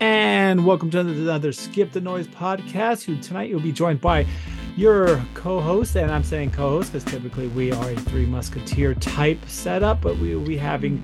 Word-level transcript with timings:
And 0.00 0.64
welcome 0.64 0.90
to 0.90 1.00
another 1.00 1.52
Skip 1.52 1.92
the 1.92 2.00
Noise 2.00 2.28
podcast. 2.28 3.04
Who 3.04 3.16
tonight 3.16 3.48
you'll 3.50 3.60
be 3.60 3.72
joined 3.72 4.00
by 4.00 4.26
your 4.76 5.20
co-host, 5.34 5.96
and 5.96 6.10
I'm 6.10 6.22
saying 6.22 6.52
co-host 6.52 6.92
because 6.92 7.10
typically 7.10 7.48
we 7.48 7.72
are 7.72 7.90
a 7.90 7.96
three 7.96 8.24
musketeer 8.26 8.94
type 8.94 9.38
setup, 9.48 10.00
but 10.00 10.16
we 10.18 10.36
will 10.36 10.46
be 10.46 10.56
having 10.56 11.02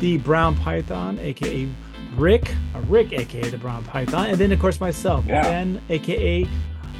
the 0.00 0.18
Brown 0.18 0.56
Python, 0.56 1.18
aka 1.20 1.68
Rick, 2.16 2.52
uh, 2.74 2.80
Rick, 2.80 3.12
aka 3.12 3.48
the 3.50 3.58
Brown 3.58 3.84
Python, 3.84 4.26
and 4.26 4.38
then 4.38 4.50
of 4.50 4.58
course 4.58 4.80
myself, 4.80 5.24
Yeah. 5.26 5.42
Ben, 5.42 5.80
aka 5.88 6.48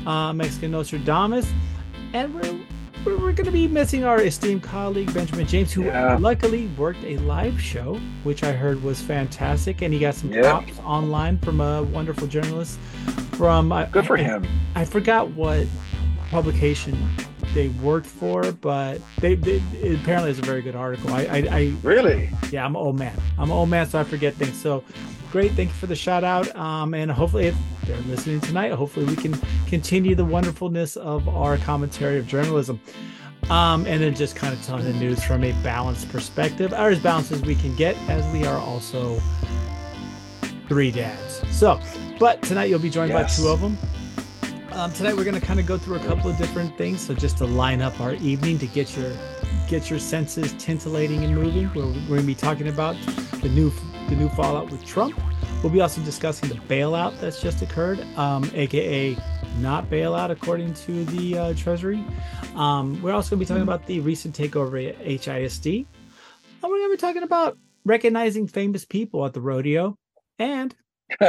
uh, 0.07 0.33
Mexican 0.33 0.71
Nostradamus, 0.71 1.51
and 2.13 2.33
we're 2.33 2.61
we're, 3.05 3.17
we're 3.19 3.33
going 3.33 3.45
to 3.47 3.51
be 3.51 3.69
missing 3.69 4.05
our 4.05 4.21
esteemed 4.23 4.63
colleague 4.63 5.13
Benjamin 5.13 5.47
James, 5.47 5.73
who 5.73 5.85
Yeah. 5.85 6.17
luckily 6.21 6.69
worked 6.79 7.03
a 7.05 7.17
live 7.19 7.61
show, 7.61 8.01
which 8.23 8.43
I 8.43 8.53
heard 8.53 8.83
was 8.83 9.01
fantastic, 9.01 9.83
and 9.83 9.93
he 9.93 10.01
got 10.01 10.15
some 10.15 10.33
Yeah. 10.33 10.43
props 10.43 10.79
online 10.81 11.39
from 11.39 11.61
a 11.61 11.83
wonderful 11.83 12.27
journalist 12.27 12.79
from. 13.33 13.69
Good 13.93 14.07
for 14.07 14.19
I- 14.19 14.23
him. 14.23 14.47
I 14.75 14.85
forgot 14.85 15.31
what 15.31 15.67
publication 16.31 16.97
they 17.55 17.69
worked 17.69 18.07
for, 18.07 18.51
but 18.53 19.01
they, 19.21 19.35
they 19.35 19.63
it 19.81 20.01
apparently 20.01 20.31
is 20.31 20.39
a 20.39 20.43
very 20.43 20.63
good 20.63 20.75
article. 20.75 21.11
I, 21.13 21.21
I, 21.27 21.37
I 21.51 21.73
Really? 21.83 22.31
yeah, 22.51 22.65
I'm 22.65 22.75
an 22.75 22.83
old 22.83 22.99
man. 22.99 23.17
I'm 23.39 23.45
an 23.51 23.57
old 23.57 23.69
man, 23.69 23.87
so 23.89 24.01
I 24.01 24.05
forget 24.05 24.35
things. 24.35 24.61
So 24.61 24.83
great, 25.35 25.51
thank 25.55 25.69
you 25.69 25.75
for 25.75 25.87
the 25.87 25.97
shout 25.97 26.23
out. 26.23 26.55
Um, 26.55 26.95
and 26.95 27.11
hopefully, 27.11 27.47
if 27.47 27.57
they're 27.87 28.01
listening 28.03 28.41
tonight, 28.41 28.71
hopefully 28.71 29.05
we 29.05 29.17
can 29.17 29.35
continue 29.67 30.15
the 30.15 30.25
wonderfulness 30.25 30.95
of 30.97 31.29
our 31.29 31.57
commentary 31.59 32.21
of 32.21 32.27
journalism. 32.29 32.81
Um, 33.51 33.85
and 33.85 34.01
then 34.01 34.15
just 34.15 34.37
kind 34.37 34.55
of 34.55 34.63
telling 34.65 34.85
the 34.85 34.93
news 34.93 35.25
from 35.25 35.43
a 35.43 35.51
balanced 35.65 36.09
perspective, 36.09 36.73
or 36.73 36.89
as 36.89 37.01
balanced 37.01 37.33
as 37.33 37.43
we 37.43 37.57
can 37.57 37.75
get, 37.75 37.97
as 38.09 38.25
we 38.33 38.47
are 38.47 38.59
also 38.59 39.21
three 40.69 40.93
dads. 40.93 41.43
So, 41.51 41.81
but 42.21 42.41
tonight 42.43 42.67
you'll 42.67 42.79
be 42.79 42.89
joined 42.89 43.11
Yes. 43.11 43.37
by 43.37 43.43
two 43.43 43.49
of 43.49 43.61
them. 43.61 43.77
Um, 44.71 44.93
tonight 44.93 45.17
we're 45.17 45.25
going 45.25 45.41
to 45.41 45.45
kind 45.45 45.59
of 45.59 45.67
go 45.67 45.77
through 45.77 45.97
a 45.97 46.05
couple 46.05 46.31
of 46.31 46.39
different 46.39 46.79
things. 46.79 47.01
So 47.01 47.13
just 47.13 47.39
to 47.39 47.45
line 47.45 47.83
up 47.83 48.01
our 48.01 48.15
evening 48.15 48.61
to 48.61 48.69
get 48.69 48.97
your 48.97 49.11
get 49.69 49.91
your 49.91 49.99
senses 49.99 50.53
tintillating 50.55 51.25
and 51.25 51.35
moving, 51.35 51.69
we're, 51.75 51.87
we're 51.87 52.07
going 52.07 52.21
to 52.21 52.27
be 52.27 52.35
talking 52.37 52.69
about 52.69 52.95
the 53.43 53.49
new 53.49 53.73
the 54.09 54.17
new 54.17 54.29
fallout 54.31 54.71
with 54.71 54.85
Trump. 54.85 55.19
We'll 55.63 55.73
be 55.73 55.81
also 55.81 56.01
discussing 56.03 56.49
the 56.49 56.57
bailout 56.57 57.19
that's 57.21 57.41
just 57.41 57.63
occurred, 57.63 58.01
um, 58.17 58.51
aka 58.55 59.17
not 59.61 59.89
bailout 59.89 60.31
according 60.31 60.75
to 60.75 61.05
the 61.07 61.39
uh, 61.39 61.55
Treasury. 61.55 62.05
Um, 62.55 63.01
we're 63.03 63.13
also 63.13 63.31
going 63.31 63.41
to 63.41 63.45
be 63.45 63.49
talking 63.49 63.63
about 63.63 63.87
the 63.87 64.01
recent 64.01 64.37
takeover 64.37 64.89
at 64.89 64.99
HISD. 65.05 65.87
And 66.63 66.71
we're 66.71 66.79
going 66.79 66.91
to 66.91 66.97
be 66.97 67.01
talking 67.01 67.23
about 67.23 67.59
recognizing 67.85 68.47
famous 68.47 68.85
people 68.85 69.25
at 69.25 69.33
the 69.33 69.41
rodeo. 69.41 69.97
And 70.39 70.75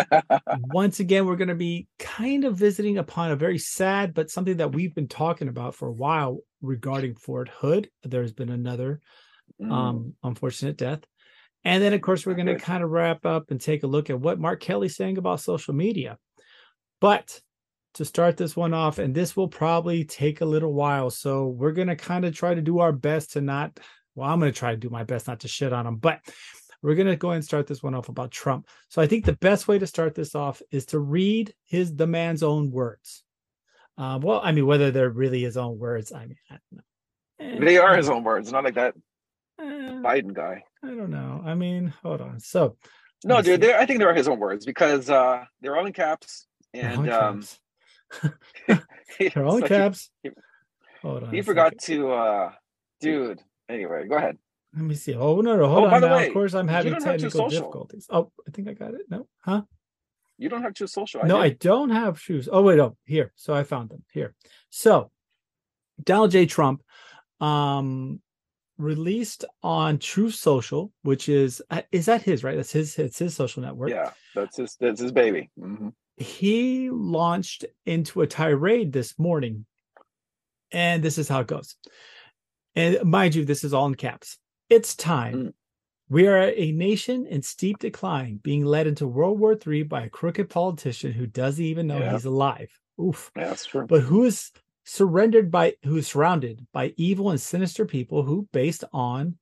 once 0.58 1.00
again, 1.00 1.26
we're 1.26 1.36
going 1.36 1.50
to 1.50 1.56
be 1.56 1.88
kind 2.00 2.46
of 2.46 2.58
visiting 2.58 2.98
upon 2.98 3.32
a 3.32 3.36
very 3.36 3.58
sad, 3.58 4.14
but 4.14 4.30
something 4.30 4.58
that 4.58 4.74
we've 4.74 4.96
been 4.96 5.08
talking 5.08 5.48
about 5.48 5.76
for 5.76 5.88
a 5.88 5.94
while 5.94 6.40
regarding 6.62 7.16
Fort 7.16 7.50
Hood. 7.50 7.90
There's 8.04 8.34
been 8.34 8.50
another 8.50 9.02
Mm. 9.62 9.72
um, 9.72 10.14
unfortunate 10.24 10.76
death. 10.76 11.06
And 11.66 11.82
then, 11.82 11.94
of 11.94 12.02
course, 12.02 12.26
we're 12.26 12.36
going 12.36 12.46
to 12.46 12.60
kind 12.60 12.84
of 12.84 12.92
wrap 12.92 13.26
up 13.26 13.50
and 13.50 13.60
take 13.60 13.82
a 13.82 13.88
look 13.88 14.12
at 14.12 14.20
what 14.20 14.40
Mark 14.40 14.60
Kelly's 14.60 14.96
saying 14.96 15.18
about 15.18 15.42
social 15.42 15.74
media. 15.74 16.20
But 17.02 17.42
to 17.96 18.06
start 18.06 18.38
this 18.38 18.56
one 18.56 18.74
off, 18.74 19.00
and 19.00 19.16
this 19.16 19.36
will 19.36 19.48
probably 19.48 20.04
take 20.06 20.42
a 20.42 20.46
little 20.46 20.74
while. 20.74 21.10
So 21.10 21.48
we're 21.48 21.72
going 21.72 21.88
to 21.88 21.96
kind 21.96 22.24
of 22.24 22.36
try 22.36 22.54
to 22.54 22.62
do 22.62 22.80
our 22.80 22.92
best 22.92 23.34
to 23.34 23.42
not, 23.42 23.80
well, 24.14 24.30
I'm 24.30 24.40
going 24.40 24.52
to 24.52 24.58
try 24.58 24.72
to 24.72 24.78
do 24.78 24.90
my 24.90 25.04
best 25.04 25.28
not 25.28 25.40
to 25.40 25.48
shit 25.48 25.74
on 25.74 25.88
him, 25.88 25.96
but 25.96 26.20
we're 26.84 26.96
going 26.96 27.08
to 27.08 27.16
go 27.16 27.30
ahead 27.30 27.38
and 27.38 27.46
start 27.46 27.66
this 27.66 27.82
one 27.82 27.96
off 27.96 28.10
about 28.10 28.30
Trump. 28.30 28.68
So 28.90 29.02
I 29.02 29.08
think 29.08 29.26
the 29.26 29.34
best 29.34 29.68
way 29.68 29.80
to 29.80 29.88
start 29.88 30.14
this 30.14 30.36
off 30.36 30.62
is 30.72 30.86
to 30.88 31.00
read 31.00 31.52
his, 31.64 31.96
the 31.96 32.06
man's 32.06 32.44
own 32.44 32.70
words. 32.70 33.24
Uh, 33.98 34.20
well, 34.22 34.40
I 34.44 34.52
mean, 34.52 34.68
whether 34.68 34.92
they're 34.92 35.10
really 35.10 35.42
his 35.42 35.58
own 35.58 35.80
words, 35.80 36.12
I 36.12 36.28
mean, 36.28 36.38
I 36.52 36.58
don't 37.40 37.60
know. 37.60 37.66
they 37.66 37.80
are 37.80 37.98
his 37.98 38.10
own 38.10 38.24
words, 38.24 38.52
not 38.52 38.66
like 38.66 38.76
that 38.76 38.94
Eh, 39.60 39.64
Biden 39.64 40.34
guy. 40.34 40.64
I 40.84 40.88
don't 40.88 41.10
know. 41.10 41.42
I 41.46 41.56
mean, 41.56 41.94
hold 42.04 42.22
on. 42.22 42.40
So 42.40 42.78
No, 43.24 43.42
dude, 43.42 43.64
I 43.66 43.86
think 43.86 44.00
they 44.00 44.06
are 44.06 44.14
his 44.14 44.28
own 44.28 44.40
words 44.40 44.66
because 44.66 45.10
uh 45.10 45.46
they're 45.62 45.78
all 45.78 45.86
in 45.86 45.94
caps 45.94 46.48
and 46.74 47.10
um 47.10 47.42
caps. 47.42 47.60
they're 49.20 49.46
all 49.46 49.58
in 49.58 49.64
it's 49.64 49.72
like 49.72 49.72
he- 49.72 49.78
caps. 49.78 50.12
he- 50.24 50.30
Hold 51.02 51.24
on. 51.24 51.34
He 51.34 51.42
forgot 51.42 51.80
second. 51.80 52.02
to 52.02 52.12
uh 52.12 52.52
dude. 53.00 53.42
Anyway, 53.70 54.08
go 54.08 54.16
ahead. 54.16 54.38
Let 54.76 54.84
me 54.84 54.96
see. 54.96 55.14
Oh 55.16 55.40
no, 55.42 55.56
no, 55.56 55.68
hold 55.68 55.84
Oh, 55.84 55.86
on. 55.86 55.92
by 55.92 56.00
the 56.02 56.08
now. 56.08 56.16
way, 56.18 56.28
of 56.28 56.34
course, 56.34 56.54
I'm 56.54 56.68
having 56.68 56.92
don't 56.94 57.04
have 57.04 57.18
to 57.18 57.22
technical 57.30 57.50
difficulties. 57.50 58.08
Oh, 58.10 58.32
I 58.48 58.52
think 58.52 58.68
I 58.68 58.74
got 58.74 58.94
it. 58.94 59.02
No, 59.10 59.28
huh? 59.40 59.62
You 60.38 60.50
don't 60.50 60.64
have 60.64 60.74
to 60.76 60.88
social. 60.88 61.24
no, 61.24 61.38
I 61.40 61.50
do. 61.50 61.56
don't 61.70 61.92
have 61.92 62.20
shoes. 62.20 62.50
Oh 62.52 62.62
wait, 62.62 62.80
oh 62.80 62.98
here. 63.06 63.32
So 63.36 63.54
I 63.54 63.64
found 63.64 63.90
them 63.90 64.04
here. 64.12 64.34
So 64.70 65.12
Donald 66.04 66.32
J. 66.32 66.46
Trump, 66.46 66.84
um, 67.40 68.20
released 68.78 69.46
on 69.64 69.98
Truth 70.00 70.36
Social, 70.36 70.92
which 71.04 71.30
is 71.30 71.62
uh, 71.70 71.82
is 71.92 72.06
that 72.08 72.22
his 72.24 72.44
right? 72.44 72.56
That's 72.58 72.72
his. 72.72 72.98
It's 73.00 73.20
his 73.20 73.36
social 73.36 73.62
network. 73.64 73.90
Yeah, 73.90 74.12
that's 74.34 74.58
his 74.58 74.76
that's 74.80 75.02
his 75.02 75.12
baby. 75.12 75.50
Mhm. 75.60 75.94
he 76.18 76.90
launched 76.90 77.66
into 77.86 78.22
a 78.22 78.28
tirade 78.28 78.94
this 78.94 79.18
morning. 79.20 79.66
And 80.72 81.04
this 81.04 81.18
is 81.18 81.28
how 81.30 81.42
it 81.42 81.48
goes. 81.48 81.76
And 82.76 83.04
mind 83.04 83.36
you, 83.36 83.46
this 83.46 83.64
is 83.64 83.74
all 83.74 83.86
in 83.88 83.96
caps. 83.96 84.38
It's 84.70 84.96
time. 84.96 85.34
Mm. 85.36 85.54
We 86.10 86.28
are 86.28 86.38
a 86.56 86.72
nation 86.72 87.26
in 87.26 87.42
steep 87.42 87.80
decline, 87.80 88.40
being 88.44 88.64
led 88.66 88.88
into 88.88 89.08
World 89.08 89.40
War 89.40 89.58
III 89.66 89.84
by 89.84 90.04
a 90.04 90.10
crooked 90.10 90.50
politician 90.50 91.12
who 91.14 91.28
doesn't 91.28 91.64
even 91.64 91.88
know 91.88 92.00
Yeah. 92.00 92.12
he's 92.14 92.26
alive. 92.26 92.70
Oof. 93.02 93.32
Yeah, 93.36 93.48
that's 93.48 93.66
true. 93.66 93.86
But 93.88 94.02
who 94.02 94.24
is 94.26 94.52
surrendered 94.86 95.52
by 95.52 95.76
who 95.84 95.98
is 95.98 96.08
surrounded 96.08 96.66
by 96.72 96.94
evil 96.98 97.32
and 97.32 97.42
sinister 97.42 97.86
people 97.86 98.24
who, 98.24 98.48
based 98.52 98.84
on 98.94 99.38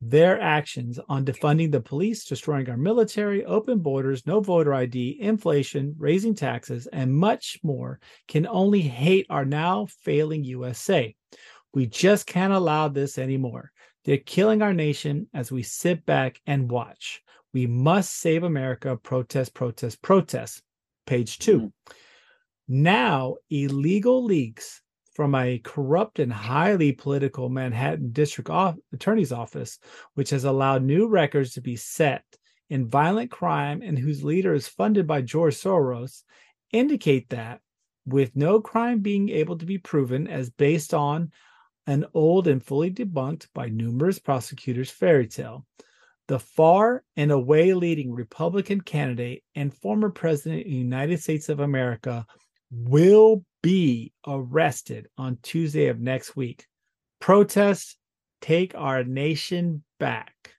their 0.00 0.38
actions 0.40 0.98
on 1.08 1.24
defunding 1.24 1.72
the 1.72 1.80
police, 1.80 2.24
destroying 2.24 2.68
our 2.68 2.76
military, 2.76 3.44
open 3.44 3.78
borders, 3.78 4.26
no 4.26 4.40
voter 4.40 4.74
ID, 4.74 5.16
inflation, 5.20 5.94
raising 5.98 6.34
taxes, 6.34 6.86
and 6.88 7.14
much 7.14 7.58
more, 7.62 8.00
can 8.28 8.46
only 8.46 8.82
hate 8.82 9.26
our 9.30 9.44
now 9.46 9.86
failing 10.02 10.44
USA. 10.44 11.14
We 11.72 11.86
just 11.86 12.26
can't 12.26 12.52
allow 12.52 12.88
this 12.88 13.16
anymore. 13.16 13.72
They're 14.04 14.18
killing 14.18 14.60
our 14.60 14.74
nation 14.74 15.28
as 15.32 15.50
we 15.50 15.62
sit 15.62 16.04
back 16.04 16.40
and 16.46 16.70
watch. 16.70 17.22
We 17.54 17.66
must 17.66 18.12
save 18.14 18.42
America. 18.42 18.96
Protest, 18.96 19.54
protest, 19.54 20.02
protest. 20.02 20.62
Page 21.06 21.38
two. 21.38 21.60
Mhm. 21.60 21.72
Now, 22.66 23.36
illegal 23.50 24.24
leaks 24.24 24.80
from 25.14 25.34
a 25.34 25.58
corrupt 25.58 26.18
and 26.18 26.32
highly 26.32 26.92
political 26.92 27.48
Manhattan 27.48 28.10
District 28.12 28.50
Attorney's 28.92 29.32
Office, 29.32 29.78
which 30.14 30.30
has 30.30 30.44
allowed 30.44 30.82
new 30.82 31.06
records 31.06 31.52
to 31.54 31.60
be 31.60 31.76
set 31.76 32.24
in 32.70 32.88
violent 32.88 33.30
crime 33.30 33.82
and 33.82 33.98
whose 33.98 34.24
leader 34.24 34.54
is 34.54 34.66
funded 34.66 35.06
by 35.06 35.20
George 35.20 35.54
Soros, 35.54 36.22
indicate 36.72 37.28
that, 37.28 37.60
with 38.06 38.34
no 38.34 38.60
crime 38.60 39.00
being 39.00 39.28
able 39.28 39.58
to 39.58 39.66
be 39.66 39.78
proven 39.78 40.26
as 40.26 40.50
based 40.50 40.94
on 40.94 41.30
an 41.86 42.06
old 42.14 42.48
and 42.48 42.64
fully 42.64 42.90
debunked 42.90 43.46
by 43.54 43.68
numerous 43.68 44.18
prosecutors 44.18 44.90
fairy 44.90 45.28
tale, 45.28 45.66
the 46.28 46.38
far 46.38 47.04
and 47.16 47.30
away 47.30 47.74
leading 47.74 48.10
Republican 48.10 48.80
candidate 48.80 49.44
and 49.54 49.74
former 49.74 50.08
president 50.08 50.62
of 50.62 50.66
the 50.66 50.76
United 50.76 51.20
States 51.20 51.50
of 51.50 51.60
America 51.60 52.26
will 52.74 53.44
be 53.62 54.12
arrested 54.26 55.08
on 55.16 55.38
Tuesday 55.42 55.86
of 55.86 56.00
next 56.00 56.36
week. 56.36 56.66
Protest, 57.20 57.96
take 58.40 58.74
our 58.74 59.04
nation 59.04 59.82
back. 59.98 60.54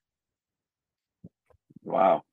Wow. 1.83 2.23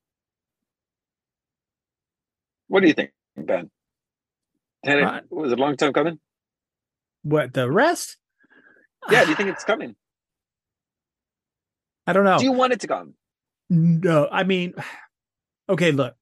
What 2.68 2.80
do 2.80 2.86
you 2.86 2.94
think, 2.94 3.10
Ben? 3.36 3.70
Had 4.84 4.98
it, 4.98 5.04
Uh, 5.04 5.20
was 5.30 5.52
it 5.52 5.58
a 5.58 5.60
long 5.60 5.76
time 5.76 5.92
coming? 5.92 6.18
What 7.22 7.52
the 7.52 7.70
rest? 7.70 8.16
Yeah, 9.10 9.24
do 9.24 9.30
you 9.30 9.36
think 9.36 9.50
it's 9.50 9.64
coming? 9.64 9.94
I 12.06 12.12
don't 12.12 12.24
know. 12.24 12.38
Do 12.38 12.44
you 12.44 12.52
want 12.52 12.72
it 12.72 12.80
to 12.80 12.86
come? 12.86 13.14
No, 13.68 14.28
I 14.30 14.44
mean, 14.44 14.74
okay, 15.68 15.92
look. 15.92 16.14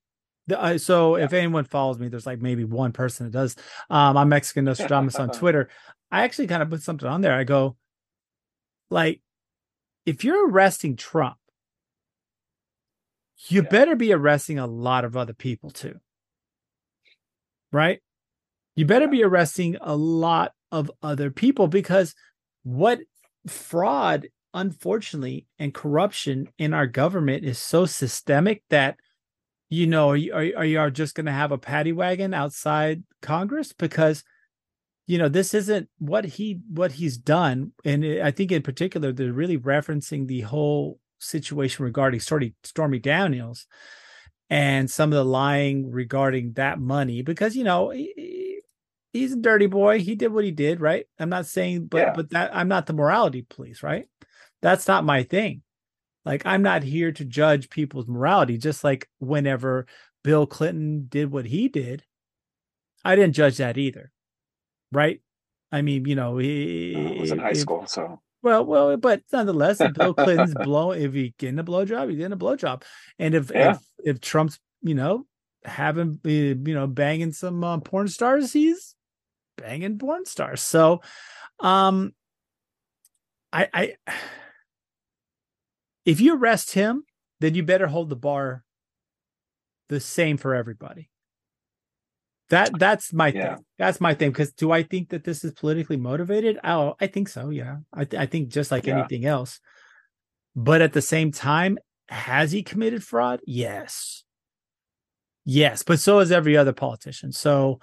The, 0.51 0.61
uh, 0.61 0.79
so 0.79 1.15
if 1.15 1.33
anyone 1.33 1.65
follows 1.65 2.01
me, 2.01 2.09
there's 2.09 2.27
like 2.27 2.41
maybe 2.41 2.65
one 2.65 2.91
person 2.91 3.25
that 3.27 3.31
does. 3.33 3.55
Um, 3.89 4.17
I'm 4.17 4.29
Mexican 4.29 4.65
Nostradamus 4.65 5.15
on 5.15 5.31
Twitter. 5.39 5.69
I 6.11 6.25
actually 6.25 6.49
kind 6.49 6.61
of 6.61 6.69
put 6.69 6.83
something 6.83 7.09
on 7.09 7.21
there. 7.21 7.35
I 7.35 7.45
go, 7.45 7.77
like, 8.91 9.21
if 10.07 10.25
you're 10.25 10.51
arresting 10.51 10.97
Trump, 10.97 11.37
you 13.47 13.63
Yeah. 13.63 13.69
better 13.69 13.95
be 13.95 14.13
arresting 14.13 14.59
a 14.59 14.67
lot 14.67 15.05
of 15.05 15.17
other 15.17 15.35
people 15.35 15.71
too. 15.71 16.01
Right? 17.71 18.01
You 18.75 18.87
better 18.87 19.05
Yeah. 19.05 19.11
be 19.13 19.23
arresting 19.23 19.77
a 19.81 19.95
lot 19.95 20.53
of 20.73 20.91
other 21.01 21.31
people 21.31 21.69
because 21.69 22.17
what 22.65 22.99
fraud, 23.47 24.27
unfortunately, 24.53 25.47
and 25.61 25.73
corruption 25.73 26.49
in 26.59 26.75
our 26.75 26.89
government 26.89 27.45
is 27.45 27.61
so 27.61 27.87
systemic 27.87 28.65
that 28.71 28.99
you 29.71 29.87
know, 29.87 30.11
are 30.11 30.17
you, 30.17 30.35
are, 30.35 30.45
are 30.59 30.65
you 30.65 30.91
just 30.91 31.15
going 31.15 31.27
to 31.27 31.33
have 31.33 31.53
a 31.53 31.59
paddy 31.59 31.93
wagon 31.93 32.35
outside 32.35 33.05
Congress? 33.23 33.73
Because, 33.73 34.25
you 35.07 35.17
know, 35.17 35.29
this 35.29 35.55
isn't 35.55 35.89
what 35.99 36.25
he 36.25 36.61
what 36.69 36.93
he's 36.93 37.17
done, 37.17 37.73
and 37.85 38.05
I 38.05 38.33
think 38.33 38.53
in 38.53 38.63
particular 38.63 39.13
they're 39.13 39.33
really 39.33 39.59
referencing 39.59 40.27
the 40.27 40.43
whole 40.43 40.99
situation 41.19 41.85
regarding 41.85 42.21
Stormy 42.21 42.55
Stormy 42.65 42.99
Daniels 42.99 43.67
and 44.49 44.91
some 44.91 45.13
of 45.13 45.17
the 45.17 45.25
lying 45.25 45.91
regarding 45.91 46.53
that 46.55 46.79
money, 46.81 47.23
because 47.23 47.57
you 47.57 47.65
know. 47.65 47.91
He, 47.91 48.61
he's 49.13 49.33
a 49.33 49.37
dirty 49.37 49.67
boy. 49.67 49.99
He 49.99 50.15
did 50.15 50.33
what 50.33 50.45
he 50.45 50.53
did, 50.53 50.81
right? 50.81 51.05
I'm 51.19 51.31
not 51.31 51.47
saying, 51.47 51.87
but 51.87 51.99
yeah. 51.99 52.13
but 52.15 52.31
that 52.31 52.55
I'm 52.55 52.69
not 52.69 52.87
the 52.87 52.93
morality 52.93 53.45
police, 53.49 53.83
right? 53.83 54.07
That's 54.63 54.87
not 54.87 55.05
my 55.05 55.25
thing. 55.25 55.63
Like 56.25 56.45
I'm 56.45 56.63
not 56.63 56.83
here 56.83 57.13
to 57.13 57.25
judge 57.25 57.71
people's 57.71 58.07
morality, 58.07 58.59
just 58.59 58.85
like 58.85 59.09
whenever 59.19 59.87
Bill 60.23 60.47
Clinton 60.47 61.07
did 61.09 61.31
what 61.31 61.47
he 61.47 61.69
did, 61.69 62.05
I 63.05 63.17
didn't 63.17 63.35
judge 63.35 63.57
that 63.57 63.79
either. 63.79 64.13
Right? 64.93 65.21
I 65.73 65.83
mean, 65.83 66.05
you 66.05 66.17
know, 66.17 66.39
he 66.39 67.17
I 67.17 67.21
was 67.21 67.31
in 67.31 67.39
high 67.39 67.53
school, 67.53 67.87
so 67.87 68.21
well, 68.43 68.65
well, 68.65 68.97
but 68.97 69.23
nonetheless, 69.33 69.81
if 69.81 69.95
Bill 69.95 70.15
Clinton's 70.15 70.55
blow, 70.55 70.93
if 70.93 71.13
he 71.13 71.35
getting 71.39 71.59
a 71.59 71.65
blowjob, 71.65 72.09
he's 72.09 72.19
getting 72.19 72.33
a 72.33 72.37
blowjob, 72.37 72.83
and 73.19 73.35
if 73.35 73.51
yeah. 73.51 73.73
if 73.73 73.79
if 74.05 74.21
Trump's, 74.21 74.59
you 74.83 74.95
know, 74.95 75.27
having 75.65 76.19
you 76.25 76.55
know 76.55 76.87
banging 76.87 77.33
some 77.33 77.63
uh, 77.63 77.79
porn 77.79 78.09
stars, 78.09 78.53
he's 78.53 78.95
banging 79.57 79.99
porn 79.99 80.25
stars. 80.25 80.63
So, 80.63 81.03
um, 81.61 82.13
I 83.53 83.69
I 83.73 83.95
if 86.05 86.21
you 86.21 86.37
arrest 86.37 86.73
him, 86.73 87.05
then 87.41 87.55
you 87.55 87.63
better 87.63 87.87
hold 87.87 88.09
the 88.09 88.17
bar 88.17 88.65
the 89.89 90.01
same 90.01 90.37
for 90.37 90.55
everybody. 90.55 91.11
That 92.51 92.77
that's 92.79 93.13
my 93.13 93.29
yeah. 93.29 93.55
thing. 93.55 93.65
That's 93.79 94.01
my 94.01 94.15
thing. 94.15 94.31
Because 94.31 94.53
do 94.53 94.73
I 94.73 94.83
think 94.83 95.11
that 95.11 95.25
this 95.25 95.45
is 95.45 95.53
politically 95.53 95.97
motivated? 95.97 96.59
Oh, 96.65 96.95
I 97.01 97.07
think 97.07 97.29
so. 97.29 97.51
Yeah, 97.51 97.77
I, 97.93 98.05
th- 98.05 98.21
I 98.21 98.27
think 98.27 98.49
just 98.49 98.71
like 98.71 98.87
yeah. 98.87 98.99
anything 98.99 99.25
else. 99.25 99.61
But 100.57 100.83
at 100.83 100.93
the 100.93 101.03
same 101.03 101.31
time, 101.31 101.79
has 102.09 102.51
he 102.51 102.65
committed 102.65 103.05
fraud? 103.05 103.41
Yes. 103.47 104.25
Yes, 105.45 105.83
but 105.85 106.01
so 106.01 106.19
has 106.19 106.33
every 106.33 106.57
other 106.57 106.73
politician. 106.73 107.33
So 107.33 107.81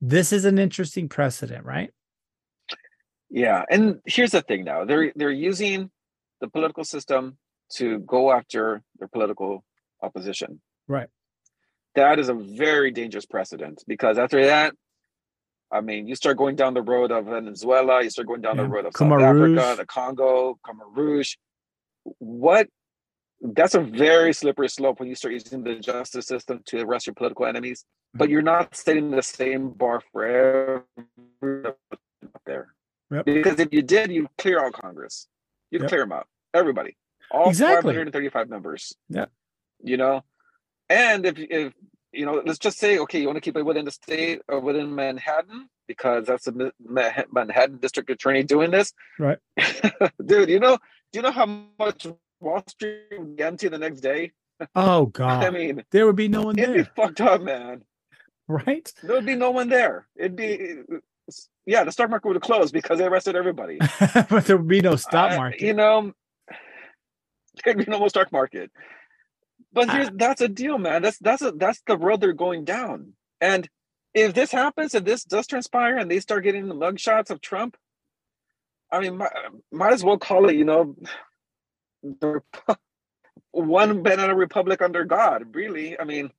this 0.00 0.32
is 0.32 0.44
an 0.44 0.58
interesting 0.58 1.08
precedent, 1.08 1.64
right? 1.64 1.90
Yeah, 3.30 3.64
and 3.68 4.00
here's 4.06 4.30
the 4.30 4.42
thing 4.42 4.64
now. 4.64 4.84
They're 4.84 5.12
they're 5.16 5.30
using 5.30 5.90
the 6.40 6.48
political 6.48 6.84
system 6.84 7.36
to 7.76 7.98
go 8.00 8.32
after 8.32 8.82
their 8.98 9.08
political 9.08 9.64
opposition. 10.02 10.60
Right. 10.88 11.08
That 11.94 12.18
is 12.18 12.28
a 12.28 12.34
very 12.34 12.90
dangerous 12.90 13.26
precedent 13.26 13.82
because 13.86 14.18
after 14.18 14.44
that, 14.46 14.74
I 15.70 15.80
mean, 15.80 16.06
you 16.06 16.14
start 16.14 16.36
going 16.36 16.56
down 16.56 16.74
the 16.74 16.82
road 16.82 17.10
of 17.10 17.26
Venezuela, 17.26 18.02
you 18.02 18.10
start 18.10 18.28
going 18.28 18.40
down 18.40 18.56
yeah. 18.56 18.62
the 18.62 18.68
road 18.68 18.86
of 18.86 18.96
South 18.96 19.20
Africa, 19.20 19.74
the 19.76 19.86
Congo, 19.86 20.58
Rouge. 20.94 21.34
What? 22.18 22.68
That's 23.40 23.74
a 23.74 23.80
very 23.80 24.32
slippery 24.32 24.68
slope 24.68 25.00
when 25.00 25.08
you 25.08 25.14
start 25.14 25.34
using 25.34 25.64
the 25.64 25.76
justice 25.76 26.26
system 26.26 26.60
to 26.66 26.80
arrest 26.80 27.06
your 27.06 27.14
political 27.14 27.46
enemies. 27.46 27.82
Mm-hmm. 27.82 28.18
But 28.18 28.28
you're 28.30 28.42
not 28.42 28.74
setting 28.74 29.10
the 29.10 29.22
same 29.22 29.70
bar 29.70 30.00
for 30.12 30.84
everyone 31.42 31.74
there. 32.46 32.74
Yep. 33.10 33.24
Because 33.26 33.60
if 33.60 33.68
you 33.72 33.82
did, 33.82 34.10
you 34.10 34.28
clear 34.38 34.64
out 34.64 34.72
Congress. 34.72 35.28
You'd 35.70 35.82
yep. 35.82 35.88
clear 35.88 36.00
them 36.00 36.12
out. 36.12 36.26
Everybody 36.54 36.96
all 37.34 37.48
exactly. 37.48 37.92
535 37.92 38.48
members. 38.48 38.94
Yeah. 39.08 39.26
You 39.82 39.96
know, 39.96 40.24
and 40.88 41.26
if 41.26 41.38
if 41.38 41.72
you 42.12 42.26
know, 42.26 42.42
let's 42.44 42.58
just 42.58 42.78
say, 42.78 42.98
okay, 42.98 43.20
you 43.20 43.26
want 43.26 43.36
to 43.36 43.40
keep 43.40 43.56
it 43.56 43.64
within 43.64 43.84
the 43.84 43.90
state 43.90 44.40
or 44.48 44.60
within 44.60 44.94
Manhattan 44.94 45.68
because 45.88 46.26
that's 46.26 46.44
the 46.44 46.72
Manhattan 46.80 47.78
district 47.78 48.08
attorney 48.08 48.44
doing 48.44 48.70
this, 48.70 48.92
right? 49.18 49.38
Dude, 50.24 50.48
you 50.48 50.60
know, 50.60 50.78
do 51.12 51.18
you 51.18 51.22
know 51.22 51.32
how 51.32 51.46
much 51.78 52.06
Wall 52.40 52.62
Street 52.68 53.02
would 53.18 53.36
get 53.36 53.48
empty 53.48 53.68
the 53.68 53.78
next 53.78 54.00
day? 54.00 54.32
Oh 54.74 55.06
God! 55.20 55.44
I 55.44 55.50
mean, 55.50 55.84
there 55.90 56.06
would 56.06 56.16
be 56.16 56.28
no 56.28 56.42
one 56.42 56.58
it'd 56.58 56.68
there. 56.70 56.80
It'd 56.80 56.94
be 56.94 57.02
fucked 57.02 57.20
up, 57.20 57.42
man. 57.42 57.82
Right? 58.46 58.90
There 59.02 59.16
would 59.16 59.26
be 59.26 59.36
no 59.36 59.50
one 59.50 59.68
there. 59.68 60.06
It'd 60.16 60.36
be 60.36 60.76
yeah, 61.66 61.84
the 61.84 61.92
stock 61.92 62.10
market 62.10 62.28
would 62.28 62.36
have 62.36 62.42
closed 62.42 62.72
because 62.72 62.98
they 62.98 63.06
arrested 63.06 63.36
everybody. 63.36 63.78
but 64.28 64.44
there 64.44 64.56
would 64.56 64.68
be 64.68 64.80
no 64.80 64.96
stock 64.96 65.36
market. 65.36 65.62
Uh, 65.62 65.66
you 65.66 65.74
know, 65.74 66.12
there'd 67.64 67.78
be 67.78 67.84
no 67.86 68.06
stock 68.08 68.32
market. 68.32 68.70
But 69.72 69.88
ah. 69.88 69.92
here's 69.92 70.10
that's 70.14 70.40
a 70.40 70.48
deal, 70.48 70.78
man. 70.78 71.02
That's 71.02 71.18
that's 71.18 71.42
a 71.42 71.52
that's 71.52 71.82
the 71.86 71.98
road 71.98 72.20
they're 72.20 72.32
going 72.32 72.64
down. 72.64 73.14
And 73.40 73.68
if 74.14 74.32
this 74.32 74.52
happens, 74.52 74.94
if 74.94 75.04
this 75.04 75.24
does 75.24 75.46
transpire, 75.46 75.96
and 75.96 76.10
they 76.10 76.20
start 76.20 76.44
getting 76.44 76.68
the 76.68 76.74
mugshots 76.74 77.30
of 77.30 77.40
Trump, 77.40 77.76
I 78.90 79.00
mean, 79.00 79.18
might, 79.18 79.32
might 79.72 79.92
as 79.92 80.04
well 80.04 80.18
call 80.18 80.48
it, 80.48 80.56
you 80.56 80.64
know, 80.64 80.96
the 82.02 82.40
one 83.50 84.02
banana 84.02 84.34
republic 84.34 84.80
under 84.80 85.04
God. 85.04 85.54
Really, 85.54 85.98
I 85.98 86.04
mean, 86.04 86.30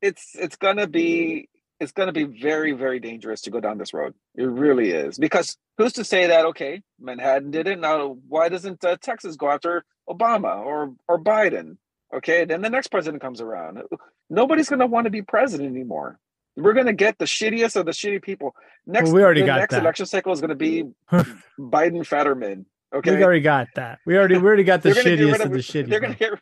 it's 0.00 0.32
it's 0.34 0.56
gonna 0.56 0.88
be 0.88 1.48
it's 1.82 1.92
gonna 1.92 2.12
be 2.12 2.24
very 2.24 2.72
very 2.72 3.00
dangerous 3.00 3.42
to 3.42 3.50
go 3.50 3.60
down 3.60 3.78
this 3.78 3.92
road. 3.92 4.14
It 4.34 4.44
really 4.44 4.90
is 4.92 5.18
because 5.18 5.56
who's 5.76 5.92
to 5.94 6.04
say 6.04 6.28
that? 6.28 6.46
Okay, 6.46 6.82
Manhattan 7.00 7.50
did 7.50 7.68
it. 7.68 7.78
Now, 7.78 8.16
why 8.28 8.48
doesn't 8.48 8.84
uh, 8.84 8.96
Texas 9.00 9.36
go 9.36 9.50
after 9.50 9.84
Obama 10.08 10.64
or 10.64 10.94
or 11.08 11.18
Biden. 11.22 11.76
Okay, 12.14 12.44
then 12.44 12.60
the 12.60 12.70
next 12.70 12.88
president 12.88 13.22
comes 13.22 13.40
around. 13.40 13.82
Nobody's 14.30 14.68
going 14.68 14.80
to 14.80 14.86
want 14.86 15.04
to 15.04 15.10
be 15.10 15.22
president 15.22 15.70
anymore. 15.70 16.18
We're 16.56 16.74
going 16.74 16.86
to 16.86 16.92
get 16.92 17.18
the 17.18 17.24
shittiest 17.24 17.76
of 17.76 17.86
the 17.86 17.92
shitty 17.92 18.22
people. 18.22 18.54
Next, 18.86 19.06
well, 19.06 19.14
we 19.14 19.22
already 19.22 19.44
got 19.44 19.60
next 19.60 19.72
that. 19.72 19.82
election 19.82 20.04
cycle 20.04 20.32
is 20.32 20.40
going 20.40 20.50
to 20.50 20.54
be 20.54 20.84
Biden 21.58 22.06
Fetterman. 22.06 22.66
Okay, 22.94 23.16
we 23.16 23.24
already 23.24 23.40
got 23.40 23.68
that. 23.76 24.00
We 24.04 24.18
already 24.18 24.36
we 24.36 24.46
already 24.46 24.64
got 24.64 24.82
the 24.82 24.90
shittiest 24.90 25.36
of, 25.36 25.46
of, 25.46 25.52
the 25.52 25.58
shitty. 25.58 25.88
They're 25.88 26.00
going 26.00 26.12
to 26.12 26.18
get. 26.18 26.32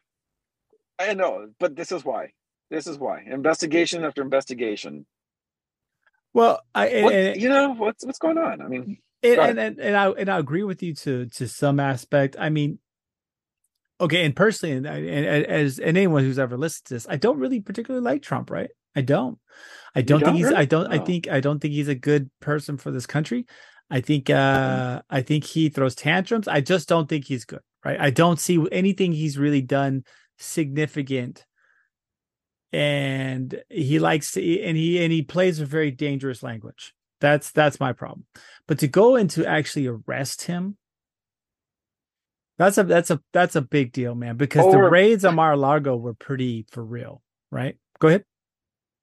I 0.99 1.15
know, 1.15 1.49
but 1.61 1.77
this 1.77 1.93
is 1.93 2.05
why. 2.05 2.33
This 2.71 2.87
is 2.87 2.99
why 2.99 3.23
investigation 3.27 4.05
after 4.05 4.23
investigation. 4.23 5.07
Well, 6.33 6.61
I 6.75 7.03
what, 7.03 7.15
and, 7.15 7.41
you 7.41 7.49
know 7.49 7.75
what's 7.75 8.05
what's 8.05 8.19
going 8.19 8.39
on. 8.39 8.61
I 8.61 8.69
mean, 8.69 8.99
and, 9.23 9.59
and, 9.59 9.81
and 9.81 9.97
I 9.97 10.11
and 10.11 10.31
I 10.31 10.39
agree 10.39 10.63
with 10.63 10.83
you 10.83 10.95
to 10.95 11.27
to 11.27 11.49
some 11.49 11.81
aspect. 11.81 12.37
I 12.39 12.51
mean, 12.51 12.79
okay, 14.01 14.25
and 14.25 14.35
personally, 14.35 14.77
and, 14.77 14.87
and 14.87 15.47
as 15.47 15.79
and 15.79 15.97
anyone 15.97 16.23
who's 16.23 16.39
ever 16.39 16.57
listened 16.57 16.87
to 16.87 16.95
this, 16.95 17.07
I 17.09 17.17
don't 17.17 17.39
really 17.39 17.61
particularly 17.61 18.05
like 18.05 18.23
Trump, 18.23 18.51
right? 18.51 18.71
I 18.95 19.03
don't. 19.03 19.39
I 19.95 20.03
don't, 20.03 20.21
don't 20.21 20.35
think 20.35 20.45
he's. 20.45 20.55
I 20.55 20.65
don't. 20.65 20.93
I 20.93 20.99
think. 20.99 21.29
I 21.29 21.41
don't 21.41 21.59
think 21.59 21.75
he's 21.75 21.89
a 21.89 21.95
good 21.95 22.31
person 22.41 22.77
for 22.77 22.91
this 22.91 23.07
country. 23.07 23.47
I 23.91 24.01
think. 24.01 24.31
uh 24.31 25.03
I 25.11 25.23
think 25.23 25.45
he 25.45 25.69
throws 25.69 25.95
tantrums. 25.95 26.49
I 26.49 26.61
just 26.61 26.89
don't 26.89 27.09
think 27.09 27.25
he's 27.25 27.45
good, 27.45 27.61
right? 27.85 28.01
I 28.01 28.11
don't 28.11 28.39
see 28.39 28.65
anything 28.71 29.13
he's 29.13 29.37
really 29.37 29.63
done 29.63 30.05
significant. 30.39 31.45
And 32.73 33.63
he 33.69 33.99
likes 33.99 34.33
to, 34.33 34.63
and 34.63 34.77
he 34.77 35.03
and 35.03 35.13
he 35.13 35.23
plays 35.23 35.59
a 35.59 35.67
very 35.67 35.91
dangerous 35.91 36.43
language. 36.43 36.95
That's 37.21 37.51
that's 37.51 37.81
my 37.81 37.93
problem. 37.93 38.27
But 38.69 38.79
to 38.79 38.89
go 38.89 39.17
and 39.17 39.29
to 39.31 39.45
actually 39.45 39.89
arrest 39.89 40.43
him 40.43 40.77
that's 42.61 42.77
a 42.77 42.85
that's 42.85 43.11
a 43.11 43.19
that's 43.33 43.57
a 43.57 43.63
big 43.63 43.91
deal, 43.91 44.15
man. 44.15 44.37
Because 44.37 44.67
or, 44.67 44.73
the 44.73 44.91
raids 44.91 45.25
on 45.25 45.35
Mar-a-Lago 45.35 45.97
were 45.97 46.13
pretty 46.13 46.67
for 46.71 46.85
real, 46.85 47.23
right? 47.51 47.79
Go 48.01 48.09
ahead. 48.09 48.25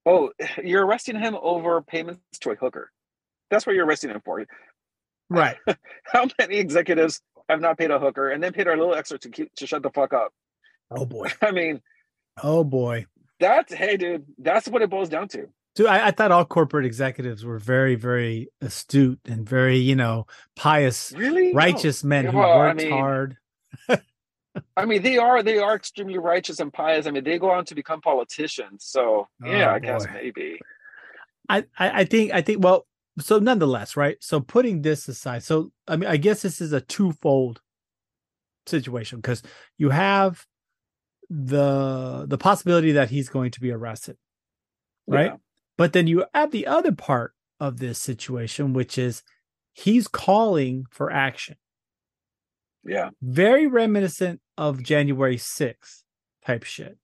Oh, 0.06 0.30
you're 0.64 0.86
arresting 0.86 1.20
him 1.20 1.36
over 1.42 1.82
payments 1.82 2.22
to 2.42 2.52
a 2.52 2.56
hooker. 2.56 2.92
That's 3.50 3.66
what 3.66 3.76
you're 3.76 3.88
arresting 3.88 4.12
him 4.12 4.22
for. 4.24 4.46
Right. 5.32 5.58
How 6.04 6.28
many 6.38 6.58
executives 6.58 7.20
have 7.50 7.60
not 7.60 7.80
paid 7.80 7.90
a 7.90 7.98
hooker 7.98 8.30
and 8.30 8.44
then 8.44 8.54
paid 8.54 8.68
a 8.68 8.76
little 8.76 8.94
extra 8.94 9.18
to 9.18 9.30
keep 9.30 9.52
to 9.56 9.66
shut 9.66 9.82
the 9.82 9.90
fuck 9.90 10.14
up? 10.14 10.32
Oh 10.92 11.06
boy. 11.06 11.32
I 11.42 11.50
mean, 11.50 11.82
oh 12.44 12.64
boy. 12.64 13.08
That's 13.40 13.74
hey, 13.74 13.98
dude. 13.98 14.26
That's 14.38 14.68
what 14.68 14.82
it 14.82 14.90
boils 14.90 15.10
down 15.10 15.28
to. 15.30 15.48
Dude, 15.76 15.88
I, 15.88 16.08
I, 16.08 16.12
thought 16.12 16.32
all 16.32 16.44
corporate 16.44 16.88
executives 16.88 17.46
were 17.46 17.60
very, 17.60 17.94
very 17.94 18.50
astute 18.62 19.20
and 19.26 19.48
very, 19.48 19.78
you 19.78 19.96
know, 19.96 20.26
pious, 20.56 21.14
really 21.16 21.54
righteous 21.54 22.04
no. 22.04 22.10
men 22.10 22.26
who 22.26 22.38
worked 22.38 22.82
I 22.82 22.84
mean, 22.84 22.92
hard. 22.92 23.38
I 24.76 24.86
mean, 24.86 25.04
they 25.04 25.20
are 25.20 25.44
they 25.44 25.60
are 25.60 25.76
extremely 25.76 26.18
righteous 26.18 26.60
and 26.60 26.74
pious. 26.74 27.06
I 27.06 27.12
mean, 27.12 27.24
they 27.24 27.38
go 27.38 27.52
on 27.52 27.66
to 27.66 27.76
become 27.76 28.02
politicians. 28.02 28.86
So 28.86 29.28
yeah, 29.44 29.70
oh, 29.70 29.76
I 29.76 29.80
guess 29.80 30.06
maybe. 30.12 30.60
I, 31.48 31.64
I 31.78 32.06
think 32.06 32.34
I 32.34 32.42
think 32.42 32.64
well, 32.64 32.88
so 33.20 33.40
nonetheless, 33.40 33.96
right? 33.96 34.18
So 34.20 34.40
putting 34.40 34.82
this 34.82 35.08
aside, 35.08 35.44
so 35.44 35.72
I 35.88 35.96
mean, 35.96 36.10
I 36.10 36.18
guess 36.18 36.42
this 36.42 36.60
is 36.60 36.74
a 36.74 36.82
twofold 36.82 37.62
situation 38.66 39.20
because 39.20 39.44
you 39.78 39.90
have 39.90 40.46
the 41.30 42.26
the 42.28 42.38
possibility 42.38 42.92
that 42.94 43.10
he's 43.10 43.30
going 43.30 43.52
to 43.52 43.60
be 43.60 43.72
arrested, 43.72 44.18
right? 45.08 45.32
Yeah. 45.32 45.36
But 45.78 45.94
then 45.94 46.08
you 46.08 46.26
add 46.34 46.52
the 46.52 46.68
other 46.68 46.92
part 46.92 47.34
of 47.60 47.80
this 47.80 48.00
situation, 48.00 48.74
which 48.74 48.98
is 48.98 49.24
he's 49.74 50.08
calling 50.08 50.86
for 50.90 51.12
action. 51.12 51.58
Yeah. 52.84 53.10
Very 53.22 53.68
reminiscent 53.68 54.40
of 54.58 54.82
January 54.82 55.38
6th 55.38 56.04
type 56.46 56.64
shit. 56.64 56.98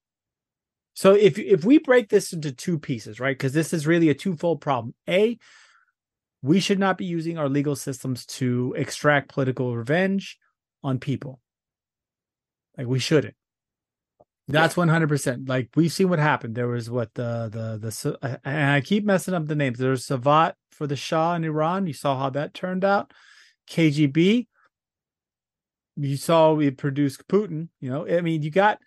So 0.94 1.12
if 1.12 1.38
if 1.38 1.64
we 1.64 1.78
break 1.78 2.08
this 2.08 2.32
into 2.32 2.52
two 2.52 2.78
pieces, 2.78 3.20
right? 3.20 3.36
Because 3.36 3.52
this 3.52 3.72
is 3.72 3.86
really 3.86 4.08
a 4.08 4.14
twofold 4.14 4.60
problem. 4.60 4.94
A, 5.08 5.38
we 6.42 6.60
should 6.60 6.78
not 6.78 6.98
be 6.98 7.04
using 7.04 7.36
our 7.36 7.48
legal 7.48 7.76
systems 7.76 8.24
to 8.26 8.74
extract 8.76 9.28
political 9.28 9.76
revenge 9.76 10.38
on 10.82 10.98
people. 10.98 11.40
Like 12.78 12.86
we 12.86 12.98
shouldn't. 12.98 13.34
That's 14.46 14.76
one 14.76 14.88
hundred 14.88 15.08
percent. 15.08 15.48
Like 15.48 15.70
we've 15.74 15.92
seen 15.92 16.10
what 16.10 16.18
happened. 16.18 16.54
There 16.54 16.68
was 16.68 16.90
what 16.90 17.14
the 17.14 17.48
the 17.50 17.78
the 17.78 18.38
and 18.44 18.70
I 18.70 18.80
keep 18.82 19.04
messing 19.04 19.34
up 19.34 19.46
the 19.46 19.54
names. 19.54 19.78
There's 19.78 20.06
Savat 20.06 20.52
for 20.70 20.86
the 20.86 20.96
Shah 20.96 21.34
in 21.34 21.44
Iran. 21.44 21.86
You 21.86 21.94
saw 21.94 22.18
how 22.18 22.30
that 22.30 22.52
turned 22.52 22.84
out. 22.84 23.12
KGB. 23.70 24.46
You 25.96 26.16
saw 26.16 26.52
we 26.52 26.70
produced 26.70 27.26
Putin. 27.26 27.68
You 27.80 27.90
know, 27.90 28.06
I 28.06 28.20
mean, 28.20 28.42
you 28.42 28.50
got 28.50 28.78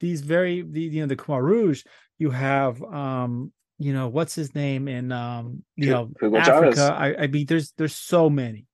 these 0.00 0.20
very 0.20 0.62
the, 0.62 0.80
you 0.80 1.00
know 1.00 1.06
the 1.06 1.16
Khmer 1.16 1.42
Rouge. 1.42 1.84
You 2.18 2.30
have 2.30 2.82
um 2.82 3.52
you 3.78 3.94
know 3.94 4.08
what's 4.08 4.34
his 4.34 4.54
name 4.54 4.88
in 4.88 5.10
um 5.12 5.62
you 5.76 5.90
know 5.90 6.10
Africa. 6.36 6.94
I, 6.98 7.22
I 7.22 7.26
mean, 7.28 7.46
there's 7.46 7.72
there's 7.78 7.94
so 7.94 8.28
many 8.28 8.66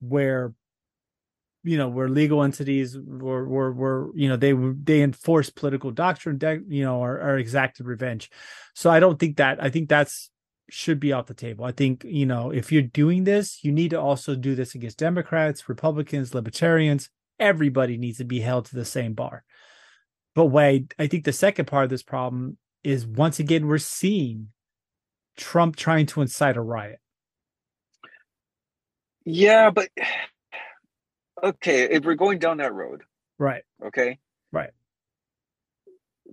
where 0.00 0.52
you 1.66 1.76
know 1.76 1.88
where 1.88 2.08
legal 2.08 2.42
entities 2.42 2.96
were 2.96 3.46
were, 3.46 3.72
were 3.72 4.10
you 4.14 4.28
know 4.28 4.36
they 4.36 4.52
they 4.52 5.02
enforce 5.02 5.50
political 5.50 5.90
doctrine 5.90 6.38
you 6.68 6.84
know 6.84 6.98
or, 7.02 7.20
or 7.20 7.38
exacted 7.38 7.86
revenge. 7.86 8.30
So 8.74 8.88
i 8.90 9.00
don't 9.00 9.18
think 9.18 9.36
that 9.38 9.62
i 9.62 9.68
think 9.68 9.88
that's 9.88 10.30
should 10.68 10.98
be 10.98 11.12
off 11.12 11.26
the 11.26 11.34
table. 11.34 11.64
I 11.64 11.72
think 11.72 12.04
you 12.04 12.26
know 12.26 12.50
if 12.50 12.72
you're 12.72 12.82
doing 12.82 13.24
this 13.24 13.62
you 13.62 13.72
need 13.72 13.90
to 13.90 14.00
also 14.00 14.34
do 14.34 14.54
this 14.54 14.74
against 14.74 14.98
democrats 14.98 15.68
republicans 15.68 16.34
libertarians. 16.34 17.10
Everybody 17.38 17.98
needs 17.98 18.18
to 18.18 18.24
be 18.24 18.40
held 18.40 18.64
to 18.66 18.76
the 18.76 18.84
same 18.84 19.12
bar. 19.14 19.44
But 20.34 20.46
way 20.46 20.86
i 20.98 21.06
think 21.08 21.24
the 21.24 21.32
second 21.32 21.66
part 21.66 21.84
of 21.84 21.90
this 21.90 22.04
problem 22.04 22.58
is 22.84 23.06
once 23.06 23.40
again 23.40 23.66
we're 23.66 23.78
seeing 23.78 24.48
trump 25.36 25.74
trying 25.76 26.06
to 26.06 26.22
incite 26.22 26.56
a 26.56 26.62
riot. 26.62 27.00
Yeah 29.24 29.70
but 29.70 29.88
okay, 31.42 31.84
if 31.84 32.04
we're 32.04 32.14
going 32.14 32.38
down 32.38 32.58
that 32.58 32.74
road, 32.74 33.02
right? 33.38 33.62
Okay, 33.84 34.18
right. 34.52 34.70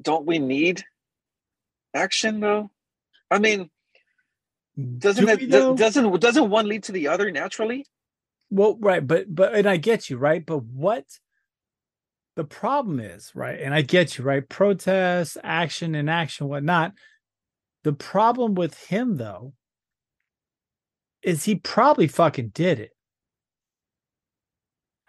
Don't 0.02 0.26
we 0.26 0.40
need 0.40 0.84
action 1.94 2.40
though? 2.40 2.72
I 3.30 3.40
mean, 3.40 3.70
doesn't 4.98 5.28
it 5.28 5.50
doesn't 5.50 6.20
doesn't 6.20 6.50
one 6.50 6.68
lead 6.68 6.84
to 6.84 6.92
the 6.92 7.08
other 7.08 7.32
naturally? 7.32 7.86
Well, 8.50 8.78
right, 8.80 9.06
but 9.06 9.34
but 9.34 9.56
and 9.56 9.68
I 9.68 9.78
get 9.78 10.10
you, 10.10 10.18
right? 10.18 10.46
But 10.46 10.64
what 10.64 11.06
the 12.36 12.44
problem 12.44 13.00
is, 13.00 13.32
right? 13.36 13.60
And 13.60 13.74
I 13.74 13.82
get 13.82 14.18
you, 14.18 14.24
right? 14.24 14.48
Protests, 14.48 15.38
action, 15.44 15.96
and 15.96 16.10
action, 16.10 16.48
whatnot. 16.48 16.94
The 17.84 17.94
problem 17.94 18.56
with 18.56 18.78
him 18.86 19.18
though 19.18 19.54
is 21.22 21.46
he 21.46 21.56
probably 21.56 22.08
fucking 22.08 22.50
did 22.50 22.80
it. 22.80 22.92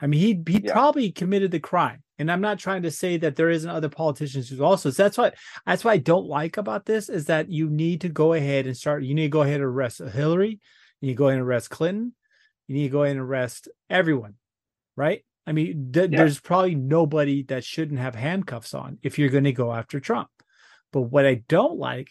I 0.00 0.06
mean, 0.06 0.20
he 0.20 0.52
he 0.52 0.64
yeah. 0.64 0.72
probably 0.72 1.12
committed 1.12 1.50
the 1.50 1.60
crime. 1.60 2.02
And 2.18 2.30
I'm 2.30 2.40
not 2.40 2.60
trying 2.60 2.82
to 2.82 2.92
say 2.92 3.16
that 3.18 3.34
there 3.34 3.50
isn't 3.50 3.68
other 3.68 3.88
politicians 3.88 4.48
who 4.48 4.62
also. 4.62 4.90
So 4.90 5.02
that's 5.02 5.18
what 5.18 5.34
that's 5.66 5.84
what 5.84 5.92
I 5.92 5.98
don't 5.98 6.26
like 6.26 6.56
about 6.56 6.86
this 6.86 7.08
is 7.08 7.26
that 7.26 7.50
you 7.50 7.68
need 7.68 8.02
to 8.02 8.08
go 8.08 8.34
ahead 8.34 8.66
and 8.66 8.76
start. 8.76 9.02
You 9.02 9.14
need 9.14 9.24
to 9.24 9.28
go 9.30 9.42
ahead 9.42 9.56
and 9.56 9.64
arrest 9.64 9.98
Hillary. 9.98 10.60
You 11.00 11.08
need 11.08 11.14
to 11.14 11.18
go 11.18 11.26
ahead 11.26 11.38
and 11.38 11.46
arrest 11.46 11.70
Clinton. 11.70 12.14
You 12.68 12.76
need 12.76 12.84
to 12.84 12.92
go 12.92 13.02
ahead 13.02 13.16
and 13.16 13.24
arrest 13.24 13.68
everyone, 13.90 14.34
right? 14.96 15.24
I 15.46 15.52
mean, 15.52 15.90
th- 15.92 16.10
yeah. 16.10 16.18
there's 16.18 16.40
probably 16.40 16.74
nobody 16.74 17.42
that 17.44 17.64
shouldn't 17.64 18.00
have 18.00 18.14
handcuffs 18.14 18.74
on 18.74 18.98
if 19.02 19.18
you're 19.18 19.28
going 19.28 19.44
to 19.44 19.52
go 19.52 19.72
after 19.72 20.00
Trump. 20.00 20.28
But 20.92 21.02
what 21.02 21.26
I 21.26 21.42
don't 21.48 21.78
like 21.78 22.10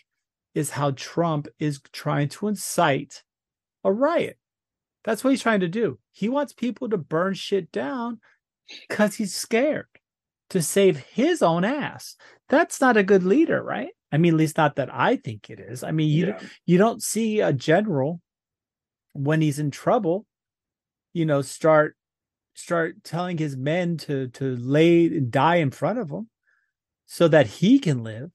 is 0.53 0.69
how 0.69 0.91
Trump 0.91 1.47
is 1.57 1.81
trying 1.91 2.29
to 2.29 2.47
incite 2.47 3.23
a 3.83 3.91
riot. 3.91 4.37
That's 5.03 5.23
what 5.23 5.31
he's 5.31 5.41
trying 5.41 5.61
to 5.61 5.67
do. 5.67 5.99
He 6.11 6.29
wants 6.29 6.53
people 6.53 6.89
to 6.89 6.97
burn 6.97 7.33
shit 7.33 7.71
down 7.71 8.19
because 8.87 9.15
he's 9.15 9.35
scared 9.35 9.87
to 10.49 10.61
save 10.61 10.97
his 10.97 11.41
own 11.41 11.65
ass. 11.65 12.15
That's 12.49 12.79
not 12.79 12.97
a 12.97 13.03
good 13.03 13.23
leader, 13.23 13.61
right? 13.61 13.91
I 14.11 14.17
mean, 14.17 14.33
at 14.33 14.37
least 14.37 14.57
not 14.57 14.75
that 14.75 14.93
I 14.93 15.15
think 15.15 15.49
it 15.49 15.59
is. 15.59 15.83
I 15.83 15.91
mean, 15.91 16.09
you 16.09 16.27
yeah. 16.27 16.39
you 16.65 16.77
don't 16.77 17.01
see 17.01 17.39
a 17.39 17.51
general 17.51 18.21
when 19.13 19.41
he's 19.41 19.59
in 19.59 19.71
trouble, 19.71 20.25
you 21.13 21.25
know, 21.25 21.41
start 21.41 21.95
start 22.53 23.03
telling 23.03 23.37
his 23.37 23.57
men 23.57 23.97
to 23.97 24.27
to 24.29 24.55
lay 24.57 25.19
die 25.19 25.55
in 25.55 25.71
front 25.71 25.99
of 25.99 26.11
him 26.11 26.29
so 27.05 27.27
that 27.27 27.47
he 27.47 27.79
can 27.79 28.03
live 28.03 28.29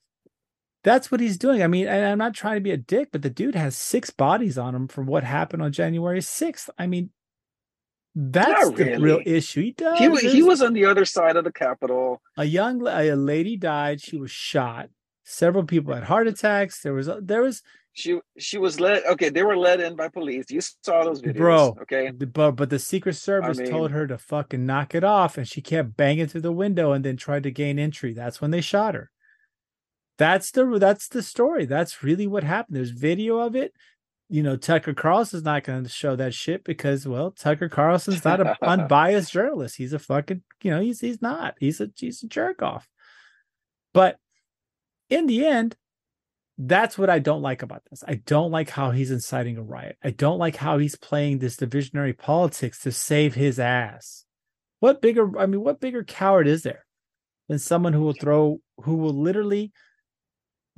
that's 0.85 1.11
what 1.11 1.21
he's 1.21 1.37
doing. 1.39 1.63
I 1.63 1.67
mean, 1.67 1.87
and 1.89 2.07
I'm 2.07 2.19
not 2.19 2.35
trying 2.35 2.57
to 2.57 2.61
be 2.61 2.71
a 2.71 2.77
dick, 2.77 3.09
but 3.13 3.23
the 3.23 3.31
dude 3.31 3.55
has 3.55 3.77
six 3.77 4.11
bodies 4.11 4.57
on 4.59 4.75
him 4.75 4.89
from 4.89 5.07
what 5.07 5.25
happened 5.25 5.63
on 5.63 5.73
January 5.73 6.21
6th. 6.21 6.71
I 6.79 6.87
mean, 6.87 7.11
that's 8.15 8.69
not 8.71 8.77
the 8.77 8.99
real 8.99 9.21
issue. 9.25 9.63
He 9.63 9.73
does. 9.73 9.99
He, 9.99 10.31
he 10.31 10.43
was 10.43 10.63
on 10.63 10.73
the 10.73 10.87
other 10.87 11.05
side 11.05 11.37
of 11.37 11.45
the 11.45 11.53
Capitol. 11.53 12.21
A 12.37 12.45
young 12.45 12.87
a 12.87 13.15
lady 13.15 13.57
died. 13.57 14.01
She 14.01 14.17
was 14.17 14.31
shot. 14.31 14.89
Several 15.25 15.65
people 15.65 15.95
had 15.95 16.05
heart 16.05 16.27
attacks. 16.27 16.81
There 16.81 16.95
was 16.95 17.09
uh, 17.09 17.21
there 17.23 17.43
was 17.43 17.63
she 17.93 18.21
she 18.39 18.59
was 18.59 18.79
led 18.79 19.03
okay 19.07 19.29
they 19.29 19.43
were 19.43 19.57
led 19.57 19.81
in 19.81 19.97
by 19.97 20.09
police 20.09 20.47
you 20.51 20.61
saw 20.61 21.03
those 21.03 21.21
videos 21.21 21.37
bro 21.37 21.77
okay 21.83 22.13
but 22.13 22.53
but 22.53 22.71
the 22.71 22.79
secret 22.79 23.15
service 23.15 23.59
I 23.59 23.63
mean, 23.63 23.73
told 23.73 23.91
her 23.91 24.07
to 24.07 24.17
fucking 24.17 24.65
knock 24.65 24.95
it 24.95 25.03
off 25.03 25.37
and 25.37 25.49
she 25.49 25.61
kept 25.61 25.97
banging 25.97 26.29
through 26.29 26.43
the 26.43 26.53
window 26.53 26.93
and 26.93 27.05
then 27.05 27.17
tried 27.17 27.43
to 27.43 27.51
gain 27.51 27.77
entry 27.77 28.13
that's 28.13 28.41
when 28.41 28.53
they 28.53 28.61
shot 28.61 28.95
her 28.95 29.11
that's 30.19 30.51
the 30.51 30.79
that's 30.79 31.09
the 31.09 31.23
story. 31.23 31.65
That's 31.65 32.03
really 32.03 32.27
what 32.27 32.45
happened. 32.45 32.77
There's 32.77 32.91
video 32.91 33.39
of 33.39 33.55
it. 33.57 33.73
You 34.29 34.43
know, 34.43 34.57
Tucker 34.57 34.93
Carlson's 34.93 35.45
not 35.45 35.65
going 35.65 35.85
to 35.85 35.89
show 35.89 36.15
that 36.17 36.35
shit 36.35 36.63
because, 36.63 37.09
well, 37.09 37.31
Tucker 37.31 37.71
Carlson's 37.71 38.25
not 38.25 38.41
an 38.41 38.55
unbiased 38.63 39.33
journalist. 39.33 39.77
He's 39.77 39.95
a 39.95 39.99
fucking, 39.99 40.43
you 40.63 40.71
know, 40.71 40.81
he's 40.81 41.01
he's 41.01 41.23
not. 41.23 41.55
He's 41.59 41.81
a 41.81 41.91
he's 41.97 42.23
a 42.23 42.27
jerk 42.27 42.61
off. 42.61 42.89
But 43.95 44.19
in 45.09 45.29
the 45.29 45.47
end, 45.47 45.77
that's 46.59 46.99
what 46.99 47.09
I 47.09 47.21
don't 47.21 47.41
like 47.41 47.63
about 47.63 47.83
this. 47.89 48.03
I 48.07 48.15
don't 48.15 48.51
like 48.51 48.71
how 48.71 48.91
he's 48.91 49.13
inciting 49.13 49.57
a 49.57 49.63
riot. 49.63 49.97
I 50.03 50.11
don't 50.11 50.39
like 50.39 50.57
how 50.57 50.79
he's 50.79 50.97
playing 50.97 51.39
this 51.39 51.57
divisionary 51.57 52.19
politics 52.19 52.81
to 52.81 52.93
save 52.93 53.35
his 53.35 53.61
ass. 53.61 54.25
What 54.81 55.01
bigger, 55.01 55.39
I 55.39 55.47
mean, 55.47 55.63
what 55.63 55.81
bigger 55.81 56.03
coward 56.03 56.49
is 56.49 56.65
there 56.65 56.85
than 57.49 57.61
someone 57.61 57.93
who 57.93 58.03
will 58.03 58.15
throw, 58.21 58.61
who 58.83 58.97
will 58.97 59.15
literally 59.15 59.73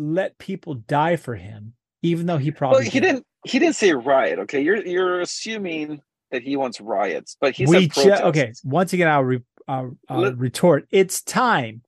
let 0.01 0.39
people 0.39 0.75
die 0.75 1.17
for 1.17 1.37
him, 1.37 1.75
even 2.03 2.27
though 2.27 2.39
he 2.39 2.51
probably 2.51 2.81
well, 2.81 2.91
he 2.91 3.01
didn't. 3.01 3.27
He 3.47 3.59
didn't 3.59 3.77
say 3.77 3.93
riot. 3.93 4.39
Okay, 4.41 4.61
you're 4.61 4.85
you're 4.85 5.21
assuming 5.21 6.01
that 6.31 6.43
he 6.43 6.57
wants 6.57 6.81
riots, 6.81 7.37
but 7.41 7.55
he 7.55 7.67
we 7.67 7.89
said 7.91 8.19
ju- 8.19 8.25
okay. 8.25 8.53
Once 8.65 8.93
again, 8.93 9.09
I'll, 9.09 9.25
re- 9.25 9.43
I'll, 9.69 9.97
I'll 10.09 10.33
retort. 10.35 10.87
It's 10.91 11.23
time. 11.23 11.83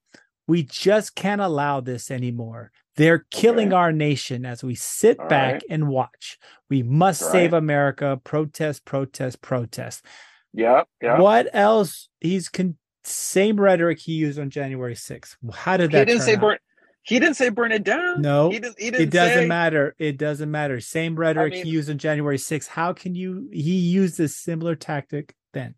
We 0.47 0.62
just 0.64 1.14
can't 1.14 1.40
allow 1.40 1.81
this 1.81 2.11
anymore. 2.11 2.73
They're 2.97 3.25
killing 3.31 3.69
okay. 3.69 3.76
our 3.76 3.92
nation 3.92 4.45
as 4.45 4.62
we 4.62 4.75
sit 4.75 5.19
All 5.19 5.28
back 5.28 5.54
right. 5.54 5.62
and 5.71 5.88
watch. 5.88 6.38
We 6.69 6.83
must 6.83 7.23
All 7.23 7.31
save 7.31 7.52
right. 7.52 7.59
America. 7.59 8.21
Protest, 8.23 8.85
protest, 8.85 9.40
protest. 9.40 10.04
Yeah, 10.52 10.83
yeah. 11.00 11.19
What 11.19 11.49
else? 11.52 12.09
He's 12.21 12.49
con- 12.49 12.76
same 13.04 13.59
rhetoric 13.59 14.00
he 14.00 14.12
used 14.12 14.38
on 14.38 14.50
January 14.50 14.95
6th. 14.95 15.37
How 15.54 15.76
did 15.76 15.92
that? 15.92 16.00
He 16.09 16.12
didn't 16.12 16.25
say 16.25 16.37
burn. 16.37 16.59
He 17.02 17.18
didn't 17.18 17.35
say 17.35 17.49
burn 17.49 17.73
it 17.73 17.82
down. 17.82 18.23
No, 18.23 18.50
he 18.50 18.61
didn't. 18.61 18.78
He 18.78 18.90
didn't 18.90 19.09
it 19.09 19.11
doesn't 19.11 19.44
say... 19.44 19.47
matter. 19.47 19.94
It 19.99 20.18
doesn't 20.18 20.50
matter. 20.50 20.80
Same 20.80 21.16
rhetoric 21.16 21.52
I 21.52 21.56
mean, 21.56 21.64
he 21.64 21.71
used 21.71 21.90
on 21.90 21.99
January 21.99 22.38
6th. 22.38 22.68
How 22.68 22.92
can 22.92 23.14
you? 23.14 23.49
He 23.52 23.76
used 23.76 24.21
a 24.21 24.28
similar 24.28 24.76
tactic 24.76 25.35
then. 25.52 25.75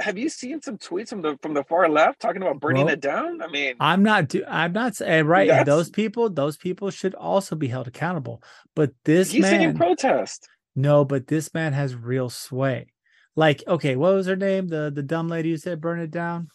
Have 0.00 0.16
you 0.16 0.30
seen 0.30 0.62
some 0.62 0.78
tweets 0.78 1.10
from 1.10 1.22
the 1.22 1.38
from 1.42 1.54
the 1.54 1.62
far 1.64 1.88
left 1.88 2.18
talking 2.18 2.42
about 2.42 2.58
burning 2.58 2.86
well, 2.86 2.94
it 2.94 3.00
down? 3.00 3.42
I 3.42 3.48
mean, 3.48 3.74
I'm 3.78 4.02
not. 4.02 4.28
Do, 4.28 4.42
I'm 4.48 4.72
not 4.72 4.96
saying 4.96 5.12
eh, 5.12 5.28
right. 5.28 5.50
And 5.50 5.66
those 5.66 5.90
people, 5.90 6.30
those 6.30 6.56
people 6.56 6.90
should 6.90 7.14
also 7.14 7.54
be 7.54 7.68
held 7.68 7.86
accountable. 7.86 8.42
But 8.74 8.92
this 9.04 9.30
he's 9.30 9.42
man, 9.42 9.76
protest. 9.76 10.48
No, 10.74 11.04
but 11.04 11.26
this 11.26 11.52
man 11.54 11.74
has 11.74 11.94
real 11.94 12.30
sway. 12.30 12.92
Like, 13.36 13.62
okay, 13.68 13.94
what 13.94 14.14
was 14.14 14.26
her 14.26 14.36
name? 14.36 14.68
The 14.68 14.90
the 14.92 15.02
dumb 15.02 15.28
lady 15.28 15.50
who 15.50 15.58
said 15.58 15.82
burn 15.82 16.00
it 16.00 16.10
down. 16.10 16.48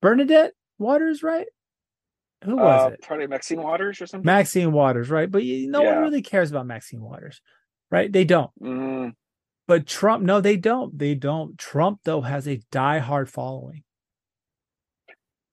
Bernadette 0.00 0.54
Waters, 0.78 1.22
right? 1.22 1.46
Who 2.44 2.56
was 2.56 2.86
uh, 2.86 2.90
it? 2.92 3.02
Probably 3.02 3.26
Maxine 3.26 3.62
Waters 3.62 4.00
or 4.00 4.06
something. 4.06 4.26
Maxine 4.26 4.72
Waters, 4.72 5.10
right? 5.10 5.30
But 5.30 5.42
no 5.44 5.82
yeah. 5.82 5.94
one 5.94 6.02
really 6.02 6.22
cares 6.22 6.50
about 6.50 6.66
Maxine 6.66 7.00
Waters, 7.00 7.40
right? 7.90 8.12
They 8.12 8.24
don't. 8.24 8.50
Mm. 8.62 9.12
But 9.66 9.86
Trump, 9.86 10.22
no, 10.22 10.40
they 10.40 10.56
don't. 10.56 10.98
They 10.98 11.14
don't. 11.14 11.58
Trump 11.58 12.00
though 12.04 12.20
has 12.20 12.46
a 12.46 12.60
die-hard 12.70 13.30
following. 13.30 13.82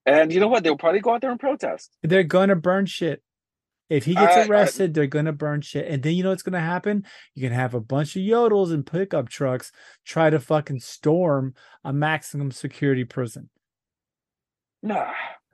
And 0.05 0.33
you 0.33 0.39
know 0.39 0.48
what? 0.48 0.63
They'll 0.63 0.77
probably 0.77 1.00
go 1.00 1.13
out 1.13 1.21
there 1.21 1.31
and 1.31 1.39
protest. 1.39 1.95
They're 2.03 2.24
gonna 2.24 2.55
burn 2.55 2.88
shit. 2.88 3.21
If 3.89 4.05
he 4.05 4.15
gets 4.15 4.48
arrested, 4.48 4.91
I, 4.91 4.93
they're 4.93 5.07
gonna 5.07 5.33
burn 5.33 5.62
shit. 5.62 5.88
And 5.88 6.01
then 6.01 6.13
you 6.13 6.24
know 6.24 6.29
what's 6.29 6.43
gonna 6.43 6.60
happen? 6.60 7.05
You 7.36 7.43
can 7.43 7.53
have 7.53 7.74
a 7.74 7.79
bunch 7.79 8.15
of 8.15 8.21
yodels 8.21 8.74
and 8.74 8.86
pickup 8.86 9.29
trucks 9.29 9.71
try 10.05 10.29
to 10.29 10.39
fucking 10.39 10.79
storm 10.79 11.53
a 11.83 11.93
maximum 11.93 12.51
security 12.51 13.03
prison. 13.05 13.50
Nah. 14.81 15.12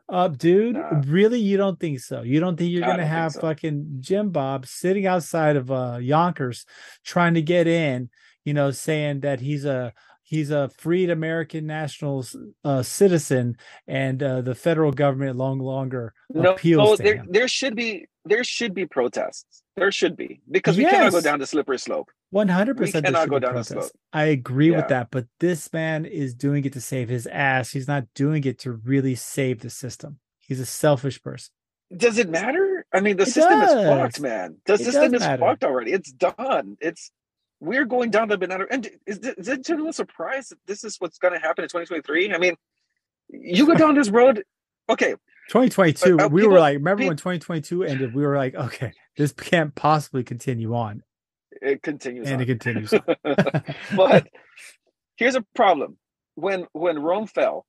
Uh, 0.10 0.28
dude, 0.30 0.76
Nah. 0.76 1.02
really? 1.06 1.40
You 1.40 1.58
don't 1.58 1.80
think 1.80 2.00
so? 2.00 2.22
You 2.22 2.40
don't 2.40 2.56
think 2.58 2.72
you're 2.72 2.86
I 2.86 2.88
gonna 2.88 3.06
have 3.06 3.34
so. 3.34 3.42
fucking 3.42 3.98
Jim 4.00 4.30
Bob 4.30 4.66
sitting 4.66 5.06
outside 5.06 5.56
of 5.58 5.70
uh 5.72 5.98
Yonkers 6.02 6.66
trying 7.04 7.34
to 7.34 7.42
get 7.42 7.68
in, 7.68 8.10
you 8.46 8.54
know, 8.54 8.72
saying 8.72 9.22
that 9.22 9.40
he's 9.42 9.66
a 9.66 9.94
he's 10.24 10.50
a 10.52 10.70
freed 10.78 11.10
American 11.10 11.66
national 11.66 12.26
uh, 12.66 12.84
citizen 12.84 13.56
and 13.88 14.22
uh, 14.22 14.42
the 14.42 14.54
federal 14.56 14.92
government 14.92 15.38
long 15.38 15.60
longer 15.60 16.14
No, 16.30 16.54
appeals 16.54 17.00
no, 17.00 17.04
there 17.04 17.16
him. 17.18 17.28
there 17.30 17.48
should 17.48 17.76
be 17.76 18.08
there 18.26 18.44
should 18.44 18.74
be 18.74 18.86
protests. 18.86 19.64
There 19.76 19.92
should 19.92 20.16
be 20.18 20.42
because 20.50 20.78
we 20.78 20.84
cannot 20.86 21.12
go 21.12 21.22
down 21.22 21.40
the 21.40 21.48
slippery 21.48 21.80
slope. 21.80 22.10
One 22.30 22.50
hundred 22.50 22.78
percent. 22.78 23.06
cannot 23.06 23.30
go 23.30 23.40
down 23.40 23.56
the 23.56 23.64
slope. 23.64 23.90
I 24.12 24.26
agree 24.26 24.72
with 24.72 24.90
that, 24.90 25.10
but 25.12 25.28
this 25.40 25.72
man 25.72 26.06
is 26.06 26.34
doing 26.34 26.66
it 26.66 26.74
to 26.74 26.82
save 26.82 27.08
his 27.10 27.26
ass. 27.28 27.72
He's 27.72 27.88
not 27.88 28.06
doing 28.16 28.44
it 28.44 28.60
to 28.60 28.74
really 28.74 29.16
save 29.16 29.62
the 29.62 29.70
system. 29.70 30.20
He's 30.40 30.60
a 30.60 30.66
selfish 30.66 31.22
person. 31.24 31.52
Does 31.96 32.18
it 32.18 32.30
matter? 32.30 32.86
I 32.94 33.00
mean, 33.00 33.16
the 33.16 33.24
It 33.24 33.28
system 33.30 33.62
is 33.62 33.72
fucked, 33.74 34.20
man. 34.20 34.58
The 34.66 34.74
It 34.74 34.80
system 34.80 35.14
is 35.16 35.22
matter. 35.22 35.40
fucked 35.40 35.64
already. 35.64 35.94
It's 35.94 36.12
done. 36.12 36.76
It's 36.82 37.12
we're 37.62 37.86
going 37.86 38.12
down 38.12 38.28
the 38.28 38.38
banana. 38.38 38.66
And 38.70 38.88
is 39.06 39.20
it, 39.20 39.36
is 39.40 39.48
it 39.48 39.66
general 39.66 39.94
surprise 39.94 40.50
that 40.50 40.60
this 40.68 40.84
is 40.84 40.98
what's 41.00 41.18
going 41.18 41.34
to 41.34 41.40
happen 41.40 41.64
in 41.64 41.70
2023? 41.70 42.34
I 42.34 42.38
mean, 42.40 42.56
you 43.30 43.66
go 43.66 43.76
down 43.76 43.96
this 43.96 44.10
road. 44.10 44.44
Okay, 44.90 45.12
2022, 45.50 46.20
uh, 46.20 46.28
we 46.28 46.42
people- 46.42 46.54
were 46.54 46.60
like, 46.60 46.76
remember 46.76 47.02
peop- 47.04 47.08
when 47.10 47.18
2022 47.18 47.84
ended? 47.84 48.14
We 48.14 48.26
were 48.26 48.36
like, 48.38 48.54
okay, 48.56 48.92
this 49.16 49.32
can't 49.32 49.74
possibly 49.76 50.24
continue 50.24 50.76
on, 50.76 51.04
it 51.62 51.82
continues. 51.84 52.28
and 52.28 52.36
on. 52.36 52.42
it 52.42 52.46
continues. 52.46 52.94
but 53.96 54.28
here's 55.18 55.36
a 55.36 55.46
problem 55.56 55.98
when 56.36 56.66
when 56.74 57.00
rome 57.00 57.28
fell 57.28 57.66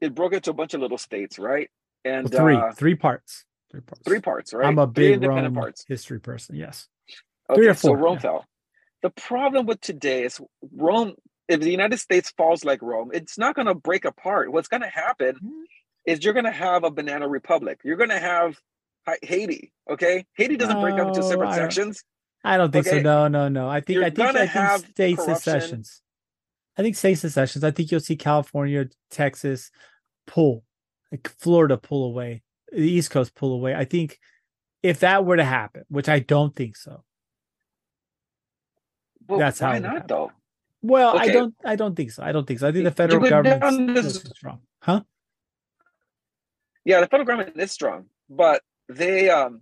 it 0.00 0.14
broke 0.14 0.32
into 0.32 0.50
a 0.50 0.54
bunch 0.54 0.74
of 0.74 0.80
little 0.80 0.98
states 0.98 1.38
right 1.38 1.68
and 2.04 2.30
three, 2.30 2.56
uh, 2.56 2.72
three 2.72 2.94
parts, 2.94 3.44
three 3.70 3.80
parts. 3.80 4.02
three 4.04 4.20
parts 4.20 4.52
right 4.52 4.66
I'm 4.66 4.78
a 4.78 4.86
big 4.86 5.14
independent 5.14 5.54
Rome 5.56 5.62
parts 5.62 5.84
history 5.88 6.20
person. 6.20 6.56
Yes, 6.56 6.88
okay, 7.48 7.56
three 7.58 7.68
or 7.68 7.74
four. 7.74 7.96
so 7.96 8.02
rome 8.02 8.14
yeah. 8.14 8.20
fell 8.20 8.44
the 9.02 9.10
problem 9.10 9.66
with 9.66 9.80
today 9.80 10.24
is 10.24 10.40
rome 10.74 11.14
if 11.48 11.60
the 11.60 11.70
united 11.70 11.98
states 11.98 12.32
falls 12.36 12.64
like 12.64 12.80
rome 12.82 13.10
it's 13.12 13.38
not 13.38 13.54
going 13.54 13.66
to 13.66 13.74
break 13.74 14.04
apart 14.04 14.52
what's 14.52 14.68
going 14.68 14.82
to 14.82 14.88
happen 14.88 15.34
Mm-hmm. 15.36 15.62
is 16.06 16.24
you're 16.24 16.34
going 16.34 16.44
to 16.44 16.50
have 16.50 16.84
a 16.84 16.90
banana 16.90 17.28
republic 17.28 17.80
you're 17.84 17.96
going 17.96 18.10
to 18.10 18.18
have 18.18 18.56
haiti 19.22 19.72
okay 19.90 20.24
haiti 20.36 20.56
doesn't 20.56 20.80
break 20.80 20.98
up 21.00 21.08
into 21.08 21.22
separate 21.22 21.48
I 21.48 21.56
sections 21.56 22.04
I 22.42 22.56
don't 22.56 22.70
think 22.72 22.86
so. 22.86 23.00
No, 23.00 23.28
no, 23.28 23.48
no. 23.48 23.68
I 23.68 23.80
think 23.80 23.96
You're 23.96 24.04
I 24.04 24.10
think 24.10 24.28
I 24.36 24.46
think 24.46 24.86
state 24.92 25.16
corruption. 25.16 25.34
secessions. 25.36 26.02
I 26.78 26.82
think 26.82 26.96
state 26.96 27.16
secessions. 27.16 27.64
I 27.64 27.70
think 27.70 27.90
you'll 27.90 28.00
see 28.00 28.16
California, 28.16 28.86
Texas 29.10 29.70
pull, 30.26 30.64
like 31.12 31.28
Florida 31.38 31.76
pull 31.76 32.04
away, 32.04 32.42
the 32.72 32.78
East 32.80 33.10
Coast 33.10 33.34
pull 33.34 33.52
away. 33.52 33.74
I 33.74 33.84
think 33.84 34.18
if 34.82 35.00
that 35.00 35.26
were 35.26 35.36
to 35.36 35.44
happen, 35.44 35.84
which 35.88 36.08
I 36.08 36.20
don't 36.20 36.54
think 36.56 36.76
so. 36.76 37.04
well, 39.28 39.38
That's 39.38 39.58
how 39.60 39.70
why 39.72 39.78
not 39.80 39.92
happen. 39.92 40.06
though 40.08 40.32
Well, 40.82 41.18
I 41.18 41.28
don't. 41.28 41.54
I 41.64 41.76
don't 41.76 41.94
think 41.94 42.10
so. 42.12 42.22
I 42.22 42.32
don't 42.32 42.46
think 42.46 42.60
so. 42.60 42.68
I 42.68 42.72
think 42.72 42.84
the 42.84 42.90
federal 42.90 43.28
government 43.28 43.94
this- 43.94 44.06
is 44.16 44.22
strong, 44.36 44.60
huh? 44.80 45.02
Yeah, 46.86 47.00
the 47.00 47.06
federal 47.08 47.26
government 47.26 47.60
is 47.60 47.70
strong, 47.70 48.06
but 48.30 48.62
they, 48.88 49.28
um, 49.28 49.60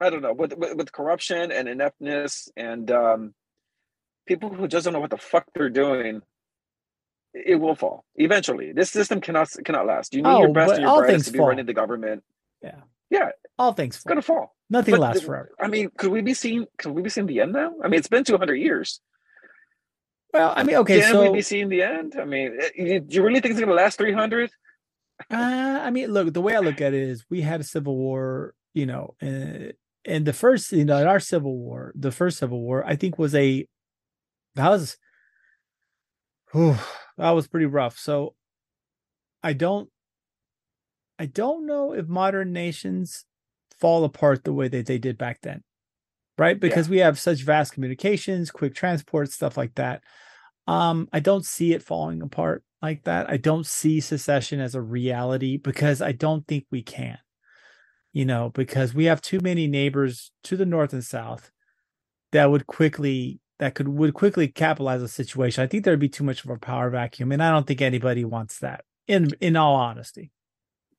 I 0.00 0.10
don't 0.10 0.22
know, 0.22 0.32
with, 0.32 0.56
with 0.56 0.76
with 0.76 0.92
corruption 0.92 1.52
and 1.52 1.68
ineptness 1.68 2.48
and 2.56 2.90
um, 2.90 3.34
people 4.26 4.48
who 4.50 4.66
just 4.68 4.84
don't 4.84 4.92
know 4.94 5.00
what 5.00 5.10
the 5.10 5.18
fuck 5.18 5.44
they're 5.54 5.70
doing, 5.70 6.22
it 7.32 7.56
will 7.56 7.74
fall 7.74 8.04
eventually. 8.16 8.72
This 8.72 8.90
system 8.90 9.20
cannot 9.20 9.50
cannot 9.64 9.86
last. 9.86 10.14
You 10.14 10.22
need 10.22 10.28
Oh, 10.30 10.40
your 10.40 10.52
best 10.52 10.72
and 10.74 10.82
your 10.82 10.98
brightest 11.00 11.26
to 11.26 11.32
be 11.32 11.38
fall. 11.38 11.48
running 11.48 11.66
the 11.66 11.74
government. 11.74 12.22
Yeah. 12.62 12.80
yeah, 13.10 13.28
All 13.58 13.72
things 13.72 13.96
it's 13.96 14.04
gonna 14.04 14.22
fall. 14.22 14.54
Nothing 14.70 14.92
But 14.92 15.00
lasts 15.00 15.20
the- 15.20 15.26
forever. 15.26 15.50
I 15.60 15.68
mean, 15.68 15.90
could 15.96 16.10
we 16.10 16.22
be 16.22 16.34
seeing? 16.34 16.66
Could 16.78 16.92
we 16.92 17.02
be 17.02 17.10
seeing 17.10 17.26
the 17.26 17.40
end 17.40 17.52
now? 17.52 17.74
I 17.82 17.88
mean, 17.88 17.98
it's 17.98 18.08
been 18.08 18.24
two 18.24 18.38
hundred 18.38 18.56
years. 18.56 19.00
Well, 20.32 20.52
I 20.56 20.64
mean, 20.64 20.76
okay, 20.76 21.00
Can 21.00 21.12
so 21.12 21.22
we 21.30 21.36
be 21.38 21.42
seeing 21.42 21.68
the 21.68 21.82
end? 21.82 22.16
I 22.18 22.24
mean, 22.24 22.58
eh, 22.76 22.98
do 22.98 23.14
you 23.16 23.22
really 23.22 23.40
think 23.40 23.52
it's 23.52 23.60
gonna 23.60 23.72
last 23.74 23.98
three 23.98 24.12
hundred? 24.12 24.50
Uh, 25.30 25.36
I 25.86 25.90
mean, 25.90 26.10
look, 26.12 26.32
the 26.32 26.40
way 26.40 26.56
I 26.56 26.58
look 26.60 26.80
at 26.80 26.92
it 26.92 27.02
is 27.02 27.24
we 27.30 27.40
had 27.40 27.60
a 27.60 27.64
civil 27.64 27.94
war, 27.96 28.52
you 28.72 28.86
know, 28.86 29.14
uh, 29.22 29.70
and 30.06 30.26
the 30.26 30.32
first, 30.32 30.72
you 30.72 30.84
know, 30.84 31.06
our 31.06 31.20
civil 31.20 31.56
war, 31.56 31.92
the 31.94 32.12
first 32.12 32.38
civil 32.38 32.60
war, 32.60 32.84
I 32.86 32.96
think 32.96 33.18
was 33.18 33.34
a, 33.34 33.66
that 34.54 34.68
was, 34.68 34.96
whew, 36.52 36.76
that 37.16 37.30
was 37.30 37.48
pretty 37.48 37.66
rough. 37.66 37.98
So 37.98 38.34
I 39.42 39.52
don't, 39.52 39.88
I 41.18 41.26
don't 41.26 41.66
know 41.66 41.92
if 41.92 42.06
modern 42.08 42.52
nations 42.52 43.24
fall 43.80 44.04
apart 44.04 44.44
the 44.44 44.52
way 44.52 44.68
that 44.68 44.86
they 44.86 44.98
did 44.98 45.18
back 45.18 45.40
then, 45.42 45.62
right? 46.38 46.58
Because 46.58 46.88
we 46.88 46.98
have 46.98 47.18
such 47.18 47.42
vast 47.42 47.72
communications, 47.72 48.50
quick 48.50 48.74
transport, 48.74 49.30
stuff 49.30 49.56
like 49.56 49.74
that. 49.74 50.02
Um, 50.66 51.08
I 51.12 51.20
don't 51.20 51.44
see 51.44 51.72
it 51.72 51.82
falling 51.82 52.22
apart 52.22 52.64
like 52.80 53.04
that. 53.04 53.28
I 53.30 53.36
don't 53.36 53.66
see 53.66 54.00
secession 54.00 54.60
as 54.60 54.74
a 54.74 54.80
reality 54.80 55.56
because 55.56 56.00
I 56.00 56.12
don't 56.12 56.46
think 56.46 56.64
we 56.70 56.82
can. 56.82 57.18
You 58.14 58.24
know, 58.24 58.50
because 58.54 58.94
we 58.94 59.04
have 59.04 59.20
too 59.20 59.40
many 59.40 59.66
neighbors 59.66 60.30
to 60.44 60.56
the 60.56 60.64
north 60.64 60.94
and 60.94 61.04
south 61.04 61.50
that 62.32 62.50
would 62.50 62.66
quickly 62.66 63.40
that 63.58 63.74
could 63.74 63.88
would 63.88 64.14
quickly 64.14 64.48
capitalize 64.48 65.02
a 65.02 65.08
situation. 65.08 65.62
I 65.62 65.66
think 65.66 65.84
there'd 65.84 65.98
be 65.98 66.08
too 66.08 66.24
much 66.24 66.44
of 66.44 66.50
a 66.50 66.56
power 66.56 66.90
vacuum, 66.90 67.32
and 67.32 67.42
I 67.42 67.50
don't 67.50 67.66
think 67.66 67.82
anybody 67.82 68.24
wants 68.24 68.60
that. 68.60 68.84
In 69.06 69.28
in 69.40 69.56
all 69.56 69.74
honesty, 69.74 70.30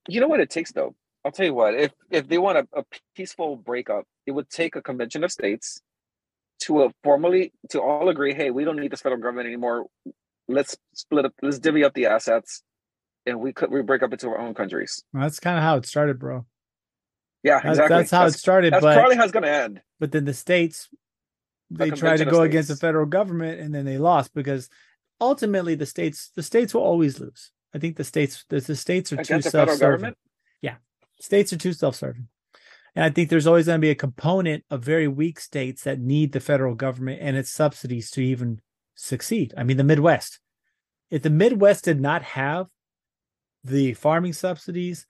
You 0.07 0.21
know 0.21 0.27
what 0.27 0.39
it 0.41 0.49
takes 0.49 0.71
though? 0.73 0.93
I'll 1.23 1.31
tell 1.31 1.45
you 1.45 1.53
what, 1.55 1.73
if 1.73 1.91
if 2.11 2.27
they 2.27 2.37
want 2.37 2.57
a, 2.59 2.67
a 2.79 2.83
peaceful 3.15 3.55
breakup, 3.55 4.05
it 4.27 4.31
would 4.31 4.49
take 4.49 4.75
a 4.75 4.81
convention 4.81 5.23
of 5.23 5.31
states 5.31 5.81
to 6.63 6.83
uh, 6.83 6.89
formally 7.03 7.51
to 7.69 7.81
all 7.81 8.09
agree, 8.09 8.33
hey, 8.33 8.51
we 8.51 8.63
don't 8.63 8.77
need 8.77 8.91
this 8.91 9.01
federal 9.01 9.21
government 9.21 9.47
anymore. 9.47 9.85
Let's 10.47 10.77
split 10.93 11.25
up, 11.25 11.33
let's 11.41 11.59
divvy 11.59 11.83
up 11.83 11.93
the 11.93 12.05
assets, 12.05 12.61
and 13.25 13.39
we 13.39 13.53
could 13.53 13.71
we 13.71 13.81
break 13.81 14.03
up 14.03 14.13
into 14.13 14.27
our 14.27 14.37
own 14.37 14.53
countries. 14.53 15.01
that's 15.13 15.39
kind 15.39 15.57
of 15.57 15.63
how 15.63 15.77
it 15.77 15.85
started, 15.85 16.19
bro. 16.19 16.45
Yeah, 17.45 17.59
That's, 17.61 17.77
exactly. 17.77 17.97
that's 17.97 18.11
how 18.11 18.23
that's, 18.23 18.35
it 18.35 18.39
started. 18.39 18.73
that's 18.73 18.81
but 18.81 18.95
probably 18.97 19.15
how 19.15 19.23
it's 19.23 19.31
going 19.31 19.43
to 19.43 19.51
end. 19.51 19.81
but 19.99 20.11
then 20.11 20.25
the 20.25 20.33
states 20.33 20.89
they 21.69 21.91
tried 21.91 22.17
to 22.17 22.25
go 22.25 22.41
against 22.41 22.69
the 22.69 22.75
federal 22.75 23.05
government 23.05 23.59
and 23.59 23.73
then 23.73 23.85
they 23.85 23.97
lost 23.99 24.33
because 24.33 24.67
ultimately 25.21 25.75
the 25.75 25.85
states 25.85 26.31
the 26.35 26.43
states 26.43 26.73
will 26.73 26.81
always 26.81 27.19
lose. 27.19 27.51
I 27.73 27.77
think 27.77 27.97
the 27.97 28.03
states 28.03 28.43
the, 28.49 28.59
the 28.59 28.75
states 28.75 29.13
are 29.13 29.17
too 29.17 29.21
Against 29.21 29.51
federal 29.51 29.77
self-serving. 29.77 30.15
Yeah, 30.61 30.75
States 31.19 31.53
are 31.53 31.57
too 31.57 31.73
self-serving. 31.73 32.27
And 32.95 33.03
I 33.05 33.09
think 33.09 33.29
there's 33.29 33.45
always 33.47 33.65
going 33.67 33.77
to 33.79 33.85
be 33.85 33.89
a 33.91 33.95
component 33.95 34.63
of 34.71 34.81
very 34.83 35.07
weak 35.07 35.39
states 35.39 35.83
that 35.83 35.99
need 35.99 36.31
the 36.31 36.39
federal 36.39 36.73
government 36.73 37.19
and 37.21 37.35
its 37.37 37.51
subsidies 37.51 38.09
to 38.11 38.21
even 38.21 38.61
succeed. 38.95 39.53
I 39.55 39.63
mean 39.63 39.77
the 39.77 39.83
Midwest. 39.83 40.39
If 41.11 41.21
the 41.21 41.29
Midwest 41.29 41.83
did 41.85 41.99
not 42.01 42.23
have 42.23 42.67
the 43.63 43.93
farming 43.93 44.33
subsidies, 44.33 45.05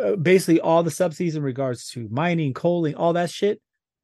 Uh, 0.00 0.14
basically 0.14 0.60
all 0.60 0.82
the 0.82 0.90
subsidies 0.92 1.34
in 1.34 1.42
regards 1.42 1.88
to 1.88 2.08
mining, 2.10 2.54
coaling, 2.54 2.94
all 2.94 3.12
that 3.14 3.30
shit, 3.30 3.60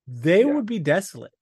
they 0.09 0.41
Yeah. 0.41 0.53
would 0.53 0.67
be 0.67 0.81
desolate. 0.81 1.33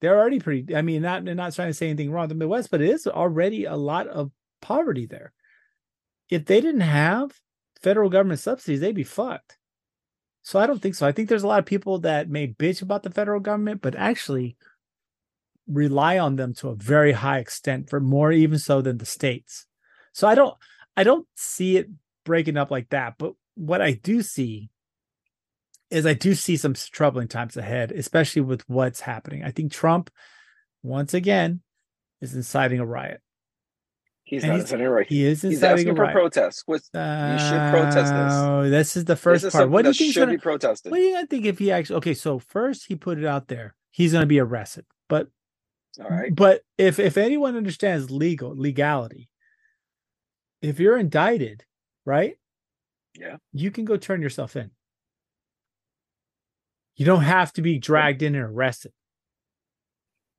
They're 0.00 0.18
already 0.18 0.38
pretty. 0.38 0.74
I 0.76 0.82
mean, 0.82 1.02
not 1.02 1.24
not 1.24 1.52
trying 1.54 1.68
to 1.70 1.74
say 1.74 1.88
anything 1.88 2.10
wrong 2.10 2.22
with 2.22 2.30
the 2.30 2.34
Midwest, 2.36 2.70
but 2.70 2.80
it 2.80 2.88
is 2.88 3.06
already 3.06 3.64
a 3.64 3.76
lot 3.76 4.06
of 4.06 4.30
poverty 4.62 5.06
there. 5.06 5.32
If 6.28 6.44
they 6.46 6.60
didn't 6.60 6.82
have 6.82 7.38
federal 7.82 8.10
government 8.10 8.40
subsidies, 8.40 8.80
they'd 8.80 8.94
be 8.94 9.02
fucked. 9.04 9.58
So 10.42 10.58
I 10.60 10.66
don't 10.66 10.80
think 10.80 10.94
so. 10.94 11.06
I 11.06 11.12
think 11.12 11.28
there's 11.28 11.42
a 11.42 11.48
lot 11.48 11.58
of 11.58 11.66
people 11.66 11.98
that 12.00 12.30
may 12.30 12.48
bitch 12.48 12.82
about 12.82 13.02
the 13.02 13.10
federal 13.10 13.40
government, 13.40 13.82
but 13.82 13.94
actually 13.96 14.56
rely 15.66 16.18
on 16.18 16.36
them 16.36 16.54
to 16.54 16.68
a 16.68 16.74
very 16.74 17.12
high 17.12 17.38
extent 17.38 17.90
for 17.90 18.00
more 18.00 18.32
even 18.32 18.58
so 18.58 18.80
than 18.80 18.98
the 18.98 19.06
states. 19.06 19.66
So 20.12 20.28
I 20.28 20.34
don't 20.34 20.54
I 20.96 21.02
don't 21.04 21.26
see 21.34 21.76
it 21.76 21.88
breaking 22.24 22.56
up 22.56 22.70
like 22.70 22.88
that. 22.90 23.14
But 23.18 23.34
what 23.54 23.80
I 23.82 23.92
do 23.92 24.22
see 24.22 24.70
is 25.90 26.06
I 26.06 26.14
do 26.14 26.34
see 26.34 26.56
some 26.56 26.74
troubling 26.74 27.28
times 27.28 27.56
ahead, 27.56 27.92
especially 27.92 28.42
with 28.42 28.68
what's 28.68 29.00
happening. 29.00 29.42
I 29.44 29.50
think 29.50 29.72
Trump, 29.72 30.10
once 30.82 31.14
again, 31.14 31.62
is 32.20 32.34
inciting 32.34 32.78
a 32.80 32.86
riot. 32.86 33.20
He's 34.22 34.44
And 34.44 34.52
not 34.52 34.60
inciting 34.60 34.86
a 34.86 34.90
riot. 34.90 35.08
He 35.08 35.24
is 35.24 35.42
He's 35.42 35.54
inciting 35.54 35.88
a 35.88 35.90
asking 35.90 35.96
for 35.96 36.12
protests. 36.12 36.64
With 36.68 36.84
should 36.84 37.70
protest 37.72 38.12
this. 38.12 38.32
Oh, 38.32 38.70
this 38.70 38.96
is 38.96 39.04
the 39.04 39.16
first 39.16 39.44
is 39.44 39.52
part. 39.52 39.68
What 39.68 39.82
do 39.82 39.88
you 39.88 39.94
think? 39.94 40.14
should 40.14 40.20
Gonna, 40.20 40.32
be 40.32 40.38
protested. 40.38 40.92
what 40.92 40.98
do 40.98 41.02
you 41.04 41.26
think 41.26 41.46
if 41.46 41.58
he 41.58 41.72
actually? 41.72 41.96
Okay, 41.96 42.14
so 42.14 42.38
first 42.38 42.86
he 42.86 42.94
put 42.94 43.18
it 43.18 43.24
out 43.26 43.48
there. 43.48 43.74
He's 43.90 44.12
going 44.12 44.22
to 44.22 44.26
be 44.28 44.38
arrested, 44.38 44.84
but 45.08 45.26
All 46.00 46.08
right. 46.08 46.32
but 46.32 46.62
if 46.78 47.00
if 47.00 47.16
anyone 47.16 47.56
understands 47.56 48.08
legal 48.12 48.56
legality, 48.56 49.28
if 50.62 50.78
you're 50.78 50.96
indicted, 50.96 51.64
right? 52.04 52.36
Yeah. 53.20 53.36
You 53.52 53.70
can 53.70 53.84
go 53.84 53.96
turn 53.96 54.22
yourself 54.22 54.56
in. 54.56 54.70
You 56.96 57.06
don't 57.06 57.22
have 57.22 57.52
to 57.54 57.62
be 57.62 57.78
dragged 57.78 58.22
in 58.22 58.34
and 58.34 58.44
arrested. 58.44 58.92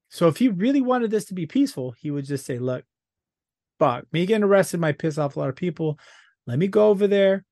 So 0.10 0.28
if 0.28 0.38
he 0.38 0.50
really 0.50 0.82
wanted 0.82 1.10
this 1.12 1.26
to 1.26 1.34
be 1.34 1.46
peaceful, 1.46 1.94
he 2.00 2.12
would 2.12 2.26
just 2.26 2.46
say, 2.46 2.60
"Look, 2.60 2.84
fuck, 3.80 4.06
me 4.12 4.26
getting 4.26 4.44
arrested 4.44 4.80
might 4.80 5.00
piss 5.00 5.18
off 5.18 5.36
a 5.36 5.40
lot 5.40 5.50
of 5.50 5.56
people. 5.56 5.98
Let 6.48 6.60
me 6.60 6.68
go 6.68 6.90
over 6.90 7.08
there, 7.08 7.46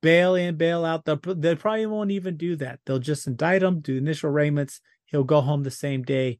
bail 0.00 0.34
in, 0.34 0.56
bail 0.56 0.84
out. 0.84 1.04
They'll, 1.04 1.16
they 1.34 1.56
probably 1.56 1.86
won't 1.86 2.10
even 2.12 2.36
do 2.36 2.56
that. 2.56 2.80
They'll 2.86 2.98
just 3.00 3.26
indict 3.26 3.62
him, 3.62 3.80
do 3.80 3.96
initial 3.96 4.30
arraignments. 4.30 4.80
He'll 5.06 5.24
go 5.24 5.40
home 5.40 5.62
the 5.64 5.70
same 5.70 6.02
day. 6.02 6.38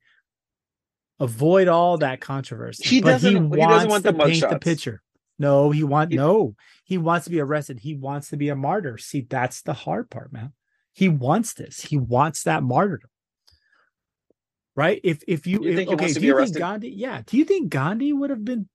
Avoid 1.18 1.66
all 1.66 1.98
that 1.98 2.20
controversy. 2.20 2.84
He 2.88 3.00
doesn't- 3.00 3.34
he 3.34 3.58
wants 3.58 3.74
doesn't 3.74 3.90
want 3.90 4.04
to 4.04 4.12
the 4.12 4.18
paint 4.18 4.40
the 4.50 4.58
picture. 4.60 5.02
No, 5.38 5.70
he 5.70 5.84
want 5.84 6.10
no. 6.12 6.56
He 6.84 6.98
wants 6.98 7.24
to 7.24 7.30
be 7.30 7.40
arrested. 7.40 7.80
He 7.80 7.94
wants 7.94 8.30
to 8.30 8.36
be 8.36 8.48
a 8.48 8.56
martyr. 8.56 8.98
See, 8.98 9.20
that's 9.20 9.62
the 9.62 9.72
hard 9.72 10.10
part, 10.10 10.32
man. 10.32 10.52
He 10.92 11.08
wants 11.08 11.52
this. 11.52 11.80
He 11.80 11.96
wants 11.96 12.42
that 12.42 12.62
martyrdom. 12.64 13.10
Right? 14.74 15.00
If 15.04 15.22
if 15.28 15.46
you, 15.46 15.62
You 15.62 15.70
if- 15.70 15.76
think 15.76 15.90
okay, 15.90 16.12
do 16.12 16.20
you 16.20 16.36
think? 16.44 16.56
Gandhi? 16.56 16.90
Yeah. 16.90 17.22
Do 17.24 17.36
you 17.36 17.44
think 17.44 17.70
Gandhi 17.70 18.12
would 18.12 18.30
have 18.30 18.44
been 18.44 18.68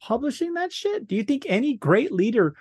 publishing 0.00 0.54
that 0.54 0.72
shit? 0.72 1.06
Do 1.06 1.14
you 1.16 1.22
think 1.22 1.44
any 1.48 1.74
great 1.74 2.12
leader 2.12 2.54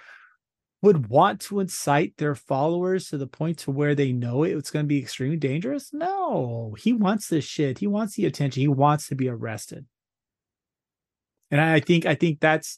would 0.83 1.07
want 1.07 1.41
to 1.41 1.59
incite 1.59 2.15
their 2.17 2.35
followers 2.35 3.09
to 3.09 3.17
the 3.17 3.25
point 3.27 3.57
to 3.59 3.71
where 3.71 3.95
they 3.95 4.11
know 4.11 4.43
it, 4.43 4.55
it's 4.55 4.69
going 4.69 4.85
to 4.85 4.87
be 4.87 4.99
extremely 4.99 5.37
dangerous? 5.37 5.91
No, 5.91 6.75
he 6.77 6.93
wants 6.93 7.29
this 7.29 7.45
shit. 7.45 7.79
He 7.79 7.87
wants 7.87 8.15
the 8.15 8.25
attention. 8.27 8.61
He 8.61 8.67
wants 8.67 9.07
to 9.07 9.15
be 9.15 9.27
arrested. 9.27 9.85
And 11.49 11.59
I 11.61 11.79
think 11.79 12.05
I 12.05 12.13
think 12.15 12.39
that's 12.39 12.77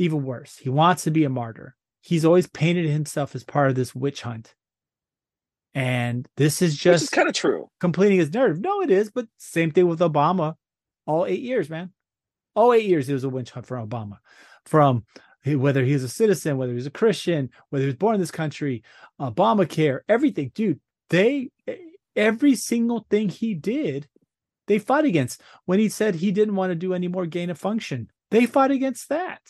even 0.00 0.24
worse. 0.24 0.56
He 0.56 0.70
wants 0.70 1.04
to 1.04 1.10
be 1.10 1.24
a 1.24 1.30
martyr. 1.30 1.76
He's 2.00 2.24
always 2.24 2.46
painted 2.46 2.88
himself 2.88 3.34
as 3.34 3.44
part 3.44 3.68
of 3.68 3.74
this 3.74 3.94
witch 3.94 4.22
hunt. 4.22 4.54
And 5.74 6.26
this 6.36 6.62
is 6.62 6.76
just 6.76 7.12
kind 7.12 7.28
of 7.28 7.34
true. 7.34 7.68
completing 7.78 8.18
his 8.18 8.32
narrative. 8.32 8.60
No, 8.60 8.80
it 8.80 8.90
is, 8.90 9.10
but 9.10 9.26
same 9.36 9.70
thing 9.70 9.86
with 9.86 10.00
Obama. 10.00 10.54
All 11.06 11.26
eight 11.26 11.42
years, 11.42 11.68
man. 11.68 11.92
All 12.54 12.72
eight 12.72 12.86
years, 12.86 13.08
it 13.08 13.12
was 13.12 13.24
a 13.24 13.28
witch 13.28 13.50
hunt 13.50 13.66
for 13.66 13.76
Obama. 13.76 14.18
From 14.64 15.04
whether 15.44 15.84
he 15.84 15.92
was 15.92 16.02
a 16.02 16.08
citizen, 16.08 16.56
whether 16.56 16.72
he 16.72 16.76
was 16.76 16.86
a 16.86 16.90
Christian, 16.90 17.50
whether 17.68 17.82
he 17.82 17.86
was 17.86 17.96
born 17.96 18.14
in 18.14 18.20
this 18.20 18.30
country, 18.30 18.82
Obamacare, 19.20 20.00
everything, 20.08 20.50
dude. 20.54 20.80
They 21.10 21.50
every 22.16 22.54
single 22.54 23.06
thing 23.10 23.28
he 23.28 23.54
did, 23.54 24.08
they 24.66 24.78
fought 24.78 25.04
against. 25.04 25.42
When 25.66 25.78
he 25.78 25.88
said 25.88 26.14
he 26.14 26.32
didn't 26.32 26.56
want 26.56 26.70
to 26.70 26.74
do 26.76 26.94
any 26.94 27.08
more 27.08 27.26
gain 27.26 27.50
of 27.50 27.58
function, 27.58 28.10
they 28.30 28.46
fought 28.46 28.70
against 28.70 29.08
that. 29.08 29.40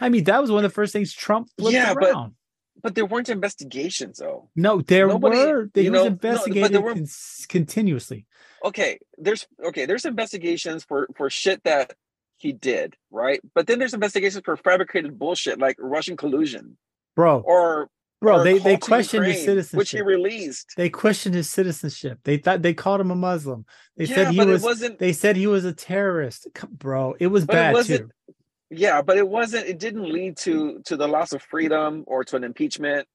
I 0.00 0.08
mean, 0.08 0.24
that 0.24 0.40
was 0.40 0.50
one 0.50 0.64
of 0.64 0.70
the 0.70 0.74
first 0.74 0.92
things 0.92 1.12
Trump 1.12 1.48
flipped 1.58 1.74
Yeah, 1.74 1.94
but 1.94 2.10
around. 2.10 2.34
But 2.82 2.94
there 2.96 3.06
weren't 3.06 3.28
investigations 3.28 4.18
though. 4.18 4.48
no, 4.56 4.80
there 4.80 5.06
nobody- 5.06 5.36
were. 5.36 5.70
They 5.72 5.82
you 5.82 5.92
was 5.92 6.04
no, 6.04 6.10
but 6.10 6.12
investigated 6.28 6.82
were- 6.82 6.94
cons- 6.94 7.46
continuously. 7.48 8.26
Okay, 8.64 8.98
there's 9.18 9.46
okay, 9.64 9.86
there's 9.86 10.04
investigations 10.04 10.84
for 10.84 11.08
for 11.16 11.28
shit 11.30 11.62
that 11.64 11.94
he 12.38 12.52
did, 12.52 12.96
right? 13.10 13.40
But 13.54 13.66
then 13.66 13.78
there's 13.78 13.94
investigations 13.94 14.42
for 14.44 14.56
fabricated 14.56 15.18
bullshit 15.18 15.58
like 15.60 15.76
Russian 15.78 16.16
collusion 16.16 16.76
Bro, 17.14 17.40
or 17.40 17.88
bro, 18.20 18.40
or 18.40 18.44
they, 18.44 18.58
they 18.58 18.76
questioned 18.78 19.26
his 19.26 19.44
citizenship, 19.44 19.78
which 19.78 19.90
he 19.90 20.00
released. 20.00 20.72
They 20.76 20.88
questioned 20.90 21.34
his 21.36 21.50
citizenship. 21.50 22.18
They 22.24 22.38
thought 22.38 22.62
they 22.62 22.74
called 22.74 23.00
him 23.00 23.10
a 23.10 23.14
Muslim. 23.16 23.64
They 23.96 24.04
yeah, 24.06 24.14
said 24.14 24.28
he 24.32 24.36
but 24.38 24.48
was 24.48 24.62
it 24.62 24.66
wasn't. 24.66 24.98
they 24.98 25.12
said 25.12 25.36
he 25.36 25.46
was 25.46 25.64
a 25.64 25.72
terrorist. 25.72 26.48
Bro, 26.70 27.16
it 27.20 27.28
was 27.28 27.44
But 27.44 27.52
it 27.54 27.56
bad 27.56 27.72
wasn't- 27.74 28.10
too. 28.10 28.34
Yeah, 28.74 29.02
but 29.02 29.18
it 29.18 29.28
wasn't. 29.28 29.66
It 29.66 29.78
didn't 29.78 30.10
lead 30.10 30.38
to 30.38 30.80
to 30.86 30.96
the 30.96 31.06
loss 31.06 31.32
of 31.32 31.42
freedom 31.42 32.04
or 32.06 32.24
to 32.24 32.36
an 32.36 32.44
impeachment 32.44 33.06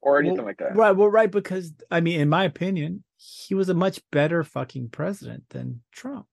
or 0.00 0.18
anything 0.18 0.38
Well, 0.38 0.46
like 0.46 0.56
that. 0.58 0.74
Right, 0.74 0.92
well, 0.92 1.08
right, 1.08 1.30
because 1.30 1.72
I 1.90 2.00
mean, 2.00 2.20
in 2.20 2.28
my 2.30 2.44
opinion, 2.44 3.04
he 3.16 3.54
was 3.54 3.68
a 3.68 3.74
much 3.74 4.00
better 4.10 4.42
fucking 4.42 4.88
president 4.88 5.44
than 5.50 5.82
Trump. 5.92 6.26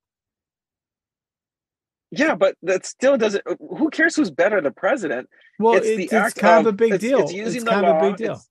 Yeah, 2.11 2.35
but 2.35 2.55
that 2.63 2.85
still 2.85 3.17
doesn't. 3.17 3.43
Who 3.59 3.89
cares 3.89 4.15
who's 4.15 4.31
better, 4.31 4.61
the 4.61 4.71
president? 4.71 5.29
Well, 5.59 5.75
it's 5.75 5.85
it's, 5.85 6.11
the 6.11 6.25
it's 6.25 6.33
kind 6.33 6.65
of 6.65 6.73
a 6.73 6.75
big 6.75 6.93
it's- 6.93 7.01
deal. 7.01 7.19
It's 7.19 7.33
using 7.33 7.65
the 7.65 7.71
kind 7.71 7.85
law. 7.85 7.97
of 7.99 8.03
a 8.03 8.07
big 8.09 8.17
deal. 8.17 8.41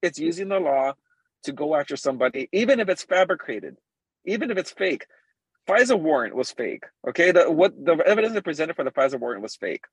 It's 0.00 0.18
using 0.18 0.48
the 0.48 0.60
law 0.60 0.94
to 1.44 1.52
go 1.52 1.74
after 1.74 1.96
somebody, 1.96 2.48
even 2.52 2.78
if 2.80 2.88
it's 2.88 3.02
fabricated, 3.02 3.76
even 4.24 4.50
if 4.50 4.58
it's 4.58 4.70
fake. 4.70 5.06
FISA 5.68 5.98
warrant 5.98 6.34
was 6.34 6.50
fake. 6.50 6.84
Okay, 7.08 7.30
the 7.30 7.50
what 7.50 7.72
the 7.84 7.94
evidence 8.06 8.34
they 8.34 8.40
presented 8.40 8.74
for 8.76 8.84
the 8.84 8.90
FISA 8.90 9.18
warrant 9.20 9.42
was 9.42 9.54
fake. 9.56 9.84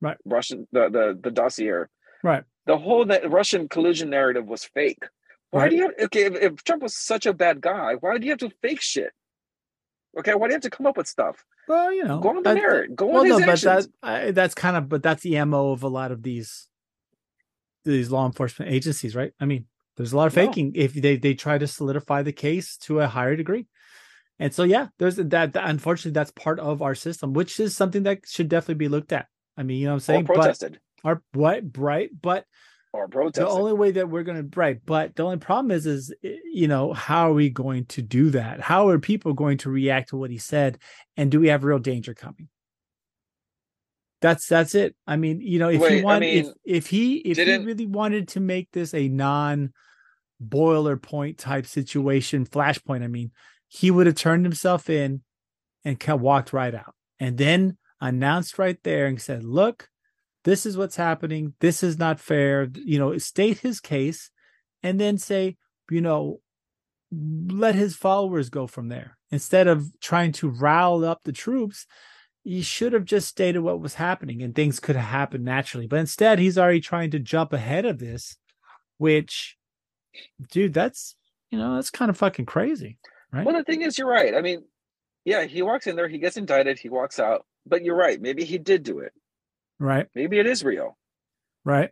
Right. 0.00 0.16
Russian 0.24 0.66
the 0.72 0.88
the 0.90 1.18
the 1.22 1.30
dossier. 1.30 1.84
Right. 2.22 2.44
The 2.66 2.76
whole 2.78 3.04
that 3.06 3.30
Russian 3.30 3.68
collusion 3.68 4.10
narrative 4.10 4.46
was 4.46 4.64
fake. 4.64 5.04
Why 5.50 5.62
Right. 5.62 5.70
do 5.70 5.76
you 5.76 5.82
have, 5.82 5.92
okay? 6.06 6.24
If, 6.24 6.34
if 6.34 6.64
Trump 6.64 6.82
was 6.82 6.96
such 6.96 7.26
a 7.26 7.32
bad 7.34 7.60
guy, 7.60 7.94
why 8.00 8.18
do 8.18 8.24
you 8.24 8.32
have 8.32 8.40
to 8.40 8.50
fake 8.62 8.80
shit? 8.80 9.12
Okay, 10.18 10.34
why 10.34 10.46
do 10.48 10.52
you 10.52 10.56
have 10.56 10.62
to 10.62 10.70
come 10.70 10.86
up 10.86 10.96
with 10.96 11.06
stuff? 11.06 11.44
Well, 11.68 11.92
you 11.92 12.04
know, 12.04 12.20
Go 12.20 12.30
on 12.30 12.42
the 12.42 12.50
I- 12.50 12.54
merit. 12.54 12.94
Go 12.96 13.06
well, 13.06 13.20
on 13.22 13.28
no, 13.28 13.38
but 13.40 13.48
actions. 13.50 13.86
that 13.86 13.88
I, 14.02 14.30
that's 14.30 14.54
kind 14.54 14.76
of 14.76 14.88
but 14.88 15.02
that's 15.02 15.22
the 15.22 15.42
mo 15.44 15.72
of 15.72 15.82
a 15.82 15.88
lot 15.88 16.12
of 16.12 16.22
these 16.22 16.68
these 17.84 18.10
law 18.10 18.26
enforcement 18.26 18.70
agencies, 18.72 19.14
right? 19.14 19.32
I 19.40 19.44
mean, 19.44 19.66
there's 19.96 20.12
a 20.12 20.16
lot 20.16 20.26
of 20.26 20.36
No. 20.36 20.46
faking 20.46 20.72
if 20.74 20.94
they 20.94 21.16
they 21.16 21.34
try 21.34 21.58
to 21.58 21.66
solidify 21.66 22.22
the 22.22 22.32
case 22.32 22.76
to 22.78 23.00
a 23.00 23.06
higher 23.06 23.36
degree. 23.36 23.66
And 24.38 24.52
so 24.52 24.64
yeah, 24.64 24.88
there's 24.98 25.16
that, 25.16 25.30
that 25.30 25.68
unfortunately 25.68 26.12
that's 26.12 26.32
part 26.32 26.58
of 26.58 26.82
our 26.82 26.94
system, 26.94 27.32
which 27.32 27.60
is 27.60 27.76
something 27.76 28.02
that 28.04 28.26
should 28.26 28.48
definitely 28.48 28.74
be 28.74 28.88
looked 28.88 29.12
at. 29.12 29.26
I 29.56 29.62
mean, 29.62 29.78
you 29.78 29.86
know 29.86 29.92
what 29.92 29.94
I'm 29.94 29.98
or 29.98 30.00
saying? 30.00 30.24
But 30.24 30.34
protested. 30.34 30.80
our 31.04 31.22
right, 31.34 31.62
right, 31.76 32.10
but 32.20 32.44
Or 32.92 33.08
the 33.08 33.48
only 33.48 33.72
way 33.72 33.92
that 33.92 34.08
we're 34.08 34.22
going 34.22 34.50
to 34.50 34.58
right 34.58 34.80
but 34.86 35.16
the 35.16 35.24
only 35.24 35.38
problem 35.38 35.72
is 35.72 35.84
is 35.84 36.14
eh, 36.22 36.36
you 36.52 36.68
know 36.68 36.92
how 36.92 37.30
are 37.30 37.34
we 37.34 37.50
going 37.50 37.86
to 37.86 38.02
do 38.02 38.30
that 38.30 38.60
how 38.60 38.88
are 38.88 39.00
people 39.00 39.32
going 39.32 39.58
to 39.58 39.70
react 39.70 40.10
to 40.10 40.16
what 40.16 40.30
he 40.30 40.38
said 40.38 40.78
and 41.16 41.28
do 41.30 41.40
we 41.40 41.48
have 41.48 41.64
real 41.64 41.80
danger 41.80 42.14
coming 42.14 42.48
that's 44.20 44.46
that's 44.46 44.76
it 44.76 44.94
i 45.08 45.16
mean 45.16 45.40
you 45.40 45.58
know 45.58 45.68
if 45.68 45.80
Wait, 45.80 45.98
he 45.98 46.02
wanted 46.02 46.26
if, 46.28 46.44
mean, 46.44 46.54
if 46.64 46.86
he 46.86 47.16
if 47.16 47.36
he 47.36 47.56
really 47.58 47.86
wanted 47.86 48.28
to 48.28 48.40
make 48.40 48.70
this 48.70 48.94
a 48.94 49.08
non 49.08 49.72
boiler 50.40 50.96
point 50.96 51.36
type 51.36 51.66
situation 51.66 52.46
flashpoint 52.46 53.02
i 53.02 53.08
mean 53.08 53.32
he 53.74 53.90
would 53.90 54.06
have 54.06 54.14
turned 54.14 54.44
himself 54.44 54.88
in 54.88 55.22
and 55.84 56.00
walked 56.20 56.52
right 56.52 56.74
out 56.74 56.94
and 57.18 57.36
then 57.38 57.76
announced 58.00 58.56
right 58.56 58.78
there 58.84 59.06
and 59.06 59.20
said 59.20 59.42
look 59.42 59.88
this 60.44 60.66
is 60.66 60.76
what's 60.76 60.96
happening. 60.96 61.54
This 61.60 61.82
is 61.82 61.98
not 61.98 62.20
fair. 62.20 62.68
You 62.74 62.98
know 62.98 63.18
state 63.18 63.58
his 63.58 63.80
case 63.80 64.30
and 64.82 65.00
then 65.00 65.18
say 65.18 65.56
you 65.90 66.00
know 66.00 66.40
let 67.10 67.74
his 67.74 67.96
followers 67.96 68.48
go 68.48 68.66
from 68.66 68.88
there. 68.88 69.18
Instead 69.30 69.66
of 69.66 69.88
trying 70.00 70.32
to 70.32 70.48
rile 70.48 71.04
up 71.04 71.20
the 71.24 71.32
troops 71.32 71.86
he 72.44 72.60
should 72.60 72.92
have 72.92 73.06
just 73.06 73.26
stated 73.26 73.60
what 73.60 73.80
was 73.80 73.94
happening 73.94 74.42
and 74.42 74.54
things 74.54 74.78
could 74.78 74.96
have 74.96 75.08
happened 75.08 75.44
naturally. 75.44 75.86
But 75.86 76.00
instead 76.00 76.38
he's 76.38 76.58
already 76.58 76.80
trying 76.80 77.10
to 77.12 77.18
jump 77.18 77.52
ahead 77.52 77.86
of 77.86 77.98
this 77.98 78.36
which 78.98 79.56
dude 80.52 80.74
that's 80.74 81.16
you 81.50 81.58
know 81.58 81.74
that's 81.74 81.90
kind 81.90 82.10
of 82.10 82.16
fucking 82.16 82.46
crazy 82.46 82.98
right 83.34 83.44
Well, 83.46 83.56
the 83.56 83.64
thing 83.64 83.82
is, 83.82 83.98
you're 83.98 84.08
right. 84.08 84.34
I 84.34 84.40
mean, 84.40 84.62
yeah, 85.24 85.44
he 85.44 85.62
walks 85.62 85.86
in 85.86 85.96
there, 85.96 86.08
he 86.08 86.18
gets 86.18 86.36
indicted, 86.36 86.78
he 86.78 86.88
walks 86.88 87.18
out. 87.18 87.44
But 87.66 87.82
you're 87.84 87.96
right. 87.96 88.20
Maybe 88.20 88.44
he 88.44 88.58
did 88.58 88.82
do 88.82 88.98
it. 89.00 89.12
right 89.78 90.06
Maybe 90.14 90.38
it 90.38 90.46
is 90.46 90.62
real. 90.62 90.96
right 91.64 91.90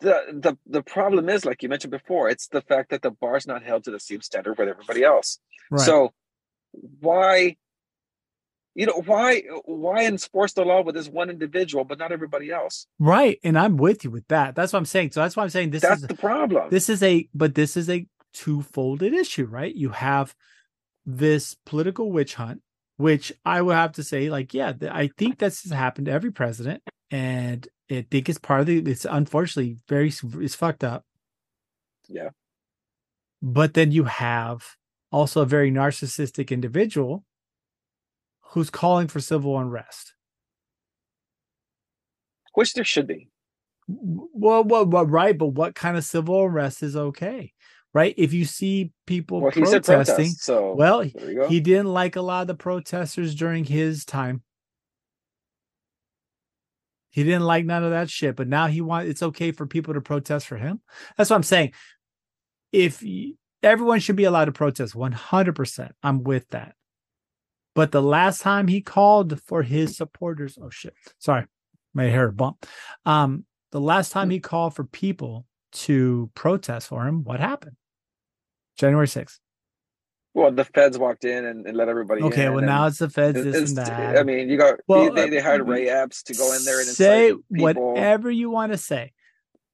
The 0.00 0.16
the 0.44 0.56
the 0.66 0.82
problem 0.82 1.28
is, 1.28 1.44
like 1.44 1.62
you 1.62 1.68
mentioned 1.68 1.90
before, 1.90 2.28
it's 2.28 2.48
the 2.48 2.62
fact 2.62 2.90
that 2.90 3.02
the 3.02 3.10
bar's 3.10 3.46
not 3.46 3.62
held 3.62 3.84
to 3.84 3.90
the 3.90 4.00
same 4.00 4.22
standard 4.22 4.56
with 4.58 4.68
everybody 4.68 5.02
else. 5.04 5.38
right 5.70 5.80
So 5.88 6.12
why, 7.00 7.56
you 8.74 8.86
know, 8.86 9.02
why 9.06 9.42
why 9.64 10.04
enforce 10.04 10.52
the 10.52 10.64
law 10.64 10.82
with 10.82 10.94
this 10.94 11.08
one 11.08 11.30
individual 11.30 11.84
but 11.84 11.98
not 11.98 12.12
everybody 12.12 12.50
else? 12.50 12.86
right 13.00 13.38
and 13.42 13.58
i'm 13.58 13.76
with 13.76 14.04
you 14.04 14.10
with 14.10 14.28
that 14.28 14.54
that's 14.54 14.72
what 14.72 14.78
i'm 14.78 14.84
saying 14.84 15.10
so 15.10 15.20
that's 15.20 15.36
why 15.36 15.42
i'm 15.42 15.50
saying 15.50 15.70
this 15.70 15.82
That's 15.82 16.02
is 16.02 16.08
the 16.08 16.14
problem. 16.14 16.70
this 16.70 16.88
is 16.88 17.02
a 17.02 17.28
but 17.34 17.54
this 17.56 17.76
is 17.76 17.88
a 17.90 18.06
two-folded 18.34 19.12
issue 19.14 19.46
right 19.46 19.74
you 19.74 19.88
have 19.90 20.34
this 21.10 21.56
political 21.64 22.12
witch 22.12 22.34
hunt 22.34 22.60
which 22.98 23.32
i 23.46 23.62
will 23.62 23.72
have 23.72 23.92
to 23.92 24.02
say 24.02 24.28
like 24.28 24.52
yeah 24.52 24.74
i 24.90 25.08
think 25.16 25.38
that's 25.38 25.70
happened 25.70 26.04
to 26.04 26.12
every 26.12 26.30
president 26.30 26.82
and 27.10 27.66
i 27.90 28.04
think 28.10 28.28
it's 28.28 28.38
part 28.38 28.60
of 28.60 28.66
the 28.66 28.78
it's 28.80 29.06
unfortunately 29.06 29.78
very 29.88 30.12
it's 30.34 30.54
fucked 30.54 30.84
up 30.84 31.04
Yeah. 32.08 32.28
but 33.40 33.72
then 33.72 33.90
you 33.90 34.04
have 34.04 34.76
also 35.10 35.40
a 35.40 35.46
very 35.46 35.70
narcissistic 35.70 36.50
individual 36.50 37.24
who's 38.50 38.68
calling 38.68 39.08
for 39.08 39.20
civil 39.20 39.58
unrest 39.58 40.12
Which 42.52 42.74
there 42.74 42.84
should 42.84 43.06
be. 43.06 43.30
well, 43.86 44.62
well, 44.64 44.84
well 44.84 45.06
right 45.06 45.38
but 45.38 45.48
what 45.48 45.74
kind 45.74 45.96
of 45.96 46.04
civil 46.04 46.44
unrest 46.46 46.82
is 46.82 46.96
okay 46.96 47.52
right 47.98 48.14
if 48.16 48.32
you 48.32 48.44
see 48.44 48.92
people 49.06 49.40
Well, 49.40 49.50
protesting 49.50 49.82
protest. 49.82 50.44
So 50.44 50.74
well 50.74 51.00
he 51.00 51.60
didn't 51.60 51.92
like 52.00 52.14
a 52.16 52.22
lot 52.22 52.42
of 52.42 52.46
the 52.46 52.54
protesters 52.54 53.34
during 53.34 53.64
his 53.64 54.04
time. 54.04 54.42
He 57.10 57.24
didn't 57.24 57.48
like 57.52 57.64
none 57.64 57.82
of 57.82 57.90
that 57.90 58.10
shit, 58.10 58.36
but 58.36 58.48
now 58.48 58.66
he 58.68 58.80
wants 58.80 59.10
it's 59.10 59.22
okay 59.22 59.50
for 59.50 59.66
people 59.66 59.94
to 59.94 60.00
protest 60.00 60.46
for 60.46 60.56
him. 60.56 60.80
That's 61.16 61.30
what 61.30 61.36
I'm 61.36 61.42
saying. 61.42 61.72
If 62.70 63.02
everyone 63.62 64.00
should 64.00 64.16
be 64.16 64.24
allowed 64.24 64.44
to 64.44 64.52
protest 64.52 64.94
100%, 64.94 65.90
I'm 66.02 66.22
with 66.22 66.48
that. 66.50 66.74
But 67.74 67.92
the 67.92 68.02
last 68.02 68.40
time 68.42 68.68
he 68.68 68.80
called 68.80 69.40
for 69.42 69.62
his 69.62 69.96
supporters, 69.96 70.58
oh 70.62 70.70
shit. 70.70 70.94
Sorry. 71.18 71.46
My 71.94 72.04
hair 72.04 72.30
bump. 72.30 72.66
Um 73.04 73.44
The 73.72 73.80
last 73.80 74.12
time 74.12 74.30
he 74.30 74.40
called 74.40 74.74
for 74.76 74.84
people 74.84 75.46
to 75.86 76.30
protest 76.34 76.88
for 76.88 77.06
him, 77.06 77.24
what 77.24 77.40
happened? 77.40 77.76
January 78.78 79.06
6th. 79.06 79.38
Well, 80.34 80.52
the 80.52 80.64
feds 80.64 80.96
walked 80.98 81.24
in 81.24 81.44
and, 81.44 81.66
and 81.66 81.76
let 81.76 81.88
everybody. 81.88 82.22
Okay, 82.22 82.48
well 82.48 82.64
now 82.64 82.86
it's 82.86 82.98
the 82.98 83.10
feds, 83.10 83.38
it's- 83.38 83.52
this 83.54 83.70
and 83.70 83.78
that. 83.78 84.16
I 84.18 84.22
mean, 84.22 84.48
you 84.48 84.56
got 84.56 84.78
Well, 84.86 85.12
they, 85.12 85.28
they 85.28 85.38
uh, 85.38 85.42
hired 85.42 85.66
Ray 85.66 85.88
Epps 85.88 86.22
to 86.24 86.34
go 86.34 86.52
in 86.54 86.64
there 86.64 86.78
and 86.78 86.86
say 86.88 87.32
people. 87.52 87.64
whatever 87.92 88.30
you 88.30 88.48
want 88.50 88.72
to 88.72 88.78
say, 88.78 89.12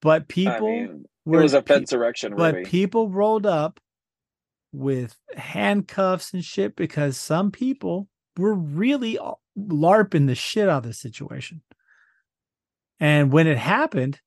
but 0.00 0.26
people 0.26 0.52
I 0.54 0.60
mean, 0.60 1.04
it 1.26 1.30
was 1.30 1.52
a 1.54 1.60
pe- 1.60 1.84
erection. 1.92 2.34
but 2.36 2.54
really. 2.54 2.66
people 2.66 3.10
rolled 3.10 3.44
up 3.46 3.78
with 4.72 5.16
handcuffs 5.36 6.32
and 6.32 6.42
shit 6.44 6.76
because 6.76 7.18
some 7.18 7.50
people 7.50 8.08
were 8.38 8.54
really 8.54 9.18
larping 9.58 10.26
the 10.26 10.34
shit 10.34 10.68
out 10.68 10.78
of 10.78 10.82
the 10.84 10.94
situation. 10.94 11.62
And 12.98 13.30
when 13.32 13.46
it 13.46 13.58
happened, 13.58 14.20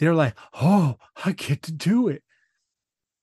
they're 0.00 0.14
like, 0.14 0.34
"Oh, 0.54 0.96
I 1.24 1.32
get 1.32 1.62
to 1.62 1.72
do 1.72 2.08
it." 2.08 2.23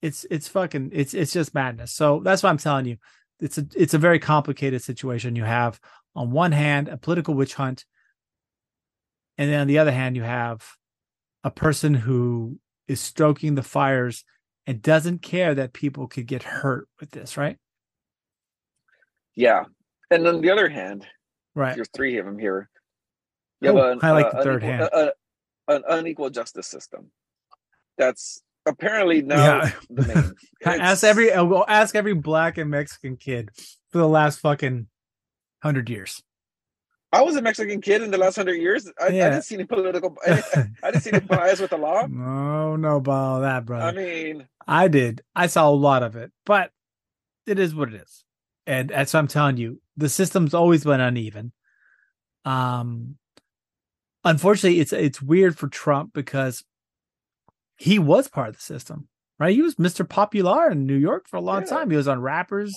It's 0.02 0.26
it's 0.32 0.48
fucking 0.48 0.90
it's 0.94 1.14
it's 1.14 1.32
just 1.34 1.54
madness. 1.54 1.92
So 1.92 2.22
that's 2.24 2.42
why 2.44 2.50
I'm 2.50 2.58
telling 2.58 2.86
you, 2.86 2.98
it's 3.40 3.58
a 3.58 3.66
it's 3.76 3.94
a 3.94 3.98
very 4.00 4.20
complicated 4.20 4.82
situation. 4.82 5.36
You 5.36 5.44
have 5.44 5.80
on 6.16 6.32
one 6.32 6.52
hand 6.52 6.88
a 6.88 6.98
political 6.98 7.34
witch 7.36 7.54
hunt, 7.54 7.86
and 9.38 9.52
then 9.52 9.62
on 9.62 9.68
the 9.68 9.78
other 9.78 9.92
hand 9.92 10.16
you 10.16 10.24
have 10.24 10.66
a 11.44 11.52
person 11.52 11.94
who 11.94 12.60
is 12.88 13.00
stroking 13.00 13.56
the 13.56 13.64
fires 13.64 14.24
and 14.68 14.82
doesn't 14.82 15.22
care 15.22 15.56
that 15.56 15.74
people 15.74 16.08
could 16.08 16.26
get 16.28 16.44
hurt 16.44 16.88
with 17.00 17.12
this, 17.12 17.38
right? 17.38 17.58
yeah, 19.36 19.64
and 20.10 20.28
on 20.28 20.42
the 20.42 20.50
other 20.52 20.68
hand, 20.70 21.08
Right. 21.56 21.76
there's 21.76 21.90
three 21.96 22.18
of 22.18 22.26
them 22.26 22.38
here. 22.38 22.70
You 23.62 23.80
an, 23.80 24.00
I 24.02 24.12
like 24.12 24.28
uh, 24.28 24.38
the 24.38 24.44
third 24.44 24.64
unequal- 24.64 24.90
hand. 24.90 24.90
uh, 24.94 24.98
uh, 25.70 25.76
an 25.76 25.84
unequal 25.90 26.30
justice 26.30 26.68
system. 26.68 27.12
That's 27.98 28.42
apparently 28.66 29.22
now 29.22 29.38
Yeah. 29.64 29.72
the 29.90 30.36
main. 30.66 30.80
ask 30.80 31.04
every 31.04 31.30
well, 31.30 31.66
ask 31.68 31.96
every 31.96 32.14
black 32.14 32.58
and 32.58 32.70
Mexican 32.70 33.18
kid 33.18 33.50
for 33.92 33.98
the 34.00 34.08
last 34.08 34.40
fucking 34.40 34.88
hundred 35.62 35.90
years. 35.90 36.22
I 37.14 37.24
was 37.24 37.36
a 37.36 37.42
Mexican 37.42 37.82
kid 37.82 38.02
in 38.02 38.10
the 38.12 38.18
last 38.18 38.38
hundred 38.38 38.56
years. 38.56 38.90
I, 39.00 39.08
I 39.08 39.10
didn't 39.12 39.42
see 39.42 39.56
any 39.56 39.66
political. 39.66 40.16
I 40.26 40.36
didn't, 40.36 40.72
I 40.82 40.92
didn't 40.92 41.04
see 41.04 41.12
any 41.12 41.20
bias 41.20 41.60
with 41.60 41.72
the 41.72 41.78
law. 41.78 42.06
no, 42.10 42.76
no 42.78 42.96
about 42.98 43.12
all 43.14 43.42
that, 43.42 43.66
brother. 43.66 43.84
I 43.86 43.92
mean, 43.92 44.48
I 44.66 44.88
did. 44.88 45.22
I 45.36 45.48
saw 45.48 45.70
a 45.70 45.72
lot 45.72 46.04
of 46.04 46.16
it, 46.16 46.32
but 46.46 46.72
it 47.46 47.60
is 47.60 47.76
what 47.76 47.90
it 47.94 47.96
is. 48.02 48.24
And 48.66 48.90
that's 48.90 49.14
what 49.14 49.20
I'm 49.20 49.28
telling 49.28 49.58
you. 49.58 49.82
The 49.98 50.08
system's 50.08 50.54
always 50.54 50.84
been 50.84 51.02
uneven. 51.02 51.52
Um 52.46 53.18
unfortunately 54.24 54.80
it's 54.80 54.94
it's 54.94 55.22
weird 55.22 55.58
for 55.58 55.68
Trump 55.68 56.14
because 56.14 56.64
he 57.82 57.98
was 57.98 58.28
part 58.28 58.50
of 58.50 58.56
the 58.58 58.62
system, 58.62 59.08
right? 59.40 59.56
He 59.56 59.62
was 59.64 59.76
Mr. 59.76 60.08
Popular 60.08 60.70
in 60.70 60.86
New 60.86 60.96
York 60.96 61.28
for 61.28 61.38
a 61.38 61.42
long 61.42 61.62
Yeah. 61.62 61.68
time. 61.70 61.90
He 61.90 61.98
was 61.98 62.08
on 62.08 62.22
rappers 62.22 62.76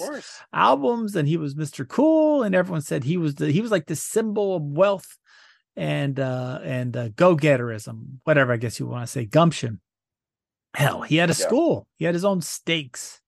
albums 0.52 1.14
and 1.14 1.28
he 1.28 1.36
was 1.36 1.54
Mr. 1.54 1.86
Cool 1.86 2.42
and 2.42 2.54
everyone 2.54 2.80
said 2.80 3.04
he 3.04 3.16
was 3.18 3.34
the 3.34 3.50
he 3.50 3.60
was 3.60 3.70
like 3.70 3.86
the 3.86 3.96
symbol 3.96 4.56
of 4.56 4.62
wealth 4.62 5.18
and 5.76 6.18
uh 6.18 6.60
and 6.62 6.96
uh, 6.96 7.08
go-getterism, 7.10 8.20
whatever 8.24 8.52
I 8.52 8.56
guess 8.56 8.78
you 8.80 8.86
want 8.86 9.02
to 9.04 9.12
say, 9.12 9.26
gumption. 9.26 9.80
Hell, 10.74 11.02
he 11.02 11.16
had 11.16 11.28
a 11.28 11.32
Yeah. 11.38 11.46
school. 11.46 11.86
He 11.98 12.04
had 12.06 12.14
his 12.14 12.24
own 12.24 12.40
stakes. 12.40 13.20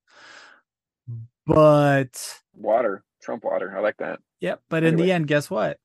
But 1.46 2.40
Water, 2.54 3.04
Trump 3.22 3.44
water. 3.44 3.72
I 3.76 3.80
like 3.80 3.98
that. 3.98 4.18
yeah, 4.40 4.56
but 4.70 4.82
in 4.82 4.96
the 4.96 5.12
end, 5.12 5.28
guess 5.28 5.50
what? 5.50 5.78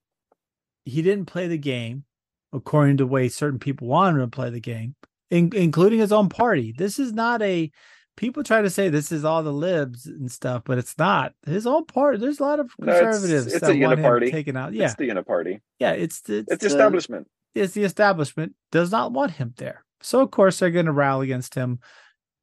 He 0.85 1.01
didn't 1.01 1.25
play 1.25 1.47
the 1.47 1.57
game 1.57 2.05
according 2.53 2.97
to 2.97 3.03
the 3.03 3.07
way 3.07 3.29
certain 3.29 3.59
people 3.59 3.87
wanted 3.87 4.21
him 4.21 4.29
to 4.31 4.35
play 4.35 4.49
the 4.49 4.59
game, 4.59 4.95
in, 5.31 5.51
including 5.55 5.99
his 5.99 6.11
own 6.11 6.29
party. 6.29 6.73
This 6.77 6.99
is 6.99 7.13
not 7.13 7.41
a 7.41 7.71
people 8.17 8.43
try 8.43 8.61
to 8.61 8.69
say 8.69 8.89
this 8.89 9.11
is 9.11 9.23
all 9.25 9.41
the 9.41 9.51
libs 9.53 10.05
and 10.05 10.31
stuff, 10.31 10.61
but 10.65 10.77
it's 10.77 10.95
not. 10.97 11.33
His 11.45 11.65
own 11.65 11.85
party. 11.85 12.17
There's 12.19 12.39
a 12.39 12.43
lot 12.43 12.59
of 12.59 12.69
No, 12.77 12.91
it's- 12.93 13.01
conservatives 13.15 13.47
it's 13.53 13.61
that 13.61 13.71
a 13.75 13.79
want 13.79 13.99
him 13.99 14.31
taken 14.31 14.55
out. 14.57 14.73
Yeah, 14.73 14.85
It's 14.85 14.95
the 14.95 15.07
uniparty. 15.09 15.61
yeah. 15.79 15.91
It's 15.93 16.21
the 16.21 16.45
It's 16.47 16.57
the- 16.57 16.67
establishment. 16.67 17.27
It's 17.55 17.73
the 17.73 17.83
establishment 17.83 18.53
does 18.71 18.91
not 18.91 19.11
want 19.11 19.31
him 19.31 19.53
there. 19.57 19.83
So 20.01 20.21
of 20.21 20.31
course 20.31 20.59
they're 20.59 20.71
going 20.71 20.85
to 20.85 20.91
rally 20.91 21.25
against 21.27 21.55
him 21.55 21.79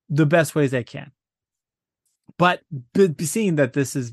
the 0.09 0.27
best 0.27 0.55
ways 0.55 0.70
they 0.72 0.85
can. 0.85 1.12
But 2.38 2.62
b- 2.94 3.14
seeing 3.24 3.57
that 3.57 3.72
this 3.72 3.94
is 3.96 4.12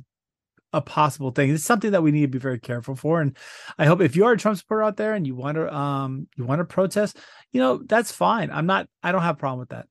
a 0.74 0.82
possible 0.82 1.32
thing, 1.32 1.52
it's 1.52 1.64
something 1.64 1.92
that 1.92 2.04
we 2.04 2.12
need 2.12 2.22
to 2.22 2.28
be 2.28 2.40
very 2.40 2.60
careful 2.60 2.96
for. 2.96 3.22
And 3.22 3.38
I 3.78 3.86
hope 3.86 4.02
if 4.02 4.16
you 4.16 4.26
are 4.26 4.34
a 4.34 4.38
Trump 4.38 4.58
supporter 4.58 4.84
out 4.84 4.98
there 4.98 5.14
and 5.14 5.26
you 5.26 5.36
want 5.36 5.56
to 5.56 5.74
um 5.74 6.28
you 6.36 6.46
want 6.46 6.60
to 6.60 6.66
protest, 6.66 7.18
you 7.52 7.62
know 7.62 7.82
that's 7.86 8.12
fine. 8.12 8.52
I'm 8.52 8.66
not. 8.66 8.88
I 9.04 9.12
don't 9.12 9.22
have 9.22 9.36
a 9.36 9.40
problem 9.40 9.60
with 9.60 9.70
that. 9.70 9.88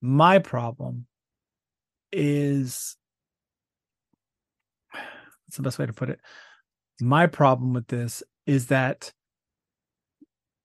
My 0.00 0.38
problem 0.38 1.06
is 2.12 2.96
what's 4.92 5.56
the 5.56 5.62
best 5.62 5.78
way 5.78 5.86
to 5.86 5.92
put 5.92 6.10
it? 6.10 6.20
My 7.00 7.26
problem 7.26 7.72
with 7.72 7.86
this 7.86 8.22
is 8.46 8.66
that 8.68 9.12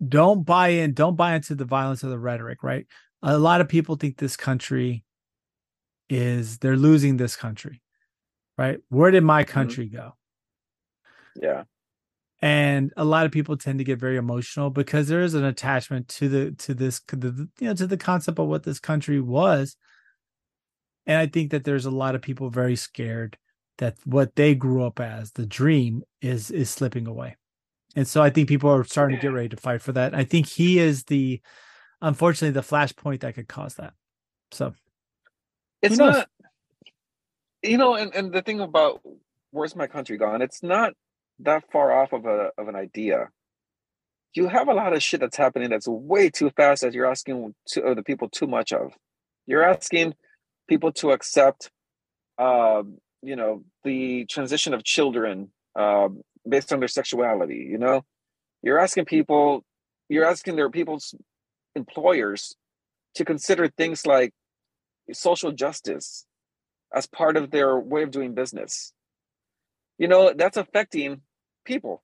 don't 0.07 0.45
buy 0.45 0.69
in, 0.69 0.93
don't 0.93 1.15
buy 1.15 1.35
into 1.35 1.55
the 1.55 1.65
violence 1.65 2.03
of 2.03 2.09
the 2.09 2.19
rhetoric, 2.19 2.63
right? 2.63 2.87
A 3.21 3.37
lot 3.37 3.61
of 3.61 3.67
people 3.67 3.95
think 3.95 4.17
this 4.17 4.37
country 4.37 5.03
is 6.09 6.57
they're 6.59 6.77
losing 6.77 7.17
this 7.17 7.35
country, 7.35 7.81
right? 8.59 8.79
Where 8.89 9.09
did 9.09 9.23
my 9.23 9.43
mm-hmm. 9.43 9.53
country 9.53 9.85
go? 9.87 10.15
Yeah. 11.41 11.63
and 12.41 12.91
a 12.97 13.05
lot 13.05 13.25
of 13.25 13.31
people 13.31 13.55
tend 13.55 13.79
to 13.79 13.85
get 13.85 13.99
very 13.99 14.17
emotional 14.17 14.69
because 14.69 15.07
there 15.07 15.21
is 15.21 15.33
an 15.33 15.45
attachment 15.45 16.09
to 16.09 16.27
the 16.27 16.51
to 16.51 16.73
this 16.73 16.99
the, 17.07 17.47
you 17.59 17.67
know 17.67 17.73
to 17.73 17.87
the 17.87 17.97
concept 17.97 18.39
of 18.39 18.47
what 18.47 18.63
this 18.63 18.79
country 18.79 19.21
was 19.21 19.77
and 21.05 21.17
i 21.17 21.27
think 21.27 21.51
that 21.51 21.63
there's 21.63 21.85
a 21.85 21.91
lot 21.91 22.15
of 22.15 22.21
people 22.21 22.49
very 22.49 22.75
scared 22.75 23.37
that 23.77 23.95
what 24.05 24.35
they 24.35 24.55
grew 24.55 24.83
up 24.83 24.99
as 24.99 25.31
the 25.33 25.45
dream 25.45 26.03
is 26.21 26.51
is 26.51 26.69
slipping 26.69 27.07
away 27.07 27.37
and 27.95 28.07
so 28.07 28.21
i 28.21 28.29
think 28.29 28.49
people 28.49 28.69
are 28.69 28.83
starting 28.83 29.15
to 29.17 29.21
get 29.21 29.33
ready 29.33 29.49
to 29.49 29.57
fight 29.57 29.81
for 29.81 29.93
that 29.93 30.13
i 30.13 30.23
think 30.23 30.47
he 30.47 30.79
is 30.79 31.03
the 31.05 31.39
unfortunately 32.01 32.51
the 32.51 32.67
flashpoint 32.67 33.21
that 33.21 33.35
could 33.35 33.47
cause 33.47 33.75
that 33.75 33.93
so 34.51 34.73
It's 35.81 35.97
not 35.97 36.27
you 37.63 37.77
know, 37.77 37.95
and, 37.95 38.13
and 38.15 38.31
the 38.31 38.41
thing 38.41 38.59
about 38.59 39.01
where's 39.51 39.75
my 39.75 39.87
country 39.87 40.17
gone, 40.17 40.41
it's 40.41 40.63
not 40.63 40.93
that 41.39 41.63
far 41.71 41.91
off 41.91 42.13
of 42.13 42.25
a 42.25 42.51
of 42.57 42.67
an 42.67 42.75
idea. 42.75 43.29
You 44.33 44.47
have 44.47 44.67
a 44.67 44.73
lot 44.73 44.93
of 44.93 45.01
shit 45.01 45.21
that's 45.21 45.37
happening 45.37 45.69
that's 45.69 45.87
way 45.87 46.29
too 46.29 46.51
fast 46.51 46.83
that 46.83 46.93
you're 46.93 47.09
asking 47.09 47.55
to, 47.69 47.95
the 47.95 48.03
people 48.03 48.29
too 48.29 48.47
much 48.47 48.71
of. 48.71 48.93
You're 49.47 49.63
asking 49.63 50.13
people 50.67 50.91
to 50.93 51.11
accept 51.11 51.71
um, 52.37 52.99
you 53.21 53.35
know, 53.35 53.63
the 53.83 54.25
transition 54.25 54.73
of 54.73 54.83
children 54.83 55.49
um 55.75 56.21
based 56.47 56.71
on 56.73 56.79
their 56.79 56.87
sexuality, 56.87 57.67
you 57.69 57.77
know? 57.77 58.03
You're 58.61 58.79
asking 58.79 59.05
people 59.05 59.63
you're 60.09 60.25
asking 60.25 60.55
their 60.55 60.69
people's 60.69 61.13
employers 61.75 62.55
to 63.15 63.25
consider 63.25 63.67
things 63.67 64.05
like 64.05 64.31
social 65.11 65.51
justice 65.51 66.25
as 66.93 67.05
part 67.07 67.37
of 67.37 67.51
their 67.51 67.77
way 67.77 68.03
of 68.03 68.11
doing 68.11 68.33
business. 68.33 68.93
You 69.97 70.07
know, 70.07 70.33
that's 70.33 70.57
affecting 70.57 71.21
people. 71.65 72.01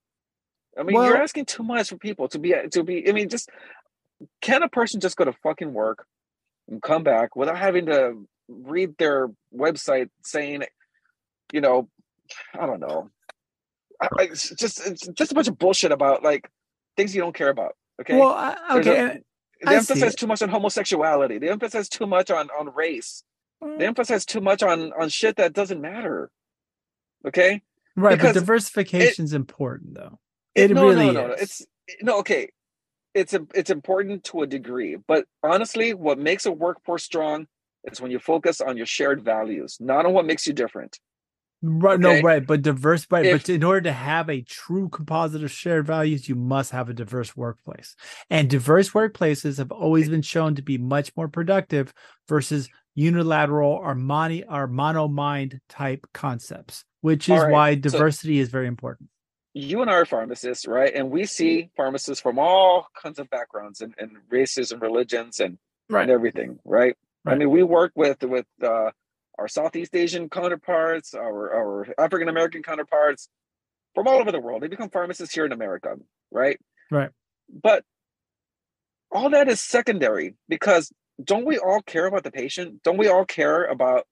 I 0.77 0.83
mean, 0.83 0.95
Well- 0.95 1.07
you're 1.07 1.17
asking 1.17 1.45
too 1.45 1.63
much 1.63 1.89
for 1.89 1.97
people 1.97 2.27
to 2.29 2.39
be 2.39 2.53
to 2.71 2.83
be. 2.83 3.07
I 3.07 3.13
mean, 3.13 3.29
just 3.29 3.49
can 4.41 4.63
a 4.63 4.69
person 4.69 4.99
just 4.99 5.17
go 5.17 5.25
to 5.25 5.33
fucking 5.33 5.73
work 5.73 6.05
and 6.67 6.81
come 6.81 7.03
back 7.03 7.35
without 7.35 7.57
having 7.57 7.85
to 7.87 8.27
read 8.47 8.97
their 8.97 9.29
website 9.55 10.09
saying, 10.23 10.63
you 11.51 11.61
know, 11.61 11.89
I 12.53 12.65
don't 12.65 12.79
know, 12.79 13.09
I, 14.01 14.27
just 14.27 14.85
it's 14.85 15.07
just 15.07 15.31
a 15.31 15.35
bunch 15.35 15.47
of 15.47 15.57
bullshit 15.57 15.91
about 15.91 16.23
like 16.23 16.49
things 16.97 17.15
you 17.15 17.21
don't 17.21 17.35
care 17.35 17.49
about. 17.49 17.75
Okay, 18.01 18.17
well 18.17 18.31
I, 18.31 18.57
okay 18.79 19.05
a- 19.05 19.19
they 19.63 19.71
I 19.71 19.75
emphasize 19.77 20.15
too 20.15 20.27
much 20.27 20.41
on 20.41 20.49
homosexuality. 20.49 21.37
They 21.39 21.49
emphasize 21.49 21.87
too 21.87 22.05
much 22.05 22.29
on 22.29 22.49
on 22.49 22.73
race. 22.73 23.23
Mm. 23.63 23.79
They 23.79 23.87
emphasize 23.87 24.25
too 24.25 24.41
much 24.41 24.63
on 24.63 24.93
on 24.93 25.09
shit 25.09 25.37
that 25.37 25.53
doesn't 25.53 25.81
matter. 25.81 26.29
Okay, 27.25 27.61
right 27.95 28.11
but 28.11 28.17
because 28.17 28.33
diversification 28.35 29.25
is 29.25 29.33
important 29.33 29.95
though 29.95 30.19
it 30.55 30.71
no, 30.71 30.87
really 30.87 31.07
no, 31.07 31.11
no, 31.11 31.27
no. 31.27 31.33
is 31.33 31.41
It's 31.41 31.65
no 32.01 32.19
okay. 32.19 32.49
It's 33.13 33.33
a, 33.33 33.45
it's 33.53 33.69
important 33.69 34.25
to 34.25 34.41
a 34.41 34.47
degree, 34.47 34.97
but 35.07 35.25
honestly, 35.41 35.93
what 35.93 36.19
makes 36.19 36.45
a 36.45 36.51
workforce 36.51 37.03
strong 37.03 37.47
is 37.85 38.01
when 38.01 38.11
you 38.11 38.19
focus 38.19 38.59
on 38.59 38.75
your 38.75 38.85
shared 38.85 39.23
values, 39.23 39.77
not 39.79 40.05
on 40.05 40.11
what 40.11 40.25
makes 40.25 40.45
you 40.47 40.51
different. 40.51 40.99
Right, 41.67 41.99
no, 41.99 42.21
right, 42.21 42.45
but 42.45 42.61
diverse, 42.61 43.07
right, 43.09 43.25
If- 43.25 43.41
but 43.43 43.49
in 43.49 43.63
order 43.63 43.81
to 43.81 43.91
have 43.91 44.29
a 44.29 44.41
true 44.41 44.87
composite 44.89 45.43
of 45.43 45.49
shared 45.49 45.87
values, 45.87 46.29
you 46.29 46.35
must 46.35 46.71
have 46.71 46.89
a 46.89 46.93
diverse 46.93 47.35
workplace. 47.35 47.95
And 48.29 48.49
diverse 48.49 48.91
workplaces 48.91 49.57
have 49.57 49.71
always 49.71 50.07
been 50.07 50.21
shown 50.21 50.53
to 50.55 50.61
be 50.61 50.77
much 50.77 51.11
more 51.17 51.27
productive 51.27 51.91
versus 52.27 52.69
unilateral 52.93 53.71
or 53.71 53.95
mono 53.95 54.43
or 54.49 54.67
mono 54.67 55.07
mind 55.07 55.59
type 55.67 56.05
concepts, 56.13 56.85
which 57.01 57.27
is 57.29 57.41
right, 57.41 57.51
why 57.51 57.73
so- 57.75 57.79
diversity 57.81 58.37
is 58.39 58.49
very 58.49 58.67
important. 58.67 59.09
you 59.57 59.81
and 59.81 59.89
I 59.89 59.93
are 59.95 60.05
pharmacists, 60.05 60.67
right? 60.67 60.93
And 60.93 61.09
we 61.09 61.25
see 61.25 61.69
pharmacists 61.77 62.21
from 62.21 62.37
all 62.37 62.87
kinds 63.01 63.19
of 63.19 63.29
backgrounds 63.29 63.79
and, 63.81 63.95
and 63.97 64.11
races 64.29 64.71
and 64.73 64.81
religions 64.81 65.39
and, 65.39 65.57
Right. 65.89 66.01
and 66.03 66.11
everything, 66.11 66.59
right? 66.65 66.95
I 67.25 67.35
mean, 67.35 67.49
we 67.49 67.63
work 67.63 67.91
with 67.95 68.21
with 68.23 68.45
uh, 68.61 68.91
our 69.37 69.47
Southeast 69.47 69.95
Asian 69.95 70.29
counterparts, 70.29 71.13
our 71.13 71.53
our 71.53 71.87
African 71.97 72.29
American 72.29 72.63
counterparts 72.63 73.29
from 73.93 74.07
all 74.07 74.19
over 74.19 74.31
the 74.31 74.39
world. 74.39 74.61
They 74.61 74.67
become 74.67 74.89
pharmacists 74.89 75.33
here 75.33 75.45
in 75.45 75.51
America, 75.51 75.95
right? 76.31 76.59
Right. 76.91 77.09
But 77.49 77.83
all 79.11 79.29
that 79.29 79.47
is 79.47 79.61
secondary 79.61 80.35
because 80.49 80.91
don't 81.23 81.45
we 81.45 81.57
all 81.57 81.81
care 81.81 82.05
about 82.05 82.23
the 82.23 82.31
patient? 82.31 82.83
Don't 82.83 82.97
we 82.97 83.07
all 83.07 83.25
care 83.25 83.63
about 83.65 84.05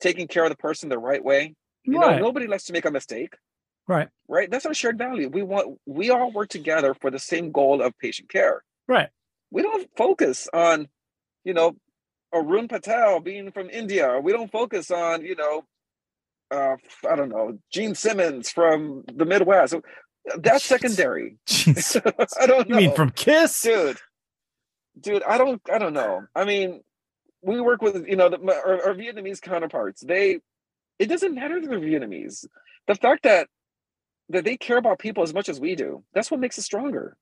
taking 0.00 0.26
care 0.28 0.44
of 0.44 0.50
the 0.50 0.56
person 0.56 0.88
the 0.88 0.98
right 0.98 1.22
way? 1.22 1.54
You 1.84 1.98
know, 1.98 2.08
Right. 2.08 2.20
nobody 2.20 2.46
likes 2.46 2.64
to 2.64 2.72
make 2.72 2.84
a 2.84 2.90
mistake 2.90 3.34
Right. 3.86 4.08
right? 4.28 4.50
That's 4.50 4.66
our 4.66 4.74
shared 4.74 4.98
value. 4.98 5.28
We 5.28 5.42
want 5.42 5.78
we 5.86 6.10
all 6.10 6.30
work 6.32 6.48
together 6.48 6.94
for 6.94 7.10
the 7.10 7.18
same 7.18 7.50
goal 7.52 7.82
of 7.82 7.96
patient 7.98 8.30
care. 8.30 8.62
Right. 8.86 9.08
We 9.50 9.62
don't 9.62 9.88
focus 9.96 10.48
on, 10.52 10.88
you 11.44 11.52
know, 11.54 11.76
Arun 12.32 12.68
Patel 12.68 13.20
being 13.20 13.50
from 13.52 13.70
India. 13.70 14.20
We 14.22 14.32
don't 14.32 14.50
focus 14.50 14.90
on, 14.90 15.24
you 15.24 15.36
know, 15.36 15.64
uh, 16.50 16.76
I 17.08 17.16
don't 17.16 17.28
know, 17.28 17.58
Gene 17.72 17.94
Simmons 17.94 18.50
from 18.50 19.04
the 19.12 19.24
Midwest. 19.24 19.74
That's 20.36 20.64
secondary. 20.64 21.38
I 21.48 22.46
don't 22.46 22.68
You 22.68 22.74
mean 22.74 22.94
from 22.94 23.10
Kiss? 23.10 23.62
dude? 23.62 23.98
Dude, 25.00 25.22
I 25.22 25.38
don't. 25.38 25.62
I 25.72 25.78
don't 25.78 25.94
know. 25.94 26.24
I 26.34 26.44
mean, 26.44 26.82
we 27.42 27.60
work 27.60 27.80
with 27.80 28.06
you 28.06 28.16
know 28.16 28.28
the, 28.28 28.38
our, 28.38 28.88
our 28.88 28.94
Vietnamese 28.94 29.40
counterparts. 29.40 30.02
They, 30.02 30.40
it 30.98 31.06
doesn't 31.06 31.34
matter 31.34 31.60
to 31.60 31.66
the 31.66 31.76
Vietnamese. 31.76 32.46
The 32.86 32.96
fact 32.96 33.22
that 33.22 33.48
that 34.28 34.44
they 34.44 34.56
care 34.56 34.76
about 34.76 34.98
people 34.98 35.22
as 35.22 35.32
much 35.32 35.48
as 35.48 35.60
we 35.60 35.74
do. 35.74 36.02
That's 36.12 36.30
what 36.30 36.40
makes 36.40 36.58
us 36.58 36.64
stronger. 36.64 37.16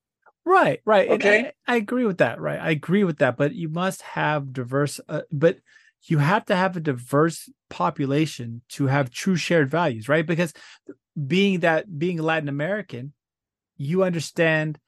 Right, 0.49 0.81
right. 0.87 1.11
Okay. 1.11 1.53
I, 1.67 1.75
I 1.75 1.77
agree 1.77 2.07
with 2.07 2.19
that. 2.19 2.41
Right, 2.41 2.59
I 2.59 2.71
agree 2.71 3.05
with 3.05 3.19
that. 3.19 3.37
But 3.37 3.55
you 3.55 3.69
must 3.69 4.01
have 4.03 4.53
diverse. 4.53 4.99
Uh, 5.07 5.23
but 5.31 5.59
you 6.05 6.19
have 6.19 6.47
to 6.47 6.57
have 6.57 6.75
a 6.77 6.81
diverse 6.81 7.51
population 7.69 8.63
to 8.71 8.87
have 8.87 9.11
true 9.11 9.37
shared 9.37 9.69
values, 9.71 10.09
right? 10.09 10.27
Because 10.27 10.55
being 11.27 11.61
that 11.61 11.99
being 11.99 12.19
Latin 12.19 12.49
American, 12.49 13.13
you 13.79 14.05
understand 14.05 14.79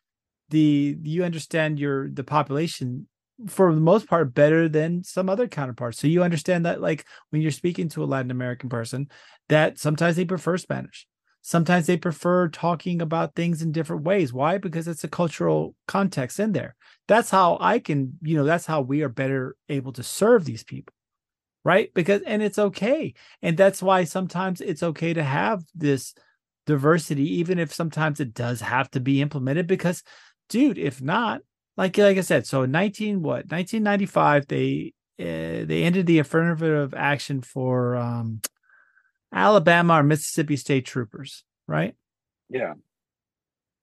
the 0.51 0.97
you 1.03 1.25
understand 1.25 1.81
your 1.81 2.11
the 2.11 2.25
population 2.25 3.09
for 3.49 3.75
the 3.75 3.81
most 3.81 4.09
part 4.09 4.35
better 4.35 4.69
than 4.69 5.05
some 5.05 5.29
other 5.31 5.49
counterparts. 5.49 5.99
So 5.99 6.09
you 6.09 6.23
understand 6.25 6.67
that 6.67 6.81
like 6.81 7.07
when 7.31 7.43
you're 7.43 7.51
speaking 7.53 7.89
to 7.91 8.05
a 8.05 8.07
Latin 8.07 8.31
American 8.33 8.69
person, 8.71 9.09
that 9.49 9.79
sometimes 9.79 10.17
they 10.17 10.25
prefer 10.27 10.59
Spanish. 10.59 11.07
Sometimes 11.43 11.87
they 11.87 11.97
prefer 11.97 12.49
talking 12.49 13.01
about 13.01 13.35
things 13.35 13.63
in 13.63 13.73
different 13.73 14.03
ways. 14.03 14.33
Why? 14.33 14.59
Because 14.59 14.87
it's 14.87 15.05
a 15.05 15.09
cultural 15.09 15.75
context 15.89 16.39
in 16.39 16.53
there. 16.53 16.77
That's 17.09 17.31
how 17.31 17.57
I 17.61 17.79
can, 17.79 18.19
you 18.23 18.37
know, 18.37 18.45
that's 18.45 18.67
how 18.67 18.83
we 18.83 19.03
are 19.03 19.09
better 19.09 19.57
able 19.69 19.93
to 19.95 20.03
serve 20.03 20.45
these 20.45 20.65
people. 20.65 20.93
Right? 21.65 21.93
Because 21.95 22.23
and 22.23 22.43
it's 22.43 22.59
okay. 22.59 23.15
And 23.43 23.57
that's 23.57 23.83
why 23.83 24.05
sometimes 24.05 24.61
it's 24.61 24.83
okay 24.83 25.13
to 25.13 25.23
have 25.23 25.63
this 25.75 26.15
diversity 26.67 27.39
even 27.39 27.59
if 27.59 27.73
sometimes 27.75 28.21
it 28.21 28.33
does 28.33 28.61
have 28.61 28.91
to 28.93 29.01
be 29.01 29.21
implemented 29.21 29.67
because 29.67 30.03
dude, 30.49 30.79
if 30.79 31.03
not, 31.03 31.41
like 31.77 31.97
like 31.99 32.19
I 32.19 32.21
said, 32.21 32.47
so 32.47 32.63
in 32.63 32.71
19 32.71 33.23
what 33.23 33.51
1995 33.51 34.47
they 34.47 34.93
uh, 35.19 35.65
they 35.67 35.83
ended 35.85 36.07
the 36.07 36.19
affirmative 36.19 36.95
action 36.95 37.43
for 37.43 37.97
um, 37.97 38.41
Alabama 39.33 39.95
or 40.01 40.03
Mississippi 40.03 40.57
state 40.57 40.85
troopers, 40.87 41.45
right? 41.67 41.95
Yeah. 42.49 42.75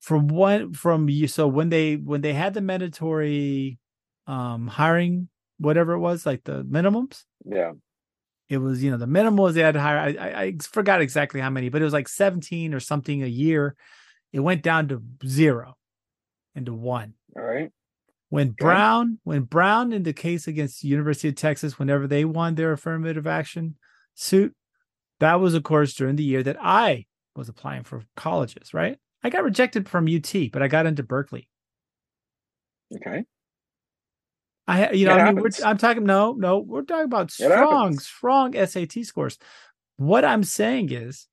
From 0.02 0.28
one 0.28 0.74
from 0.74 1.10
you, 1.10 1.28
so 1.28 1.48
when 1.48 1.70
they 1.70 1.96
when 1.96 2.22
they 2.22 2.34
had 2.34 2.54
the 2.54 2.62
mandatory 2.62 3.78
um, 4.28 4.68
hiring, 4.68 5.28
whatever 5.58 5.94
it 5.94 6.00
was, 6.00 6.26
like 6.26 6.44
the 6.44 6.64
minimums, 6.64 7.24
Yeah. 7.46 7.72
it 8.48 8.58
was 8.60 8.82
you 8.84 8.92
know 8.92 8.98
the 8.98 9.08
minimum 9.08 9.38
was 9.38 9.56
they 9.56 9.62
had 9.62 9.74
to 9.74 9.82
hire. 9.82 9.98
I, 9.98 10.08
I, 10.20 10.42
I 10.44 10.54
forgot 10.62 11.02
exactly 11.02 11.42
how 11.42 11.50
many, 11.50 11.70
but 11.70 11.82
it 11.82 11.86
was 11.86 11.94
like 11.94 12.08
17 12.08 12.74
or 12.74 12.80
something 12.80 13.24
a 13.24 13.28
year. 13.28 13.76
It 14.32 14.40
went 14.42 14.62
down 14.62 14.88
to 14.90 15.02
zero 15.26 15.76
and 16.56 16.66
to 16.68 16.74
one 16.74 17.14
All 17.36 17.44
right. 17.44 17.72
when 18.30 18.52
Brown, 18.52 19.20
when 19.24 19.44
Brown 19.44 19.92
in 19.94 20.04
the 20.04 20.14
case 20.14 20.48
against 20.48 20.82
the 20.82 20.90
University 20.90 21.30
of 21.30 21.36
Texas, 21.36 21.80
whenever 21.80 22.08
they 22.08 22.24
won 22.24 22.56
their 22.56 22.72
affirmative 22.74 23.26
action 23.28 23.76
suit, 24.14 24.54
that 25.20 25.40
was 25.40 25.54
of 25.54 25.64
course 25.64 25.94
during 25.94 26.16
the 26.16 26.24
year 26.24 26.44
that 26.44 26.58
I 26.60 27.06
was 27.36 27.50
applying 27.50 27.84
for 27.84 28.04
colleges, 28.16 28.74
right? 28.74 28.98
I 29.24 29.30
got 29.30 29.44
rejected 29.44 29.90
from 29.90 30.08
UT, 30.08 30.52
but 30.52 30.62
I 30.62 30.68
got 30.68 30.86
into 30.86 31.04
Berkeley. 31.04 31.50
Okay. 32.96 33.24
I, 34.68 34.92
you 34.92 35.06
know, 35.06 35.16
It 35.16 35.22
I 35.22 35.32
mean, 35.32 35.46
i'm 35.64 35.78
talking, 35.78 36.04
no, 36.04 36.34
no, 36.34 36.60
we're 36.60 36.82
talking 36.82 37.06
about 37.06 37.32
strong, 37.32 37.98
strong 38.00 38.54
SAT 38.54 39.06
scores. 39.06 39.38
What 39.96 40.26
I'm 40.26 40.44
saying 40.44 40.92
is 40.92 41.28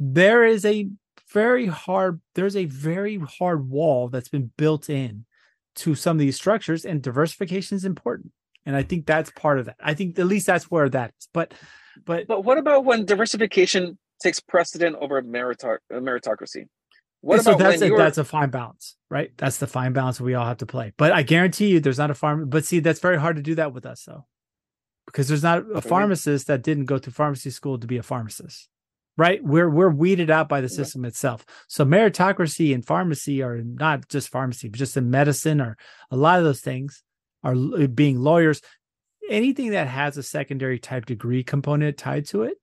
there 0.00 0.44
is 0.44 0.64
a 0.64 0.88
very 1.32 1.66
hard, 1.66 2.20
there's 2.34 2.56
a 2.56 2.64
very 2.64 3.18
hard 3.18 3.68
wall 3.70 4.08
that's 4.08 4.28
been 4.28 4.50
built 4.56 4.90
in 4.90 5.26
to 5.76 5.94
some 5.94 6.16
of 6.16 6.20
these 6.20 6.34
structures, 6.34 6.84
and 6.84 7.00
diversification 7.00 7.76
is 7.76 7.84
important. 7.84 8.32
And 8.68 8.76
I 8.76 8.82
think 8.82 9.06
that's 9.06 9.30
part 9.30 9.58
of 9.58 9.64
that. 9.64 9.76
I 9.80 9.94
think 9.94 10.18
at 10.18 10.26
least 10.26 10.46
that's 10.46 10.70
where 10.70 10.90
that 10.90 11.14
is. 11.18 11.28
But, 11.32 11.54
but 12.04 12.26
But 12.26 12.44
what 12.44 12.58
about 12.58 12.84
when 12.84 13.06
diversification 13.06 13.96
takes 14.22 14.40
precedent 14.40 14.94
over 15.00 15.20
uh, 15.20 15.22
meritocracy? 15.22 16.66
What 17.22 17.42
so 17.44 17.56
that's 17.56 17.80
a, 17.80 17.88
that's 17.88 18.18
a 18.18 18.24
fine 18.24 18.50
balance, 18.50 18.94
right? 19.08 19.32
That's 19.38 19.56
the 19.56 19.66
fine 19.66 19.94
balance 19.94 20.20
we 20.20 20.34
all 20.34 20.44
have 20.44 20.58
to 20.58 20.66
play. 20.66 20.92
But 20.98 21.12
I 21.12 21.22
guarantee 21.22 21.68
you, 21.68 21.80
there's 21.80 21.96
not 21.96 22.10
a 22.10 22.14
farm. 22.14 22.50
But 22.50 22.66
see, 22.66 22.80
that's 22.80 23.00
very 23.00 23.18
hard 23.18 23.36
to 23.36 23.42
do 23.42 23.54
that 23.54 23.72
with 23.72 23.86
us, 23.86 24.04
though, 24.04 24.26
because 25.06 25.28
there's 25.28 25.42
not 25.42 25.64
a 25.74 25.80
pharmacist 25.80 26.46
that 26.48 26.62
didn't 26.62 26.84
go 26.84 26.98
to 26.98 27.10
pharmacy 27.10 27.48
school 27.48 27.78
to 27.78 27.86
be 27.86 27.96
a 27.96 28.02
pharmacist, 28.02 28.68
right? 29.16 29.42
We're 29.42 29.70
we're 29.70 29.88
weeded 29.88 30.28
out 30.28 30.50
by 30.50 30.60
the 30.60 30.68
Yeah. 30.68 30.76
system 30.76 31.06
itself. 31.06 31.46
So 31.68 31.86
meritocracy 31.86 32.74
in 32.74 32.82
pharmacy, 32.82 33.42
or 33.42 33.62
not 33.62 34.08
just 34.10 34.28
pharmacy, 34.28 34.68
but 34.68 34.78
just 34.78 34.98
in 34.98 35.08
medicine, 35.08 35.62
or 35.62 35.78
a 36.10 36.16
lot 36.18 36.38
of 36.38 36.44
those 36.44 36.60
things 36.60 37.02
are 37.42 37.54
uh, 37.54 37.86
being 37.86 38.18
lawyers. 38.18 38.60
Anything 39.30 39.70
that 39.70 39.88
has 39.88 40.16
a 40.16 40.22
secondary 40.22 40.78
type 40.78 41.06
degree 41.06 41.42
component 41.44 41.96
tied 41.98 42.26
to 42.26 42.44
it, 42.44 42.56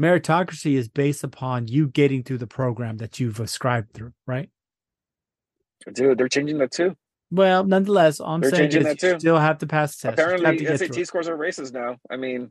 meritocracy 0.00 0.74
is 0.74 0.88
based 0.88 1.22
upon 1.22 1.68
you 1.68 1.88
getting 1.88 2.22
through 2.22 2.38
the 2.38 2.46
program 2.46 2.96
that 2.98 3.20
you've 3.20 3.40
ascribed 3.40 3.92
through, 3.92 4.12
right? 4.26 4.50
dude, 5.92 6.16
they're 6.18 6.28
changing 6.28 6.58
that 6.58 6.72
too. 6.72 6.96
Well, 7.30 7.64
nonetheless, 7.64 8.20
I'm 8.20 8.40
They're 8.40 8.50
saying 8.50 8.72
is 8.72 8.84
that 8.84 9.02
you 9.02 9.12
too. 9.14 9.18
still 9.18 9.38
have 9.38 9.58
to 9.58 9.66
pass 9.66 9.96
the 9.96 10.08
test. 10.08 10.18
You 10.18 10.22
still 10.24 10.30
have 10.30 10.40
Apparently, 10.40 10.66
to 10.78 10.86
get 10.86 10.94
SAT 10.94 11.06
scores 11.06 11.28
are 11.28 11.36
racist 11.36 11.72
now. 11.72 11.96
I 12.10 12.16
mean, 12.16 12.50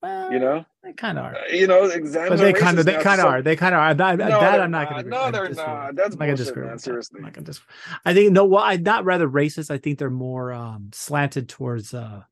Well, 0.00 0.32
you 0.32 0.38
know, 0.38 0.64
they 0.84 0.92
kind 0.92 1.18
of 1.18 1.24
are. 1.24 1.34
uh, 1.34 1.40
you 1.50 1.66
know, 1.66 1.84
exams 1.86 2.28
But 2.30 2.36
they 2.38 2.52
kind 2.52 2.78
of, 2.78 2.84
they 2.84 2.94
kind 2.98 3.20
of 3.20 3.24
so- 3.24 3.28
are. 3.28 3.42
They 3.42 3.56
kind 3.56 3.74
of 3.74 3.80
are. 3.80 3.94
That, 3.94 4.18
No, 4.18 4.28
that 4.28 4.60
I'm 4.60 4.70
not 4.70 4.82
not. 4.84 4.90
going 4.90 5.04
to. 5.04 5.10
No, 5.10 5.30
they're 5.32 5.48
not. 5.48 5.56
That's 5.56 5.66
I'm 5.66 5.94
not 5.94 5.96
gonna 5.96 6.16
bullshit, 6.18 6.36
disagree 6.36 6.62
man. 6.62 6.72
with 6.72 6.80
that. 6.80 6.84
Seriously. 6.84 7.16
I'm 7.18 7.24
not 7.24 7.32
gonna 7.32 7.44
disagree. 7.46 7.74
I 8.04 8.14
think 8.14 8.32
no. 8.32 8.44
Well, 8.44 8.62
I'm 8.62 8.82
not 8.84 9.04
rather 9.04 9.28
racist. 9.28 9.70
I 9.72 9.78
think 9.78 9.98
they're 9.98 10.08
more 10.10 10.52
um, 10.52 10.90
slanted 10.92 11.48
towards 11.48 11.92
uh, 11.94 12.22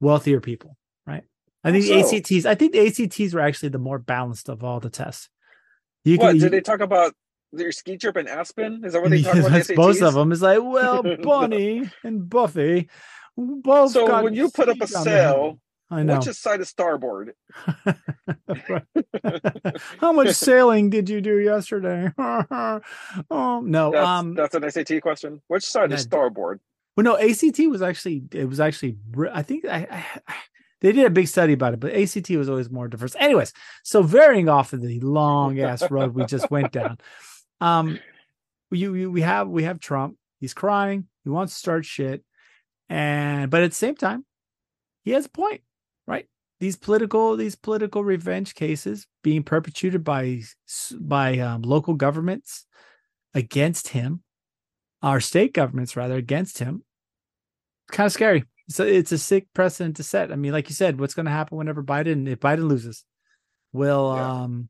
wealthier 0.00 0.40
people, 0.40 0.76
right? 1.06 1.24
I 1.64 1.72
think 1.72 1.86
How 1.86 2.08
the? 2.08 2.16
ACTs. 2.18 2.46
I 2.46 2.54
think 2.54 2.72
the 2.72 2.86
ACTs 2.86 3.34
were 3.34 3.40
actually 3.40 3.70
the 3.70 3.78
more 3.78 3.98
balanced 3.98 4.48
of 4.48 4.62
all 4.62 4.78
the 4.78 4.90
tests. 4.90 5.28
You 6.04 6.18
What 6.18 6.30
can, 6.32 6.38
did 6.38 6.52
they 6.52 6.60
talk 6.60 6.80
about? 6.80 7.14
Their 7.50 7.72
ski 7.72 7.96
trip 7.96 8.18
in 8.18 8.28
Aspen? 8.28 8.82
Is 8.84 8.92
that 8.92 9.00
what 9.00 9.10
they 9.10 9.22
talk 9.24 9.34
about? 9.36 9.52
Yes, 9.52 9.66
the 9.68 9.74
both 9.74 10.02
of 10.02 10.12
them 10.14 10.30
is 10.32 10.42
like, 10.42 10.58
well, 10.62 11.02
Bonnie 11.22 11.90
and 12.04 12.28
Buffy, 12.28 12.88
both. 13.36 13.92
So 13.92 14.06
got 14.06 14.22
when 14.22 14.34
you 14.34 14.50
put 14.50 14.68
up 14.68 14.76
a 14.80 14.86
seeds 14.86 15.56
on 15.90 16.06
their 16.06 16.16
head. 16.16 16.18
sail, 16.18 16.18
I 16.18 16.18
know. 16.18 16.18
which 16.18 16.28
is 16.28 16.38
side 16.38 16.60
of 16.60 16.68
starboard? 16.68 17.32
How 20.00 20.12
much 20.12 20.30
sailing 20.34 20.90
did 20.90 21.08
you 21.08 21.20
do 21.20 21.38
yesterday? 21.38 22.12
oh 22.18 22.80
no, 23.64 23.90
That's, 23.92 24.06
um, 24.06 24.34
that's 24.34 24.54
an 24.54 24.70
SAT 24.70 25.00
question. 25.02 25.40
Which 25.48 25.64
side 25.64 25.92
is 25.92 26.00
Yeah. 26.00 26.06
starboard? 26.06 26.60
well, 26.96 27.04
no, 27.04 27.16
ACT 27.18 27.58
was 27.68 27.82
actually 27.82 28.22
it 28.32 28.48
was 28.48 28.60
actually 28.60 28.96
I 29.32 29.42
think 29.42 29.64
I, 29.64 29.86
I 29.90 30.04
they 30.80 30.92
did 30.92 31.06
a 31.06 31.10
big 31.10 31.28
study 31.28 31.52
about 31.54 31.74
it, 31.74 31.80
but 31.80 31.94
ACT 31.94 32.30
was 32.30 32.48
always 32.48 32.70
more 32.70 32.88
diverse. 32.88 33.16
Anyways, 33.18 33.52
so 33.82 34.02
varying 34.02 34.48
off 34.48 34.72
of 34.72 34.80
the 34.80 35.00
long 35.00 35.58
ass 35.60 35.90
road 35.90 36.14
we 36.14 36.24
just 36.24 36.50
went 36.50 36.72
down, 36.72 36.98
um, 37.60 37.98
we 38.70 39.20
have 39.22 39.48
we 39.48 39.64
have 39.64 39.80
Trump. 39.80 40.16
He's 40.40 40.54
crying. 40.54 41.08
He 41.24 41.30
wants 41.30 41.54
to 41.54 41.58
start 41.58 41.84
shit, 41.84 42.22
and 42.88 43.50
but 43.50 43.62
at 43.62 43.70
the 43.70 43.76
same 43.76 43.96
time, 43.96 44.24
he 45.02 45.10
has 45.12 45.26
a 45.26 45.30
point, 45.30 45.62
right? 46.08 46.26
These 46.60 46.76
political 46.76 47.36
these 47.36 47.54
political 47.54 48.02
revenge 48.02 48.54
cases 48.54 49.06
being 49.22 49.44
perpetrated 49.44 50.02
by 50.02 50.42
by 50.98 51.38
um, 51.38 51.62
local 51.62 51.94
governments 51.94 52.66
against 53.34 53.88
him, 53.88 54.22
our 55.02 55.20
state 55.20 55.52
governments 55.54 55.96
rather 55.96 56.16
against 56.16 56.58
him. 56.58 56.82
Kind 57.92 58.06
of 58.06 58.12
scary. 58.12 58.44
So 58.68 58.84
it's 58.84 59.12
a 59.12 59.18
sick 59.18 59.46
precedent 59.54 59.96
to 59.96 60.02
set. 60.02 60.32
I 60.32 60.36
mean, 60.36 60.52
like 60.52 60.68
you 60.68 60.74
said, 60.74 60.98
what's 60.98 61.14
going 61.14 61.26
to 61.26 61.32
happen 61.32 61.56
whenever 61.56 61.82
Biden 61.82 62.28
if 62.28 62.40
Biden 62.40 62.68
loses? 62.68 63.04
Will 63.72 64.12
Yeah. 64.16 64.32
um 64.42 64.68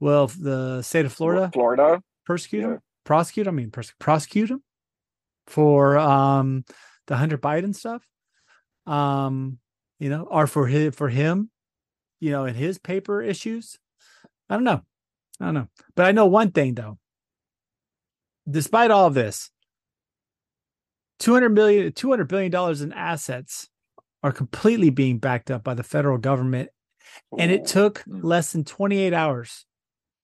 Well, 0.00 0.26
the 0.26 0.82
state 0.82 1.06
of 1.06 1.12
Florida, 1.12 1.50
Florida, 1.52 2.02
persecute 2.26 2.60
Yeah. 2.62 2.72
him, 2.74 2.80
prosecute. 3.04 3.46
I 3.46 3.52
mean, 3.52 3.70
pers- 3.70 3.94
prosecute 4.00 4.50
him 4.50 4.62
for 5.46 5.96
um 5.98 6.64
the 7.06 7.16
Hunter 7.16 7.38
Biden 7.38 7.74
stuff. 7.74 8.04
Um, 8.86 9.58
you 9.98 10.08
know, 10.08 10.24
or 10.30 10.46
for 10.46 10.66
his 10.66 10.94
for 10.94 11.08
him, 11.08 11.50
you 12.20 12.30
know, 12.30 12.44
in 12.44 12.54
his 12.54 12.78
paper 12.78 13.22
issues. 13.22 13.78
I 14.50 14.54
don't 14.54 14.64
know. 14.64 14.82
I 15.40 15.46
don't 15.46 15.54
know. 15.54 15.68
But 15.94 16.06
I 16.06 16.12
know 16.12 16.26
one 16.26 16.50
thing 16.52 16.74
though. 16.74 16.98
Despite 18.50 18.90
all 18.90 19.06
of 19.06 19.14
this, 19.14 19.50
200 21.18 21.50
million 21.50 21.92
200 21.92 22.28
billion 22.28 22.50
dollars 22.50 22.80
in 22.80 22.92
assets 22.92 23.68
are 24.22 24.32
completely 24.32 24.90
being 24.90 25.18
backed 25.18 25.50
up 25.50 25.62
by 25.64 25.74
the 25.74 25.82
federal 25.82 26.18
government 26.18 26.70
and 27.38 27.50
it 27.50 27.66
took 27.66 28.02
Mm. 28.04 28.22
less 28.24 28.52
than 28.52 28.64
28 28.64 29.12
hours 29.12 29.64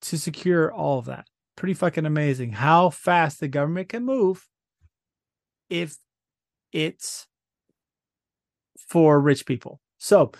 to 0.03 0.18
secure 0.18 0.72
all 0.72 0.99
of 0.99 1.07
that. 1.07 1.27
Pretty 1.57 1.75
fucking 1.75 2.07
amazing 2.07 2.53
how 2.53 2.91
fast 2.91 3.41
the 3.41 3.49
government 3.49 3.89
can 3.89 4.05
move 4.05 4.47
if 5.70 5.97
it's 6.72 7.27
for 8.89 9.20
rich 9.20 9.47
people. 9.47 9.80
So, 9.99 10.32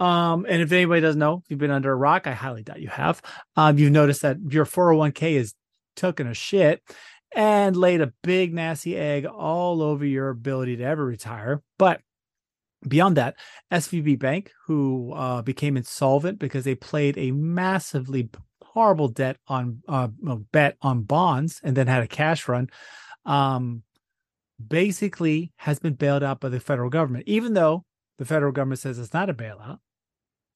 um, 0.00 0.46
and 0.48 0.62
if 0.62 0.72
anybody 0.72 1.00
doesn't 1.00 1.18
know, 1.18 1.42
if 1.44 1.50
you've 1.50 1.58
been 1.58 1.70
under 1.70 1.92
a 1.92 1.96
rock, 1.96 2.26
I 2.26 2.32
highly 2.32 2.62
doubt 2.62 2.80
you 2.80 2.88
have. 2.88 3.22
Um, 3.56 3.78
you've 3.78 3.92
noticed 3.92 4.22
that 4.22 4.38
your 4.48 4.64
401k 4.64 5.32
is 5.32 5.54
taking 5.94 6.26
a 6.26 6.34
shit 6.34 6.82
and 7.34 7.76
laid 7.76 8.00
a 8.00 8.12
big 8.22 8.52
nasty 8.52 8.96
egg 8.96 9.26
all 9.26 9.82
over 9.82 10.04
your 10.04 10.30
ability 10.30 10.76
to 10.78 10.84
ever 10.84 11.04
retire. 11.04 11.62
But 11.78 12.00
beyond 12.86 13.16
that, 13.16 13.36
SVB 13.70 14.18
Bank, 14.18 14.50
who 14.66 15.12
uh, 15.12 15.42
became 15.42 15.76
insolvent 15.76 16.38
because 16.38 16.64
they 16.64 16.74
played 16.74 17.16
a 17.16 17.30
massively 17.30 18.28
horrible 18.62 19.08
debt 19.08 19.36
on 19.48 19.82
uh, 19.88 20.08
bet 20.50 20.76
on 20.82 21.02
bonds 21.02 21.60
and 21.62 21.76
then 21.76 21.86
had 21.86 22.02
a 22.02 22.08
cash 22.08 22.48
run, 22.48 22.68
um, 23.24 23.82
basically 24.66 25.52
has 25.56 25.78
been 25.78 25.94
bailed 25.94 26.22
out 26.22 26.40
by 26.40 26.48
the 26.48 26.60
federal 26.60 26.90
government. 26.90 27.24
Even 27.26 27.54
though 27.54 27.84
the 28.22 28.34
federal 28.34 28.52
government 28.52 28.78
says 28.80 28.98
it's 28.98 29.12
not 29.12 29.28
a 29.30 29.34
bailout, 29.34 29.78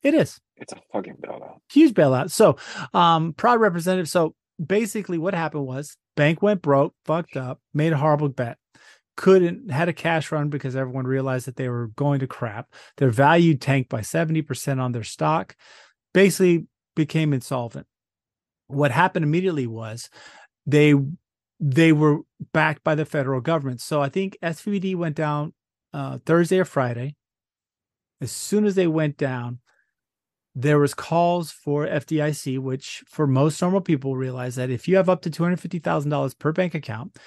it 0.03 0.15
is 0.15 0.39
It's 0.57 0.73
a 0.73 0.81
fucking 0.93 1.17
bailout. 1.25 1.59
huge 1.73 1.95
bailout. 1.95 2.31
So, 2.31 2.57
um, 2.95 3.33
proud 3.33 3.61
representative. 3.61 4.09
So 4.09 4.35
basically, 4.65 5.19
what 5.19 5.35
happened 5.35 5.67
was 5.67 5.97
bank 6.17 6.43
went 6.43 6.63
broke, 6.63 6.95
fucked 7.05 7.37
up, 7.37 7.61
made 7.75 7.93
a 7.93 7.97
horrible 7.97 8.29
bet, 8.29 8.59
couldn't 9.17 9.71
had 9.71 9.89
a 9.89 9.93
cash 9.93 10.31
run 10.31 10.49
because 10.49 10.77
everyone 10.77 11.07
realized 11.07 11.47
that 11.47 11.57
they 11.57 11.69
were 11.69 11.89
going 11.89 12.21
to 12.21 12.27
crap. 12.27 12.73
Their 12.99 13.11
value 13.11 13.57
tanked 13.57 13.89
by 13.91 14.03
seventy 14.03 14.43
percent 14.43 14.81
on 14.81 14.93
their 14.93 15.05
stock. 15.05 15.57
Basically, 16.15 16.67
became 16.95 17.33
insolvent. 17.33 17.87
What 18.69 18.91
happened 18.91 19.25
immediately 19.25 19.67
was 19.67 20.09
they 20.67 20.95
they 21.59 21.93
were 21.93 22.21
backed 22.53 22.85
by 22.85 22.95
the 22.95 23.05
federal 23.07 23.41
government. 23.41 23.81
So 23.81 24.03
I 24.03 24.09
think 24.11 24.37
SVB 24.43 24.95
went 24.97 25.17
down 25.17 25.55
uh, 25.95 26.19
Thursday 26.27 26.59
or 26.59 26.65
Friday. 26.67 27.17
As 28.21 28.33
soon 28.33 28.65
as 28.65 28.75
they 28.75 28.87
went 28.87 29.17
down, 29.17 29.59
there 30.55 30.79
was 30.79 30.95
calls 30.95 31.51
for 31.51 31.87
FDIC, 31.87 32.59
which 32.59 33.05
for 33.07 33.27
most 33.27 33.61
normal 33.61 33.83
people 33.83 34.17
realize 34.17 34.57
that 34.57 34.71
if 34.71 34.89
you 34.89 34.97
have 34.97 35.11
up 35.11 35.23
to 35.23 35.31
two 35.31 35.43
hundred 35.43 35.61
fifty 35.61 35.79
thousand 35.79 36.11
dollars 36.11 36.35
per 36.35 36.53
bank 36.53 36.75
account, 36.75 37.19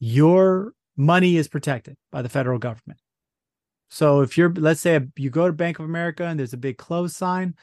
your 0.00 0.72
money 0.96 1.36
is 1.36 1.46
protected 1.46 1.96
by 2.10 2.22
the 2.22 2.28
federal 2.28 2.58
government. 2.58 2.98
So 3.88 4.22
if 4.22 4.36
you're, 4.36 4.52
let's 4.52 4.80
say, 4.80 5.00
you 5.16 5.30
go 5.30 5.46
to 5.46 5.52
Bank 5.52 5.78
of 5.78 5.84
America 5.84 6.24
and 6.24 6.38
there's 6.38 6.54
a 6.54 6.58
big 6.58 6.76
close 6.76 7.14
sign, 7.14 7.54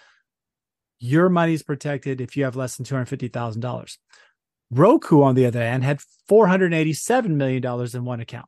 your 0.99 1.27
money 1.27 1.53
is 1.53 1.63
protected 1.63 2.21
if 2.21 2.37
you 2.37 2.43
have 2.43 2.55
less 2.55 2.77
than 2.77 2.85
two 2.85 2.95
hundred 2.95 3.07
fifty 3.07 3.27
thousand 3.27 3.61
dollars. 3.61 3.99
Roku, 4.71 5.21
on 5.23 5.35
the 5.35 5.45
other 5.47 5.59
hand, 5.59 5.83
had 5.83 5.99
four 6.27 6.47
hundred 6.47 6.73
eighty-seven 6.73 7.35
million 7.35 7.61
dollars 7.61 7.93
in 7.93 8.05
one 8.05 8.19
account, 8.19 8.47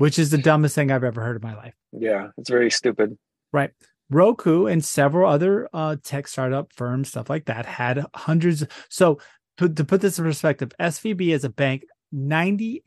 which 0.00 0.18
is 0.18 0.30
the 0.30 0.38
dumbest 0.38 0.74
thing 0.74 0.90
I've 0.90 1.04
ever 1.04 1.20
heard 1.20 1.36
in 1.36 1.46
my 1.46 1.54
life. 1.54 1.74
Yeah, 1.92 2.28
it's 2.38 2.48
very 2.48 2.70
stupid. 2.70 3.18
Right. 3.52 3.70
Roku 4.08 4.64
and 4.64 4.82
several 4.82 5.30
other 5.30 5.68
uh, 5.74 5.96
tech 6.02 6.26
startup 6.26 6.72
firms, 6.72 7.10
stuff 7.10 7.28
like 7.28 7.44
that, 7.44 7.66
had 7.66 8.06
hundreds. 8.14 8.64
So 8.88 9.20
to, 9.58 9.68
to 9.68 9.84
put 9.84 10.00
this 10.00 10.18
in 10.18 10.24
perspective, 10.24 10.72
SVB 10.80 11.34
as 11.34 11.44
a 11.44 11.50
bank, 11.50 11.84
98% 12.14 12.78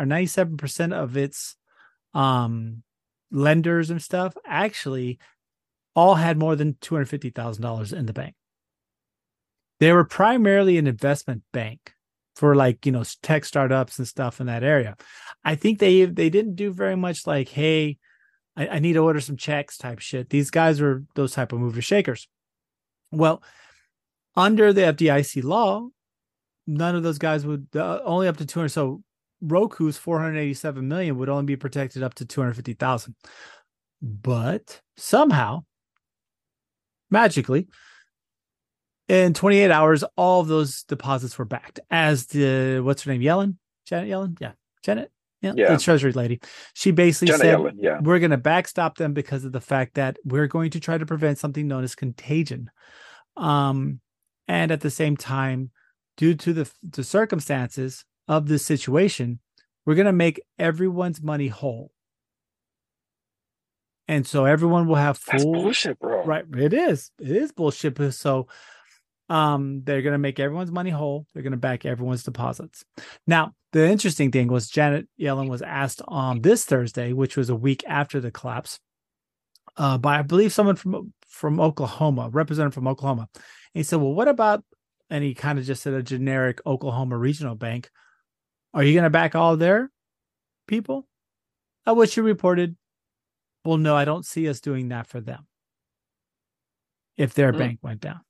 or 0.00 0.06
97% 0.06 0.92
of 0.92 1.16
its 1.16 1.56
um, 2.14 2.84
lenders 3.32 3.90
and 3.90 4.00
stuff 4.00 4.36
actually 4.46 5.18
all 5.96 6.14
had 6.14 6.38
more 6.38 6.54
than 6.54 6.74
$250,000 6.74 7.92
in 7.92 8.06
the 8.06 8.12
bank. 8.12 8.36
They 9.80 9.92
were 9.92 10.04
primarily 10.04 10.78
an 10.78 10.86
investment 10.86 11.42
bank 11.52 11.95
for 12.36 12.54
like, 12.54 12.86
you 12.86 12.92
know, 12.92 13.02
tech 13.22 13.44
startups 13.44 13.98
and 13.98 14.06
stuff 14.06 14.40
in 14.40 14.46
that 14.46 14.62
area. 14.62 14.96
I 15.44 15.54
think 15.54 15.78
they 15.78 16.04
they 16.04 16.30
didn't 16.30 16.54
do 16.54 16.72
very 16.72 16.96
much 16.96 17.26
like, 17.26 17.48
hey, 17.48 17.98
I, 18.56 18.68
I 18.68 18.78
need 18.78 18.92
to 18.92 19.04
order 19.04 19.20
some 19.20 19.36
checks 19.36 19.76
type 19.78 19.98
shit. 19.98 20.30
These 20.30 20.50
guys 20.50 20.80
were 20.80 21.04
those 21.14 21.32
type 21.32 21.52
of 21.52 21.60
mover 21.60 21.82
shakers. 21.82 22.28
Well, 23.10 23.42
under 24.36 24.72
the 24.72 24.82
FDIC 24.82 25.44
law, 25.44 25.88
none 26.66 26.94
of 26.94 27.02
those 27.02 27.18
guys 27.18 27.46
would 27.46 27.68
uh, 27.74 28.00
only 28.04 28.28
up 28.28 28.36
to 28.36 28.46
200. 28.46 28.68
So 28.68 29.02
Roku's 29.42 29.96
487 29.96 30.86
million 30.86 31.16
would 31.18 31.28
only 31.28 31.44
be 31.44 31.56
protected 31.56 32.02
up 32.02 32.14
to 32.14 32.26
250,000. 32.26 33.14
But 34.02 34.80
somehow, 34.96 35.64
magically, 37.10 37.68
in 39.08 39.34
28 39.34 39.70
hours, 39.70 40.04
all 40.16 40.40
of 40.40 40.48
those 40.48 40.82
deposits 40.84 41.38
were 41.38 41.44
backed 41.44 41.80
as 41.90 42.26
the 42.26 42.80
what's 42.80 43.02
her 43.02 43.12
name? 43.12 43.20
Yellen? 43.20 43.56
Janet 43.86 44.10
Yellen? 44.10 44.36
Yeah. 44.40 44.52
Janet? 44.82 45.12
Yeah. 45.42 45.52
Yeah. 45.54 45.74
The 45.74 45.78
treasury 45.78 46.12
lady. 46.12 46.40
She 46.74 46.90
basically 46.90 47.28
Janet 47.28 47.40
said 47.40 47.58
Yellen, 47.58 47.76
yeah. 47.78 48.00
we're 48.00 48.18
going 48.18 48.30
to 48.32 48.36
backstop 48.36 48.96
them 48.96 49.12
because 49.12 49.44
of 49.44 49.52
the 49.52 49.60
fact 49.60 49.94
that 49.94 50.16
we're 50.24 50.48
going 50.48 50.70
to 50.70 50.80
try 50.80 50.98
to 50.98 51.06
prevent 51.06 51.38
something 51.38 51.68
known 51.68 51.84
as 51.84 51.94
contagion. 51.94 52.70
Um, 53.36 54.00
and 54.48 54.72
at 54.72 54.80
the 54.80 54.90
same 54.90 55.16
time, 55.16 55.70
due 56.16 56.34
to 56.34 56.52
the, 56.52 56.70
the 56.82 57.04
circumstances 57.04 58.04
of 58.26 58.48
this 58.48 58.64
situation, 58.64 59.40
we're 59.84 59.94
going 59.94 60.06
to 60.06 60.12
make 60.12 60.40
everyone's 60.58 61.22
money 61.22 61.48
whole. 61.48 61.92
And 64.08 64.26
so 64.26 64.44
everyone 64.44 64.86
will 64.86 64.96
have 64.96 65.20
That's 65.30 65.42
full 65.42 65.52
bullshit, 65.52 65.98
bro. 65.98 66.24
Right. 66.24 66.44
It 66.56 66.72
is. 66.72 67.10
It 67.20 67.30
is 67.30 67.52
bullshit. 67.52 68.14
So 68.14 68.46
um 69.28 69.82
they're 69.84 70.02
gonna 70.02 70.18
make 70.18 70.38
everyone's 70.38 70.70
money 70.70 70.90
whole. 70.90 71.26
They're 71.34 71.42
gonna 71.42 71.56
back 71.56 71.84
everyone's 71.84 72.22
deposits. 72.22 72.84
Now, 73.26 73.52
the 73.72 73.88
interesting 73.88 74.30
thing 74.30 74.48
was 74.48 74.68
Janet 74.68 75.08
Yellen 75.20 75.48
was 75.48 75.62
asked 75.62 76.00
on 76.06 76.40
this 76.42 76.64
Thursday, 76.64 77.12
which 77.12 77.36
was 77.36 77.50
a 77.50 77.56
week 77.56 77.84
after 77.86 78.20
the 78.20 78.30
collapse, 78.30 78.78
uh, 79.76 79.98
by 79.98 80.18
I 80.18 80.22
believe 80.22 80.52
someone 80.52 80.76
from 80.76 81.12
from 81.28 81.60
Oklahoma, 81.60 82.30
representative 82.32 82.74
from 82.74 82.88
Oklahoma. 82.88 83.28
And 83.34 83.42
he 83.74 83.82
said, 83.82 84.00
Well, 84.00 84.14
what 84.14 84.28
about 84.28 84.64
and 85.10 85.22
he 85.22 85.34
kind 85.34 85.58
of 85.58 85.64
just 85.64 85.82
said 85.82 85.94
a 85.94 86.02
generic 86.02 86.60
Oklahoma 86.66 87.16
regional 87.16 87.54
bank. 87.54 87.90
Are 88.74 88.82
you 88.82 88.94
gonna 88.94 89.10
back 89.10 89.34
all 89.34 89.56
their 89.56 89.90
people? 90.66 91.06
At 91.84 91.96
which 91.96 92.10
she 92.12 92.20
reported, 92.20 92.76
Well, 93.64 93.76
no, 93.76 93.96
I 93.96 94.04
don't 94.04 94.26
see 94.26 94.48
us 94.48 94.60
doing 94.60 94.88
that 94.88 95.06
for 95.06 95.20
them 95.20 95.46
if 97.16 97.34
their 97.34 97.52
Hmm. 97.52 97.58
bank 97.58 97.78
went 97.82 98.00
down 98.00 98.20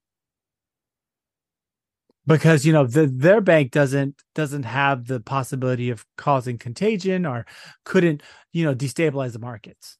because 2.26 2.64
you 2.64 2.72
know 2.72 2.86
the, 2.86 3.06
their 3.06 3.40
bank 3.40 3.70
doesn't 3.70 4.22
doesn't 4.34 4.64
have 4.64 5.06
the 5.06 5.20
possibility 5.20 5.90
of 5.90 6.04
causing 6.16 6.58
contagion 6.58 7.26
or 7.26 7.46
couldn't 7.84 8.22
you 8.52 8.64
know 8.64 8.74
destabilize 8.74 9.32
the 9.32 9.38
markets. 9.38 9.98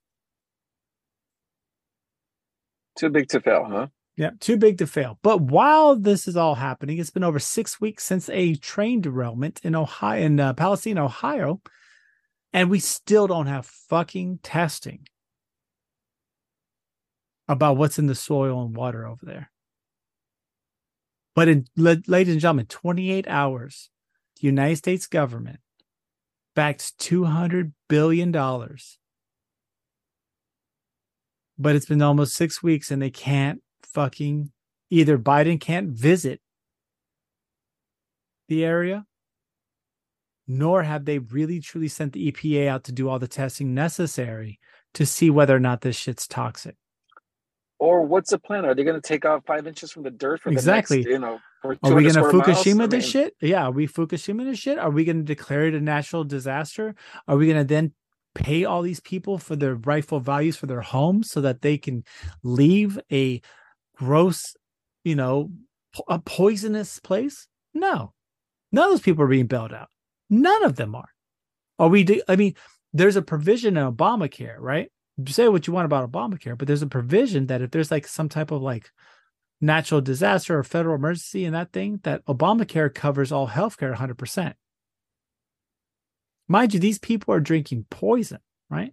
Too 2.99 3.11
big 3.11 3.29
to 3.29 3.41
fail, 3.41 3.67
huh? 3.69 3.87
yeah 4.17 4.31
too 4.41 4.57
big 4.57 4.79
to 4.79 4.87
fail. 4.87 5.19
But 5.23 5.41
while 5.41 5.97
this 5.97 6.27
is 6.27 6.37
all 6.37 6.55
happening 6.55 6.99
it's 6.99 7.11
been 7.11 7.25
over 7.25 7.39
six 7.39 7.81
weeks 7.81 8.05
since 8.05 8.29
a 8.31 8.55
train 8.57 9.01
derailment 9.01 9.61
in 9.63 9.75
ohio 9.75 10.21
in 10.21 10.41
uh, 10.41 10.55
palestine 10.55 10.99
ohio 10.99 11.61
and 12.53 12.71
we 12.71 12.81
still 12.81 13.27
don't 13.27 13.47
have 13.47 13.67
fucking 13.67 14.41
testing 14.43 15.07
about 17.49 17.77
what's 17.77 17.99
in 17.99 18.07
the 18.07 18.15
soil 18.15 18.65
and 18.65 18.75
water 18.75 19.07
over 19.07 19.25
there 19.25 19.51
but 21.37 21.47
in 21.47 21.67
ladies 21.77 22.33
and 22.33 22.41
gentlemen 22.41 22.67
28 22.67 23.29
hours 23.29 23.91
the 24.41 24.47
united 24.47 24.77
states 24.77 25.07
government 25.07 25.61
backs 26.57 26.91
200 26.99 27.73
billion 27.89 28.33
dollars. 28.33 28.99
But 31.59 31.77
it's 31.77 31.87
been 31.87 32.03
almost 32.03 32.35
six 32.35 32.63
weeks 32.63 32.91
and 32.91 33.01
they 33.01 33.11
can't 33.11 33.63
fucking 33.83 34.51
either 34.91 35.17
biden 35.17 35.61
can't 35.61 35.91
visit 35.91 36.41
the 38.49 38.65
area 38.65 39.05
nor 40.49 40.85
have 40.85 41.05
they 41.05 41.19
really 41.19 41.61
truly 41.61 41.89
sent 41.89 42.13
the 42.13 42.31
epa 42.31 42.69
out 42.69 42.85
to 42.85 42.93
do 42.93 43.09
all 43.09 43.19
the 43.19 43.27
testing 43.27 43.75
necessary 43.75 44.61
to 44.95 45.05
see 45.05 45.29
whether 45.29 45.57
or 45.57 45.61
not 45.61 45.81
this 45.81 45.97
shit's 45.97 46.27
toxic 46.27 46.77
Or 47.79 48.03
what's 48.03 48.31
the 48.31 48.39
plan? 48.39 48.65
Are 48.65 48.75
they 48.75 48.85
going 48.85 49.01
to 49.01 49.07
take 49.07 49.25
out 49.25 49.45
five 49.47 49.67
inches 49.67 49.93
from 49.93 50.03
the 50.03 50.11
dirt 50.11 50.41
for 50.41 50.51
Exactly. 50.51 51.03
the 51.03 51.11
next, 51.11 51.13
you 51.13 51.19
know, 51.19 51.39
Are 51.63 51.95
we 51.95 52.09
square 52.09 52.33
miles? 52.33 52.47
Fukushima 52.47 52.85
I 52.85 52.87
this 52.87 53.05
mean, 53.05 53.25
shit? 53.25 53.37
Yeah, 53.41 53.65
are 53.65 53.71
we 53.71 53.87
Fukushima 53.87 54.45
this 54.45 54.59
shit? 54.59 54.79
Are 54.79 54.91
we 54.91 55.05
gonna 55.05 55.23
declare 55.23 55.67
it 55.67 55.75
a 55.75 55.81
natural 55.81 56.25
disaster? 56.25 56.95
Are 57.29 57.37
we 57.37 57.49
gonna 57.49 57.65
then 57.65 57.93
pay 58.35 58.65
all 58.65 58.83
these 58.83 59.01
people 59.01 59.39
for 59.39 59.57
their 59.57 59.75
rightful 59.75 60.21
values 60.21 60.57
for 60.57 60.67
their 60.67 60.81
homes 60.81 61.31
so 61.31 61.41
that 61.43 61.61
they 61.63 61.77
can 61.77 62.05
leave 62.43 62.99
a 63.13 63.41
gross, 63.97 64.43
you 65.05 65.15
know, 65.15 65.51
a 66.09 66.19
poisonous 66.19 66.99
place? 67.01 67.47
No, 67.75 68.15
none 68.73 68.85
of 68.85 68.91
those 68.93 69.01
people 69.03 69.23
are 69.25 69.29
being 69.29 69.47
bailed 69.49 69.75
out. 69.75 69.89
None 70.31 70.65
of 70.65 70.77
them 70.77 70.95
are. 70.95 71.09
Are 71.79 71.89
we? 71.89 72.05
Do, 72.05 72.23
I 72.27 72.37
mean, 72.37 72.55
there's 72.95 73.17
a 73.17 73.23
provision 73.23 73.77
in 73.77 73.93
Obamacare, 73.93 74.57
right? 74.59 74.91
Say 75.29 75.49
what 75.49 75.67
you 75.67 75.73
want 75.73 75.87
about 75.87 76.11
Obamacare, 76.11 76.59
but 76.59 76.69
there's 76.69 76.83
a 76.83 76.87
provision 76.87 77.47
that 77.47 77.63
if 77.63 77.71
there's 77.71 77.91
like 77.91 78.07
some 78.07 78.29
type 78.29 78.51
of 78.51 78.61
like 78.61 78.91
natural 79.61 80.03
disaster 80.03 80.59
or 80.59 80.63
federal 80.63 80.97
emergency 80.97 81.45
in 81.45 81.55
that 81.55 81.73
thing, 81.73 82.01
that 82.03 82.25
Obamacare 82.27 82.93
covers 82.93 83.33
all 83.33 83.49
healthcare 83.49 83.97
100%. 83.97 84.55
Mind 86.49 86.75
you, 86.75 86.81
these 86.81 86.99
people 86.99 87.33
are 87.35 87.41
drinking 87.41 87.87
poison, 87.91 88.39
right? 88.71 88.93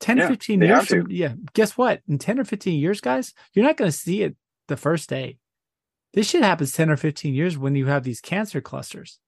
10 0.00 0.16
Yeah, 0.16 0.28
15 0.28 0.62
years 0.62 0.86
from, 0.86 1.10
yeah. 1.10 1.34
Guess 1.52 1.76
what? 1.76 2.00
In 2.08 2.18
10 2.18 2.38
or 2.38 2.44
15 2.44 2.80
years, 2.80 3.00
guys, 3.00 3.34
you're 3.52 3.64
not 3.64 3.76
going 3.76 3.90
to 3.90 3.96
see 3.96 4.22
it 4.22 4.36
the 4.68 4.76
first 4.76 5.10
day. 5.10 5.38
This 6.14 6.28
shit 6.30 6.42
happens 6.42 6.72
10 6.72 6.88
or 6.88 6.96
15 6.96 7.34
years 7.34 7.58
when 7.58 7.74
you 7.74 7.86
have 7.86 8.04
these 8.04 8.20
cancer 8.20 8.60
clusters. 8.60 9.18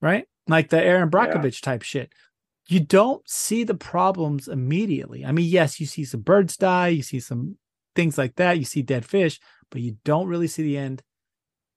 Right? 0.00 0.26
Like 0.46 0.68
the 0.68 0.80
Erin 0.82 1.10
Yeah. 1.12 1.26
Brockovich 1.26 1.60
type 1.60 1.82
shit. 1.82 2.12
You 2.68 2.80
don't 2.80 3.26
see 3.28 3.64
the 3.64 3.74
problems 3.74 4.46
immediately. 4.46 5.24
I 5.24 5.32
mean, 5.32 5.46
yes, 5.46 5.80
you 5.80 5.86
see 5.86 6.04
some 6.04 6.20
birds 6.20 6.56
die, 6.56 6.88
you 6.88 7.02
see 7.02 7.18
some 7.18 7.56
things 7.96 8.18
like 8.18 8.36
that, 8.36 8.58
you 8.58 8.64
see 8.64 8.82
dead 8.82 9.04
fish, 9.06 9.40
but 9.70 9.80
you 9.80 9.96
don't 10.04 10.28
really 10.28 10.46
see 10.48 10.62
the 10.62 10.76
end 10.76 11.02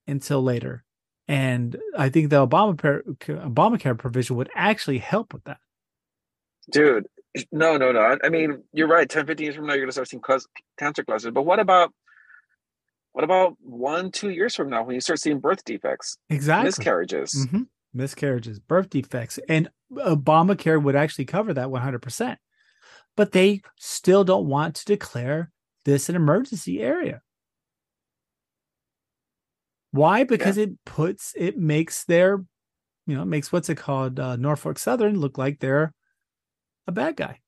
until 0.05 0.43
later. 0.43 0.83
And 1.27 1.77
I 1.97 2.09
think 2.09 2.29
the 2.29 2.45
Obamacare, 2.45 3.03
Obamacare 3.19 3.97
provision 3.97 4.35
would 4.35 4.49
actually 4.53 4.97
help 4.97 5.33
with 5.33 5.45
that. 5.45 5.59
dude, 6.69 7.07
no, 7.53 7.77
no, 7.77 7.93
no. 7.93 8.17
I, 8.21 8.27
mean, 8.27 8.61
you're 8.73 8.89
right. 8.89 9.09
10, 9.09 9.25
15 9.25 9.45
years 9.45 9.55
from 9.55 9.67
now, 9.67 9.73
you're 9.73 9.83
going 9.83 9.89
to 9.89 9.93
start 9.93 10.09
seeing 10.09 10.21
cus- 10.21 10.47
cancer 10.77 11.05
clusters. 11.05 11.31
But 11.31 11.43
what 11.43 11.59
about, 11.59 11.93
what 13.13 13.23
about 13.23 13.55
one, 13.61 14.11
two 14.11 14.29
years 14.29 14.55
from 14.55 14.69
now 14.69 14.83
when 14.83 14.95
you 14.95 15.01
start 15.01 15.19
seeing 15.21 15.39
birth 15.39 15.63
defects, 15.63 16.17
Exactly. 16.29 16.65
miscarriages? 16.67 17.47
Mhm. 17.49 17.67
Miscarriages, 17.93 18.59
birth 18.59 18.89
defects, 18.89 19.39
and 19.47 19.69
Obamacare 19.91 20.81
would 20.81 20.95
actually 20.95 21.25
cover 21.25 21.53
that 21.53 21.67
100%. 21.69 22.37
But 23.17 23.31
they 23.31 23.61
still 23.77 24.23
don't 24.23 24.47
want 24.47 24.75
to 24.75 24.85
declare 24.85 25.51
this 25.85 26.09
an 26.09 26.15
emergency 26.15 26.81
area. 26.81 27.21
Why? 29.91 30.23
Because 30.23 30.57
it 30.57 30.71
puts, 30.85 31.33
it 31.35 31.57
makes 31.57 32.05
their, 32.05 32.43
you 33.05 33.15
know, 33.15 33.23
it 33.23 33.27
makes 33.27 33.51
what's 33.51 33.69
it 33.69 33.75
called, 33.75 34.19
uh, 34.19 34.37
Norfolk 34.37 34.79
Southern 34.79 35.19
look 35.19 35.37
like 35.37 35.59
they're 35.59 35.93
a 36.87 36.91
bad 36.93 37.17
guy. 37.17 37.39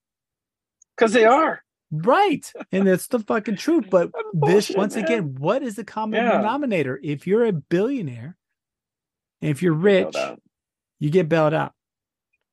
Because 0.98 1.14
they 1.14 1.24
are. 1.26 1.64
Right. 1.92 2.52
And 2.72 2.86
that's 2.88 3.08
the 3.08 3.20
fucking 3.20 3.56
truth. 3.56 3.86
But 3.90 4.12
That's 4.34 4.68
this, 4.68 4.76
once 4.76 4.96
man. 4.96 5.06
again, 5.06 5.36
what 5.36 5.64
is 5.64 5.76
the 5.76 5.86
common 5.86 6.24
Yeah. 6.24 6.38
denominator? 6.38 7.00
If 7.02 7.28
you're 7.28 7.46
a 7.46 7.54
billionaire, 7.54 8.36
and 9.42 9.52
if 9.52 9.62
you're 9.62 9.74
rich, 9.74 10.16
you 11.00 11.10
get 11.10 11.30
bailed 11.30 11.54
out. 11.54 11.74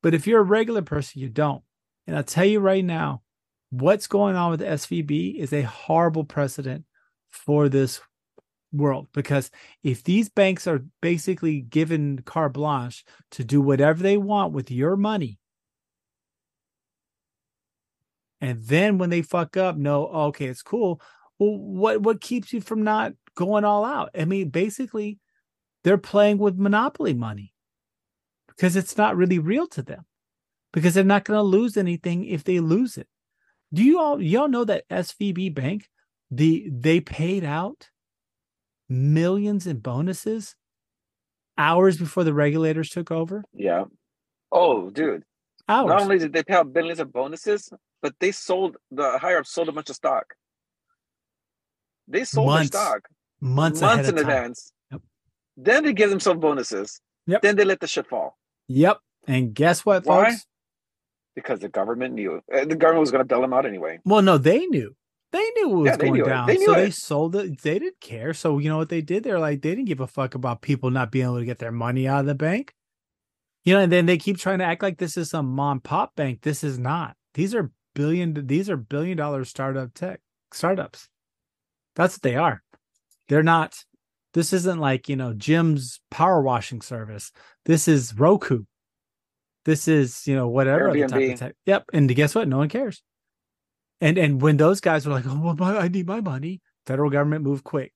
But 0.02 0.14
if 0.14 0.26
you're 0.26 0.40
a 0.40 0.44
regular 0.44 0.82
person, 0.82 1.20
you 1.20 1.28
don't. 1.28 1.62
And 2.06 2.16
I'll 2.16 2.22
tell 2.22 2.44
you 2.44 2.60
right 2.60 2.84
now, 2.84 3.22
what's 3.70 4.06
going 4.06 4.36
on 4.36 4.50
with 4.50 4.60
the 4.60 4.66
SVB 4.66 5.36
is 5.36 5.52
a 5.52 5.62
horrible 5.62 6.24
precedent 6.24 6.84
for 7.30 7.68
this 7.68 8.00
world 8.72 9.08
because 9.12 9.50
if 9.82 10.02
these 10.04 10.28
banks 10.28 10.66
are 10.66 10.84
basically 11.00 11.60
given 11.60 12.20
carte 12.22 12.52
blanche 12.52 13.04
to 13.32 13.44
do 13.44 13.60
whatever 13.60 14.02
they 14.02 14.16
want 14.16 14.52
with 14.52 14.70
your 14.70 14.96
money, 14.96 15.38
and 18.40 18.58
then 18.62 18.98
when 18.98 19.10
they 19.10 19.22
fuck 19.22 19.56
up, 19.56 19.76
no, 19.76 20.06
okay, 20.06 20.46
it's 20.46 20.62
cool. 20.62 21.00
Well, 21.38 21.58
what 21.58 22.02
what 22.02 22.20
keeps 22.20 22.52
you 22.52 22.60
from 22.60 22.82
not 22.84 23.12
going 23.34 23.64
all 23.64 23.84
out? 23.84 24.10
I 24.18 24.24
mean, 24.24 24.48
basically, 24.48 25.18
they're 25.84 25.98
playing 25.98 26.38
with 26.38 26.56
monopoly 26.56 27.14
money 27.14 27.52
because 28.60 28.76
it's 28.76 28.98
not 28.98 29.16
really 29.16 29.38
real 29.38 29.66
to 29.66 29.82
them 29.82 30.04
because 30.70 30.92
they're 30.92 31.02
not 31.02 31.24
going 31.24 31.38
to 31.38 31.42
lose 31.42 31.78
anything 31.78 32.26
if 32.26 32.44
they 32.44 32.60
lose 32.60 32.98
it. 32.98 33.08
Do 33.72 33.82
you 33.82 33.98
all 33.98 34.20
y'all 34.20 34.48
know 34.48 34.64
that 34.64 34.86
SVB 34.90 35.54
Bank 35.54 35.88
the 36.30 36.68
they 36.70 37.00
paid 37.00 37.42
out 37.42 37.88
millions 38.86 39.66
in 39.66 39.78
bonuses 39.78 40.56
hours 41.56 41.96
before 41.96 42.22
the 42.22 42.34
regulators 42.34 42.90
took 42.90 43.10
over? 43.10 43.44
Yeah. 43.54 43.84
Oh, 44.52 44.90
dude. 44.90 45.24
Hours. 45.66 45.88
Not 45.88 46.02
only 46.02 46.18
did 46.18 46.34
they 46.34 46.42
pay 46.42 46.54
out 46.54 46.70
billions 46.70 47.00
of 47.00 47.10
bonuses, 47.10 47.72
but 48.02 48.12
they 48.20 48.30
sold 48.30 48.76
the 48.90 49.18
higher 49.18 49.38
ups 49.38 49.52
sold 49.52 49.70
a 49.70 49.72
bunch 49.72 49.88
of 49.88 49.96
stock. 49.96 50.34
They 52.08 52.24
sold 52.24 52.48
Months 52.48 52.70
their 52.70 52.82
stock 52.82 53.08
months, 53.40 53.80
months 53.80 54.08
in 54.10 54.18
advance. 54.18 54.72
Yep. 54.90 55.00
Then 55.56 55.84
they 55.84 55.94
give 55.94 56.10
themselves 56.10 56.40
bonuses. 56.40 57.00
Yep. 57.26 57.40
Then 57.40 57.56
they 57.56 57.64
let 57.64 57.80
the 57.80 57.86
shit 57.86 58.06
fall 58.06 58.36
Yep. 58.72 58.98
And 59.26 59.52
guess 59.52 59.84
what, 59.84 60.06
Why? 60.06 60.30
folks? 60.30 60.46
because 61.34 61.60
the 61.60 61.68
government 61.68 62.14
knew 62.14 62.40
uh, 62.52 62.64
the 62.64 62.74
government 62.74 63.00
was 63.00 63.10
going 63.10 63.20
to 63.20 63.24
bail 63.24 63.40
them 63.40 63.52
out 63.52 63.64
anyway. 63.64 63.98
Well, 64.04 64.22
no, 64.22 64.36
they 64.38 64.66
knew. 64.66 64.94
They 65.32 65.48
knew 65.56 65.68
what 65.68 65.78
was 65.78 65.86
Yeah, 65.90 65.96
going 65.96 66.24
down. 66.24 66.46
They 66.48 66.56
knew 66.56 66.66
so 66.66 66.74
they 66.74 66.90
sold 66.90 67.36
it. 67.36 67.62
They 67.62 67.78
didn't 67.78 68.00
care. 68.00 68.34
So 68.34 68.58
you 68.58 68.68
know 68.68 68.76
what 68.76 68.88
they 68.88 69.00
did? 69.00 69.22
They're 69.22 69.38
like, 69.38 69.62
they 69.62 69.70
didn't 69.70 69.84
give 69.86 70.00
a 70.00 70.06
fuck 70.06 70.34
about 70.34 70.60
people 70.60 70.90
not 70.90 71.12
being 71.12 71.24
able 71.24 71.38
to 71.38 71.44
get 71.44 71.58
their 71.58 71.72
money 71.72 72.08
out 72.08 72.20
of 72.20 72.26
the 72.26 72.34
bank. 72.34 72.74
You 73.64 73.74
know, 73.74 73.80
and 73.80 73.92
then 73.92 74.06
they 74.06 74.18
keep 74.18 74.38
trying 74.38 74.58
to 74.58 74.64
act 74.64 74.82
like 74.82 74.98
this 74.98 75.16
is 75.16 75.30
some 75.30 75.46
mom 75.46 75.80
pop 75.80 76.14
bank. 76.16 76.42
This 76.42 76.64
is 76.64 76.78
not. 76.78 77.16
These 77.34 77.54
are 77.54 77.70
billion 77.94 78.46
these 78.46 78.68
are 78.70 78.76
billion 78.76 79.16
dollar 79.16 79.44
startup 79.44 79.94
tech 79.94 80.20
startups. 80.52 81.08
That's 81.96 82.14
what 82.14 82.22
they 82.22 82.36
are. 82.36 82.62
They're 83.28 83.42
not 83.42 83.74
this 84.34 84.52
isn't 84.52 84.78
like, 84.78 85.08
you 85.08 85.16
know, 85.16 85.32
Jim's 85.32 86.00
power 86.10 86.40
washing 86.42 86.80
service. 86.80 87.32
This 87.64 87.88
is 87.88 88.14
Roku. 88.18 88.64
This 89.64 89.88
is, 89.88 90.26
you 90.26 90.34
know, 90.34 90.48
whatever 90.48 90.88
other 90.88 91.08
type 91.08 91.32
of 91.32 91.38
tech. 91.38 91.54
Yep. 91.66 91.84
And 91.92 92.14
guess 92.14 92.34
what? 92.34 92.48
No 92.48 92.58
one 92.58 92.68
cares. 92.68 93.02
And 94.00 94.16
and 94.16 94.40
when 94.40 94.56
those 94.56 94.80
guys 94.80 95.06
were 95.06 95.12
like, 95.12 95.26
"Oh, 95.26 95.38
well, 95.38 95.56
my, 95.56 95.76
I 95.76 95.88
need 95.88 96.06
my 96.06 96.22
money," 96.22 96.62
federal 96.86 97.10
government 97.10 97.44
moved 97.44 97.64
quick. 97.64 97.92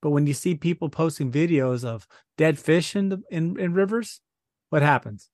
But 0.00 0.10
when 0.10 0.26
you 0.26 0.34
see 0.34 0.54
people 0.54 0.88
posting 0.88 1.30
videos 1.30 1.84
of 1.84 2.06
dead 2.38 2.58
fish 2.58 2.96
in 2.96 3.10
the 3.10 3.22
in, 3.30 3.58
in 3.60 3.74
rivers, 3.74 4.20
what 4.70 4.82
happens? 4.82 5.28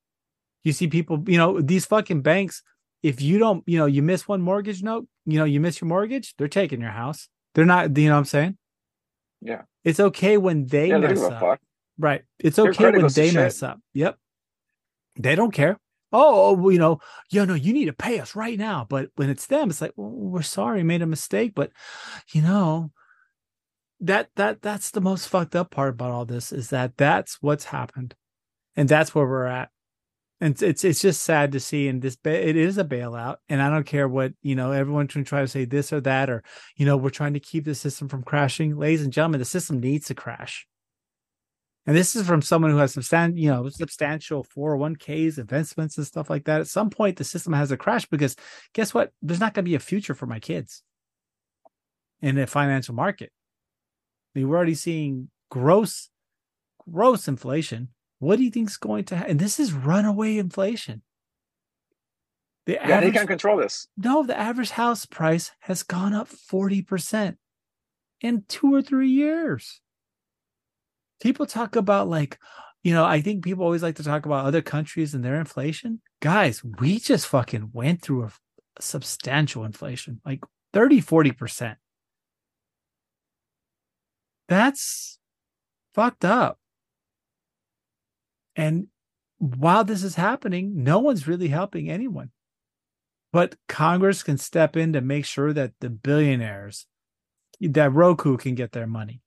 You 0.64 0.72
see 0.72 0.88
people, 0.88 1.22
you 1.26 1.38
know, 1.38 1.60
these 1.60 1.86
fucking 1.86 2.22
banks. 2.22 2.62
If 3.00 3.22
you 3.22 3.38
don't, 3.38 3.62
you 3.66 3.78
know, 3.78 3.86
you 3.86 4.02
miss 4.02 4.26
one 4.26 4.42
mortgage 4.42 4.82
note, 4.82 5.06
you 5.24 5.38
know, 5.38 5.44
you 5.44 5.60
miss 5.60 5.80
your 5.80 5.88
mortgage, 5.88 6.34
they're 6.36 6.48
taking 6.48 6.80
your 6.80 6.90
house. 6.90 7.28
They're 7.54 7.64
not, 7.64 7.96
you 7.96 8.08
know 8.08 8.14
what 8.14 8.18
I'm 8.18 8.24
saying? 8.24 8.58
Yeah. 9.40 9.62
It's 9.88 10.00
okay 10.00 10.36
when 10.36 10.66
they 10.66 10.88
yeah, 10.88 10.98
mess 10.98 11.22
up. 11.22 11.40
fuck. 11.40 11.60
Right. 11.98 12.22
It's 12.38 12.58
okay 12.58 12.90
when 12.90 13.06
they 13.08 13.28
shit. 13.28 13.34
mess 13.34 13.62
up. 13.62 13.80
Yep. 13.94 14.18
They 15.18 15.34
don't 15.34 15.50
care. 15.50 15.80
Oh, 16.12 16.50
oh, 16.50 16.52
well, 16.52 16.72
you 16.72 16.78
know, 16.78 17.00
yo, 17.30 17.46
no, 17.46 17.54
you 17.54 17.72
need 17.72 17.86
to 17.86 17.94
pay 17.94 18.20
us 18.20 18.36
right 18.36 18.58
now. 18.58 18.86
But 18.88 19.10
when 19.16 19.30
it's 19.30 19.46
them, 19.46 19.70
it's 19.70 19.80
like, 19.80 19.92
well, 19.96 20.10
we're 20.10 20.42
sorry, 20.42 20.82
made 20.82 21.00
a 21.00 21.06
mistake. 21.06 21.52
But 21.54 21.72
you 22.32 22.42
know, 22.42 22.92
that 24.00 24.28
that 24.36 24.60
that's 24.60 24.90
the 24.90 25.00
most 25.00 25.26
fucked 25.26 25.56
up 25.56 25.70
part 25.70 25.90
about 25.94 26.10
all 26.10 26.24
this 26.26 26.52
is 26.52 26.68
that 26.70 26.96
that's 26.98 27.38
what's 27.40 27.64
happened, 27.64 28.14
and 28.76 28.88
that's 28.88 29.14
where 29.14 29.26
we're 29.26 29.46
at. 29.46 29.70
And 30.40 30.60
it's 30.62 30.84
it's, 30.84 31.00
just 31.00 31.22
sad 31.22 31.52
to 31.52 31.60
see. 31.60 31.88
And 31.88 32.00
this 32.00 32.16
it 32.24 32.56
is 32.56 32.78
a 32.78 32.84
bailout, 32.84 33.36
and 33.48 33.60
I 33.60 33.70
don't 33.70 33.86
care 33.86 34.06
what 34.06 34.32
you 34.40 34.54
know. 34.54 34.70
Everyone 34.70 35.08
can 35.08 35.24
try 35.24 35.40
to 35.40 35.48
say 35.48 35.64
this 35.64 35.92
or 35.92 36.00
that, 36.02 36.30
or 36.30 36.44
you 36.76 36.86
know, 36.86 36.96
we're 36.96 37.10
trying 37.10 37.34
to 37.34 37.40
keep 37.40 37.64
the 37.64 37.74
system 37.74 38.08
from 38.08 38.22
crashing. 38.22 38.76
Ladies 38.76 39.02
and 39.02 39.12
gentlemen, 39.12 39.40
the 39.40 39.44
system 39.44 39.80
needs 39.80 40.06
to 40.06 40.14
crash. 40.14 40.66
And 41.88 41.96
this 41.96 42.14
is 42.14 42.26
from 42.26 42.42
someone 42.42 42.70
who 42.70 42.76
has 42.76 42.92
substantial, 42.92 43.38
you 43.38 43.48
know, 43.48 43.66
substantial 43.70 44.44
401ks, 44.44 45.38
investments, 45.38 45.96
and 45.96 46.06
stuff 46.06 46.28
like 46.28 46.44
that. 46.44 46.60
At 46.60 46.68
some 46.68 46.90
point, 46.90 47.16
the 47.16 47.24
system 47.24 47.54
has 47.54 47.70
to 47.70 47.78
crash 47.78 48.04
because 48.04 48.36
guess 48.74 48.92
what? 48.92 49.10
There's 49.22 49.40
not 49.40 49.54
going 49.54 49.64
to 49.64 49.70
be 49.70 49.74
a 49.74 49.80
future 49.80 50.14
for 50.14 50.26
my 50.26 50.38
kids 50.38 50.82
in 52.20 52.34
the 52.34 52.46
financial 52.46 52.94
market. 52.94 53.32
I 54.34 54.38
mean, 54.38 54.48
we're 54.48 54.56
already 54.56 54.74
seeing 54.74 55.30
gross, 55.50 56.10
gross 56.92 57.26
inflation. 57.26 57.88
What 58.18 58.36
do 58.36 58.44
you 58.44 58.50
think 58.50 58.68
is 58.68 58.76
going 58.76 59.04
to 59.04 59.16
happen? 59.16 59.32
And 59.32 59.40
this 59.40 59.60
is 59.60 59.72
runaway 59.72 60.38
inflation. 60.38 61.02
The 62.66 62.74
Yeah, 62.74 63.00
they 63.00 63.10
can't 63.10 63.28
control 63.28 63.56
this. 63.56 63.88
no, 63.96 64.24
the 64.24 64.38
average 64.38 64.70
house 64.70 65.06
price 65.06 65.52
has 65.60 65.82
gone 65.82 66.12
up 66.12 66.28
40% 66.28 67.36
in 68.20 68.44
two 68.48 68.74
or 68.74 68.82
three 68.82 69.10
years. 69.10 69.80
People 71.22 71.46
talk 71.46 71.76
about, 71.76 72.08
like, 72.08 72.38
you 72.82 72.92
know, 72.92 73.04
I 73.04 73.20
think 73.20 73.42
people 73.42 73.64
always 73.64 73.82
like 73.82 73.96
to 73.96 74.04
talk 74.04 74.26
about 74.26 74.44
other 74.44 74.62
countries 74.62 75.14
and 75.14 75.24
their 75.24 75.40
inflation. 75.40 76.00
Guys, 76.20 76.62
we 76.62 76.98
just 76.98 77.26
fucking 77.26 77.70
went 77.72 78.02
through 78.02 78.24
a, 78.24 78.32
substantial 78.80 79.64
inflation, 79.64 80.20
like 80.24 80.40
30, 80.72 81.02
40%. 81.02 81.76
That's 84.48 85.18
fucked 85.94 86.24
up. 86.24 86.58
And 88.58 88.88
while 89.38 89.84
this 89.84 90.02
is 90.02 90.16
happening, 90.16 90.82
no 90.84 90.98
one's 90.98 91.26
really 91.28 91.48
helping 91.48 91.88
anyone. 91.88 92.32
But 93.32 93.56
Congress 93.68 94.22
can 94.22 94.36
step 94.36 94.76
in 94.76 94.92
to 94.94 95.00
make 95.00 95.24
sure 95.24 95.52
that 95.52 95.74
the 95.80 95.88
billionaires, 95.88 96.86
that 97.60 97.92
Roku 97.92 98.36
can 98.36 98.54
get 98.54 98.72
their 98.72 98.86
money. 98.86 99.22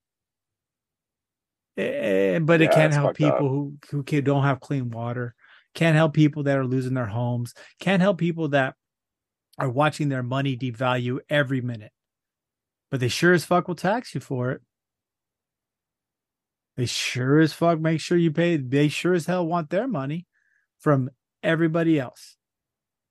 Eh, 1.78 2.40
but 2.40 2.62
it 2.62 2.66
Yeah, 2.66 2.76
can't 2.76 2.94
help 2.94 3.16
people 3.16 3.48
up. 3.48 3.52
who 3.52 3.78
who 3.90 4.04
can, 4.04 4.24
don't 4.24 4.44
have 4.44 4.60
clean 4.60 4.90
water. 4.92 5.34
Can't 5.74 5.96
help 5.96 6.14
people 6.14 6.44
that 6.44 6.58
are 6.58 6.66
losing 6.66 6.94
their 6.94 7.06
homes. 7.06 7.54
Can't 7.80 8.02
help 8.02 8.18
people 8.18 8.50
that 8.50 8.76
are 9.58 9.70
watching 9.70 10.10
their 10.10 10.24
money 10.24 10.58
devalue 10.58 11.20
every 11.30 11.62
minute. 11.62 11.94
But 12.90 13.00
they 13.00 13.08
sure 13.08 13.34
as 13.34 13.46
fuck 13.46 13.70
will 13.70 13.76
tax 13.76 14.14
you 14.14 14.20
for 14.20 14.52
it. 14.52 14.62
They 16.82 16.88
sure 16.88 17.40
as 17.40 17.54
fuck 17.54 17.80
make 17.80 18.02
sure 18.02 18.18
you 18.18 18.32
pay. 18.32 18.58
They 18.58 18.88
sure 18.88 19.14
as 19.14 19.28
hell 19.28 19.46
want 19.46 19.70
their 19.70 19.88
money 19.88 20.26
from 20.80 21.12
everybody 21.44 22.00
else. 22.00 22.38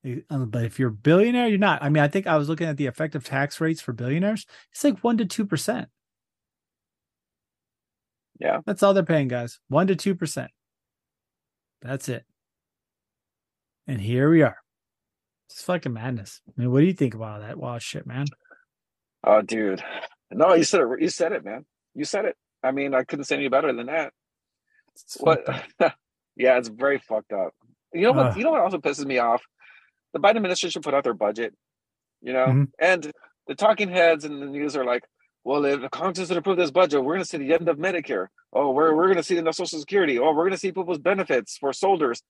Uh, 0.04 0.38
But 0.46 0.64
if 0.64 0.80
you're 0.80 0.88
a 0.88 0.92
billionaire, 0.92 1.46
you're 1.46 1.56
not. 1.56 1.80
I 1.80 1.88
mean, 1.88 2.02
I 2.02 2.08
think 2.08 2.26
I 2.26 2.36
was 2.36 2.48
looking 2.48 2.66
at 2.66 2.78
the 2.78 2.86
effective 2.86 3.22
tax 3.22 3.60
rates 3.60 3.80
for 3.80 3.92
billionaires. 3.92 4.44
It's 4.72 4.82
like 4.82 4.98
one 5.04 5.18
to 5.18 5.24
two 5.24 5.46
percent. 5.46 5.86
Yeah. 8.40 8.58
That's 8.66 8.82
all 8.82 8.92
they're 8.92 9.04
paying, 9.04 9.28
guys. 9.28 9.60
One 9.68 9.86
to 9.86 9.94
two 9.94 10.16
percent. 10.16 10.50
That's 11.80 12.08
it. 12.08 12.24
And 13.86 14.00
here 14.00 14.28
we 14.32 14.42
are. 14.42 14.56
It's 15.48 15.62
fucking 15.62 15.92
madness. 15.92 16.40
I 16.48 16.60
mean, 16.60 16.72
what 16.72 16.80
do 16.80 16.86
you 16.86 16.92
think 16.92 17.14
about 17.14 17.34
all 17.34 17.40
that 17.46 17.56
wild 17.56 17.82
shit, 17.82 18.04
man? 18.04 18.26
Oh, 19.22 19.42
dude. 19.42 19.80
No, 20.32 20.54
you 20.54 20.64
said 20.64 20.80
it. 20.80 20.88
You 21.00 21.08
said 21.08 21.30
it, 21.30 21.44
man. 21.44 21.66
You 21.94 22.04
said 22.04 22.24
it. 22.24 22.36
I 22.62 22.70
mean, 22.72 22.94
I 22.94 23.04
couldn't 23.04 23.24
say 23.24 23.36
any 23.36 23.48
better 23.48 23.72
than 23.72 23.86
that. 23.86 24.12
It's 24.94 25.16
What? 25.20 25.46
yeah, 26.36 26.58
it's 26.58 26.68
very 26.68 26.98
fucked 26.98 27.32
up. 27.32 27.54
You 27.92 28.02
know 28.02 28.12
what? 28.12 28.26
Ugh. 28.26 28.36
You 28.36 28.44
know 28.44 28.50
what 28.52 28.60
also 28.60 28.78
pisses 28.78 29.06
me 29.06 29.18
off? 29.18 29.42
The 30.12 30.20
Biden 30.20 30.36
administration 30.36 30.82
put 30.82 30.94
out 30.94 31.04
their 31.04 31.14
budget, 31.14 31.54
you 32.20 32.32
know, 32.32 32.46
Mhm. 32.46 32.68
and 32.78 33.12
the 33.46 33.54
talking 33.54 33.88
heads 33.88 34.24
in 34.24 34.40
the 34.40 34.46
news 34.46 34.76
are 34.76 34.84
like, 34.84 35.04
"Well, 35.44 35.64
if 35.64 35.80
the 35.80 35.88
Congress 35.88 36.28
would 36.28 36.38
approve 36.38 36.56
this 36.56 36.70
budget, 36.70 37.02
we're 37.02 37.14
going 37.14 37.22
to 37.24 37.28
see 37.28 37.38
the 37.38 37.52
end 37.54 37.68
of 37.68 37.78
Medicare. 37.78 38.28
Oh, 38.52 38.70
we're 38.70 38.94
we're 38.94 39.06
going 39.06 39.16
to 39.16 39.22
see 39.22 39.34
the 39.34 39.38
end 39.38 39.48
of 39.48 39.54
Social 39.54 39.78
Security. 39.78 40.18
Oh, 40.18 40.28
we're 40.32 40.44
going 40.44 40.50
to 40.52 40.58
see 40.58 40.72
people's 40.72 40.98
benefits 40.98 41.56
for 41.56 41.72
soldiers." 41.72 42.22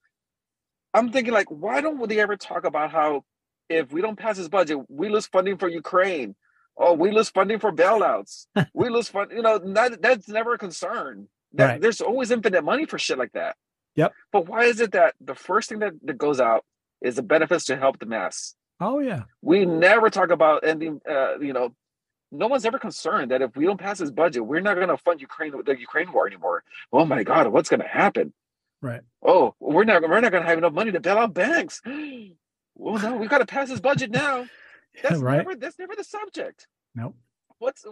I'm 0.93 1.11
thinking, 1.13 1.33
like, 1.33 1.49
why 1.51 1.81
don't 1.81 2.07
they 2.09 2.21
ever 2.21 2.37
talk 2.37 2.65
about 2.65 2.91
how 2.91 3.25
if 3.69 3.93
we 3.93 4.01
don't 4.03 4.19
pass 4.19 4.37
this 4.37 4.49
budget, 4.49 4.79
we 4.91 5.09
lose 5.09 5.27
funding 5.27 5.57
for 5.57 5.69
Ukraine? 5.69 6.35
Oh, 6.83 6.95
we 6.95 7.11
lose 7.11 7.29
funding 7.29 7.59
for 7.59 7.71
bailouts. 7.71 8.47
we 8.75 8.89
lose 8.89 9.09
fund. 9.09 9.31
You 9.33 9.43
know, 9.43 9.59
that, 9.59 10.01
that's 10.01 10.29
never 10.29 10.55
a 10.55 10.59
concern. 10.59 11.29
That, 11.53 11.67
Right. 11.67 11.81
There's 11.81 12.01
always 12.01 12.31
infinite 12.31 12.65
money 12.65 12.87
for 12.87 12.99
shit 12.99 13.19
like 13.19 13.33
that. 13.33 13.57
Yep. 13.97 14.15
But 14.33 14.49
why 14.49 14.65
is 14.65 14.81
it 14.81 14.93
that 14.93 15.15
the 15.21 15.35
first 15.35 15.69
thing 15.69 15.81
that, 15.81 15.93
that 16.05 16.17
goes 16.17 16.41
out 16.41 16.65
is 17.03 17.17
the 17.17 17.23
benefits 17.23 17.67
to 17.67 17.77
help 17.77 17.99
the 17.99 18.07
mass? 18.07 18.55
Oh 18.81 19.01
yeah. 19.01 19.25
We 19.43 19.67
never 19.67 20.09
talk 20.09 20.31
about 20.31 20.65
ending. 20.65 21.01
Uh, 21.09 21.39
you 21.39 21.53
know, 21.53 21.75
no 22.33 22.47
one's 22.47 22.65
ever 22.65 22.79
concerned 22.79 23.31
that 23.31 23.43
if 23.43 23.57
we 23.57 23.67
don't 23.67 23.81
pass 23.81 23.99
this 23.99 24.11
budget, 24.11 24.47
we're 24.47 24.61
not 24.61 24.77
going 24.77 24.89
to 24.89 24.97
fund 24.97 25.21
Ukraine 25.21 25.53
the 25.65 25.79
Ukraine 25.79 26.11
war 26.13 26.27
anymore. 26.27 26.63
Oh 26.93 27.05
my 27.05 27.25
God, 27.25 27.49
what's 27.49 27.69
going 27.69 27.81
to 27.81 27.89
happen? 27.89 28.33
Right. 28.81 29.03
Oh, 29.23 29.55
we're 29.61 29.85
not 29.85 30.03
we're 30.03 30.21
not 30.21 30.31
going 30.31 30.45
to 30.45 30.49
have 30.49 30.59
enough 30.59 30.73
money 30.73 30.93
to 30.93 31.01
bail 31.01 31.19
out 31.19 31.35
banks. 31.35 31.83
well, 32.75 33.03
no, 33.03 33.17
we've 33.17 33.29
got 33.29 33.39
to 33.39 33.47
pass 33.47 33.69
this 33.69 33.81
budget 33.81 34.11
now. 34.11 34.47
That's 35.03 35.17
right. 35.21 35.39
never 35.39 35.55
that's 35.57 35.79
never 35.79 35.95
the 35.97 36.05
subject. 36.05 36.67
Nope. 36.95 37.15
What's 37.59 37.85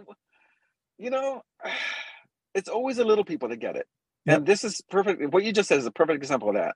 you 0.97 1.09
know, 1.09 1.43
it's 2.55 2.69
always 2.69 2.97
the 2.97 3.05
little 3.05 3.23
people 3.25 3.49
that 3.49 3.57
get 3.57 3.75
it. 3.75 3.87
Yep. 4.25 4.37
And 4.37 4.45
this 4.45 4.63
is 4.63 4.81
perfect. 4.89 5.33
What 5.33 5.43
you 5.43 5.53
just 5.53 5.69
said 5.69 5.79
is 5.79 5.85
a 5.85 5.91
perfect 5.91 6.17
example 6.17 6.49
of 6.49 6.55
that. 6.55 6.75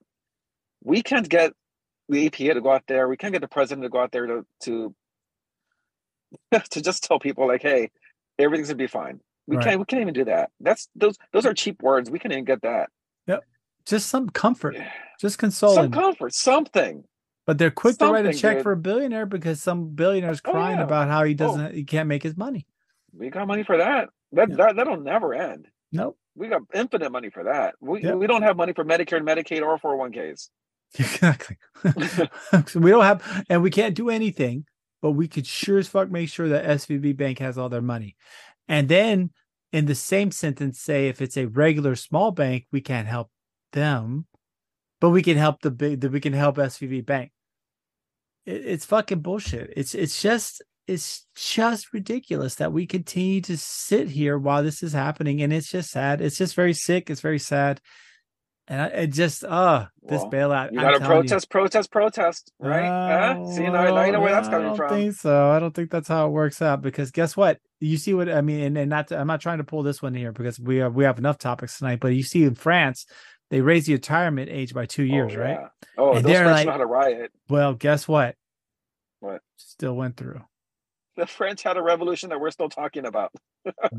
We 0.83 1.01
can't 1.03 1.27
get 1.27 1.53
the 2.09 2.29
EPA 2.29 2.53
to 2.53 2.61
go 2.61 2.71
out 2.71 2.83
there. 2.87 3.07
We 3.07 3.17
can't 3.17 3.33
get 3.33 3.41
the 3.41 3.47
president 3.47 3.83
to 3.83 3.89
go 3.89 3.99
out 3.99 4.11
there 4.11 4.25
to 4.27 4.45
to 4.61 4.95
to 6.71 6.81
just 6.81 7.03
tell 7.03 7.19
people 7.19 7.47
like, 7.47 7.61
"Hey, 7.61 7.91
everything's 8.39 8.69
gonna 8.69 8.77
be 8.77 8.87
fine." 8.87 9.19
We 9.47 9.57
Right. 9.57 9.65
can't. 9.65 9.79
We 9.79 9.85
can't 9.85 10.01
even 10.01 10.13
do 10.13 10.25
that. 10.25 10.51
That's 10.61 10.87
those. 10.95 11.17
Those 11.33 11.45
are 11.45 11.53
cheap 11.53 11.81
words. 11.83 12.09
We 12.09 12.19
can't 12.19 12.31
even 12.31 12.45
get 12.45 12.61
that. 12.61 12.89
Yep. 13.27 13.43
Just 13.85 14.07
some 14.09 14.29
comfort. 14.29 14.77
Just 15.19 15.37
consoling. 15.37 15.75
Some 15.75 15.91
comfort. 15.91 16.33
Something. 16.33 17.03
But 17.45 17.57
they're 17.57 17.71
quick 17.71 17.97
to 17.97 18.11
write 18.11 18.25
a 18.25 18.33
check 18.33 18.61
for 18.63 18.71
a 18.71 18.77
billionaire 18.77 19.25
because 19.25 19.61
some 19.61 19.89
billionaire's 19.95 20.41
Oh, 20.45 20.51
crying 20.51 20.77
yeah. 20.77 20.83
about 20.83 21.07
how 21.09 21.23
he 21.23 21.33
Oh. 21.33 21.37
doesn't 21.37 21.73
he 21.75 21.83
can't 21.83 22.07
make 22.07 22.23
his 22.23 22.37
money. 22.37 22.67
We 23.15 23.29
got 23.29 23.47
money 23.47 23.63
for 23.63 23.77
that. 23.77 24.09
That 24.31 24.49
Yeah. 24.49 24.55
that 24.57 24.75
that'll 24.77 24.99
never 25.01 25.33
end. 25.33 25.67
Nope. 25.91 26.17
We 26.35 26.47
got 26.47 26.61
infinite 26.73 27.11
money 27.11 27.29
for 27.29 27.43
that. 27.43 27.75
We 27.79 28.01
Yep. 28.01 28.15
we 28.15 28.27
don't 28.27 28.41
have 28.43 28.57
money 28.57 28.73
for 28.73 28.83
Medicare 28.83 29.17
and 29.17 29.27
Medicaid 29.27 29.61
or 29.61 29.77
401ks. 29.77 30.49
Exactly. 30.99 31.57
so 32.67 32.79
we 32.79 32.91
don't 32.91 33.03
have, 33.03 33.45
and 33.49 33.63
we 33.63 33.71
can't 33.71 33.95
do 33.95 34.09
anything, 34.11 34.65
but 35.01 35.11
we 35.11 35.27
could 35.27 35.47
sure 35.47 35.79
as 35.79 35.87
fuck 35.87 36.11
make 36.11 36.29
sure 36.29 36.47
that 36.49 36.65
SVB 36.65 37.17
Bank 37.17 37.39
has 37.39 37.57
all 37.57 37.67
their 37.69 37.81
money. 37.81 38.15
And 38.67 38.87
then 38.87 39.31
in 39.71 39.85
the 39.87 39.95
same 39.95 40.29
sentence, 40.31 40.79
say 40.79 41.07
if 41.07 41.19
it's 41.19 41.35
a 41.35 41.47
regular 41.47 41.95
small 41.95 42.29
bank, 42.31 42.67
we 42.71 42.79
can't 42.79 43.07
help 43.07 43.31
them, 43.71 44.27
but 45.03 45.09
we 45.09 45.21
can 45.21 45.35
help 45.35 45.61
the 45.61 45.69
big, 45.69 45.99
that 45.99 46.13
we 46.13 46.21
can 46.21 46.31
help 46.31 46.55
SVB 46.55 47.05
Bank. 47.05 47.33
It, 48.45 48.65
it's 48.65 48.85
fucking 48.85 49.19
bullshit. 49.19 49.73
It's 49.75 49.93
it's 49.93 50.21
just 50.21 50.61
it's 50.87 51.25
just 51.35 51.91
ridiculous 51.91 52.55
that 52.55 52.71
we 52.71 52.87
continue 52.87 53.41
to 53.41 53.57
sit 53.57 54.07
here 54.07 54.37
while 54.37 54.63
this 54.63 54.81
is 54.81 54.93
happening, 54.93 55.41
and 55.41 55.51
it's 55.51 55.69
just 55.69 55.91
sad. 55.91 56.21
It's 56.21 56.37
just 56.37 56.55
very 56.55 56.73
sick. 56.73 57.09
It's 57.09 57.19
very 57.19 57.37
sad. 57.37 57.81
And 58.69 58.81
I, 58.81 58.85
it 58.85 59.07
just, 59.07 59.43
uh, 59.43 59.87
this 60.03 60.21
Well, 60.21 60.31
bailout. 60.31 60.71
You 60.71 60.79
got 60.79 60.91
to 60.91 60.99
telling 60.99 61.15
you. 61.15 61.21
protest, 61.23 61.49
protest, 61.49 61.91
protest, 61.91 62.53
right? 62.59 63.35
Huh? 63.35 63.45
See, 63.51 63.63
now, 63.63 63.93
now 63.93 64.05
you 64.05 64.13
know 64.13 64.21
where 64.21 64.31
that's 64.31 64.47
I 64.47 64.51
coming 64.51 64.67
don't 64.67 64.77
from. 64.77 64.89
think 64.89 65.15
so. 65.15 65.49
I 65.49 65.59
don't 65.59 65.75
think 65.75 65.91
that's 65.91 66.07
how 66.07 66.27
it 66.27 66.29
works 66.29 66.61
out 66.61 66.81
because 66.81 67.11
guess 67.11 67.35
what? 67.35 67.59
You 67.81 67.97
see 67.97 68.13
what 68.13 68.29
I 68.29 68.39
mean, 68.39 68.61
and, 68.61 68.77
and 68.77 68.89
not 68.89 69.09
to, 69.09 69.17
I'm 69.17 69.27
not 69.27 69.41
trying 69.41 69.57
to 69.57 69.65
pull 69.65 69.83
this 69.83 70.01
one 70.01 70.13
here 70.13 70.31
because 70.31 70.61
we 70.61 70.77
have 70.77 70.95
we 70.95 71.03
have 71.03 71.17
enough 71.17 71.37
topics 71.39 71.77
tonight. 71.77 71.99
But 71.99 72.09
you 72.15 72.23
see 72.23 72.45
in 72.45 72.55
France, 72.55 73.05
they 73.49 73.61
raised 73.61 73.87
the 73.87 73.93
retirement 73.93 74.49
age 74.49 74.73
by 74.73 74.85
two 74.85 75.03
oh, 75.03 75.13
years, 75.13 75.33
oh, 75.35 75.39
right? 75.39 75.59
Oh, 75.97 76.13
And 76.13 76.25
those 76.25 76.31
they're 76.31 76.43
French 76.45 76.65
like- 76.65 76.67
how 76.67 76.77
to 76.77 76.85
riot. 76.85 77.31
Well, 77.49 77.73
guess 77.73 78.07
what? 78.07 78.35
What? 79.19 79.41
Still 79.57 79.95
went 79.95 80.17
through. 80.17 80.41
The 81.15 81.27
French 81.27 81.61
had 81.61 81.77
a 81.77 81.81
revolution 81.81 82.29
that 82.29 82.39
we're 82.39 82.49
still 82.49 82.69
talking 82.69 83.05
about. 83.05 83.31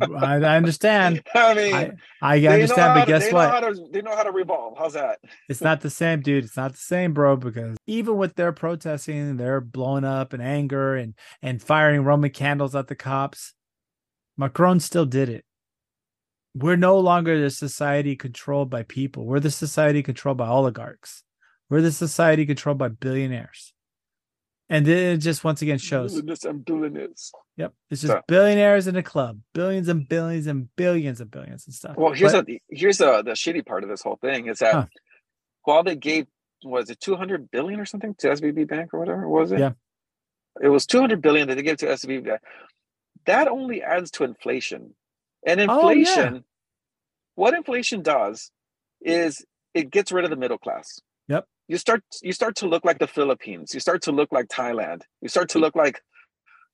I, 0.01 0.35
I 0.35 0.57
understand. 0.57 1.23
I 1.35 1.55
mean, 1.55 1.99
I, 2.21 2.35
I 2.35 2.47
understand, 2.47 2.95
but 2.95 3.05
to- 3.05 3.07
guess 3.07 3.27
they 3.27 3.33
what? 3.33 3.47
Know 3.47 3.51
how 3.53 3.61
to, 3.61 3.89
they 3.93 4.03
know 4.03 4.17
how 4.17 4.25
to 4.25 4.33
revolve. 4.33 4.77
How's 4.77 4.95
that? 4.95 5.21
It's 5.49 5.61
not 5.61 5.81
the 5.81 5.91
same, 5.91 6.21
dude. 6.21 6.45
It's 6.45 6.57
not 6.57 6.73
the 6.73 6.79
same, 6.79 7.13
bro. 7.13 7.37
Because 7.37 7.77
even 7.87 8.17
with 8.17 8.35
their 8.35 8.53
protesting, 8.53 9.37
they're 9.37 9.61
blowing 9.61 10.05
up 10.05 10.35
in 10.35 10.41
anger 10.41 10.97
and 10.97 11.15
and 11.41 11.63
firing 11.63 12.03
Roman 12.03 12.31
candles 12.31 12.75
at 12.75 12.89
the 12.89 12.97
cops. 12.97 13.55
Macron 14.37 14.81
still 14.81 15.07
did 15.07 15.29
it. 15.29 15.45
We're 16.55 16.77
no 16.77 16.99
longer 16.99 17.41
the 17.41 17.51
society 17.51 18.15
controlled 18.17 18.71
by 18.71 18.85
people. 18.85 19.25
We're 19.27 19.41
the 19.41 19.51
society 19.51 20.03
controlled 20.03 20.39
by 20.39 20.47
oligarchs. 20.49 21.25
We're 21.69 21.81
the 21.83 21.91
society 21.93 22.47
controlled 22.47 22.79
by 22.79 22.89
billionaires. 22.89 23.73
And 24.71 24.87
then 24.87 25.15
it 25.15 25.19
just 25.19 25.45
once 25.45 25.61
again 25.63 25.79
shows. 25.79 26.13
Doing 26.15 26.27
this, 26.27 26.45
I'm 26.45 26.63
doing 26.63 26.95
this. 26.95 27.33
Yep. 27.57 27.75
It's 27.91 28.01
just 28.03 28.13
So- 28.13 28.23
billionaires 28.29 28.87
in 28.87 28.97
a 28.97 29.03
club, 29.03 29.41
billions 29.53 29.89
and 29.89 30.09
billions 30.09 30.47
and 30.47 30.75
billions 30.77 31.21
and 31.21 31.31
billions 31.31 31.67
and 31.67 31.75
stuff. 31.75 31.97
Well, 31.97 32.13
here's 32.13 32.33
But- 32.33 32.49
a 32.49 32.61
here's 32.71 33.01
a 33.01 33.23
the 33.25 33.33
shitty 33.33 33.67
part 33.67 33.83
of 33.83 33.91
this 33.91 34.03
whole 34.03 34.17
thing 34.17 34.47
is 34.47 34.61
that 34.61 34.73
Huh. 34.75 34.87
while 35.65 35.83
they 35.83 35.97
gave 35.97 36.27
was 36.65 36.89
it 36.89 36.99
200 37.01 37.51
billion 37.51 37.79
or 37.79 37.85
something 37.85 38.15
to 38.17 38.31
SVB 38.31 38.65
Bank 38.65 38.95
or 38.95 38.99
whatever 39.01 39.29
was 39.29 39.53
it? 39.53 39.59
Yeah. 39.59 39.73
It 40.63 40.69
was 40.69 40.87
200 40.87 41.21
billion 41.21 41.49
that 41.49 41.57
they 41.57 41.63
gave 41.63 41.77
to 41.79 41.87
SVB. 41.91 42.25
Bank. 42.25 42.41
That 43.27 43.49
only 43.49 43.83
adds 43.83 44.11
to 44.13 44.25
inflation. 44.25 44.95
And 45.47 45.61
Oh, 45.69 45.91
yeah. 45.91 46.01
inflation, 46.01 46.45
what 47.35 47.55
inflation 47.55 48.03
does 48.03 48.51
is 49.01 49.45
it 49.75 49.91
gets 49.91 50.13
rid 50.13 50.25
of 50.25 50.31
the 50.31 50.37
middle 50.37 50.59
class. 50.59 51.01
Yep. 51.29 51.47
You 51.69 51.79
start 51.79 52.03
you 52.23 52.33
start 52.33 52.57
to 52.57 52.69
look 52.69 52.85
like 52.85 52.99
the 52.99 53.07
Philippines. 53.07 53.75
You 53.75 53.81
start 53.81 54.03
to 54.03 54.13
look 54.13 54.33
like 54.33 54.49
Thailand. 54.49 55.03
You 55.21 55.29
start 55.29 55.49
to 55.51 55.59
look 55.59 55.75
like 55.75 56.03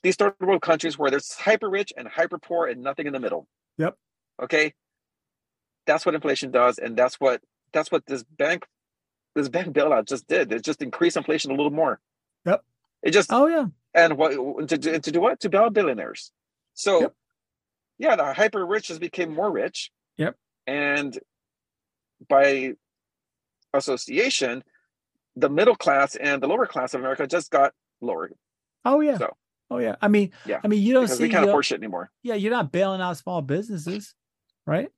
these 0.02 0.16
third 0.16 0.34
world 0.40 0.62
countries 0.62 0.98
where 0.98 1.10
there's 1.10 1.32
hyper 1.32 1.68
rich 1.68 1.92
and 1.96 2.08
hyper 2.08 2.38
poor 2.38 2.66
and 2.66 2.82
nothing 2.82 3.06
in 3.06 3.12
the 3.12 3.20
middle. 3.20 3.46
Yep. 3.78 3.96
Okay. 4.42 4.74
That's 5.86 6.04
what 6.06 6.14
inflation 6.14 6.50
does, 6.50 6.78
and 6.78 6.96
that's 6.96 7.16
what 7.20 7.40
that's 7.72 7.90
what 7.90 8.06
this 8.06 8.22
bank 8.22 8.66
this 9.34 9.48
bank 9.48 9.68
bailout 9.74 10.06
just 10.06 10.26
did. 10.26 10.52
It 10.52 10.64
just 10.64 10.82
increased 10.82 11.16
inflation 11.16 11.50
a 11.50 11.54
little 11.54 11.70
more. 11.72 12.00
Yep. 12.44 12.64
It 13.02 13.10
just 13.12 13.32
oh 13.32 13.46
yeah. 13.46 13.66
and 13.94 14.16
what 14.16 14.68
to, 14.68 14.78
to, 14.78 14.98
to 15.00 15.10
do 15.10 15.20
what 15.20 15.40
to 15.40 15.48
bail 15.48 15.70
billionaires. 15.70 16.32
So 16.74 17.00
Yep. 17.02 17.14
Yeah, 18.00 18.16
the 18.16 18.32
hyper 18.32 18.64
rich 18.66 18.88
just 18.88 19.00
became 19.00 19.34
more 19.34 19.50
rich. 19.52 19.90
Yep. 20.16 20.34
And 20.66 21.16
by 22.28 22.72
association, 23.74 24.64
the 25.36 25.48
middle 25.48 25.76
class 25.76 26.16
and 26.16 26.42
the 26.42 26.48
lower 26.48 26.66
class 26.66 26.94
of 26.94 27.00
America 27.00 27.26
just 27.26 27.50
got 27.50 27.72
lower. 28.00 28.30
Oh 28.84 29.00
yeah. 29.00 29.18
So 29.18 29.36
Oh 29.70 29.78
yeah. 29.78 29.96
I 30.02 30.08
mean, 30.08 30.32
Yeah, 30.46 30.60
I 30.64 30.68
mean, 30.68 30.82
you 30.82 30.92
don't 30.94 31.06
see. 31.08 31.22
we 31.22 31.28
can't 31.28 31.46
afford 31.48 31.64
shit 31.64 31.78
anymore. 31.78 32.10
yeah, 32.22 32.34
you're 32.34 32.50
not 32.50 32.72
bailing 32.72 33.00
out 33.00 33.16
small 33.18 33.42
businesses, 33.42 34.14
right? 34.66 34.88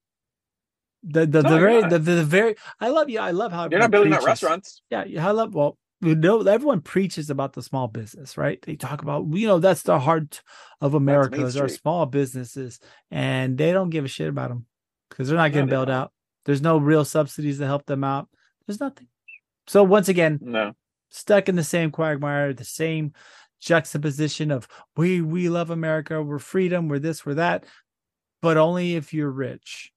The 1.02 1.26
the 1.26 1.42
No, 1.42 1.50
the 1.50 1.58
very 1.58 1.82
the, 1.82 1.98
the 1.98 2.24
very. 2.24 2.54
I 2.80 2.88
love 2.88 3.10
you. 3.10 3.18
I 3.18 3.32
love 3.32 3.52
how 3.52 3.68
You're 3.68 3.80
not 3.80 3.90
building 3.90 4.12
out 4.14 4.22
restaurants. 4.24 4.80
Yeah, 4.88 5.04
yeah, 5.04 5.26
I 5.26 5.32
love. 5.32 5.52
Well, 5.54 5.76
you 6.02 6.16
know, 6.16 6.42
everyone 6.42 6.80
preaches 6.80 7.30
about 7.30 7.52
the 7.52 7.62
small 7.62 7.86
business, 7.86 8.36
right? 8.36 8.60
They 8.60 8.74
talk 8.74 9.02
about, 9.02 9.26
you 9.32 9.46
know, 9.46 9.60
that's 9.60 9.82
the 9.82 10.00
heart 10.00 10.42
of 10.80 10.94
America 10.94 11.44
is 11.44 11.56
our 11.56 11.68
small 11.68 12.06
businesses, 12.06 12.80
and 13.10 13.56
they 13.56 13.72
don't 13.72 13.90
give 13.90 14.04
a 14.04 14.08
shit 14.08 14.28
about 14.28 14.48
them 14.48 14.66
because 15.08 15.28
they're 15.28 15.36
not 15.36 15.52
getting 15.52 15.68
bailed 15.68 15.90
out. 15.90 16.12
There's 16.44 16.60
no 16.60 16.78
real 16.78 17.04
subsidies 17.04 17.58
to 17.58 17.66
help 17.66 17.86
them 17.86 18.02
out. 18.02 18.28
There's 18.66 18.80
nothing. 18.80 19.06
So 19.68 19.84
once 19.84 20.08
again, 20.08 20.40
No. 20.42 20.72
stuck 21.10 21.48
in 21.48 21.54
the 21.54 21.62
same 21.62 21.92
quagmire, 21.92 22.52
the 22.52 22.64
same 22.64 23.12
juxtaposition 23.60 24.50
of 24.50 24.66
we 24.96 25.20
we 25.20 25.48
love 25.48 25.70
America, 25.70 26.20
we're 26.20 26.40
freedom, 26.40 26.88
we're 26.88 26.98
this, 26.98 27.24
we're 27.24 27.34
that, 27.34 27.64
but 28.40 28.56
only 28.56 28.96
if 28.96 29.14
you're 29.14 29.30
rich. 29.30 29.92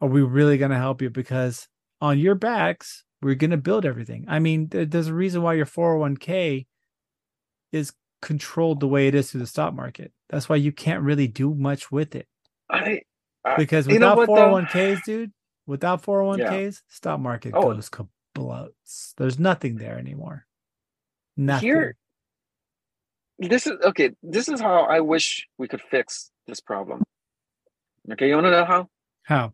Are 0.00 0.08
we 0.08 0.22
really 0.22 0.56
going 0.56 0.70
to 0.70 0.78
help 0.78 1.02
you? 1.02 1.10
Because 1.10 1.68
on 2.00 2.18
your 2.18 2.34
backs, 2.34 3.04
we're 3.24 3.34
going 3.34 3.50
to 3.50 3.56
build 3.56 3.86
everything. 3.86 4.26
I 4.28 4.38
mean, 4.38 4.68
there's 4.68 5.08
a 5.08 5.14
reason 5.14 5.42
why 5.42 5.54
your 5.54 5.66
401k 5.66 6.66
is 7.72 7.92
controlled 8.20 8.80
the 8.80 8.88
way 8.88 9.08
it 9.08 9.14
is 9.14 9.30
through 9.30 9.40
the 9.40 9.46
stock 9.46 9.74
market. 9.74 10.12
That's 10.28 10.48
why 10.48 10.56
you 10.56 10.72
can't 10.72 11.02
really 11.02 11.26
do 11.26 11.54
much 11.54 11.90
with 11.90 12.14
it. 12.14 12.28
I. 12.70 13.00
I 13.44 13.56
Because 13.56 13.86
you 13.86 13.98
know 13.98 14.14
without 14.14 14.28
what, 14.28 14.36
though? 14.36 14.62
401ks, 14.62 15.04
dude, 15.04 15.32
without 15.66 16.02
401ks, 16.02 16.82
stock 16.88 17.20
market 17.20 17.52
Oh. 17.54 17.72
goes 17.74 17.90
kabloats. 17.90 19.14
There's 19.16 19.38
nothing 19.38 19.76
there 19.76 19.98
anymore. 19.98 20.46
Nothing. 21.36 21.68
Here, 21.68 21.96
this 23.38 23.66
is 23.66 23.72
okay. 23.84 24.12
This 24.22 24.48
is 24.48 24.60
how 24.60 24.84
I 24.84 25.00
wish 25.00 25.46
we 25.58 25.66
could 25.68 25.82
fix 25.82 26.30
this 26.46 26.60
problem. 26.60 27.02
Okay, 28.12 28.28
you 28.28 28.34
want 28.34 28.46
to 28.46 28.50
know 28.50 28.64
how? 28.64 28.88
How? 29.24 29.52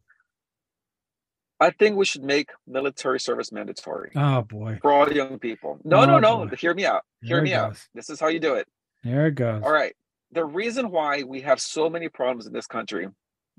I 1.60 1.70
think 1.70 1.96
we 1.96 2.06
should 2.06 2.24
make 2.24 2.50
military 2.66 3.20
service 3.20 3.52
mandatory 3.52 4.12
Oh 4.16 4.42
boy. 4.42 4.78
for 4.80 4.92
all 4.92 5.12
young 5.12 5.38
people. 5.38 5.78
No, 5.84 6.04
no, 6.06 6.16
Oh, 6.16 6.18
no. 6.18 6.46
boy. 6.46 6.56
Hear 6.56 6.72
me 6.74 6.86
out. 6.86 7.04
Hear 7.22 7.36
There 7.36 7.44
me 7.44 7.52
out. 7.54 7.76
This 7.94 8.08
is 8.08 8.18
how 8.18 8.28
you 8.28 8.40
do 8.40 8.54
it. 8.54 8.66
There 9.04 9.26
it 9.26 9.34
goes. 9.34 9.62
All 9.62 9.70
right. 9.72 9.94
The 10.32 10.44
reason 10.44 10.90
why 10.90 11.22
we 11.22 11.42
have 11.42 11.60
so 11.60 11.90
many 11.90 12.08
problems 12.08 12.46
in 12.46 12.52
this 12.52 12.66
country, 12.66 13.08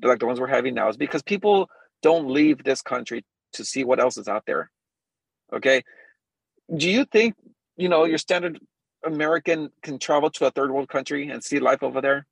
like 0.01 0.19
the 0.19 0.25
ones 0.25 0.39
we're 0.39 0.47
having 0.47 0.73
now, 0.73 0.89
is 0.89 0.97
because 0.97 1.21
people 1.21 1.69
don't 2.01 2.27
leave 2.29 2.63
this 2.63 2.81
country 2.81 3.23
to 3.53 3.63
see 3.65 3.83
what 3.83 3.99
else 3.99 4.17
is 4.17 4.27
out 4.27 4.43
there. 4.47 4.71
Okay. 5.53 5.83
Do 6.75 6.89
you 6.89 7.05
think, 7.05 7.35
you 7.77 7.89
know, 7.89 8.05
your 8.05 8.17
standard 8.17 8.59
American 9.05 9.69
can 9.83 9.99
travel 9.99 10.29
to 10.31 10.45
a 10.45 10.51
third 10.51 10.71
world 10.71 10.89
country 10.89 11.27
and 11.29 11.43
see 11.43 11.59
life 11.59 11.83
over 11.83 12.01
there? 12.01 12.25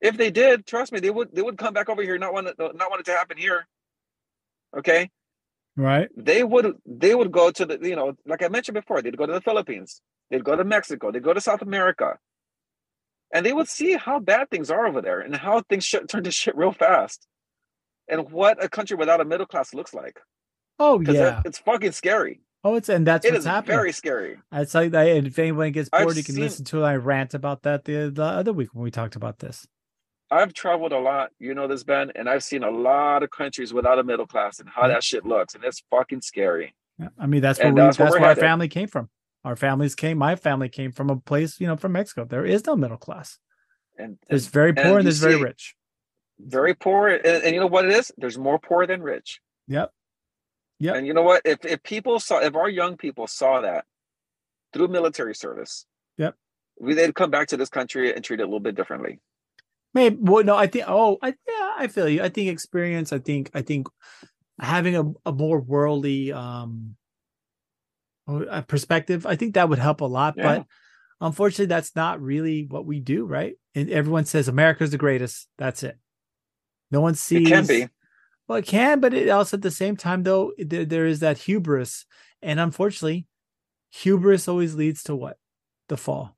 If 0.00 0.16
they 0.16 0.30
did, 0.30 0.66
trust 0.66 0.92
me, 0.92 0.98
they 1.00 1.10
would 1.10 1.32
they 1.34 1.42
would 1.42 1.56
come 1.56 1.72
back 1.72 1.88
over 1.88 2.02
here, 2.02 2.18
not 2.18 2.34
want 2.34 2.48
it, 2.48 2.56
not 2.58 2.90
want 2.90 3.00
it 3.00 3.04
to 3.06 3.12
happen 3.12 3.38
here. 3.38 3.66
Okay. 4.76 5.10
Right? 5.76 6.08
They 6.16 6.44
would 6.44 6.76
they 6.86 7.14
would 7.14 7.32
go 7.32 7.50
to 7.50 7.64
the, 7.64 7.78
you 7.82 7.96
know, 7.96 8.14
like 8.26 8.42
I 8.42 8.48
mentioned 8.48 8.74
before, 8.74 9.00
they'd 9.02 9.16
go 9.16 9.26
to 9.26 9.32
the 9.32 9.40
Philippines, 9.40 10.00
they'd 10.30 10.44
go 10.44 10.54
to 10.56 10.64
Mexico, 10.64 11.10
they'd 11.10 11.22
go 11.22 11.32
to 11.32 11.40
South 11.40 11.62
America 11.62 12.18
and 13.32 13.46
they 13.46 13.52
would 13.54 13.68
see 13.68 13.94
how 13.94 14.18
bad 14.18 14.50
things 14.50 14.70
are 14.70 14.86
over 14.86 15.00
there 15.00 15.20
and 15.20 15.34
how 15.34 15.62
things 15.62 15.88
turn 16.08 16.24
to 16.24 16.30
shit 16.30 16.56
real 16.56 16.72
fast 16.72 17.26
and 18.08 18.30
what 18.30 18.62
a 18.62 18.68
country 18.68 18.96
without 18.96 19.20
a 19.20 19.24
middle 19.24 19.46
class 19.46 19.72
looks 19.72 19.94
like 19.94 20.20
Oh 20.78 21.00
yeah. 21.00 21.40
it's 21.44 21.58
fucking 21.58 21.92
scary 21.92 22.40
Oh, 22.64 22.76
it's 22.76 22.88
and 22.88 23.04
that's 23.06 23.24
it 23.26 23.32
what's 23.32 23.40
is 23.40 23.46
happening. 23.46 23.76
very 23.78 23.92
scary 23.92 24.38
It's 24.52 24.74
like 24.74 24.92
that. 24.92 25.06
If 25.08 25.38
anyone 25.38 25.72
gets 25.72 25.88
I've 25.92 26.04
bored, 26.04 26.16
you 26.16 26.22
can 26.22 26.34
seen- 26.34 26.44
listen 26.44 26.64
to 26.66 26.84
I 26.84 26.96
rant 26.96 27.34
about 27.34 27.62
that 27.62 27.84
the, 27.86 28.10
the 28.14 28.22
other 28.24 28.52
week 28.52 28.68
when 28.74 28.84
we 28.84 28.90
talked 28.90 29.16
about 29.16 29.38
this. 29.40 29.66
I've 30.36 30.52
traveled 30.52 30.92
a 30.92 30.98
lot 30.98 31.30
you 31.38 31.52
know 31.54 31.66
this 31.68 31.84
ben 31.84 32.10
and 32.16 32.28
i've 32.28 32.42
seen 32.42 32.62
a 32.64 32.70
lot 32.70 33.22
of 33.22 33.30
countries 33.30 33.70
without 33.78 33.98
a 33.98 34.04
middle 34.10 34.26
class 34.26 34.58
and 34.60 34.68
how 34.68 34.84
that 34.88 35.02
shit 35.04 35.24
looks 35.24 35.54
and 35.54 35.62
it's 35.64 35.82
fucking 35.90 36.20
scary 36.20 36.68
Yeah, 36.98 37.08
I 37.18 37.26
mean, 37.26 37.40
that's 37.46 37.58
where 37.58 37.72
we, 37.72 37.80
uh, 37.80 37.84
that's 37.84 37.96
that's, 37.98 38.12
where 38.12 38.20
where 38.20 38.30
our 38.30 38.36
family 38.48 38.68
came 38.68 38.88
from. 38.94 39.08
Our 39.44 39.56
families 39.56 39.94
came. 40.02 40.16
My 40.18 40.34
family 40.36 40.68
came 40.68 40.92
from 40.92 41.08
a 41.10 41.16
place, 41.16 41.58
you 41.60 41.66
know, 41.66 41.76
from 41.82 41.92
Mexico. 41.92 42.24
There 42.24 42.46
is 42.54 42.60
no 42.66 42.74
middle 42.76 42.96
class. 43.06 43.38
and, 43.98 44.10
There's 44.28 44.46
very 44.46 44.72
poor 44.72 44.84
and 44.84 44.98
and 44.98 45.06
there's 45.06 45.18
very 45.28 45.40
rich. 45.50 45.74
very 46.38 46.74
poor 46.74 47.00
and, 47.08 47.24
and 47.44 47.52
you 47.54 47.60
know 47.62 47.72
what 47.74 47.84
it 47.88 47.92
is 48.00 48.06
there's 48.20 48.38
more 48.48 48.58
poor 48.68 48.86
than 48.90 49.00
rich 49.14 49.28
Yep. 49.68 49.88
Yep. 50.86 50.94
and 50.96 51.06
you 51.06 51.14
know 51.16 51.22
what 51.30 51.40
if 51.52 51.58
if 51.74 51.82
people 51.94 52.16
saw 52.26 52.36
if 52.48 52.54
our 52.62 52.68
young 52.80 52.94
people 53.04 53.26
saw 53.40 53.52
that 53.68 53.84
through 54.72 54.88
military 54.98 55.34
service 55.44 55.74
Yep. 56.22 56.32
we 56.84 56.90
they'd 56.94 57.14
come 57.20 57.30
back 57.36 57.46
to 57.52 57.56
this 57.60 57.68
country 57.78 58.06
and 58.14 58.20
treat 58.24 58.40
it 58.40 58.44
a 58.44 58.50
little 58.52 58.66
bit 58.68 58.74
differently 58.80 59.14
Maybe. 59.94 60.16
Well, 60.20 60.44
no, 60.44 60.56
I 60.56 60.66
think. 60.66 60.86
Oh, 60.88 61.18
I 61.22 61.28
yeah, 61.28 61.72
I 61.78 61.86
feel 61.86 62.08
you. 62.08 62.22
I 62.22 62.28
think 62.28 62.48
experience. 62.48 63.12
I 63.12 63.18
think. 63.18 63.50
I 63.54 63.62
think 63.62 63.88
having 64.58 64.96
a, 64.96 65.04
a 65.26 65.32
more 65.32 65.60
worldly 65.60 66.32
um 66.32 66.96
uh, 68.28 68.62
perspective. 68.62 69.26
I 69.26 69.36
think 69.36 69.54
that 69.54 69.68
would 69.68 69.78
help 69.78 70.00
a 70.00 70.06
lot. 70.06 70.34
Yeah. 70.36 70.42
But 70.42 70.66
unfortunately, 71.20 71.66
that's 71.66 71.94
not 71.96 72.20
really 72.20 72.66
what 72.68 72.86
we 72.86 73.00
do, 73.00 73.24
right? 73.24 73.54
And 73.74 73.90
everyone 73.90 74.24
says 74.24 74.48
America's 74.48 74.90
the 74.90 74.98
greatest. 74.98 75.48
That's 75.58 75.82
it. 75.82 75.98
No 76.90 77.00
one 77.00 77.14
sees. 77.14 77.48
it 77.48 77.50
can 77.50 77.66
be 77.66 77.88
Well, 78.46 78.58
it 78.58 78.66
can, 78.66 79.00
but 79.00 79.14
it 79.14 79.28
also 79.28 79.56
at 79.56 79.62
the 79.62 79.70
same 79.70 79.96
time, 79.96 80.22
though, 80.22 80.52
there, 80.58 80.84
there 80.84 81.06
is 81.06 81.20
that 81.20 81.38
hubris, 81.38 82.04
and 82.42 82.60
unfortunately, 82.60 83.26
hubris 83.90 84.46
always 84.48 84.74
leads 84.74 85.02
to 85.04 85.16
what? 85.16 85.38
The 85.88 85.96
fall. 85.96 86.36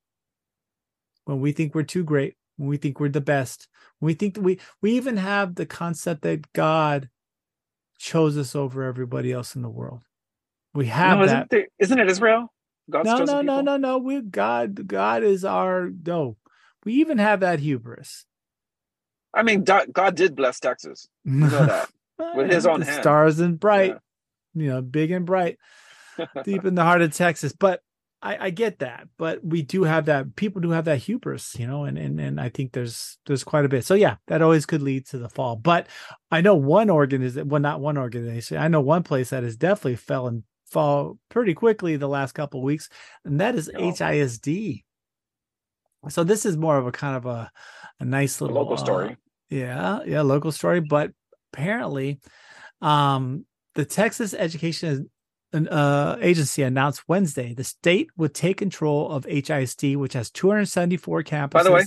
When 1.24 1.40
we 1.40 1.52
think 1.52 1.74
we're 1.74 1.82
too 1.82 2.04
great, 2.04 2.34
when 2.56 2.68
we 2.68 2.76
think 2.76 3.00
we're 3.00 3.08
the 3.08 3.20
best, 3.20 3.68
when 3.98 4.08
we 4.08 4.14
think 4.14 4.34
that 4.34 4.42
we 4.42 4.58
we 4.80 4.92
even 4.92 5.16
have 5.16 5.54
the 5.54 5.66
concept 5.66 6.22
that 6.22 6.52
God 6.52 7.08
chose 7.98 8.36
us 8.36 8.54
over 8.54 8.82
everybody 8.82 9.32
else 9.32 9.54
in 9.56 9.62
the 9.62 9.70
world. 9.70 10.00
We 10.74 10.86
have 10.86 11.18
no, 11.18 11.26
that. 11.26 11.32
isn't, 11.32 11.50
there, 11.50 11.66
isn't 11.78 11.98
it 11.98 12.10
israel 12.10 12.52
god's 12.90 13.06
No, 13.06 13.24
no, 13.24 13.40
no, 13.40 13.60
no, 13.60 13.76
no. 13.76 13.98
We 13.98 14.20
God, 14.20 14.86
God 14.86 15.22
is 15.22 15.44
our 15.44 15.90
no. 16.04 16.36
We 16.84 16.94
even 16.94 17.18
have 17.18 17.40
that 17.40 17.60
hubris. 17.60 18.26
i 19.32 19.42
mean 19.42 19.64
god, 19.64 20.14
did 20.14 20.36
bless 20.36 20.60
texas 20.60 21.08
you 21.24 21.32
know 21.32 21.48
that 21.48 21.88
With 22.36 22.50
his 22.50 22.66
own 22.66 22.82
hand. 22.82 23.00
stars 23.00 23.40
and 23.40 23.58
bright, 23.58 23.96
you 24.54 24.68
know, 24.68 24.80
big 24.80 25.10
and 25.10 25.26
bright, 25.26 25.58
deep 26.44 26.64
in 26.64 26.74
the 26.74 26.84
heart 26.84 27.02
of 27.02 27.12
Texas. 27.12 27.52
But 27.52 27.80
I, 28.24 28.46
I 28.46 28.50
get 28.50 28.78
that. 28.80 29.06
But 29.18 29.44
we 29.44 29.62
do 29.62 29.84
have 29.84 30.06
that. 30.06 30.34
People 30.34 30.60
do 30.62 30.70
have 30.70 30.86
that 30.86 30.98
hubris, 30.98 31.56
you 31.58 31.66
know, 31.66 31.84
and 31.84 31.98
and 31.98 32.18
and 32.18 32.40
I 32.40 32.48
think 32.48 32.72
there's 32.72 33.18
there's 33.26 33.44
quite 33.44 33.64
a 33.64 33.68
bit. 33.68 33.84
So 33.84 33.94
yeah, 33.94 34.16
that 34.26 34.42
always 34.42 34.66
could 34.66 34.82
lead 34.82 35.06
to 35.08 35.18
the 35.18 35.28
fall. 35.28 35.56
But 35.56 35.86
I 36.30 36.40
know 36.40 36.54
one 36.54 36.90
organization, 36.90 37.48
well, 37.48 37.60
not 37.60 37.80
one 37.80 37.98
organization. 37.98 38.56
I 38.56 38.68
know 38.68 38.80
one 38.80 39.02
place 39.02 39.30
that 39.30 39.44
has 39.44 39.56
definitely 39.56 39.96
fell 39.96 40.26
and 40.26 40.42
fall 40.66 41.18
pretty 41.28 41.54
quickly 41.54 41.96
the 41.96 42.08
last 42.08 42.32
couple 42.32 42.60
of 42.60 42.64
weeks, 42.64 42.88
and 43.24 43.40
that 43.40 43.54
is 43.54 43.70
Oh. 43.74 43.78
HISD. 43.78 44.84
So 46.08 46.24
this 46.24 46.44
is 46.44 46.56
more 46.56 46.78
of 46.78 46.86
a 46.86 46.92
kind 46.92 47.16
of 47.16 47.26
a 47.26 47.50
a 48.00 48.04
nice 48.04 48.40
A 48.40 48.44
little 48.44 48.56
local 48.60 48.74
uh, 48.74 48.78
story 48.78 49.16
yeah, 49.50 50.00
yeah, 50.06 50.22
local 50.22 50.52
story. 50.52 50.80
But 50.80 51.12
apparently, 51.52 52.20
um, 52.80 53.44
the 53.74 53.84
Texas 53.84 54.34
Education 54.34 55.10
uh, 55.54 56.16
Agency 56.20 56.62
announced 56.62 57.02
Wednesday 57.08 57.54
the 57.54 57.64
state 57.64 58.08
would 58.16 58.34
take 58.34 58.56
control 58.58 59.10
of 59.10 59.24
HISD, 59.26 59.96
which 59.96 60.12
has 60.14 60.30
274 60.30 61.22
campuses. 61.22 61.50
By 61.50 61.62
the 61.62 61.72
way, 61.72 61.84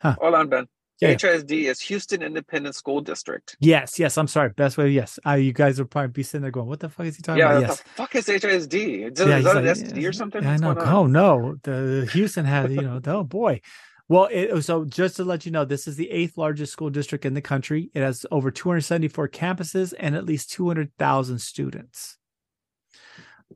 Huh. 0.00 0.16
hold 0.20 0.34
on 0.34 0.48
ben 0.48 0.66
Yeah. 1.00 1.14
HISD 1.14 1.66
is 1.68 1.80
Houston 1.82 2.22
Independent 2.22 2.74
School 2.74 3.00
District. 3.00 3.56
yes, 3.60 3.98
yes. 3.98 4.16
I'm 4.18 4.28
sorry. 4.28 4.50
Best 4.50 4.76
way. 4.78 4.88
Yes, 4.90 5.18
uh, 5.26 5.32
you 5.34 5.52
guys 5.52 5.78
would 5.78 5.90
probably 5.90 6.08
be 6.12 6.22
sitting 6.22 6.42
there 6.42 6.50
going, 6.50 6.66
"What 6.68 6.80
the 6.80 6.88
fuck 6.88 7.06
is 7.06 7.16
he 7.16 7.22
talking 7.22 7.40
Yeah, 7.40 7.50
about?" 7.50 7.60
what 7.62 7.68
Yes. 7.68 7.82
the 7.82 7.88
fuck 7.90 8.14
is 8.16 8.26
HISD? 8.28 8.74
Is, 9.12 9.20
Yeah, 9.20 9.38
is 9.38 9.44
that 9.44 9.56
an 9.56 9.64
STD 9.66 10.06
or 10.08 10.12
something? 10.12 10.42
Yeah, 10.42 10.52
I 10.52 10.56
know. 10.58 10.74
Oh 10.78 11.06
no, 11.06 11.56
the 11.62 12.08
Houston 12.12 12.44
has 12.46 12.70
you 12.70 12.82
know. 12.82 13.00
Oh 13.06 13.24
boy. 13.24 13.60
Well, 14.08 14.28
it, 14.30 14.60
so 14.62 14.84
just 14.84 15.16
to 15.16 15.24
let 15.24 15.46
you 15.46 15.52
know, 15.52 15.64
this 15.64 15.86
is 15.88 15.96
the 15.96 16.10
eighth 16.10 16.36
largest 16.36 16.72
school 16.72 16.90
district 16.90 17.24
in 17.24 17.32
the 17.34 17.40
country. 17.40 17.90
It 17.94 18.02
has 18.02 18.26
over 18.30 18.50
274 18.50 19.28
campuses 19.28 19.94
and 19.98 20.14
at 20.16 20.26
least 20.26 20.50
200,000 20.52 21.38
students. 21.40 22.18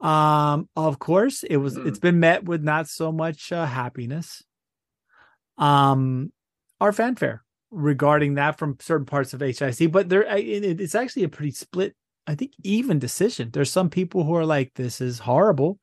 Um, 0.03 0.69
of 0.77 0.99
course, 0.99 1.43
it 1.43 1.57
was. 1.57 1.77
Mm. 1.77 1.87
It's 1.87 1.99
been 1.99 2.21
met 2.21 2.45
with 2.45 2.63
not 2.63 2.89
so 2.89 3.13
much 3.13 3.53
uh, 3.53 3.67
happiness. 3.67 4.43
Um, 5.59 6.33
our 6.81 6.93
fanfare 6.93 7.43
regarding 7.71 8.35
that 8.35 8.59
from 8.59 8.77
certain 8.81 9.07
parts 9.07 9.33
of 9.35 9.41
HISD, 9.41 9.91
but 9.91 10.09
there, 10.09 10.23
it, 10.23 10.81
it's 10.81 10.95
actually 10.95 11.25
a 11.25 11.29
pretty 11.29 11.53
split. 11.53 11.95
I 12.27 12.35
think 12.35 12.53
even 12.65 12.99
decision. 12.99 13.51
There's 13.53 13.71
some 13.71 13.89
people 13.91 14.25
who 14.25 14.35
are 14.35 14.45
like, 14.47 14.73
"This 14.75 15.01
is 15.01 15.19
horrible," 15.21 15.79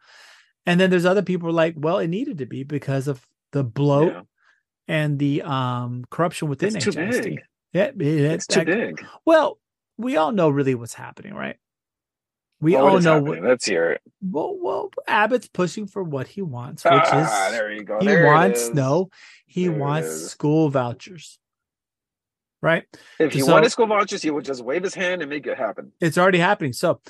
and 0.66 0.80
then 0.80 0.90
there's 0.90 1.06
other 1.06 1.22
people 1.24 1.52
like, 1.52 1.76
"Well, 1.78 2.00
it 2.00 2.08
needed 2.10 2.38
to 2.40 2.46
be 2.46 2.64
because 2.64 3.08
of 3.08 3.26
the 3.52 3.64
bloat 3.64 4.14
Yeah. 4.14 4.22
and 4.88 5.18
the 5.20 5.42
um 5.44 6.04
corruption 6.10 6.50
within 6.50 6.76
It's 6.76 6.86
too 6.86 6.92
HISD." 6.92 7.24
big. 7.24 7.40
Yeah, 7.72 7.84
it- 7.86 8.02
It's 8.02 8.48
too 8.48 8.66
big. 8.66 9.04
Well, 9.26 9.58
we 9.98 10.18
all 10.18 10.32
know 10.32 10.50
really 10.50 10.76
what's 10.76 10.94
happening, 10.94 11.34
right? 11.34 11.56
We 12.64 12.76
Well, 12.76 12.88
all 12.88 13.00
know 13.02 13.14
happening? 13.16 13.44
what. 13.44 13.50
Let's 13.50 13.66
hear 13.66 13.92
it. 13.92 14.02
Well, 14.22 14.56
well, 14.60 14.90
Abbott's 15.08 15.50
pushing 15.50 15.86
for 15.86 16.02
what 16.02 16.28
he 16.28 16.42
wants, 16.42 16.86
which 16.86 16.94
Ah, 16.94 17.48
is 17.48 17.52
there 17.52 17.72
you 17.72 17.84
go. 17.84 18.00
he 18.00 18.06
There 18.06 18.26
wants 18.26 18.70
no, 18.70 19.10
he 19.46 19.68
There 19.68 19.78
wants 19.78 20.28
school 20.32 20.70
vouchers. 20.70 21.40
Right? 22.62 22.86
If 23.20 23.34
he 23.34 23.42
So- 23.42 23.52
wanted 23.52 23.70
school 23.72 23.88
vouchers, 23.88 24.22
he 24.22 24.32
would 24.32 24.46
just 24.46 24.64
wave 24.64 24.84
his 24.84 24.96
hand 24.96 25.22
and 25.22 25.30
make 25.30 25.46
it 25.46 25.58
happen. 25.58 25.92
It's 26.00 26.18
already 26.18 26.38
happening. 26.38 26.72
So, 26.72 27.02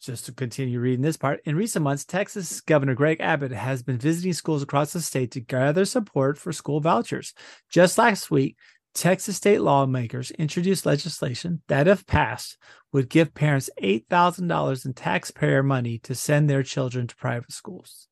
just 0.00 0.26
to 0.26 0.32
continue 0.32 0.78
reading 0.78 1.02
this 1.02 1.16
part, 1.16 1.40
in 1.44 1.56
recent 1.56 1.82
months, 1.82 2.04
Texas 2.04 2.60
Governor 2.60 2.94
Greg 2.94 3.20
Abbott 3.20 3.50
has 3.50 3.82
been 3.82 3.98
visiting 3.98 4.32
schools 4.32 4.62
across 4.62 4.92
the 4.92 5.00
state 5.00 5.32
to 5.32 5.40
gather 5.40 5.84
support 5.84 6.38
for 6.38 6.52
school 6.52 6.80
vouchers. 6.80 7.34
Just 7.68 7.98
last 7.98 8.30
week, 8.30 8.56
Texas 8.94 9.36
state 9.36 9.60
lawmakers 9.60 10.30
introduced 10.32 10.84
legislation 10.84 11.62
that, 11.68 11.88
if 11.88 12.06
passed, 12.06 12.58
would 12.92 13.08
give 13.08 13.34
parents 13.34 13.70
$8,000 13.82 14.84
in 14.84 14.92
taxpayer 14.92 15.62
money 15.62 15.98
to 16.00 16.14
send 16.14 16.48
their 16.48 16.62
children 16.62 17.06
to 17.06 17.16
private 17.16 17.52
schools. 17.52 18.08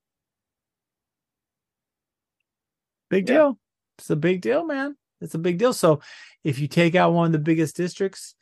Big 3.11 3.28
Yeah. 3.28 3.35
deal. 3.35 3.59
It's 3.99 4.11
a 4.11 4.16
big 4.16 4.41
deal, 4.41 4.64
man. 4.64 4.97
It's 5.20 5.35
a 5.35 5.39
big 5.39 5.59
deal. 5.59 5.72
So, 5.72 6.01
if 6.45 6.59
you 6.59 6.68
take 6.68 6.95
out 6.95 7.12
one 7.12 7.26
of 7.26 7.33
the 7.33 7.39
biggest 7.39 7.76
districts, 7.76 8.35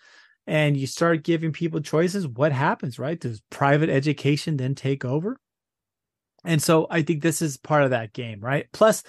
and 0.49 0.78
you 0.78 0.86
start 0.86 1.24
giving 1.24 1.53
people 1.53 1.78
choices, 1.80 2.26
what 2.26 2.53
happens, 2.53 2.99
right? 2.99 3.20
Does 3.20 3.43
private 3.51 3.91
education 3.91 4.57
then 4.57 4.74
take 4.74 5.05
over? 5.05 5.39
And 6.43 6.62
so 6.62 6.86
I 6.91 7.03
think 7.03 7.22
this 7.22 7.43
is 7.43 7.59
part 7.59 7.82
of 7.82 7.91
that 7.91 8.14
game, 8.14 8.41
right? 8.41 8.66
Plus, 8.72 9.03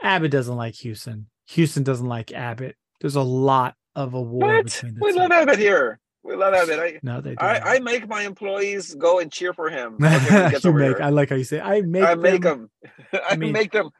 Abbott 0.00 0.30
doesn't 0.30 0.54
like 0.54 0.76
Houston. 0.76 1.26
Houston 1.48 1.82
doesn't 1.82 2.06
like 2.06 2.32
Abbott. 2.32 2.76
There's 3.00 3.16
a 3.16 3.22
lot 3.22 3.74
of 3.94 4.14
a 4.14 4.20
war 4.20 4.56
What? 4.56 4.64
between 4.66 4.94
the 4.94 5.00
We 5.02 5.12
two. 5.12 5.18
love 5.18 5.30
Abbott 5.32 5.58
here. 5.58 5.98
We 6.22 6.36
love 6.36 6.52
Abbott. 6.54 6.78
I, 6.78 6.98
no, 7.02 7.20
they 7.20 7.30
do. 7.30 7.36
I, 7.40 7.76
I 7.76 7.78
make 7.80 8.06
my 8.08 8.22
employees 8.22 8.94
go 8.94 9.18
and 9.20 9.30
cheer 9.32 9.52
for 9.54 9.70
him. 9.70 9.94
okay, 10.02 10.08
when 10.18 10.20
he 10.44 10.50
gets 10.50 10.64
you 10.64 10.72
make. 10.72 10.96
here. 10.96 11.02
I 11.02 11.10
like 11.10 11.30
how 11.30 11.36
you 11.36 11.44
say. 11.44 11.60
I 11.60 11.80
make. 11.82 12.02
I 12.04 12.14
make 12.16 12.42
them. 12.42 12.70
them. 13.12 13.20
I 13.28 13.36
mean, 13.36 13.52
make 13.52 13.72
them. 13.72 13.90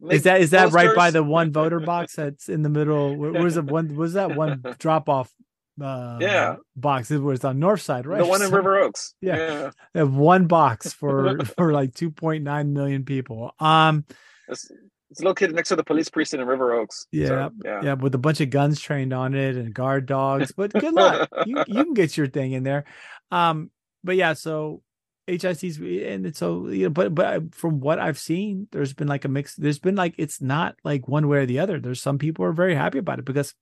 Make 0.00 0.14
Is 0.16 0.22
that 0.24 0.40
is 0.40 0.50
that 0.50 0.72
right 0.72 0.94
by 0.94 1.10
the 1.10 1.22
one 1.24 1.52
voter 1.52 1.80
box 1.92 2.14
that's 2.16 2.48
in 2.48 2.62
the 2.62 2.68
middle? 2.68 3.16
Where, 3.16 3.32
where's 3.32 3.54
the 3.56 3.62
one? 3.62 3.94
Was 3.96 4.14
that 4.14 4.34
one 4.34 4.62
drop 4.78 5.08
off? 5.08 5.32
Uh, 5.80 6.18
Yeah. 6.20 6.56
box. 6.74 7.10
It 7.12 7.18
was 7.18 7.44
on 7.44 7.58
North 7.60 7.80
Side, 7.82 8.06
right? 8.06 8.18
The 8.18 8.26
one 8.26 8.42
in 8.42 8.48
So- 8.48 8.56
River 8.56 8.78
Oaks. 8.78 9.14
Yeah. 9.20 9.70
yeah. 9.94 10.02
One 10.02 10.46
box 10.48 10.92
for 10.92 11.38
for 11.44 11.72
like 11.72 11.92
2.9 11.94 12.68
million 12.72 13.04
people. 13.04 13.52
Um, 13.60 14.04
It's, 14.48 14.68
it's 15.10 15.22
located 15.22 15.54
next 15.54 15.70
to 15.70 15.76
the 15.76 15.84
police 15.84 16.08
precinct 16.08 16.42
in 16.42 16.48
River 16.48 16.74
Oaks. 16.74 17.06
So, 17.12 17.18
Yeah, 17.18 17.48
yeah. 17.64 17.80
yeah, 17.82 17.94
with 17.94 18.14
a 18.14 18.18
bunch 18.18 18.40
of 18.40 18.50
guns 18.50 18.80
trained 18.80 19.12
on 19.12 19.34
it 19.34 19.56
and 19.56 19.74
guard 19.74 20.06
dogs. 20.06 20.52
But 20.52 20.72
good 20.72 20.92
luck, 20.94 21.28
you 21.46 21.56
you 21.66 21.84
can 21.84 21.94
get 21.94 22.16
your 22.16 22.26
thing 22.26 22.52
in 22.52 22.62
there. 22.62 22.84
Um, 23.30 23.70
but 24.04 24.16
yeah, 24.16 24.34
so 24.34 24.82
HISD's 25.28 25.78
and 25.78 26.26
it's 26.26 26.38
so 26.38 26.68
you 26.68 26.84
know, 26.84 26.90
but 26.90 27.14
but 27.14 27.54
from 27.54 27.80
what 27.80 27.98
I've 27.98 28.18
seen, 28.18 28.68
there's 28.72 28.92
been 28.92 29.08
like 29.08 29.24
a 29.24 29.28
mix. 29.28 29.54
There's 29.56 29.78
been 29.78 29.96
like 29.96 30.14
it's 30.18 30.40
not 30.40 30.76
like 30.84 31.08
one 31.08 31.28
way 31.28 31.38
or 31.38 31.46
the 31.46 31.60
other. 31.60 31.80
There's 31.80 32.02
some 32.02 32.18
people 32.18 32.44
are 32.44 32.52
very 32.52 32.74
happy 32.74 32.98
about 32.98 33.18
it 33.18 33.24
because 33.24 33.54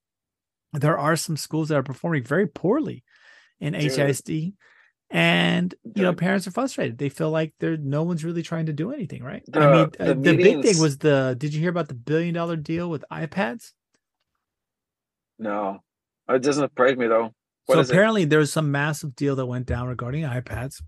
there 0.73 0.99
are 0.99 1.17
some 1.17 1.37
schools 1.37 1.69
that 1.69 1.77
are 1.77 1.83
performing 1.83 2.25
very 2.25 2.47
poorly 2.47 3.05
in 3.61 3.73
Dude. 3.73 3.91
HISD. 3.91 4.55
And 5.09 5.73
you 5.95 6.03
know, 6.03 6.13
parents 6.13 6.49
are 6.49 6.51
frustrated. 6.51 6.99
They 6.99 7.09
feel 7.09 7.31
like 7.31 7.55
there 7.61 7.77
no 7.77 8.03
one's 8.03 8.25
really 8.25 8.43
trying 8.43 8.67
to 8.67 8.73
do 8.73 8.93
anything, 8.93 9.23
right? 9.23 9.43
I 9.55 9.73
mean, 9.73 9.91
the 9.99 10.11
uh, 10.11 10.15
the 10.15 10.37
big 10.37 10.63
thing 10.63 10.79
was 10.81 10.99
the. 10.99 11.37
Did 11.39 11.55
you 11.55 11.61
hear 11.61 11.71
about 11.71 11.89
the 11.89 11.95
billion 11.95 12.35
dollar 12.35 12.57
deal 12.57 12.91
with 12.91 13.05
iPads? 13.11 13.73
No, 15.39 15.81
it 16.29 16.43
doesn't 16.43 16.65
surprise 16.65 16.97
me 16.97 17.07
though. 17.07 17.33
What 17.67 17.77
so 17.77 17.81
is 17.81 17.91
it? 17.91 17.93
apparently 17.93 18.25
there 18.25 18.41
was 18.41 18.53
some 18.53 18.73
massive 18.73 19.15
deal 19.15 19.37
that 19.37 19.47
went 19.47 19.67
down 19.67 19.87
regarding 19.87 20.25
iPads, 20.25 20.83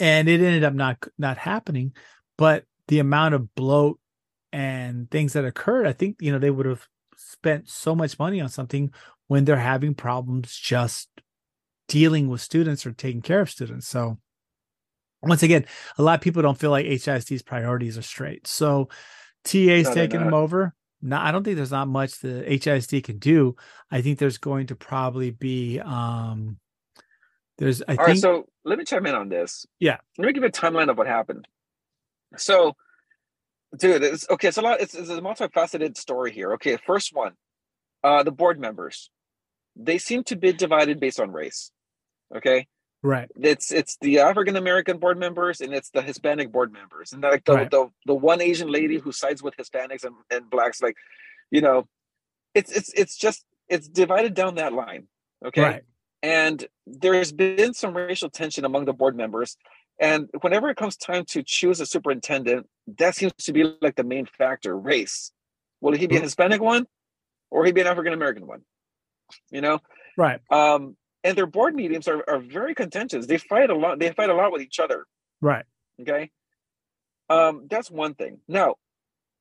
and 0.00 0.28
it 0.28 0.40
ended 0.40 0.64
up 0.64 0.74
not 0.74 0.98
not 1.16 1.38
happening. 1.38 1.92
But 2.36 2.64
the 2.88 2.98
amount 2.98 3.34
of 3.34 3.54
bloat 3.54 4.00
and 4.52 5.08
things 5.10 5.34
that 5.34 5.44
occurred, 5.44 5.86
I 5.86 5.92
think 5.92 6.16
you 6.20 6.32
know 6.32 6.40
they 6.40 6.50
would 6.50 6.66
have 6.66 6.88
spent 7.16 7.68
so 7.68 7.94
much 7.94 8.18
money 8.18 8.40
on 8.40 8.48
something 8.48 8.92
when 9.28 9.44
they're 9.44 9.56
having 9.56 9.94
problems 9.94 10.56
just 10.56 11.08
dealing 11.88 12.28
with 12.28 12.40
students 12.40 12.86
or 12.86 12.92
taking 12.92 13.22
care 13.22 13.40
of 13.40 13.50
students. 13.50 13.88
So 13.88 14.18
once 15.22 15.42
again, 15.42 15.64
a 15.96 16.02
lot 16.02 16.14
of 16.14 16.20
people 16.20 16.42
don't 16.42 16.58
feel 16.58 16.70
like 16.70 16.86
HISD's 16.86 17.42
priorities 17.42 17.98
are 17.98 18.02
straight. 18.02 18.46
So 18.46 18.88
TA's 19.44 19.86
No, 19.86 19.94
taking 19.94 20.20
them 20.20 20.34
over. 20.34 20.74
No, 21.00 21.16
I 21.18 21.32
don't 21.32 21.44
think 21.44 21.56
there's 21.56 21.70
not 21.70 21.88
much 21.88 22.20
the 22.20 22.44
HISD 22.46 23.04
can 23.04 23.18
do. 23.18 23.56
I 23.90 24.00
think 24.02 24.18
there's 24.18 24.38
going 24.38 24.66
to 24.68 24.76
probably 24.76 25.30
be 25.30 25.80
um 25.80 26.58
there's 27.58 27.82
I 27.82 27.96
All 27.96 27.96
right, 27.96 28.06
think 28.06 28.18
so 28.18 28.46
let 28.64 28.78
me 28.78 28.84
chime 28.84 29.06
in 29.06 29.14
on 29.14 29.28
this. 29.28 29.66
Yeah. 29.80 29.98
Let 30.16 30.26
me 30.26 30.32
give 30.32 30.42
you 30.42 30.48
a 30.48 30.52
timeline 30.52 30.90
of 30.90 30.98
what 30.98 31.06
happened. 31.06 31.48
So, 32.36 32.76
dude, 33.76 34.02
it's 34.02 34.28
okay. 34.30 34.48
It's 34.48 34.58
a 34.58 34.62
lot. 34.62 34.80
It's, 34.80 34.94
it's 34.94 35.08
a 35.08 35.20
multifaceted 35.20 35.96
story 35.96 36.32
here. 36.32 36.52
Okay, 36.54 36.76
first 36.86 37.14
one, 37.14 37.32
uh, 38.04 38.22
the 38.22 38.30
board 38.30 38.60
members, 38.60 39.10
they 39.74 39.98
seem 39.98 40.24
to 40.24 40.36
be 40.36 40.52
divided 40.52 41.00
based 41.00 41.18
on 41.18 41.32
race. 41.32 41.72
Okay, 42.36 42.66
right. 43.02 43.30
it's 43.40 43.72
it's 43.72 43.96
the 44.00 44.20
African 44.20 44.56
American 44.56 44.98
board 44.98 45.18
members 45.18 45.60
and 45.60 45.72
it's 45.72 45.90
the 45.90 46.02
Hispanic 46.02 46.52
board 46.52 46.72
members, 46.72 47.12
and 47.12 47.22
like 47.22 47.44
the 47.44 47.54
Right. 47.54 47.70
the, 47.70 47.88
the 48.06 48.14
one 48.14 48.40
Asian 48.40 48.70
lady 48.70 48.98
who 48.98 49.12
sides 49.12 49.42
with 49.42 49.56
Hispanics 49.56 50.04
and, 50.04 50.14
and 50.30 50.50
blacks, 50.50 50.82
like, 50.82 50.96
you 51.50 51.60
know, 51.60 51.86
it's 52.54 52.70
it's 52.72 52.92
it's 52.94 53.16
just 53.16 53.44
it's 53.68 53.88
divided 53.88 54.34
down 54.34 54.56
that 54.56 54.72
line. 54.72 55.08
Okay, 55.44 55.62
Right. 55.62 55.82
and 56.22 56.66
there's 56.86 57.32
been 57.32 57.74
some 57.74 57.96
racial 57.96 58.28
tension 58.30 58.64
among 58.64 58.84
the 58.86 58.92
board 58.92 59.16
members 59.16 59.56
and 60.00 60.28
whenever 60.42 60.68
it 60.68 60.76
comes 60.76 60.96
time 60.96 61.24
to 61.24 61.42
choose 61.42 61.80
a 61.80 61.86
superintendent 61.86 62.66
that 62.98 63.14
seems 63.16 63.32
to 63.34 63.52
be 63.52 63.64
like 63.80 63.96
the 63.96 64.04
main 64.04 64.26
factor 64.26 64.76
race 64.76 65.32
will 65.80 65.92
he 65.92 66.06
be 66.06 66.16
a 66.16 66.18
Mhm. 66.20 66.22
hispanic 66.22 66.60
one 66.60 66.86
or 67.50 67.64
he 67.64 67.72
be 67.72 67.80
an 67.80 67.86
african 67.86 68.12
american 68.12 68.46
one 68.46 68.62
you 69.50 69.60
know 69.60 69.80
Right. 70.16 70.40
um 70.50 70.96
and 71.24 71.36
their 71.36 71.46
board 71.46 71.74
meetings 71.74 72.08
are, 72.08 72.22
are 72.28 72.38
very 72.38 72.74
contentious 72.74 73.26
they 73.26 73.38
fight 73.38 73.70
a 73.70 73.74
lot 73.74 73.98
they 73.98 74.10
fight 74.12 74.30
a 74.30 74.34
lot 74.34 74.52
with 74.52 74.62
each 74.62 74.78
other 74.78 75.06
Right. 75.40 75.64
okay 76.00 76.30
um 77.30 77.66
that's 77.70 77.90
one 77.90 78.14
thing 78.14 78.38
now 78.48 78.74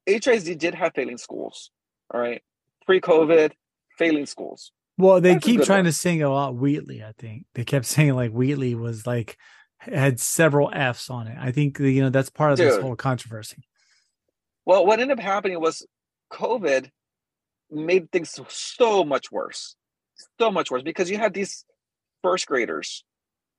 HISD 0.08 0.58
did 0.58 0.76
have 0.76 0.94
failing 0.96 1.18
schools 1.18 1.72
all 2.14 2.20
right 2.22 2.42
pre-covid 2.86 3.52
failing 3.98 4.26
schools 4.26 4.72
Well, 4.98 5.20
they 5.22 5.34
That's 5.34 5.46
keep 5.46 5.62
trying 5.64 5.80
one. 5.80 5.86
to 5.86 5.92
sing 5.92 6.24
a 6.24 6.30
lot 6.30 6.56
Wheatley, 6.56 7.04
I 7.04 7.14
think. 7.18 7.46
They 7.54 7.64
kept 7.66 7.86
saying 7.94 8.14
like 8.16 8.32
Wheatley 8.32 8.74
was 8.76 9.06
like 9.06 9.38
had 9.80 10.20
several 10.20 10.72
F's 10.74 11.10
on 11.10 11.28
it. 11.28 11.38
I 11.40 11.52
think 11.52 11.80
you 11.80 12.02
know 12.02 12.10
that's 12.10 12.30
part 12.32 12.52
of 12.52 12.58
this 12.58 12.78
whole 12.78 12.96
controversy. 12.96 13.68
Well, 14.66 14.86
what 14.86 15.00
ended 15.00 15.18
up 15.20 15.24
happening 15.24 15.60
was 15.62 15.86
COVID 16.32 16.90
made 17.70 18.12
things 18.12 18.40
so 18.50 19.04
much 19.04 19.32
worse, 19.32 19.76
so 20.40 20.52
much 20.52 20.72
worse 20.72 20.84
because 20.84 21.10
you 21.10 21.18
had 21.18 21.34
these 21.34 21.66
first 22.24 22.48
graders 22.48 23.04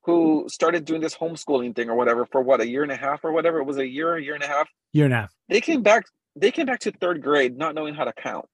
who 0.04 0.46
started 0.48 0.84
doing 0.84 1.00
this 1.00 1.14
homeschooling 1.16 1.74
thing 1.76 1.90
or 1.90 1.94
whatever 1.94 2.24
for 2.26 2.40
what 2.40 2.60
a 2.60 2.66
year 2.68 2.82
and 2.82 2.92
a 2.92 2.96
half 2.96 3.24
or 3.24 3.32
whatever 3.32 3.58
it 3.58 3.64
was 3.64 3.76
a 3.78 3.86
year, 3.86 4.16
a 4.16 4.22
year 4.22 4.34
and 4.34 4.42
a 4.42 4.46
half. 4.46 4.68
Year 4.92 5.04
and 5.04 5.14
a 5.14 5.18
half. 5.18 5.32
They 5.48 5.60
came 5.60 5.82
back. 5.82 6.04
They 6.36 6.50
came 6.50 6.66
back 6.66 6.80
to 6.80 6.92
third 6.92 7.22
grade 7.22 7.56
not 7.56 7.74
knowing 7.74 7.94
how 7.94 8.04
to 8.04 8.12
count, 8.12 8.46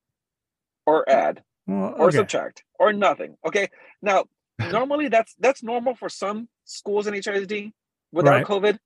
or 0.87 1.09
add, 1.09 1.43
Well, 1.67 1.95
or 1.97 2.09
okay. 2.09 2.17
subtract, 2.17 2.65
or 2.79 2.93
nothing. 2.93 3.37
Okay, 3.47 3.69
now 4.03 4.25
normally 4.59 5.09
that's 5.09 5.35
that's 5.39 5.63
normal 5.63 5.95
for 5.95 6.09
some 6.09 6.49
schools 6.65 7.07
in 7.07 7.15
HISD 7.15 7.73
without 8.11 8.31
Right. 8.31 8.47
COVID, 8.47 8.79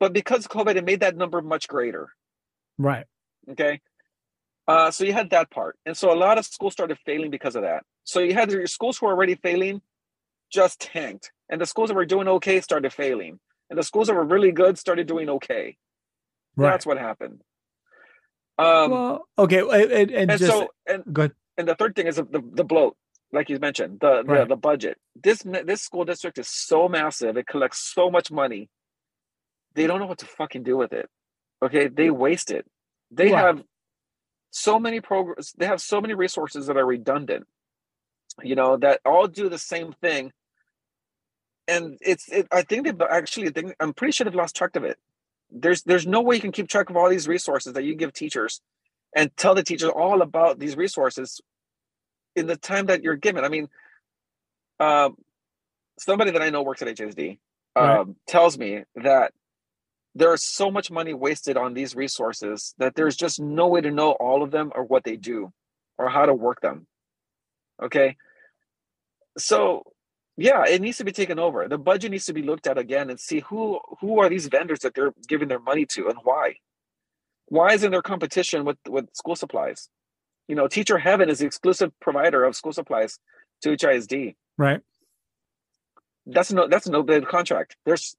but 0.00 0.12
because 0.12 0.46
COVID, 0.46 0.76
it 0.76 0.84
made 0.84 1.00
that 1.00 1.16
number 1.16 1.40
much 1.42 1.68
greater. 1.68 2.08
Right. 2.76 3.06
Okay. 3.48 3.80
Uh, 4.66 4.90
so 4.90 5.04
you 5.04 5.12
had 5.12 5.30
that 5.30 5.50
part. 5.50 5.76
And 5.84 5.96
so 5.96 6.12
a 6.12 6.16
lot 6.16 6.38
of 6.38 6.46
schools 6.46 6.72
started 6.72 6.98
failing 7.04 7.30
because 7.30 7.54
of 7.56 7.62
that. 7.62 7.84
So 8.04 8.20
you 8.20 8.34
had 8.34 8.50
your 8.50 8.66
schools 8.66 8.98
who 8.98 9.06
were 9.06 9.12
already 9.12 9.34
failing 9.34 9.82
just 10.50 10.80
tanked. 10.80 11.32
And 11.50 11.60
the 11.60 11.66
schools 11.66 11.88
that 11.88 11.94
were 11.94 12.06
doing 12.06 12.28
okay 12.28 12.60
started 12.60 12.92
failing. 12.92 13.40
And 13.68 13.78
the 13.78 13.82
schools 13.82 14.06
that 14.06 14.14
were 14.14 14.24
really 14.24 14.52
good 14.52 14.78
started 14.78 15.06
doing 15.06 15.28
okay. 15.28 15.76
Right. 16.56 16.70
That's 16.70 16.86
what 16.86 16.98
happened. 16.98 17.42
Um, 18.56 18.90
well, 18.92 19.28
okay, 19.36 19.60
and, 19.60 19.90
and, 19.90 20.10
and 20.12 20.30
just 20.30 20.44
so 20.44 20.68
and, 20.86 21.02
good. 21.12 21.32
and 21.58 21.66
the 21.66 21.74
third 21.74 21.96
thing 21.96 22.06
is 22.06 22.16
the, 22.16 22.22
the, 22.22 22.40
the 22.52 22.62
bloat, 22.64 22.96
like 23.32 23.50
you 23.50 23.58
mentioned, 23.58 23.98
the, 24.00 24.22
the 24.22 24.32
Right. 24.32 24.48
the 24.48 24.56
budget. 24.56 24.96
This 25.20 25.42
this 25.42 25.82
school 25.82 26.04
district 26.04 26.38
is 26.38 26.48
so 26.48 26.88
massive, 26.88 27.36
it 27.36 27.48
collects 27.48 27.80
so 27.92 28.10
much 28.10 28.30
money. 28.30 28.68
They 29.74 29.88
don't 29.88 29.98
know 29.98 30.06
what 30.06 30.18
to 30.18 30.26
fucking 30.26 30.62
do 30.62 30.76
with 30.76 30.92
it. 30.92 31.08
Okay, 31.64 31.88
they 31.88 32.10
waste 32.10 32.52
it. 32.52 32.64
They 33.10 33.32
Right. 33.32 33.44
have 33.44 33.62
so 34.54 34.78
many 34.78 35.00
programs. 35.00 35.52
They 35.58 35.66
have 35.66 35.80
so 35.80 36.00
many 36.00 36.14
resources 36.14 36.68
that 36.68 36.76
are 36.76 36.86
redundant. 36.86 37.44
You 38.42 38.54
know 38.54 38.76
that 38.76 39.00
all 39.04 39.26
do 39.26 39.48
the 39.48 39.58
same 39.58 39.92
thing. 40.00 40.32
And 41.66 41.98
it's 42.00 42.28
it, 42.28 42.46
I 42.52 42.62
think 42.62 42.84
they've 42.84 43.00
actually. 43.02 43.50
Think, 43.50 43.74
I'm 43.80 43.92
pretty 43.92 44.12
sure 44.12 44.24
they've 44.24 44.34
lost 44.34 44.54
track 44.54 44.76
of 44.76 44.84
it. 44.84 44.96
There's 45.50 45.82
there's 45.82 46.06
no 46.06 46.20
way 46.20 46.36
you 46.36 46.40
can 46.40 46.52
keep 46.52 46.68
track 46.68 46.88
of 46.88 46.96
all 46.96 47.10
these 47.10 47.26
resources 47.26 47.72
that 47.72 47.82
you 47.82 47.96
give 47.96 48.12
teachers, 48.12 48.60
and 49.14 49.36
tell 49.36 49.56
the 49.56 49.62
teachers 49.64 49.90
all 49.90 50.22
about 50.22 50.60
these 50.60 50.76
resources 50.76 51.40
in 52.36 52.46
the 52.46 52.56
time 52.56 52.86
that 52.86 53.02
you're 53.02 53.16
given. 53.16 53.44
I 53.44 53.48
mean, 53.48 53.68
um, 54.78 55.16
somebody 55.98 56.30
that 56.30 56.42
I 56.42 56.50
know 56.50 56.62
works 56.62 56.82
at 56.82 56.88
HSD, 56.88 57.38
right. 57.76 57.98
um, 57.98 58.16
tells 58.28 58.56
me 58.56 58.84
that 58.94 59.32
there's 60.14 60.44
so 60.44 60.70
much 60.70 60.90
money 60.90 61.12
wasted 61.12 61.56
on 61.56 61.74
these 61.74 61.96
resources 61.96 62.74
that 62.78 62.94
there's 62.94 63.16
just 63.16 63.40
no 63.40 63.66
way 63.68 63.80
to 63.80 63.90
know 63.90 64.12
all 64.12 64.42
of 64.42 64.50
them 64.50 64.70
or 64.74 64.84
what 64.84 65.04
they 65.04 65.16
do 65.16 65.52
or 65.98 66.08
how 66.08 66.26
to 66.26 66.34
work 66.34 66.60
them. 66.60 66.86
Okay. 67.82 68.16
So 69.36 69.82
yeah, 70.36 70.64
it 70.68 70.80
needs 70.80 70.98
to 70.98 71.04
be 71.04 71.12
taken 71.12 71.38
over. 71.38 71.68
The 71.68 71.78
budget 71.78 72.10
needs 72.10 72.26
to 72.26 72.32
be 72.32 72.42
looked 72.42 72.66
at 72.66 72.78
again 72.78 73.10
and 73.10 73.18
see 73.18 73.40
who 73.40 73.80
who 74.00 74.20
are 74.20 74.28
these 74.28 74.46
vendors 74.46 74.80
that 74.80 74.94
they're 74.94 75.14
giving 75.28 75.48
their 75.48 75.60
money 75.60 75.86
to 75.90 76.08
and 76.08 76.18
why. 76.22 76.56
Why 77.46 77.72
isn't 77.74 77.90
there 77.90 78.02
competition 78.02 78.64
with 78.64 78.78
with 78.88 79.06
school 79.14 79.36
supplies? 79.36 79.88
You 80.48 80.54
know, 80.54 80.68
Teacher 80.68 80.98
Heaven 80.98 81.28
is 81.28 81.38
the 81.38 81.46
exclusive 81.46 81.92
provider 82.00 82.44
of 82.44 82.56
school 82.56 82.72
supplies 82.72 83.18
to 83.62 83.76
HISD. 83.76 84.34
Right. 84.58 84.80
That's 86.26 86.52
no 86.52 86.68
that's 86.68 86.88
no 86.88 87.02
bid 87.02 87.28
contract. 87.28 87.76
There's 87.84 88.16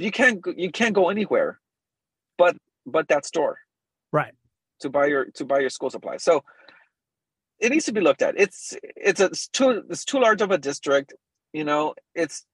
you 0.00 0.10
can't 0.10 0.44
you 0.56 0.70
can't 0.70 0.94
go 0.94 1.08
anywhere 1.08 1.60
but 2.38 2.56
but 2.86 3.08
that 3.08 3.26
store. 3.26 3.58
Right. 4.12 4.32
To 4.80 4.90
buy 4.90 5.06
your 5.06 5.26
to 5.36 5.44
buy 5.44 5.60
your 5.60 5.70
school 5.70 5.90
supplies. 5.90 6.22
So 6.22 6.44
it 7.58 7.70
needs 7.70 7.84
to 7.84 7.92
be 7.92 8.00
looked 8.00 8.22
at. 8.22 8.34
It's 8.38 8.76
it's 8.82 9.20
a, 9.20 9.26
it's 9.26 9.48
too 9.48 9.82
it's 9.90 10.04
too 10.04 10.20
large 10.20 10.40
of 10.40 10.50
a 10.50 10.58
district 10.58 11.14
you 11.52 11.64
know? 11.64 11.94
It's 12.14 12.44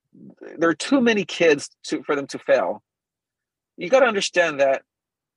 there 0.58 0.68
are 0.68 0.74
too 0.74 1.00
many 1.00 1.24
kids 1.24 1.70
to 1.84 2.02
for 2.02 2.16
them 2.16 2.26
to 2.28 2.38
fail. 2.38 2.82
You 3.76 3.88
got 3.88 4.00
to 4.00 4.06
understand 4.06 4.60
that 4.60 4.82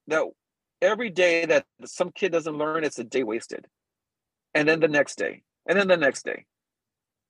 that 0.07 0.23
every 0.81 1.09
day 1.09 1.45
that 1.45 1.65
some 1.85 2.11
kid 2.11 2.31
doesn't 2.31 2.57
learn 2.57 2.83
it's 2.83 2.99
a 2.99 3.03
day 3.03 3.23
wasted. 3.23 3.65
And 4.53 4.67
then 4.67 4.79
the 4.79 4.87
next 4.87 5.17
day 5.17 5.43
and 5.67 5.77
then 5.77 5.87
the 5.87 5.97
next 5.97 6.23
day. 6.23 6.45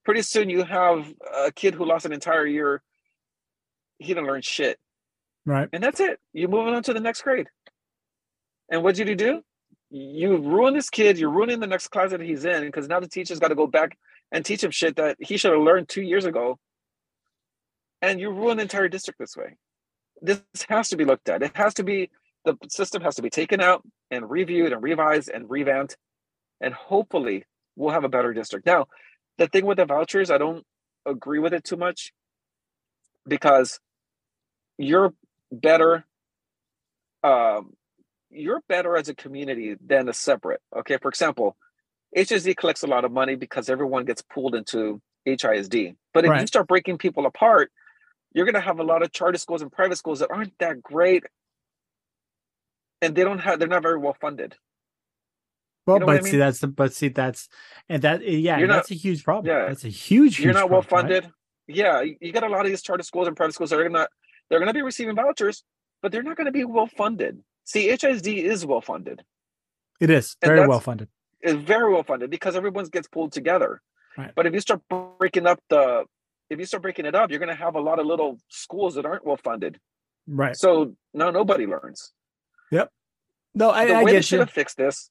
Pretty 0.06 0.22
soon 0.22 0.50
you 0.50 0.64
have 0.64 1.14
a 1.36 1.52
kid 1.52 1.74
who 1.74 1.86
lost 1.86 2.06
an 2.06 2.14
entire 2.14 2.46
year 2.46 2.82
he 4.00 4.08
didn't 4.08 4.28
learn 4.28 4.42
shit. 4.42 4.80
Right. 5.46 5.70
And 5.72 5.84
that's 5.84 6.00
it. 6.00 6.20
You're 6.34 6.50
moving 6.50 6.74
on 6.74 6.84
to 6.84 6.94
the 6.94 7.00
next 7.00 7.22
grade. 7.22 7.48
And 8.72 8.84
what 8.84 8.96
did 8.96 9.08
you 9.08 9.16
do? 9.16 9.42
You 9.90 10.38
ruin 10.38 10.74
this 10.74 10.90
kid. 10.90 11.18
You're 11.18 11.32
ruining 11.32 11.60
the 11.60 11.68
next 11.68 11.90
class 11.90 12.12
that 12.12 12.22
he's 12.22 12.46
in 12.46 12.66
because 12.66 12.88
now 12.88 13.00
the 13.00 13.08
teacher's 13.08 13.40
got 13.40 13.48
to 13.50 13.56
go 13.56 13.68
back 13.68 13.98
and 14.32 14.46
teach 14.46 14.64
him 14.64 14.72
shit 14.72 14.96
that 14.98 15.18
he 15.20 15.38
should 15.38 15.52
have 15.52 15.62
learned 15.62 15.90
two 15.90 16.02
years 16.02 16.26
ago. 16.26 16.60
And 18.02 18.20
you 18.20 18.30
ruin 18.30 18.58
the 18.58 18.64
entire 18.64 18.88
district 18.88 19.20
this 19.20 19.36
way. 19.36 19.56
This 20.22 20.42
has 20.70 20.90
to 20.90 20.98
be 20.98 21.06
looked 21.06 21.30
at. 21.30 21.42
It 21.42 21.52
has 21.56 21.74
to 21.76 21.84
be, 21.84 22.10
the 22.46 22.56
system 22.70 23.02
has 23.02 23.16
to 23.16 23.22
be 23.22 23.30
taken 23.30 23.62
out 23.62 23.84
and 24.12 24.30
reviewed 24.30 24.72
and 24.72 24.84
revised 24.84 25.30
and 25.30 25.50
revamped. 25.50 25.98
And 26.62 26.74
hopefully 26.74 27.46
we'll 27.76 27.94
have 27.94 28.04
a 28.04 28.10
better 28.10 28.34
district. 28.34 28.66
Now, 28.66 28.88
the 29.38 29.48
thing 29.48 29.66
with 29.66 29.78
the 29.78 29.86
vouchers, 29.86 30.30
I 30.30 30.38
don't 30.38 30.64
agree 31.06 31.40
with 31.40 31.54
it 31.54 31.64
too 31.64 31.78
much 31.78 32.14
because 33.28 33.80
you're 34.80 35.14
better 35.52 36.06
um, 37.24 37.74
you're 38.32 38.62
better 38.68 38.98
as 38.98 39.10
a 39.10 39.14
community 39.14 39.76
than 39.86 40.10
a 40.10 40.14
separate 40.14 40.62
okay 40.76 40.98
for 40.98 41.10
example 41.10 41.56
HISD 42.16 42.58
collects 42.58 42.84
a 42.84 42.88
lot 42.88 43.06
of 43.06 43.12
money 43.12 43.36
because 43.36 43.70
everyone 43.70 44.06
gets 44.06 44.22
pulled 44.22 44.56
into 44.56 45.02
HISD. 45.28 45.96
But 46.14 46.26
if 46.26 46.32
right. 46.32 46.42
you 46.42 46.48
start 46.48 46.68
breaking 46.68 46.98
people 46.98 47.26
apart, 47.26 47.72
you're 48.34 48.46
going 48.46 48.56
to 48.56 48.62
have 48.62 48.80
a 48.80 48.84
lot 48.84 49.04
of 49.04 49.12
charter 49.12 49.38
schools 49.38 49.62
and 49.62 49.72
private 49.72 49.98
schools 49.98 50.20
that 50.20 50.32
aren't 50.32 50.58
that 50.60 50.82
great, 50.82 51.24
and 53.02 53.16
they 53.16 53.24
don't 53.24 53.40
have 53.40 53.60
they're 53.60 53.68
not 53.68 53.84
very 53.84 53.98
well 53.98 54.16
funded. 54.20 54.56
Well, 55.86 55.98
you 55.98 56.00
know 56.02 56.06
but 56.08 56.20
I 56.20 56.22
mean? 56.22 56.32
see 56.32 56.38
that's 56.38 56.60
the 56.60 56.68
but 56.68 56.94
see 56.94 57.08
that's 57.10 57.50
and 57.88 58.02
that 58.04 58.28
yeah 58.28 58.60
you're 58.60 58.68
that's 58.68 58.92
not, 58.92 58.96
a 58.96 59.00
huge 59.00 59.24
problem. 59.24 59.48
Yeah, 59.48 59.68
that's 59.68 59.84
a 59.84 59.90
huge. 59.90 60.38
huge 60.38 60.46
you're 60.46 60.54
not 60.54 60.70
well 60.70 60.82
funded. 60.82 61.24
Right? 61.24 61.34
yeah, 61.68 62.02
you 62.02 62.32
got 62.32 62.44
a 62.44 62.50
lot 62.50 62.62
of 62.62 62.68
these 62.68 62.82
charter 62.82 63.04
schools 63.04 63.28
and 63.28 63.36
private 63.36 63.54
schools 63.54 63.72
that 63.72 63.80
are 63.80 63.88
gonna 63.88 64.08
they're 64.50 64.60
gonna 64.60 64.74
be 64.74 64.82
receiving 64.82 65.16
vouchers, 65.16 65.64
but 66.02 66.12
they're 66.12 66.24
not 66.24 66.38
gonna 66.38 66.52
be 66.52 66.66
well 66.66 66.88
funded. 66.88 67.44
See, 67.66 67.88
HISD 67.88 68.44
is 68.44 68.66
well 68.66 68.82
funded. 68.82 69.24
It 70.00 70.10
is 70.10 70.36
very 70.44 70.68
well 70.68 70.80
funded. 70.80 71.10
It's 71.42 71.54
very 71.54 71.92
well 71.92 72.04
funded 72.04 72.30
because 72.30 72.56
everyone 72.56 72.86
gets 72.86 73.08
pulled 73.08 73.32
together. 73.32 73.82
Right. 74.18 74.32
But 74.36 74.46
if 74.46 74.54
you 74.54 74.60
start 74.60 74.82
breaking 75.20 75.48
up 75.48 75.62
the 75.70 76.06
if 76.50 76.60
you 76.60 76.66
start 76.66 76.84
breaking 76.84 77.06
it 77.06 77.16
up, 77.16 77.30
you're 77.30 77.40
gonna 77.40 77.56
have 77.56 77.76
a 77.76 77.82
lot 77.82 78.00
of 78.00 78.06
little 78.06 78.40
schools 78.50 78.96
that 78.96 79.06
aren't 79.06 79.26
well 79.26 79.38
funded. 79.38 79.80
Right. 80.28 80.56
So 80.56 80.96
now 81.14 81.32
nobody 81.32 81.66
learns. 81.66 82.12
Yep. 82.72 82.92
No, 83.56 83.72
I, 83.72 83.86
the 83.86 83.94
I 83.94 84.04
way 84.04 84.14
they 84.14 84.22
should 84.22 84.40
have 84.40 84.52
fixed 84.52 84.78
this. 84.78 85.10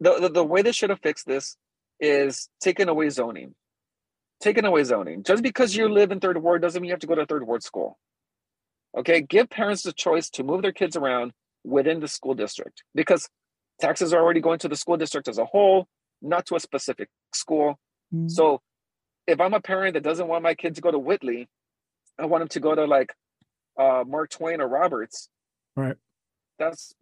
The, 0.00 0.18
the 0.20 0.28
the 0.28 0.44
way 0.44 0.62
they 0.62 0.72
should 0.72 0.90
have 0.90 1.00
fixed 1.00 1.26
this 1.26 1.56
is 2.00 2.48
taking 2.60 2.88
away 2.88 3.10
zoning 3.10 3.54
taking 4.44 4.64
away 4.64 4.84
zoning. 4.84 5.22
Just 5.22 5.42
because 5.42 5.74
you 5.74 5.88
live 5.88 6.12
in 6.12 6.20
third 6.20 6.40
ward 6.40 6.62
doesn't 6.62 6.80
mean 6.80 6.88
you 6.88 6.92
have 6.92 7.00
to 7.00 7.06
go 7.06 7.14
to 7.14 7.26
third 7.26 7.46
ward 7.46 7.62
school. 7.62 7.98
Okay, 8.96 9.20
give 9.20 9.50
parents 9.50 9.82
the 9.82 9.92
choice 9.92 10.30
to 10.30 10.44
move 10.44 10.62
their 10.62 10.72
kids 10.72 10.96
around 10.96 11.32
within 11.64 12.00
the 12.00 12.08
school 12.08 12.34
district 12.34 12.84
because 12.94 13.28
taxes 13.80 14.12
are 14.12 14.22
already 14.22 14.40
going 14.40 14.58
to 14.60 14.68
the 14.68 14.76
school 14.76 14.96
district 14.96 15.28
as 15.28 15.38
a 15.38 15.44
whole, 15.44 15.88
not 16.22 16.46
to 16.46 16.56
a 16.56 16.60
specific 16.60 17.08
school. 17.32 17.78
Mm-hmm. 18.14 18.28
So 18.28 18.60
if 19.26 19.40
I'm 19.40 19.54
a 19.54 19.60
parent 19.60 19.94
that 19.94 20.02
doesn't 20.02 20.28
want 20.28 20.42
my 20.42 20.54
kid 20.54 20.76
to 20.76 20.80
go 20.80 20.90
to 20.90 20.98
Wheatley, 20.98 21.48
I 22.18 22.26
want 22.26 22.42
him 22.42 22.48
to 22.48 22.60
go 22.60 22.74
to 22.74 22.84
like 22.84 23.12
uh, 23.78 24.04
Mark 24.06 24.30
Twain 24.30 24.60
or 24.60 24.68
Roberts. 24.68 25.28
Right. 25.76 25.96
That's 26.58 26.94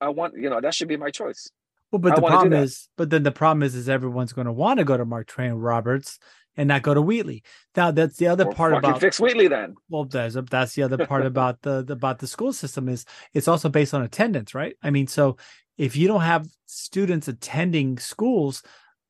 I 0.00 0.10
want 0.10 0.34
you 0.36 0.48
know 0.48 0.60
that 0.60 0.74
should 0.74 0.88
be 0.88 0.96
my 0.96 1.10
choice. 1.10 1.50
Well, 1.90 1.98
but 1.98 2.12
I 2.12 2.14
the 2.16 2.26
problem 2.26 2.52
is, 2.52 2.88
but 2.96 3.10
then 3.10 3.24
the 3.24 3.32
problem 3.32 3.64
is, 3.64 3.74
is 3.74 3.88
everyone's 3.88 4.32
going 4.32 4.46
to 4.46 4.52
want 4.52 4.78
to 4.78 4.84
go 4.84 4.96
to 4.96 5.04
Mark 5.04 5.26
Twain 5.26 5.54
Roberts 5.54 6.20
and 6.60 6.68
not 6.68 6.82
go 6.82 6.92
to 6.92 7.00
Wheatley. 7.00 7.42
Now 7.74 7.90
that's 7.90 8.18
the 8.18 8.26
other 8.26 8.44
part 8.44 8.74
about 8.74 9.00
fix 9.00 9.18
Wheatley 9.18 9.48
then. 9.48 9.76
Well, 9.88 10.04
that's 10.04 10.36
that's 10.50 10.74
the 10.74 10.82
other 10.82 11.06
part 11.06 11.24
about 11.24 11.62
the, 11.62 11.82
the 11.82 11.94
about 11.94 12.18
the 12.18 12.26
school 12.26 12.52
system 12.52 12.86
is 12.86 13.06
it's 13.32 13.48
also 13.48 13.70
based 13.70 13.94
on 13.94 14.02
attendance, 14.02 14.54
right? 14.54 14.76
I 14.82 14.90
mean, 14.90 15.06
so 15.06 15.38
if 15.78 15.96
you 15.96 16.06
don't 16.06 16.20
have 16.20 16.46
students 16.66 17.28
attending 17.28 17.98
schools, 17.98 18.62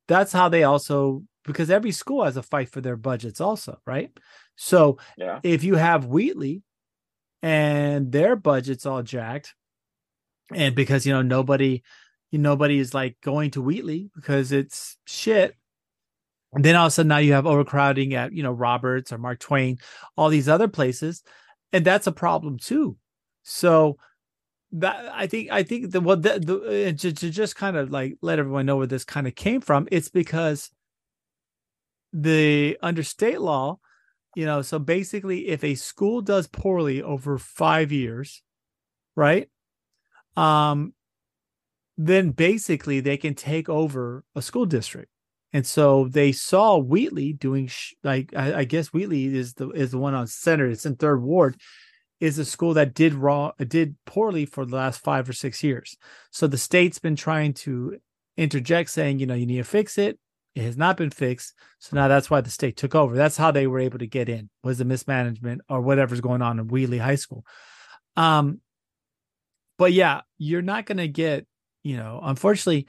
that's 0.07 0.31
how 0.31 0.47
they 0.47 0.63
also 0.63 1.23
because 1.43 1.69
every 1.69 1.91
school 1.91 2.23
has 2.23 2.37
a 2.37 2.43
fight 2.43 2.69
for 2.69 2.79
their 2.79 2.95
budgets 2.95 3.41
also, 3.41 3.79
right? 3.85 4.11
So 4.55 4.97
yeah. 5.17 5.41
if 5.43 5.65
you 5.65 5.75
have 5.75 6.05
Wheatley 6.05 6.63
and 7.41 8.13
their 8.13 8.37
budget's 8.37 8.85
all 8.85 9.03
jacked, 9.03 9.55
and 10.53 10.73
because 10.73 11.05
you 11.05 11.11
know 11.11 11.21
nobody 11.21 11.83
nobody 12.31 12.79
is 12.79 12.93
like 12.93 13.17
going 13.21 13.51
to 13.51 13.61
Wheatley 13.61 14.09
because 14.15 14.53
it's 14.53 14.95
shit 15.05 15.57
and 16.53 16.65
then 16.65 16.75
all 16.75 16.87
of 16.87 16.89
a 16.89 16.91
sudden 16.91 17.07
now 17.07 17.17
you 17.17 17.33
have 17.33 17.45
overcrowding 17.45 18.13
at, 18.13 18.33
you 18.33 18.43
know, 18.43 18.51
Roberts 18.51 19.13
or 19.13 19.17
Mark 19.17 19.39
Twain, 19.39 19.77
all 20.17 20.29
these 20.29 20.49
other 20.49 20.67
places. 20.67 21.23
And 21.71 21.85
that's 21.85 22.07
a 22.07 22.11
problem 22.11 22.57
too. 22.57 22.97
So 23.43 23.97
that 24.73 25.11
I 25.13 25.27
think 25.27 25.51
I 25.51 25.63
think 25.63 25.91
the 25.91 26.01
what 26.01 26.21
the, 26.21 26.39
the 26.39 26.93
to, 26.97 27.13
to 27.13 27.29
just 27.29 27.55
kind 27.55 27.77
of 27.77 27.91
like 27.91 28.17
let 28.21 28.39
everyone 28.39 28.65
know 28.65 28.77
where 28.77 28.87
this 28.87 29.05
kind 29.05 29.27
of 29.27 29.35
came 29.35 29.61
from, 29.61 29.87
it's 29.91 30.09
because 30.09 30.71
the 32.13 32.77
under 32.81 33.03
state 33.03 33.39
law, 33.39 33.79
you 34.35 34.45
know, 34.45 34.61
so 34.61 34.77
basically 34.77 35.47
if 35.47 35.63
a 35.63 35.75
school 35.75 36.21
does 36.21 36.47
poorly 36.47 37.01
over 37.01 37.37
five 37.37 37.93
years, 37.93 38.41
right? 39.15 39.49
Um, 40.35 40.93
then 41.97 42.31
basically 42.31 42.99
they 42.99 43.17
can 43.17 43.35
take 43.35 43.69
over 43.69 44.25
a 44.35 44.41
school 44.41 44.65
district 44.65 45.10
and 45.53 45.65
so 45.65 46.07
they 46.07 46.31
saw 46.31 46.77
Wheatley 46.77 47.33
doing 47.33 47.67
sh- 47.67 47.93
like 48.03 48.33
I, 48.35 48.59
I, 48.59 48.63
guess 48.63 48.93
Wheatley 48.93 49.25
is 49.25 49.53
the 49.53 49.69
is 49.71 49.91
the 49.91 49.97
one 49.97 50.13
on 50.13 50.27
center. 50.27 50.67
It's 50.67 50.85
in 50.85 50.95
third 50.95 51.21
ward, 51.21 51.59
is 52.19 52.39
a 52.39 52.45
school 52.45 52.75
that 52.75 52.93
did 52.93 53.13
raw 53.13 53.51
did 53.67 53.95
poorly 54.05 54.45
for 54.45 54.65
the 54.65 54.75
last 54.75 55.03
five 55.03 55.27
or 55.27 55.33
six 55.33 55.61
years. 55.63 55.97
So 56.31 56.47
the 56.47 56.57
state's 56.57 56.99
been 56.99 57.17
trying 57.17 57.53
to 57.55 57.97
interject, 58.37 58.89
saying 58.91 59.19
you 59.19 59.25
know 59.25 59.33
you 59.33 59.45
need 59.45 59.57
to 59.57 59.63
fix 59.63 59.97
it. 59.97 60.17
It 60.55 60.63
has 60.63 60.77
not 60.77 60.97
been 60.97 61.09
fixed, 61.09 61.53
so 61.79 61.95
now 61.95 62.07
that's 62.07 62.29
why 62.29 62.39
the 62.41 62.49
state 62.49 62.77
took 62.77 62.95
over. 62.95 63.15
That's 63.15 63.37
how 63.37 63.51
they 63.51 63.67
were 63.67 63.79
able 63.79 63.99
to 63.99 64.07
get 64.07 64.29
in 64.29 64.49
was 64.63 64.77
the 64.77 64.85
mismanagement 64.85 65.61
or 65.69 65.81
whatever's 65.81 66.21
going 66.21 66.41
on 66.41 66.59
in 66.59 66.67
Wheatley 66.67 66.97
High 66.97 67.15
School. 67.15 67.45
Um, 68.15 68.61
but 69.77 69.91
yeah, 69.91 70.21
you're 70.37 70.61
not 70.61 70.85
going 70.85 70.97
to 70.97 71.09
get 71.09 71.45
you 71.83 71.97
know 71.97 72.21
unfortunately 72.23 72.87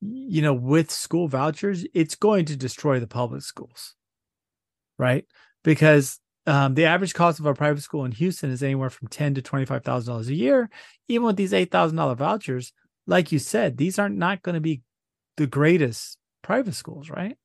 you 0.00 0.42
know, 0.42 0.54
with 0.54 0.90
school 0.90 1.28
vouchers, 1.28 1.84
it's 1.94 2.14
going 2.14 2.44
to 2.46 2.56
destroy 2.56 3.00
the 3.00 3.06
public 3.06 3.42
schools, 3.42 3.94
right? 4.98 5.24
Because 5.64 6.20
um, 6.46 6.74
the 6.74 6.86
average 6.86 7.14
cost 7.14 7.40
of 7.40 7.46
a 7.46 7.54
private 7.54 7.82
school 7.82 8.04
in 8.04 8.12
Houston 8.12 8.50
is 8.50 8.62
anywhere 8.62 8.90
from 8.90 9.08
ten 9.08 9.34
to 9.34 9.42
twenty 9.42 9.64
five 9.64 9.84
thousand 9.84 10.12
dollars 10.12 10.28
a 10.28 10.34
year. 10.34 10.70
Even 11.08 11.26
with 11.26 11.36
these 11.36 11.52
eight 11.52 11.70
thousand 11.70 11.96
dollar 11.96 12.14
vouchers, 12.14 12.72
like 13.06 13.32
you 13.32 13.38
said, 13.38 13.76
these 13.76 13.98
are 13.98 14.08
not 14.08 14.42
going 14.42 14.54
to 14.54 14.60
be 14.60 14.82
the 15.36 15.46
greatest 15.46 16.16
private 16.42 16.74
schools, 16.74 17.10
right? 17.10 17.36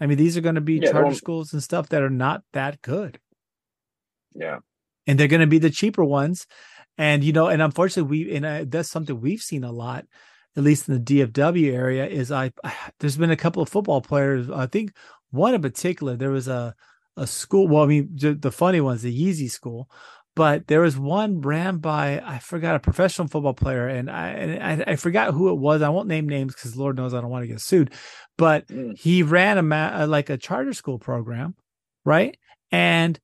I 0.00 0.06
mean, 0.06 0.18
these 0.18 0.36
are 0.36 0.42
going 0.42 0.56
to 0.56 0.60
be 0.60 0.74
yeah, 0.74 0.90
charter 0.90 1.14
schools 1.14 1.52
and 1.52 1.62
stuff 1.62 1.88
that 1.90 2.02
are 2.02 2.10
not 2.10 2.42
that 2.52 2.82
good. 2.82 3.18
Yeah, 4.34 4.58
and 5.06 5.18
they're 5.18 5.28
going 5.28 5.40
to 5.40 5.46
be 5.46 5.58
the 5.58 5.70
cheaper 5.70 6.04
ones, 6.04 6.46
and 6.98 7.22
you 7.22 7.32
know, 7.32 7.46
and 7.46 7.62
unfortunately, 7.62 8.24
we 8.24 8.36
and 8.36 8.44
uh, 8.44 8.64
that's 8.66 8.90
something 8.90 9.20
we've 9.20 9.40
seen 9.40 9.62
a 9.64 9.72
lot 9.72 10.04
at 10.56 10.62
least 10.62 10.88
in 10.88 10.94
the 10.94 11.00
DFW 11.00 11.72
area, 11.72 12.06
is 12.06 12.32
I 12.32 12.52
there's 13.00 13.16
been 13.16 13.30
a 13.30 13.36
couple 13.36 13.62
of 13.62 13.68
football 13.68 14.00
players. 14.00 14.50
I 14.50 14.66
think 14.66 14.92
one 15.30 15.54
in 15.54 15.62
particular, 15.62 16.16
there 16.16 16.30
was 16.30 16.48
a 16.48 16.74
a 17.16 17.26
school. 17.26 17.68
Well, 17.68 17.82
I 17.82 17.86
mean, 17.86 18.10
the 18.14 18.52
funny 18.52 18.80
one's 18.80 19.02
the 19.02 19.14
Yeezy 19.14 19.50
school, 19.50 19.88
but 20.34 20.66
there 20.66 20.82
was 20.82 20.98
one 20.98 21.40
ran 21.40 21.78
by 21.78 22.20
I 22.24 22.38
forgot 22.38 22.76
a 22.76 22.80
professional 22.80 23.26
football 23.28 23.54
player, 23.54 23.88
and 23.88 24.10
I 24.10 24.28
and 24.28 24.82
I, 24.82 24.92
I 24.92 24.96
forgot 24.96 25.32
who 25.32 25.48
it 25.50 25.58
was. 25.58 25.82
I 25.82 25.88
won't 25.88 26.08
name 26.08 26.28
names 26.28 26.54
because 26.54 26.76
Lord 26.76 26.96
knows 26.96 27.14
I 27.14 27.20
don't 27.20 27.30
want 27.30 27.44
to 27.44 27.48
get 27.48 27.60
sued. 27.60 27.92
But 28.36 28.68
mm. 28.68 28.96
he 28.98 29.22
ran 29.22 29.58
a 29.58 29.62
ma- 29.62 30.04
like 30.04 30.28
a 30.28 30.36
charter 30.36 30.74
school 30.74 30.98
program, 30.98 31.54
right? 32.04 32.36
And 32.70 33.18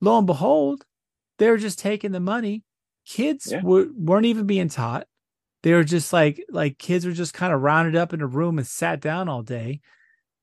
lo 0.00 0.16
and 0.18 0.26
behold, 0.26 0.84
they 1.38 1.50
were 1.50 1.58
just 1.58 1.78
taking 1.78 2.12
the 2.12 2.20
money. 2.20 2.64
Kids 3.06 3.52
yeah. 3.52 3.62
were, 3.62 3.86
weren't 3.94 4.26
even 4.26 4.46
being 4.46 4.68
taught. 4.68 5.06
They 5.66 5.72
were 5.72 5.82
just 5.82 6.12
like 6.12 6.46
like 6.48 6.78
kids 6.78 7.04
were 7.04 7.10
just 7.10 7.34
kind 7.34 7.52
of 7.52 7.60
rounded 7.60 7.96
up 7.96 8.12
in 8.12 8.20
a 8.20 8.26
room 8.28 8.56
and 8.56 8.64
sat 8.64 9.00
down 9.00 9.28
all 9.28 9.42
day 9.42 9.80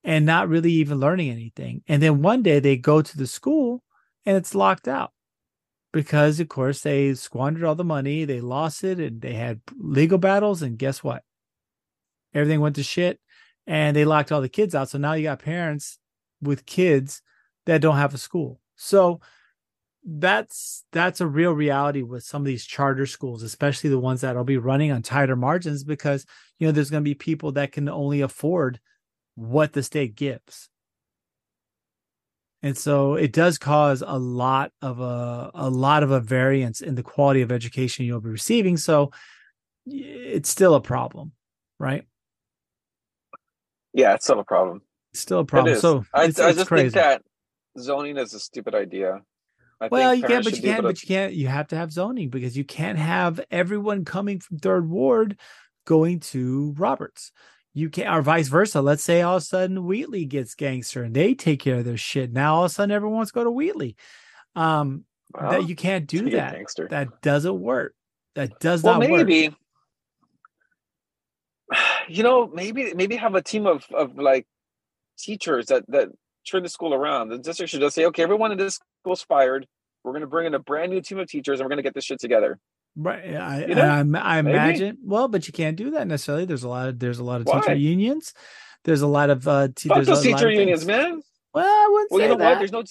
and 0.04 0.26
not 0.26 0.50
really 0.50 0.74
even 0.74 1.00
learning 1.00 1.30
anything. 1.30 1.82
And 1.88 2.04
then 2.04 2.22
one 2.22 2.44
day 2.44 2.60
they 2.60 2.76
go 2.76 3.02
to 3.02 3.18
the 3.18 3.26
school 3.26 3.84
and 4.26 4.36
it's 4.36 4.54
locked 4.54 4.86
out 4.86 5.14
because, 5.94 6.42
of 6.42 6.50
course, 6.50 6.82
they 6.82 7.14
squandered 7.14 7.64
all 7.64 7.74
the 7.74 7.86
money, 7.86 8.26
they 8.26 8.42
lost 8.42 8.84
it, 8.84 9.00
and 9.00 9.22
they 9.22 9.32
had 9.32 9.62
legal 9.78 10.18
battles. 10.18 10.62
And 10.62 10.78
guess 10.78 11.02
what? 11.02 11.24
Everything 12.34 12.60
went 12.60 12.76
to 12.76 12.84
shit 12.84 13.22
and 13.66 13.96
they 13.96 14.04
locked 14.04 14.30
all 14.30 14.42
the 14.42 14.50
kids 14.50 14.76
out. 14.76 14.90
So 14.90 14.98
now 14.98 15.14
you 15.14 15.24
got 15.24 15.40
parents 15.40 16.00
with 16.42 16.66
kids 16.66 17.22
that 17.66 17.80
don't 17.80 17.96
have 17.96 18.14
a 18.14 18.18
school. 18.18 18.60
So 18.76 19.22
that's 20.06 20.84
that's 20.92 21.22
a 21.22 21.28
real 21.28 21.54
reality 21.54 22.02
with 22.02 22.24
some 22.24 22.42
of 22.42 22.46
these 22.46 22.66
charter 22.66 23.06
schools 23.06 23.42
especially 23.42 23.90
the 23.90 23.98
ones 23.98 24.20
that'll 24.20 24.44
be 24.44 24.58
running 24.58 24.92
on 24.92 25.02
tighter 25.02 25.36
margins 25.38 25.86
because 25.86 26.26
you 26.60 26.68
know 26.68 26.72
there's 26.72 26.90
going 26.90 27.02
to 27.02 27.10
be 27.10 27.16
people 27.16 27.54
that 27.54 27.72
can 27.72 27.88
only 27.88 28.20
afford 28.20 28.80
what 29.36 29.74
the 29.74 29.84
state 29.84 30.16
gives. 30.16 30.70
And 32.62 32.78
so 32.78 33.16
it 33.16 33.34
does 33.34 33.58
cause 33.58 34.02
a 34.06 34.18
lot 34.18 34.72
of 34.82 35.02
a 35.02 35.52
a 35.54 35.70
lot 35.70 36.02
of 36.02 36.12
a 36.12 36.22
variance 36.22 36.80
in 36.80 36.96
the 36.96 37.04
quality 37.04 37.42
of 37.42 37.52
education 37.52 38.06
you'll 38.06 38.22
be 38.22 38.30
receiving. 38.30 38.78
So 38.78 39.12
it's 39.86 40.50
still 40.50 40.74
a 40.74 40.82
problem, 40.82 41.34
right? 41.78 42.06
Yeah, 43.92 44.14
it's 44.14 44.26
still 44.26 44.40
a 44.40 44.46
problem. 44.46 44.82
It's 45.12 45.20
still 45.20 45.40
a 45.40 45.46
problem. 45.46 45.78
So 45.78 46.06
I, 46.14 46.26
it's, 46.26 46.40
I 46.40 46.50
it's 46.50 46.60
just 46.60 46.70
crazy. 46.70 46.84
think 46.84 46.94
that 46.94 47.22
zoning 47.78 48.18
is 48.18 48.34
a 48.34 48.40
stupid 48.40 48.76
idea. 48.76 49.20
I 49.84 49.88
well, 49.88 50.16
you 50.16 50.24
can't, 50.24 50.44
but 50.44 50.56
you 50.56 50.62
can't, 50.62 50.78
to... 50.78 50.84
but 50.84 51.02
you 51.02 51.08
can't. 51.08 51.34
You 51.34 51.48
have 51.48 51.68
to 51.70 51.76
have 51.76 51.92
zoning 51.92 52.30
because 52.30 52.56
you 52.56 52.64
can't 52.64 52.98
have 52.98 53.42
everyone 53.52 54.06
coming 54.06 54.40
from 54.40 54.60
third 54.60 54.90
ward 54.90 55.38
going 55.86 56.22
to 56.22 56.74
Roberts 56.78 57.32
you 57.74 57.90
can't, 57.90 58.16
or 58.16 58.22
vice 58.22 58.48
versa. 58.48 58.82
Let's 58.82 59.04
say 59.04 59.22
all 59.22 59.38
of 59.38 59.42
a 59.42 59.46
sudden 59.46 59.86
Wheatley 59.86 60.26
gets 60.26 60.54
gangster 60.54 61.04
and 61.04 61.14
they 61.14 61.34
take 61.34 61.60
care 61.60 61.80
of 61.80 61.86
their 61.86 61.98
shit. 61.98 62.32
Now 62.32 62.56
all 62.56 62.66
of 62.66 62.72
a 62.72 62.74
sudden 62.74 62.92
everyone 62.92 63.18
wants 63.18 63.32
to 63.32 63.36
go 63.36 63.44
to 63.44 63.52
Wheatley. 63.52 63.96
Um 64.56 65.06
well, 65.34 65.52
that 65.52 65.68
you 65.68 65.76
can't 65.76 66.06
do 66.06 66.30
that. 66.32 66.56
That 66.92 67.22
doesn't 67.22 67.60
work. 67.60 67.96
That 68.36 68.60
does 68.60 68.84
well, 68.84 69.00
not 69.00 69.10
maybe, 69.10 69.50
work. 69.50 69.58
You 72.08 72.22
know, 72.22 72.48
maybe 72.48 72.94
maybe 72.94 73.16
have 73.16 73.34
a 73.34 73.42
team 73.42 73.66
of 73.66 73.86
of 73.92 74.18
like 74.18 74.46
teachers 75.18 75.68
that 75.68 75.86
that 75.88 76.10
turn 76.46 76.64
the 76.64 76.70
school 76.70 76.94
around. 76.94 77.30
The 77.30 77.38
district 77.38 77.72
should 77.72 77.82
just 77.82 77.96
say, 77.96 78.06
okay, 78.06 78.24
everyone 78.24 78.52
in 78.52 78.58
this 78.58 78.80
school's 79.02 79.24
fired. 79.24 79.68
We're 80.04 80.12
going 80.12 80.22
to 80.22 80.28
bring 80.28 80.48
in 80.48 80.54
a 80.54 80.60
brand 80.60 80.92
new 80.92 81.02
team 81.02 81.20
of 81.20 81.28
teachers 81.28 81.60
and 81.60 81.66
we're 81.66 81.70
going 81.70 81.78
to 81.78 81.84
get 81.84 81.94
this 81.94 82.04
shit 82.04 82.20
together. 82.20 82.60
Right. 82.96 83.36
I, 83.36 83.66
you 83.66 83.76
know, 83.76 83.86
I, 84.16 84.20
I 84.20 84.40
imagine. 84.40 84.98
Well, 85.04 85.28
but 85.28 85.48
you 85.48 85.54
can't 85.54 85.76
do 85.76 85.92
that 85.92 86.08
necessarily. 86.08 86.46
There's 86.46 86.64
a 86.64 86.70
lot 86.70 86.90
of 86.90 87.00
there's 87.00 87.20
a 87.20 87.24
lot 87.24 87.42
of 87.42 87.48
Why? 87.48 87.60
teacher 87.60 87.76
unions. 87.76 88.34
There's 88.84 89.02
a 89.02 89.08
lot 89.08 89.30
of 89.30 89.48
uh 89.48 89.70
te- 89.74 89.90
Fuck 89.90 90.04
those 90.04 90.22
teacher 90.22 90.52
unions, 90.52 90.86
man. 90.86 91.22
Well, 91.54 91.66
I 91.66 91.88
wouldn't 91.92 92.12
well, 92.12 92.20
say 92.20 92.24
you 92.26 92.32
know 92.32 92.38
that. 92.38 92.50
What? 92.50 92.60
There's 92.60 92.72
no 92.72 92.84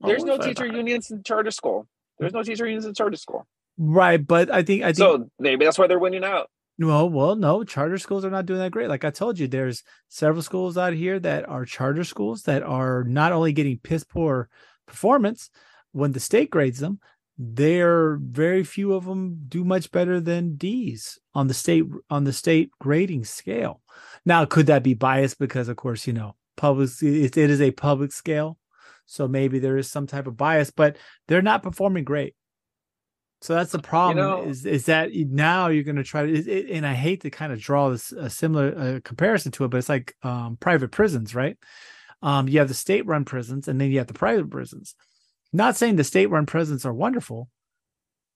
there's 0.00 0.24
no 0.24 0.38
teacher 0.38 0.66
unions 0.66 1.10
in 1.10 1.22
charter 1.22 1.50
school. 1.50 1.86
There's 2.18 2.32
no 2.32 2.42
teacher 2.42 2.66
unions 2.66 2.84
in 2.84 2.94
charter 2.94 3.16
school. 3.16 3.46
Right, 3.78 4.24
but 4.24 4.50
I 4.52 4.62
think 4.62 4.82
I 4.82 4.86
think 4.86 4.96
so. 4.96 5.30
Maybe 5.38 5.64
that's 5.64 5.78
why 5.78 5.86
they're 5.86 5.98
winning 5.98 6.24
out. 6.24 6.50
Well, 6.80 7.10
well, 7.10 7.34
no, 7.34 7.64
charter 7.64 7.98
schools 7.98 8.24
are 8.24 8.30
not 8.30 8.46
doing 8.46 8.60
that 8.60 8.70
great. 8.70 8.88
Like 8.88 9.04
I 9.04 9.10
told 9.10 9.38
you, 9.38 9.48
there's 9.48 9.82
several 10.08 10.42
schools 10.42 10.78
out 10.78 10.92
here 10.92 11.18
that 11.18 11.48
are 11.48 11.64
charter 11.64 12.04
schools 12.04 12.42
that 12.44 12.62
are 12.62 13.02
not 13.04 13.32
only 13.32 13.52
getting 13.52 13.78
piss 13.78 14.04
poor 14.04 14.48
performance 14.86 15.50
when 15.90 16.12
the 16.12 16.20
state 16.20 16.50
grades 16.50 16.78
them, 16.78 17.00
there 17.36 18.16
very 18.22 18.62
few 18.62 18.92
of 18.92 19.06
them 19.06 19.38
do 19.48 19.64
much 19.64 19.90
better 19.90 20.20
than 20.20 20.56
D's 20.56 21.18
on 21.34 21.48
the 21.48 21.54
state 21.54 21.84
on 22.10 22.22
the 22.24 22.32
state 22.32 22.70
grading 22.80 23.24
scale. 23.24 23.80
Now, 24.24 24.44
could 24.44 24.66
that 24.66 24.84
be 24.84 24.94
biased 24.94 25.38
because, 25.40 25.68
of 25.68 25.76
course, 25.76 26.06
you 26.06 26.12
know, 26.12 26.36
public 26.56 26.90
it, 27.02 27.36
it 27.36 27.50
is 27.50 27.60
a 27.60 27.72
public 27.72 28.12
scale, 28.12 28.56
so 29.04 29.26
maybe 29.26 29.58
there 29.58 29.78
is 29.78 29.90
some 29.90 30.06
type 30.06 30.28
of 30.28 30.36
bias, 30.36 30.70
but 30.70 30.96
they're 31.26 31.42
not 31.42 31.62
performing 31.64 32.04
great. 32.04 32.34
So 33.40 33.54
that's 33.54 33.72
the 33.72 33.78
problem. 33.78 34.18
You 34.18 34.22
know, 34.22 34.42
is 34.50 34.66
is 34.66 34.86
that 34.86 35.10
now 35.12 35.68
you're 35.68 35.84
going 35.84 35.96
to 35.96 36.04
try 36.04 36.26
to, 36.26 36.72
and 36.72 36.86
I 36.86 36.94
hate 36.94 37.20
to 37.22 37.30
kind 37.30 37.52
of 37.52 37.60
draw 37.60 37.90
this 37.90 38.10
a 38.12 38.28
similar 38.28 38.76
uh, 38.76 39.00
comparison 39.04 39.52
to 39.52 39.64
it, 39.64 39.68
but 39.68 39.78
it's 39.78 39.88
like 39.88 40.14
um, 40.22 40.56
private 40.58 40.90
prisons, 40.90 41.34
right? 41.34 41.56
Um, 42.20 42.48
you 42.48 42.58
have 42.58 42.66
the 42.66 42.74
state-run 42.74 43.24
prisons, 43.24 43.68
and 43.68 43.80
then 43.80 43.92
you 43.92 43.98
have 43.98 44.08
the 44.08 44.14
private 44.14 44.50
prisons 44.50 44.96
not 45.52 45.76
saying 45.76 45.96
the 45.96 46.04
state 46.04 46.26
run 46.26 46.46
prisons 46.46 46.84
are 46.84 46.92
wonderful, 46.92 47.48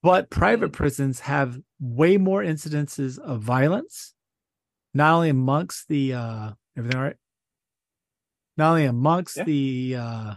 but 0.01 0.29
private 0.29 0.71
mm. 0.71 0.75
prisons 0.75 1.21
have 1.21 1.57
way 1.79 2.17
more 2.17 2.43
incidences 2.43 3.19
of 3.19 3.41
violence, 3.41 4.13
not 4.93 5.13
only 5.15 5.29
amongst 5.29 5.87
the 5.87 6.13
uh 6.13 6.51
everything 6.77 6.97
all 6.97 7.05
right? 7.05 7.15
Not 8.57 8.69
only 8.71 8.85
amongst 8.85 9.37
yeah. 9.37 9.43
the 9.43 9.95
uh 9.99 10.33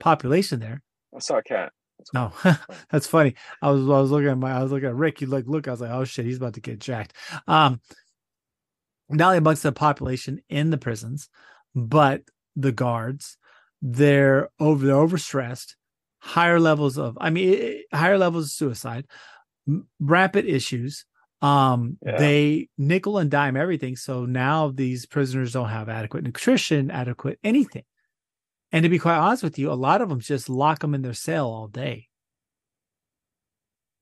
population 0.00 0.60
there. 0.60 0.82
I 1.14 1.20
saw 1.20 1.38
a 1.38 1.42
cat. 1.42 1.72
No, 2.14 2.32
that's 2.90 3.06
funny. 3.06 3.34
I 3.60 3.70
was 3.70 3.82
I 3.82 4.00
was 4.00 4.10
looking 4.10 4.28
at 4.28 4.38
my 4.38 4.52
I 4.52 4.62
was 4.62 4.72
looking 4.72 4.88
at 4.88 4.94
Rick. 4.94 5.20
You 5.20 5.26
like 5.26 5.46
look. 5.46 5.68
I 5.68 5.72
was 5.72 5.80
like, 5.80 5.90
oh 5.90 6.04
shit, 6.04 6.24
he's 6.24 6.36
about 6.36 6.54
to 6.54 6.60
get 6.60 6.78
jacked. 6.78 7.14
Um, 7.46 7.80
not 9.08 9.26
only 9.26 9.38
amongst 9.38 9.62
the 9.62 9.72
population 9.72 10.40
in 10.48 10.70
the 10.70 10.78
prisons, 10.78 11.28
but 11.74 12.22
the 12.56 12.72
guards. 12.72 13.36
They're 13.80 14.48
over. 14.58 14.84
They're 14.84 14.96
overstressed 14.96 15.74
higher 16.20 16.58
levels 16.58 16.98
of 16.98 17.16
i 17.20 17.30
mean 17.30 17.82
higher 17.92 18.18
levels 18.18 18.46
of 18.46 18.50
suicide 18.50 19.06
rapid 20.00 20.44
issues 20.44 21.04
um 21.42 21.96
yeah. 22.04 22.18
they 22.18 22.68
nickel 22.76 23.18
and 23.18 23.30
dime 23.30 23.56
everything 23.56 23.94
so 23.94 24.26
now 24.26 24.68
these 24.68 25.06
prisoners 25.06 25.52
don't 25.52 25.68
have 25.68 25.88
adequate 25.88 26.24
nutrition 26.24 26.90
adequate 26.90 27.38
anything 27.44 27.84
and 28.72 28.82
to 28.82 28.88
be 28.88 28.98
quite 28.98 29.18
honest 29.18 29.42
with 29.42 29.58
you 29.58 29.70
a 29.70 29.74
lot 29.74 30.00
of 30.02 30.08
them 30.08 30.20
just 30.20 30.48
lock 30.48 30.80
them 30.80 30.94
in 30.94 31.02
their 31.02 31.14
cell 31.14 31.46
all 31.46 31.68
day 31.68 32.08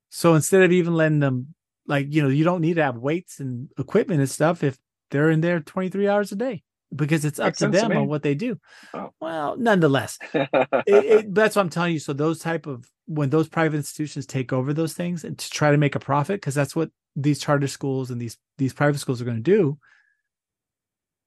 so 0.09 0.35
instead 0.35 0.63
of 0.63 0.73
even 0.73 0.95
letting 0.95 1.21
them 1.21 1.55
like 1.87 2.07
you 2.11 2.23
know 2.23 2.29
you 2.29 2.45
don't 2.45 2.61
need 2.61 2.75
to 2.75 2.83
have 2.83 2.97
weights 2.97 3.41
and 3.41 3.71
equipment 3.79 4.21
and 4.21 4.31
stuff 4.31 4.63
if 4.63 4.79
they're 5.11 5.31
in 5.31 5.41
there 5.41 5.61
23 5.61 6.09
hours 6.09 6.33
a 6.33 6.37
day 6.37 6.63
because 6.95 7.25
it's 7.25 7.39
up 7.39 7.47
Makes 7.47 7.59
to 7.59 7.69
them 7.69 7.91
to 7.91 7.97
on 7.97 8.07
what 8.07 8.23
they 8.23 8.35
do. 8.35 8.59
Oh. 8.95 9.11
Well, 9.21 9.57
nonetheless, 9.57 10.19
it, 10.35 10.49
it, 10.87 11.35
that's 11.35 11.57
what 11.57 11.63
I'm 11.63 11.69
telling 11.69 11.95
you. 11.95 11.99
So 11.99 12.13
those 12.13 12.39
type 12.39 12.67
of 12.67 12.89
when 13.07 13.31
those 13.31 13.49
private 13.49 13.77
institutions 13.77 14.27
take 14.27 14.53
over 14.53 14.73
those 14.73 14.95
things 14.95 15.25
and 15.25 15.39
to 15.39 15.51
try 15.51 15.71
to 15.71 15.79
make 15.79 15.95
a 15.95 16.01
profit, 16.01 16.41
because 16.41 16.55
that's 16.55 16.77
what 16.77 16.91
these 17.15 17.39
charter 17.39 17.67
schools 17.67 18.11
and 18.11 18.21
these 18.21 18.37
these 18.59 18.73
private 18.73 18.99
schools 18.99 19.21
are 19.21 19.25
going 19.25 19.37
to 19.37 19.43
do. 19.43 19.79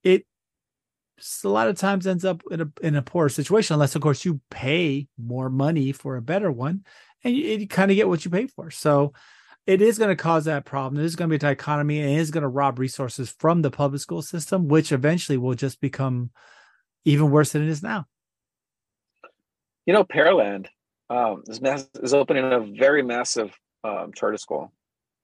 It 0.04 0.26
a 1.44 1.50
lot 1.50 1.68
of 1.68 1.78
times 1.78 2.08
ends 2.08 2.26
up 2.26 2.42
in 2.52 2.62
a 2.62 2.72
in 2.82 2.96
a 2.96 3.02
poor 3.02 3.30
situation, 3.30 3.74
unless 3.74 3.96
of 3.96 4.02
course 4.02 4.26
you 4.26 4.42
pay 4.50 5.08
more 5.18 5.50
money 5.50 5.92
for 5.92 6.16
a 6.16 6.22
better 6.22 6.52
one, 6.52 6.84
and 7.24 7.36
you, 7.36 7.44
you 7.44 7.68
kind 7.68 7.92
of 7.92 7.96
get 7.96 8.08
what 8.08 8.26
you 8.26 8.32
pay 8.32 8.48
for. 8.48 8.72
So 8.72 9.14
it 9.70 9.82
is 9.82 10.00
going 10.00 10.10
to 10.10 10.16
cause 10.16 10.46
that 10.46 10.66
problem. 10.66 11.00
It 11.00 11.06
is 11.06 11.16
going 11.16 11.30
to 11.30 11.32
be 11.32 11.36
a 11.36 11.40
dichotomy 11.40 12.02
and 12.02 12.10
it 12.10 12.18
is 12.18 12.32
going 12.32 12.42
to 12.42 12.48
rob 12.48 12.80
resources 12.80 13.30
from 13.38 13.62
the 13.62 13.70
public 13.70 14.02
school 14.02 14.24
system, 14.24 14.68
which 14.68 14.92
eventually 14.92 15.38
will 15.38 15.54
just 15.54 15.80
become 15.80 16.32
even 17.06 17.30
worse 17.30 17.52
than 17.52 17.62
it 17.62 17.70
is 17.70 17.84
now. 17.84 18.06
You 19.86 19.94
know, 19.94 20.04
Pearland 20.04 20.68
um, 21.10 21.44
is, 21.48 21.62
mass- 21.62 21.90
is 22.02 22.16
opening 22.16 22.52
a 22.52 22.60
very 22.60 23.04
massive 23.04 23.56
um, 23.84 24.12
charter 24.16 24.38
school. 24.38 24.72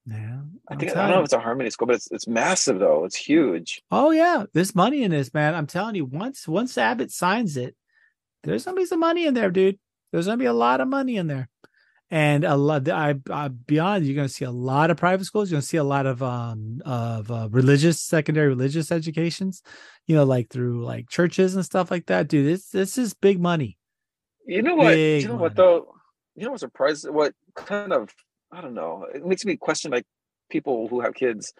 Yeah, 0.06 0.40
I 0.68 0.76
think 0.76 0.92
I 0.92 1.02
don't 1.02 1.10
know 1.10 1.18
if 1.18 1.24
it's 1.24 1.32
a 1.32 1.40
Harmony 1.40 1.70
school, 1.70 1.86
but 1.86 1.96
it's 1.96 2.10
it's 2.12 2.28
massive 2.28 2.78
though. 2.78 3.04
It's 3.04 3.16
huge. 3.16 3.82
Oh 3.90 4.10
yeah, 4.10 4.44
there's 4.52 4.74
money 4.74 5.02
in 5.02 5.10
this, 5.10 5.34
man. 5.34 5.54
I'm 5.54 5.66
telling 5.66 5.96
you, 5.96 6.04
once 6.04 6.46
once 6.46 6.78
Abbott 6.78 7.10
signs 7.10 7.56
it, 7.56 7.74
there's 8.44 8.64
gonna 8.64 8.76
be 8.76 8.86
some 8.86 9.00
money 9.00 9.26
in 9.26 9.34
there, 9.34 9.50
dude. 9.50 9.78
There's 10.12 10.26
gonna 10.26 10.38
be 10.38 10.44
a 10.44 10.52
lot 10.52 10.80
of 10.80 10.88
money 10.88 11.16
in 11.16 11.26
there 11.26 11.48
and 12.10 12.44
a 12.44 12.56
lot 12.56 12.88
I, 12.88 13.14
I 13.30 13.48
beyond 13.48 14.06
you're 14.06 14.14
going 14.14 14.28
to 14.28 14.32
see 14.32 14.44
a 14.44 14.50
lot 14.50 14.90
of 14.90 14.96
private 14.96 15.24
schools 15.24 15.50
you're 15.50 15.56
going 15.56 15.62
to 15.62 15.66
see 15.66 15.76
a 15.76 15.84
lot 15.84 16.06
of 16.06 16.22
um 16.22 16.80
of 16.84 17.30
uh, 17.30 17.48
religious 17.50 18.00
secondary 18.00 18.48
religious 18.48 18.92
educations 18.92 19.62
you 20.06 20.14
know 20.14 20.24
like 20.24 20.48
through 20.48 20.84
like 20.84 21.08
churches 21.08 21.56
and 21.56 21.64
stuff 21.64 21.90
like 21.90 22.06
that 22.06 22.28
dude 22.28 22.46
this 22.46 22.68
this 22.68 22.96
is 22.96 23.14
big 23.14 23.40
money 23.40 23.76
you 24.46 24.62
know 24.62 24.76
what 24.76 24.94
big 24.94 25.22
you 25.22 25.28
know 25.28 25.34
money. 25.34 25.42
what 25.42 25.56
though 25.56 25.94
you 26.36 26.44
know 26.44 26.52
what 26.52 26.60
surprised 26.60 27.08
what 27.10 27.34
kind 27.54 27.92
of 27.92 28.08
i 28.52 28.60
don't 28.60 28.74
know 28.74 29.06
it 29.14 29.24
makes 29.24 29.44
me 29.44 29.56
question 29.56 29.90
like 29.90 30.04
people 30.50 30.88
who 30.88 31.00
have 31.00 31.14
kids 31.14 31.52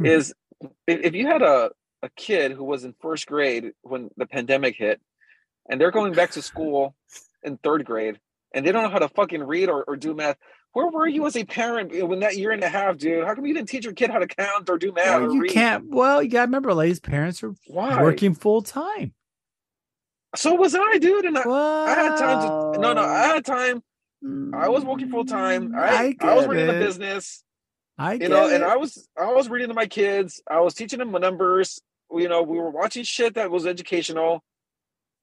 mm-hmm. 0.00 0.06
is 0.06 0.34
if 0.86 1.14
you 1.14 1.26
had 1.26 1.42
a 1.42 1.70
a 2.02 2.08
kid 2.10 2.52
who 2.52 2.64
was 2.64 2.84
in 2.84 2.94
first 3.00 3.26
grade 3.26 3.72
when 3.82 4.08
the 4.16 4.26
pandemic 4.26 4.76
hit 4.76 5.00
and 5.68 5.80
they're 5.80 5.90
going 5.90 6.12
back 6.12 6.30
to 6.32 6.42
school 6.42 6.94
in 7.42 7.56
third 7.58 7.84
grade 7.84 8.18
and 8.54 8.66
they 8.66 8.72
don't 8.72 8.82
know 8.82 8.88
how 8.88 8.98
to 8.98 9.08
fucking 9.08 9.42
read 9.42 9.68
or, 9.68 9.84
or 9.84 9.96
do 9.96 10.14
math. 10.14 10.36
Where 10.72 10.88
were 10.88 11.06
you 11.06 11.26
as 11.26 11.36
a 11.36 11.44
parent 11.44 11.92
when 12.06 12.20
that 12.20 12.36
year 12.36 12.52
and 12.52 12.62
a 12.62 12.68
half, 12.68 12.98
dude? 12.98 13.24
How 13.24 13.34
come 13.34 13.46
you 13.46 13.54
didn't 13.54 13.68
teach 13.68 13.84
your 13.84 13.94
kid 13.94 14.10
how 14.10 14.18
to 14.18 14.26
count 14.26 14.68
or 14.68 14.78
do 14.78 14.92
math? 14.92 15.20
Well, 15.20 15.30
or 15.30 15.34
you 15.34 15.40
read? 15.42 15.50
can't. 15.50 15.88
Well, 15.88 16.22
you 16.22 16.28
got 16.28 16.40
to 16.40 16.46
remember, 16.46 16.72
ladies, 16.74 17.00
parents 17.00 17.42
are 17.42 17.54
Why? 17.66 18.00
working 18.00 18.34
full 18.34 18.62
time. 18.62 19.14
So 20.36 20.54
was 20.54 20.74
I, 20.74 20.98
dude. 20.98 21.24
And 21.24 21.38
I, 21.38 21.42
I 21.42 21.94
had 21.94 22.16
time 22.18 22.74
to. 22.74 22.78
No, 22.78 22.92
no, 22.92 23.02
I 23.02 23.26
had 23.28 23.44
time. 23.44 23.82
I 24.22 24.68
was 24.68 24.84
working 24.84 25.08
mm. 25.08 25.12
full 25.12 25.24
time. 25.24 25.74
I, 25.76 26.14
I, 26.20 26.34
was 26.34 26.46
get 26.46 26.50
running 26.50 26.68
a 26.68 26.72
it. 26.72 26.84
business. 26.84 27.44
I 27.96 28.14
you 28.14 28.28
know, 28.28 28.48
it. 28.48 28.54
and 28.54 28.64
I 28.64 28.76
was 28.76 29.08
I 29.16 29.32
was 29.32 29.48
reading 29.48 29.68
to 29.68 29.74
my 29.74 29.86
kids. 29.86 30.42
I 30.50 30.60
was 30.60 30.74
teaching 30.74 30.98
them 30.98 31.12
numbers. 31.12 31.80
You 32.10 32.28
know, 32.28 32.42
we 32.42 32.58
were 32.58 32.70
watching 32.70 33.04
shit 33.04 33.34
that 33.34 33.50
was 33.50 33.66
educational, 33.66 34.42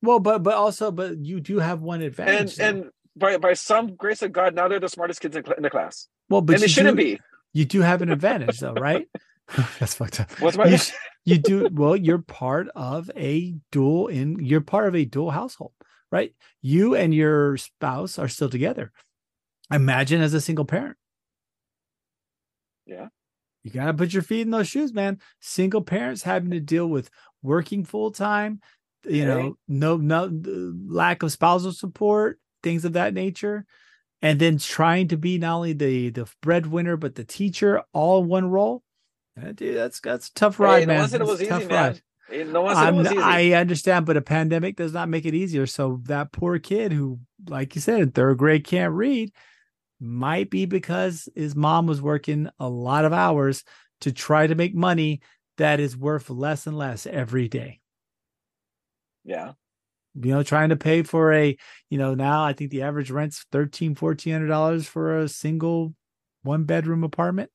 well, 0.05 0.19
but 0.19 0.43
but 0.43 0.55
also, 0.55 0.91
but 0.91 1.17
you 1.17 1.39
do 1.39 1.59
have 1.59 1.81
one 1.81 2.01
and 2.01 2.07
advantage. 2.07 2.55
though. 2.55 2.65
and 2.65 2.85
by 3.15 3.37
by 3.37 3.53
some 3.53 3.95
grace 3.95 4.21
of 4.21 4.31
God, 4.31 4.55
now 4.55 4.67
they're 4.67 4.79
the 4.79 4.89
smartest 4.89 5.21
kids 5.21 5.35
in, 5.35 5.43
cl- 5.43 5.57
in 5.57 5.63
the 5.63 5.69
class, 5.69 6.07
well, 6.29 6.41
but 6.41 6.53
and 6.53 6.63
they 6.63 6.67
shouldn't 6.67 6.97
do, 6.97 7.03
be. 7.03 7.19
You 7.53 7.65
do 7.65 7.81
have 7.81 8.01
an 8.01 8.11
advantage, 8.11 8.59
though, 8.59 8.73
right? 8.73 9.07
That's 9.79 9.95
fucked 9.95 10.19
up. 10.19 10.31
What's 10.39 10.57
my 10.57 10.65
You, 10.65 10.77
you 11.25 11.37
do 11.37 11.69
well. 11.71 11.95
You're 11.95 12.19
part 12.19 12.67
of 12.75 13.09
a 13.15 13.55
dual 13.71 14.07
in. 14.07 14.43
You're 14.43 14.61
part 14.61 14.87
of 14.87 14.95
a 14.95 15.05
dual 15.05 15.31
household, 15.31 15.71
right? 16.11 16.33
You 16.61 16.95
and 16.95 17.13
your 17.13 17.57
spouse 17.57 18.17
are 18.19 18.27
still 18.27 18.49
together. 18.49 18.91
Imagine 19.71 20.21
as 20.21 20.33
a 20.33 20.41
single 20.41 20.65
parent. 20.65 20.97
Yeah. 22.85 23.07
You 23.63 23.71
got 23.71 23.85
to 23.85 23.93
put 23.93 24.13
your 24.13 24.21
feet 24.21 24.41
in 24.41 24.51
those 24.51 24.67
shoes, 24.67 24.93
man. 24.93 25.19
Single 25.39 25.81
parents 25.81 26.21
having 26.21 26.51
to 26.51 26.59
deal 26.59 26.87
with 26.87 27.09
working 27.41 27.83
full 27.83 28.11
time, 28.11 28.61
you 29.03 29.23
Okay. 29.23 29.55
know, 29.67 29.97
no, 29.97 29.97
no 29.97 30.73
lack 30.87 31.23
of 31.23 31.31
spousal 31.31 31.71
support, 31.71 32.39
things 32.61 32.85
of 32.85 32.93
that 32.93 33.13
nature. 33.13 33.65
And 34.21 34.39
then 34.39 34.57
trying 34.57 35.07
to 35.09 35.17
be 35.17 35.37
not 35.37 35.55
only 35.57 35.73
the 35.73 36.09
the 36.09 36.27
breadwinner, 36.41 36.97
but 36.97 37.15
the 37.15 37.23
teacher 37.23 37.83
all 37.93 38.23
in 38.23 38.27
one 38.29 38.49
role. 38.49 38.81
Dude, 39.55 39.75
that's 39.75 39.99
that's 39.99 40.29
a 40.29 40.33
tough 40.33 40.59
ride, 40.59 40.81
Hey, 40.81 40.85
man. 40.85 41.03
it 41.13 41.21
was 41.21 41.41
easy, 41.41 41.49
tough 41.49 41.67
man. 41.67 41.69
ride. 41.69 42.01
No 42.31 42.61
one 42.63 42.75
said 42.75 42.83
I'm- 42.85 43.05
easy. 43.05 43.17
I 43.17 43.51
understand, 43.59 44.05
but 44.05 44.17
a 44.17 44.21
pandemic 44.21 44.75
does 44.77 44.93
not 44.93 45.09
make 45.09 45.25
it 45.25 45.35
easier. 45.35 45.65
So 45.67 46.01
that 46.05 46.31
poor 46.31 46.57
kid 46.59 46.91
who, 46.91 47.19
like 47.47 47.75
you 47.75 47.81
said, 47.81 48.01
in 48.01 48.11
third 48.11 48.37
grade 48.37 48.63
can't 48.65 48.93
read, 48.93 49.31
might 49.99 50.49
be 50.49 50.65
because 50.65 51.29
his 51.35 51.55
mom 51.55 51.85
was 51.87 52.01
working 52.01 52.49
a 52.59 52.67
lot 52.67 53.05
of 53.05 53.13
hours 53.13 53.63
to 54.01 54.11
try 54.11 54.47
to 54.47 54.55
make 54.55 54.75
money 54.75 55.21
that 55.57 55.79
is 55.79 55.95
worth 55.95 56.29
less 56.29 56.67
and 56.67 56.77
less 56.77 57.05
every 57.05 57.47
day. 57.47 57.79
yeah. 59.23 59.53
You 60.17 60.31
know, 60.31 60.43
trying 60.43 60.69
to 60.69 60.77
pay 60.77 61.03
for 61.03 61.33
a, 61.33 61.57
you 61.89 61.97
know, 61.97 62.15
now 62.15 62.45
I 62.45 62.53
think 62.53 62.71
the 62.71 62.83
average 62.83 63.11
rent's 63.11 63.45
thirteen, 63.51 63.95
fourteen 63.95 64.31
hundred 64.31 64.47
dollars 64.47 64.87
for 64.87 65.19
a 65.19 65.27
single 65.27 65.93
one 66.41 66.63
bedroom 66.63 67.03
apartment. 67.03 67.49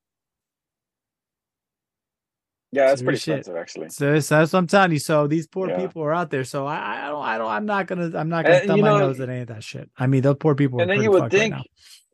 Yeah, 2.71 2.87
that's 2.87 3.01
pretty 3.01 3.19
shit. 3.19 3.39
expensive, 3.39 3.59
actually. 3.59 3.89
So 3.89 4.13
that's 4.13 4.29
that's 4.29 4.53
what 4.53 4.59
I'm 4.59 4.67
telling 4.67 4.91
you. 4.93 4.99
So 4.99 5.27
these 5.27 5.47
poor 5.47 5.69
Yeah. 5.69 5.75
people 5.75 6.03
are 6.03 6.13
out 6.13 6.29
there. 6.29 6.43
So 6.45 6.65
I, 6.65 7.05
I 7.05 7.07
don't, 7.09 7.23
I 7.23 7.37
don't, 7.37 7.49
I'm 7.49 7.65
not 7.65 7.87
gonna, 7.87 8.17
I'm 8.17 8.29
not 8.29 8.45
gonna 8.45 8.59
And, 8.59 8.67
thumb 8.67 8.77
you 8.77 8.83
my 8.83 8.99
nose 8.99 9.19
at 9.19 9.29
any 9.29 9.41
of 9.41 9.47
that 9.47 9.63
shit. 9.63 9.89
I 9.97 10.07
mean, 10.07 10.21
those 10.21 10.37
poor 10.39 10.55
people 10.55 10.79
are 10.79 10.83
And 10.83 10.91
then 10.91 11.01
you 11.01 11.11
would 11.11 11.29
think 11.31 11.53
right 11.53 11.65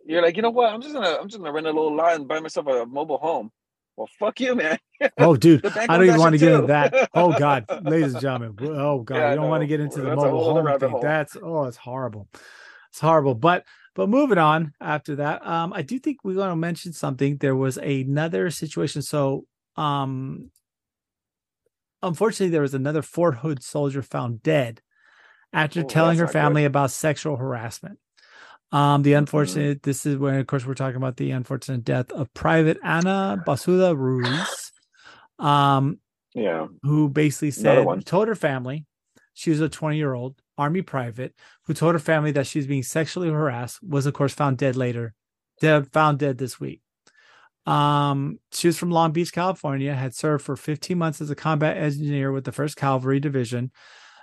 you're 0.07 0.21
like, 0.21 0.37
you 0.37 0.41
know 0.41 0.49
what? 0.49 0.73
I'm 0.73 0.81
just 0.81 0.93
gonna 0.93 1.17
I'm 1.19 1.27
just 1.27 1.39
gonna 1.39 1.51
rent 1.51 1.67
a 1.67 1.71
little 1.71 1.95
lot 1.95 2.15
and 2.15 2.27
buy 2.27 2.39
myself 2.39 2.67
a 2.67 2.85
mobile 2.85 3.17
home. 3.17 3.51
Well, 3.95 4.09
fuck 4.19 4.39
you, 4.39 4.55
man. 4.55 4.77
Oh, 5.19 5.35
dude, 5.35 5.63
I 5.63 5.85
don't 5.85 6.05
even 6.05 6.19
want 6.19 6.33
to 6.33 6.39
get 6.39 6.51
into 6.53 6.67
that. 6.67 7.09
Oh 7.13 7.31
God, 7.31 7.65
ladies 7.83 8.13
and 8.13 8.21
gentlemen. 8.21 8.55
Oh 8.61 9.01
God, 9.01 9.15
Yeah, 9.15 9.29
we 9.29 9.35
don't 9.35 9.49
want 9.49 9.61
to 9.61 9.67
get 9.67 9.79
into 9.79 10.01
the 10.01 10.15
mobile 10.15 10.43
home 10.43 10.79
thing. 10.79 10.89
hole. 10.89 11.01
That's 11.01 11.37
oh, 11.39 11.65
it's 11.65 11.77
horrible. 11.77 12.27
It's 12.89 12.99
horrible. 12.99 13.35
But 13.35 13.65
but 13.93 14.09
moving 14.09 14.39
on 14.39 14.73
after 14.81 15.17
that, 15.17 15.45
um, 15.45 15.71
I 15.71 15.83
do 15.83 15.99
think 15.99 16.23
we're 16.23 16.33
going 16.33 16.49
to 16.49 16.55
mention 16.55 16.93
something. 16.93 17.37
There 17.37 17.55
was 17.55 17.77
another 17.77 18.49
situation. 18.49 19.03
So 19.03 19.45
um, 19.77 20.51
unfortunately, 22.01 22.49
there 22.51 22.61
was 22.61 22.73
another 22.73 23.01
Fort 23.01 23.37
Hood 23.37 23.63
soldier 23.63 24.01
found 24.01 24.43
dead 24.43 24.81
after 25.53 25.81
Oh, 25.81 25.83
telling 25.83 26.17
her 26.17 26.23
not 26.25 26.29
good. 26.29 26.33
family 26.33 26.65
about 26.65 26.91
sexual 26.91 27.37
harassment. 27.37 27.99
Um, 28.71 29.01
the 29.03 29.13
Mhm. 29.13 29.17
unfortunate, 29.19 29.83
this 29.83 30.05
is 30.05 30.17
when, 30.17 30.35
of 30.35 30.47
course, 30.47 30.65
we're 30.65 30.73
talking 30.73 30.97
about 30.97 31.17
the 31.17 31.31
unfortunate 31.31 31.83
death 31.85 32.11
of 32.11 32.33
Private 32.33 32.77
Ana 32.83 33.41
Basaldua 33.45 33.97
Ruiz, 33.97 34.71
um, 35.39 35.99
Yeah. 36.33 36.67
who 36.83 37.09
basically 37.09 37.51
said, 37.51 38.05
told 38.05 38.27
her 38.27 38.35
family, 38.35 38.85
she 39.33 39.51
was 39.51 39.61
a 39.61 39.69
20 39.69 39.97
year 39.97 40.13
old 40.13 40.41
Army 40.57 40.81
private 40.81 41.33
who 41.65 41.73
told 41.73 41.93
her 41.95 41.99
family 41.99 42.31
that 42.31 42.47
she 42.47 42.59
was 42.59 42.67
being 42.67 42.83
sexually 42.83 43.29
harassed, 43.29 43.81
was, 43.83 44.05
of 44.05 44.13
course, 44.13 44.33
found 44.33 44.57
dead 44.57 44.75
later, 44.75 45.13
dead, 45.61 45.91
found 45.93 46.19
dead 46.19 46.37
this 46.37 46.59
week. 46.59 46.81
Um, 47.67 48.39
she 48.53 48.67
was 48.67 48.77
from 48.77 48.91
Long 48.91 49.11
Beach, 49.11 49.33
California, 49.33 49.93
had 49.93 50.15
served 50.15 50.45
for 50.45 50.55
15 50.55 50.97
months 50.97 51.19
as 51.19 51.29
a 51.29 51.35
combat 51.35 51.75
engineer 51.77 52.31
with 52.31 52.45
the 52.45 52.51
1st 52.51 52.77
Cavalry 52.77 53.19
Division, 53.19 53.71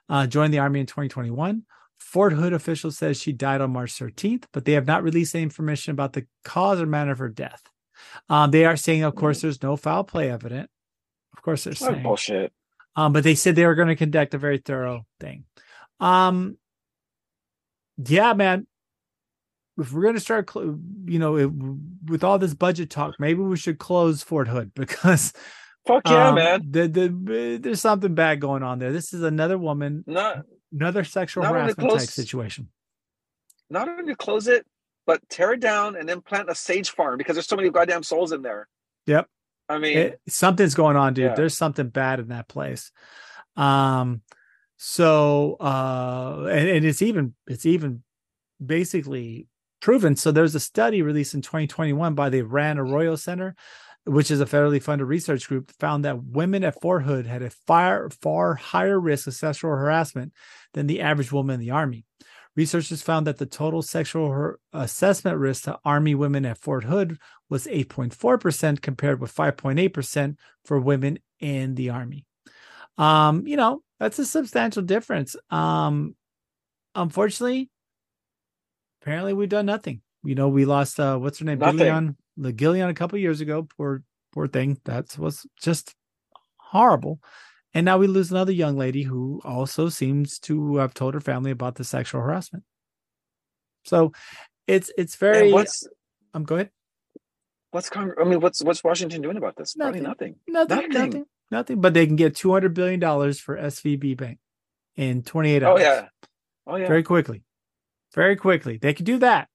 uh, 0.08 0.26
joined 0.26 0.54
the 0.54 0.58
Army 0.58 0.80
in 0.80 0.86
2021. 0.86 1.62
Fort 1.98 2.32
Hood 2.32 2.54
officials 2.54 2.96
says 2.96 3.20
she 3.20 3.32
died 3.32 3.60
on 3.60 3.72
March 3.72 3.92
13th, 3.92 4.44
but 4.52 4.64
they 4.64 4.72
have 4.72 4.86
not 4.86 5.02
released 5.02 5.34
any 5.34 5.42
information 5.42 5.90
about 5.92 6.14
the 6.14 6.26
cause 6.42 6.80
or 6.80 6.86
manner 6.86 7.12
of 7.12 7.18
her 7.18 7.28
death. 7.28 7.62
Um, 8.28 8.50
they 8.50 8.64
are 8.64 8.76
saying, 8.76 9.02
of 9.02 9.14
course, 9.14 9.42
there's 9.42 9.62
no 9.62 9.76
foul 9.76 10.04
play 10.04 10.30
evident. 10.30 10.70
Of 11.36 11.42
course, 11.42 11.64
they're 11.64 11.74
saying, 11.74 12.02
bullshit. 12.02 12.52
um, 12.96 13.12
but 13.12 13.24
they 13.24 13.34
said 13.34 13.56
they 13.56 13.66
were 13.66 13.74
going 13.74 13.88
to 13.88 13.96
conduct 13.96 14.34
a 14.34 14.38
very 14.38 14.58
thorough 14.58 15.04
thing. 15.20 15.44
Um, 16.00 16.56
yeah, 17.98 18.32
man. 18.32 18.66
If 19.76 19.92
we're 19.92 20.02
going 20.02 20.14
to 20.14 20.20
start, 20.20 20.50
you 20.54 21.18
know, 21.18 21.36
it, 21.36 21.50
with 22.06 22.24
all 22.24 22.38
this 22.38 22.54
budget 22.54 22.90
talk, 22.90 23.14
maybe 23.18 23.40
we 23.40 23.56
should 23.56 23.78
close 23.78 24.22
Fort 24.22 24.48
Hood 24.48 24.72
because 24.76 25.32
Fuck 25.86 26.08
yeah, 26.08 26.28
um, 26.28 26.34
man. 26.36 26.62
The, 26.70 26.88
the, 26.88 27.58
there's 27.60 27.80
something 27.80 28.14
bad 28.14 28.40
going 28.40 28.62
on 28.62 28.78
there. 28.78 28.92
This 28.92 29.12
is 29.12 29.22
another 29.22 29.58
woman, 29.58 30.02
Not 30.06 30.44
another 30.72 31.04
sexual 31.04 31.42
Not 31.42 31.52
harassment 31.52 31.90
type 31.90 32.00
situation. 32.08 32.68
not 33.68 33.88
only 33.88 34.12
to 34.12 34.16
close 34.16 34.48
it, 34.48 34.66
but 35.06 35.20
tear 35.28 35.52
it 35.52 35.60
down 35.60 35.96
and 35.96 36.08
then 36.08 36.22
plant 36.22 36.48
a 36.48 36.54
sage 36.54 36.88
farm 36.90 37.18
because 37.18 37.34
there's 37.34 37.46
so 37.46 37.56
many 37.56 37.68
goddamn 37.68 38.02
souls 38.02 38.32
in 38.32 38.40
there. 38.40 38.66
Yep. 39.06 39.26
I 39.68 39.78
mean, 39.78 39.98
It- 39.98 40.20
something's 40.28 40.74
going 40.74 40.96
on, 40.96 41.12
dude. 41.12 41.24
Yeah. 41.26 41.34
There's 41.34 41.56
something 41.56 41.88
bad 41.88 42.18
in 42.18 42.28
that 42.28 42.48
place. 42.48 42.90
Um, 43.56 44.22
so 44.78 45.56
uh, 45.60 46.46
and, 46.50 46.68
and 46.68 46.84
it's 46.84 47.02
even 47.02 47.34
it's 47.46 47.64
even 47.66 48.02
basically 48.64 49.46
proven. 49.84 50.16
So 50.16 50.32
there's 50.32 50.54
a 50.54 50.60
study 50.60 51.02
released 51.02 51.34
in 51.34 51.42
2021 51.42 52.14
by 52.14 52.30
the 52.30 52.40
Rand 52.40 52.80
Arroyo 52.80 53.16
Center, 53.16 53.54
which 54.06 54.30
is 54.30 54.40
a 54.40 54.46
federally 54.46 54.82
funded 54.82 55.06
research 55.06 55.46
group, 55.46 55.70
found 55.78 56.06
that 56.06 56.24
women 56.24 56.64
at 56.64 56.80
Fort 56.80 57.04
Hood 57.04 57.26
had 57.26 57.42
a 57.42 57.50
far 57.50 58.08
far 58.08 58.54
higher 58.54 58.98
risk 58.98 59.26
of 59.26 59.34
sexual 59.34 59.72
harassment 59.72 60.32
than 60.72 60.86
the 60.86 61.02
average 61.02 61.32
woman 61.32 61.54
in 61.54 61.60
the 61.60 61.72
army. 61.72 62.06
Researchers 62.56 63.02
found 63.02 63.26
that 63.26 63.36
the 63.36 63.44
total 63.44 63.82
sexual 63.82 64.28
har- 64.28 64.58
assessment 64.72 65.36
risk 65.36 65.64
to 65.64 65.78
Army 65.84 66.14
women 66.14 66.46
at 66.46 66.56
Fort 66.56 66.84
Hood 66.84 67.18
was 67.50 67.66
8.4% 67.66 68.80
compared 68.80 69.20
with 69.20 69.34
5.8% 69.34 70.36
for 70.64 70.80
women 70.80 71.18
in 71.40 71.74
the 71.74 71.90
Army. 71.90 72.24
Um, 72.96 73.46
you 73.46 73.58
know, 73.58 73.82
that's 74.00 74.18
a 74.18 74.24
substantial 74.24 74.82
difference. 74.82 75.36
Um, 75.50 76.16
unfortunately, 76.94 77.68
apparently 79.04 79.34
we've 79.34 79.50
done 79.50 79.66
nothing. 79.66 80.00
You 80.22 80.34
know, 80.34 80.48
we 80.48 80.64
lost 80.64 80.98
uh 80.98 81.18
what's 81.18 81.38
her 81.38 81.44
name? 81.44 81.60
Gillian, 81.60 82.16
Gillian 82.56 82.88
a 82.88 82.94
couple 82.94 83.18
years 83.18 83.40
ago. 83.40 83.68
Poor 83.76 84.02
poor 84.32 84.48
thing. 84.48 84.80
That 84.84 85.16
was 85.18 85.46
just 85.60 85.94
horrible. 86.56 87.20
And 87.74 87.84
now 87.84 87.98
we 87.98 88.06
lose 88.06 88.30
another 88.30 88.52
young 88.52 88.76
lady 88.78 89.02
who 89.02 89.40
also 89.44 89.88
seems 89.88 90.38
to 90.40 90.76
have 90.76 90.94
told 90.94 91.14
her 91.14 91.20
family 91.20 91.50
about 91.50 91.74
the 91.74 91.84
sexual 91.84 92.22
harassment. 92.22 92.64
So 93.84 94.12
it's 94.66 94.90
it's 94.96 95.16
very 95.16 95.44
and 95.46 95.52
what's 95.52 95.86
um 96.32 96.44
go 96.44 96.54
ahead. 96.54 96.70
what's 97.72 97.90
Cong- 97.90 98.14
I 98.18 98.24
mean, 98.24 98.40
what's 98.40 98.62
what's 98.62 98.82
Washington 98.82 99.20
doing 99.20 99.36
about 99.36 99.56
this? 99.56 99.76
Nothing. 99.76 100.04
nothing. 100.04 100.36
Nothing, 100.48 100.76
Nothing. 100.76 100.92
nothing, 100.92 101.24
nothing. 101.50 101.80
But 101.82 101.92
they 101.92 102.06
can 102.06 102.16
get 102.16 102.34
two 102.34 102.52
hundred 102.52 102.72
billion 102.72 103.00
dollars 103.00 103.38
for 103.38 103.58
SVB 103.58 104.16
Bank 104.16 104.38
in 104.96 105.22
twenty 105.22 105.52
eight 105.52 105.62
hours. 105.62 105.80
Oh 105.80 105.82
yeah. 105.82 106.06
Oh 106.66 106.76
yeah. 106.76 106.88
very 106.88 107.02
quickly, 107.02 107.42
very 108.14 108.36
quickly. 108.36 108.78
They 108.78 108.94
can 108.94 109.04
do 109.04 109.18
that, 109.18 109.48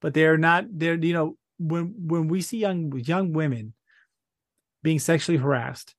but 0.00 0.14
they're 0.14 0.38
not. 0.38 0.66
They're 0.70 0.94
you 0.94 1.12
know 1.12 1.36
when 1.58 1.94
when 1.98 2.28
we 2.28 2.40
see 2.40 2.58
young 2.58 2.92
young 2.98 3.32
women 3.32 3.74
being 4.82 4.98
sexually 4.98 5.38
harassed 5.38 5.94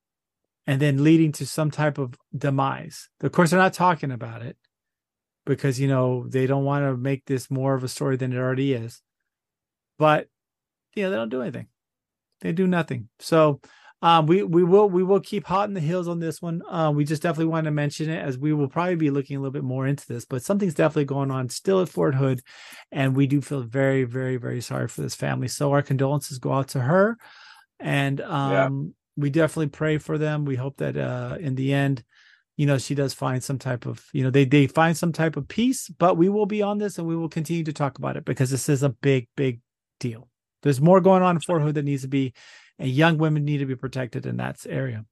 and 0.65 0.81
then 0.81 1.03
leading 1.03 1.31
to 1.33 1.45
some 1.45 1.71
type 1.71 1.97
of 1.97 2.15
demise. 2.35 3.09
Of 3.21 3.31
course, 3.31 3.49
they're 3.49 3.59
not 3.59 3.73
talking 3.73 4.11
about 4.11 4.41
it 4.41 4.57
because 5.45 5.79
you 5.79 5.87
know 5.87 6.27
they 6.27 6.47
don't 6.47 6.65
want 6.65 6.85
to 6.85 6.97
make 6.97 7.25
this 7.25 7.49
more 7.49 7.75
of 7.75 7.83
a 7.83 7.87
story 7.87 8.17
than 8.17 8.33
it 8.33 8.37
already 8.37 8.73
is. 8.73 9.01
But 9.97 10.27
you 10.95 11.03
know 11.03 11.09
they 11.09 11.15
don't 11.15 11.29
do 11.29 11.41
anything. 11.41 11.67
They 12.41 12.51
do 12.51 12.67
nothing. 12.67 13.09
So 13.19 13.59
um, 14.01 14.27
we 14.27 14.43
we 14.43 14.63
will 14.63 14.89
we 14.89 15.03
will 15.03 15.19
keep 15.19 15.45
hot 15.45 15.67
in 15.67 15.73
the 15.73 15.81
heels 15.81 16.07
on 16.07 16.19
this 16.19 16.41
one. 16.41 16.61
Uh, 16.69 16.91
we 16.95 17.03
just 17.03 17.21
definitely 17.21 17.51
want 17.51 17.65
to 17.65 17.71
mention 17.71 18.09
it 18.09 18.23
as 18.23 18.37
we 18.37 18.53
will 18.53 18.69
probably 18.69 18.95
be 18.95 19.09
looking 19.09 19.35
a 19.35 19.39
little 19.41 19.51
bit 19.51 19.63
more 19.63 19.87
into 19.87 20.07
this, 20.07 20.23
but 20.23 20.41
something's 20.41 20.73
definitely 20.73 21.05
going 21.05 21.31
on 21.31 21.49
still 21.49 21.81
at 21.81 21.89
Fort 21.89 22.15
Hood, 22.15 22.41
and 22.91 23.15
we 23.15 23.27
do 23.27 23.41
feel 23.41 23.61
very 23.61 24.05
very 24.05 24.37
very 24.37 24.61
sorry 24.61 24.87
for 24.87 25.01
this 25.01 25.15
family. 25.15 25.49
So 25.49 25.73
our 25.73 25.81
condolences 25.81 26.39
go 26.39 26.53
out 26.53 26.69
to 26.69 26.79
her, 26.79 27.17
and 27.77 28.21
um, 28.21 28.51
yeah. 28.51 28.69
we 29.17 29.29
definitely 29.29 29.67
pray 29.67 29.97
for 29.97 30.17
them. 30.17 30.45
We 30.45 30.55
hope 30.55 30.77
that 30.77 30.95
uh, 30.95 31.35
in 31.37 31.55
the 31.55 31.73
end, 31.73 32.01
you 32.55 32.67
know, 32.67 32.77
she 32.77 32.95
does 32.95 33.13
find 33.13 33.43
some 33.43 33.59
type 33.59 33.85
of 33.85 34.01
you 34.13 34.23
know 34.23 34.29
they 34.29 34.45
they 34.45 34.67
find 34.67 34.95
some 34.95 35.11
type 35.11 35.35
of 35.35 35.49
peace. 35.49 35.89
But 35.89 36.15
we 36.15 36.29
will 36.29 36.45
be 36.45 36.61
on 36.61 36.77
this, 36.77 36.99
and 36.99 37.05
we 37.07 37.17
will 37.17 37.29
continue 37.29 37.65
to 37.65 37.73
talk 37.73 37.97
about 37.97 38.15
it 38.15 38.23
because 38.23 38.49
this 38.49 38.69
is 38.69 38.81
a 38.81 38.89
big 38.89 39.27
big 39.35 39.59
deal. 39.99 40.29
There's 40.63 40.79
more 40.79 41.01
going 41.01 41.21
on 41.21 41.35
in 41.35 41.41
Fort 41.41 41.61
Hood 41.61 41.75
that 41.75 41.83
needs 41.83 42.03
to 42.03 42.07
be 42.07 42.33
and 42.79 42.89
young 42.89 43.17
women 43.17 43.45
need 43.45 43.57
to 43.57 43.65
be 43.65 43.75
protected 43.75 44.25
in 44.25 44.37
that 44.37 44.65
area. 44.67 45.05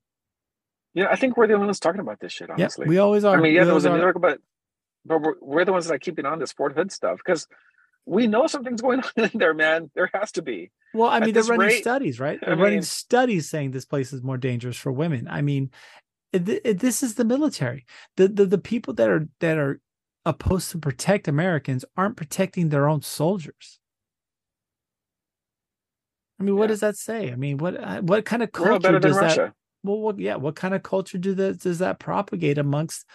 Yeah, 0.93 1.07
I 1.11 1.15
think 1.15 1.37
we're 1.37 1.47
the 1.47 1.53
only 1.53 1.67
ones 1.67 1.79
talking 1.79 2.01
about 2.01 2.19
this 2.19 2.33
shit. 2.33 2.49
Honestly, 2.49 2.85
yeah, 2.85 2.89
we 2.89 2.97
always 2.97 3.23
are. 3.23 3.37
I 3.37 3.41
mean, 3.41 3.53
yeah, 3.53 3.65
there 3.65 3.73
was 3.75 3.85
a 3.85 3.89
New 3.89 3.99
York, 3.99 4.17
but 4.19 4.39
but 5.05 5.21
we're, 5.21 5.35
we're, 5.41 5.65
the 5.65 5.71
ones 5.71 5.85
that 5.85 5.93
are 5.93 5.99
keeping 5.99 6.25
on 6.25 6.39
this 6.39 6.51
Fort 6.53 6.73
Hood 6.73 6.91
stuff 6.91 7.19
because 7.23 7.47
we 8.05 8.25
know 8.25 8.47
something's 8.47 8.81
going 8.81 9.03
on 9.17 9.25
in 9.25 9.31
there, 9.35 9.53
man. 9.53 9.91
There 9.93 10.09
has 10.13 10.31
to 10.33 10.41
be. 10.41 10.71
Well, 10.93 11.09
I 11.09 11.19
mean, 11.19 11.33
they're 11.33 11.43
running 11.43 11.67
rate, 11.67 11.81
studies, 11.81 12.19
right? 12.19 12.39
They're 12.41 12.55
I 12.55 12.59
running 12.59 12.81
studies 12.81 13.49
saying 13.49 13.71
this 13.71 13.85
place 13.85 14.11
is 14.11 14.23
more 14.23 14.37
dangerous 14.37 14.77
for 14.77 14.91
women. 14.91 15.27
I 15.29 15.41
mean, 15.41 15.69
it, 16.33 16.47
it, 16.49 16.79
this 16.79 17.03
is 17.03 17.15
the 17.15 17.25
military. 17.25 17.85
The, 18.15 18.27
the 18.27 18.45
the 18.45 18.57
people 18.57 18.93
that 18.95 19.09
are 19.09 19.27
that 19.39 19.57
are 19.57 19.81
opposed 20.25 20.71
to 20.71 20.77
protect 20.77 21.27
Americans 21.27 21.85
aren't 21.95 22.17
protecting 22.17 22.69
their 22.69 22.87
own 22.87 23.01
soldiers. 23.01 23.79
I 26.39 26.43
mean, 26.43 26.55
what 26.55 26.63
yeah. 26.63 26.67
does 26.67 26.79
that 26.81 26.97
say? 26.97 27.31
I 27.31 27.35
mean, 27.35 27.57
what 27.57 27.81
uh, 27.81 28.01
what 28.01 28.25
kind 28.25 28.43
of 28.43 28.51
culture 28.51 28.99
does 28.99 29.19
that? 29.19 29.53
Well, 29.83 29.99
what, 29.99 30.19
yeah, 30.19 30.35
what 30.35 30.55
kind 30.55 30.73
of 30.73 30.83
culture 30.83 31.17
do 31.17 31.33
that 31.35 31.61
does 31.61 31.79
that 31.79 31.99
propagate 31.99 32.57
amongst 32.57 33.05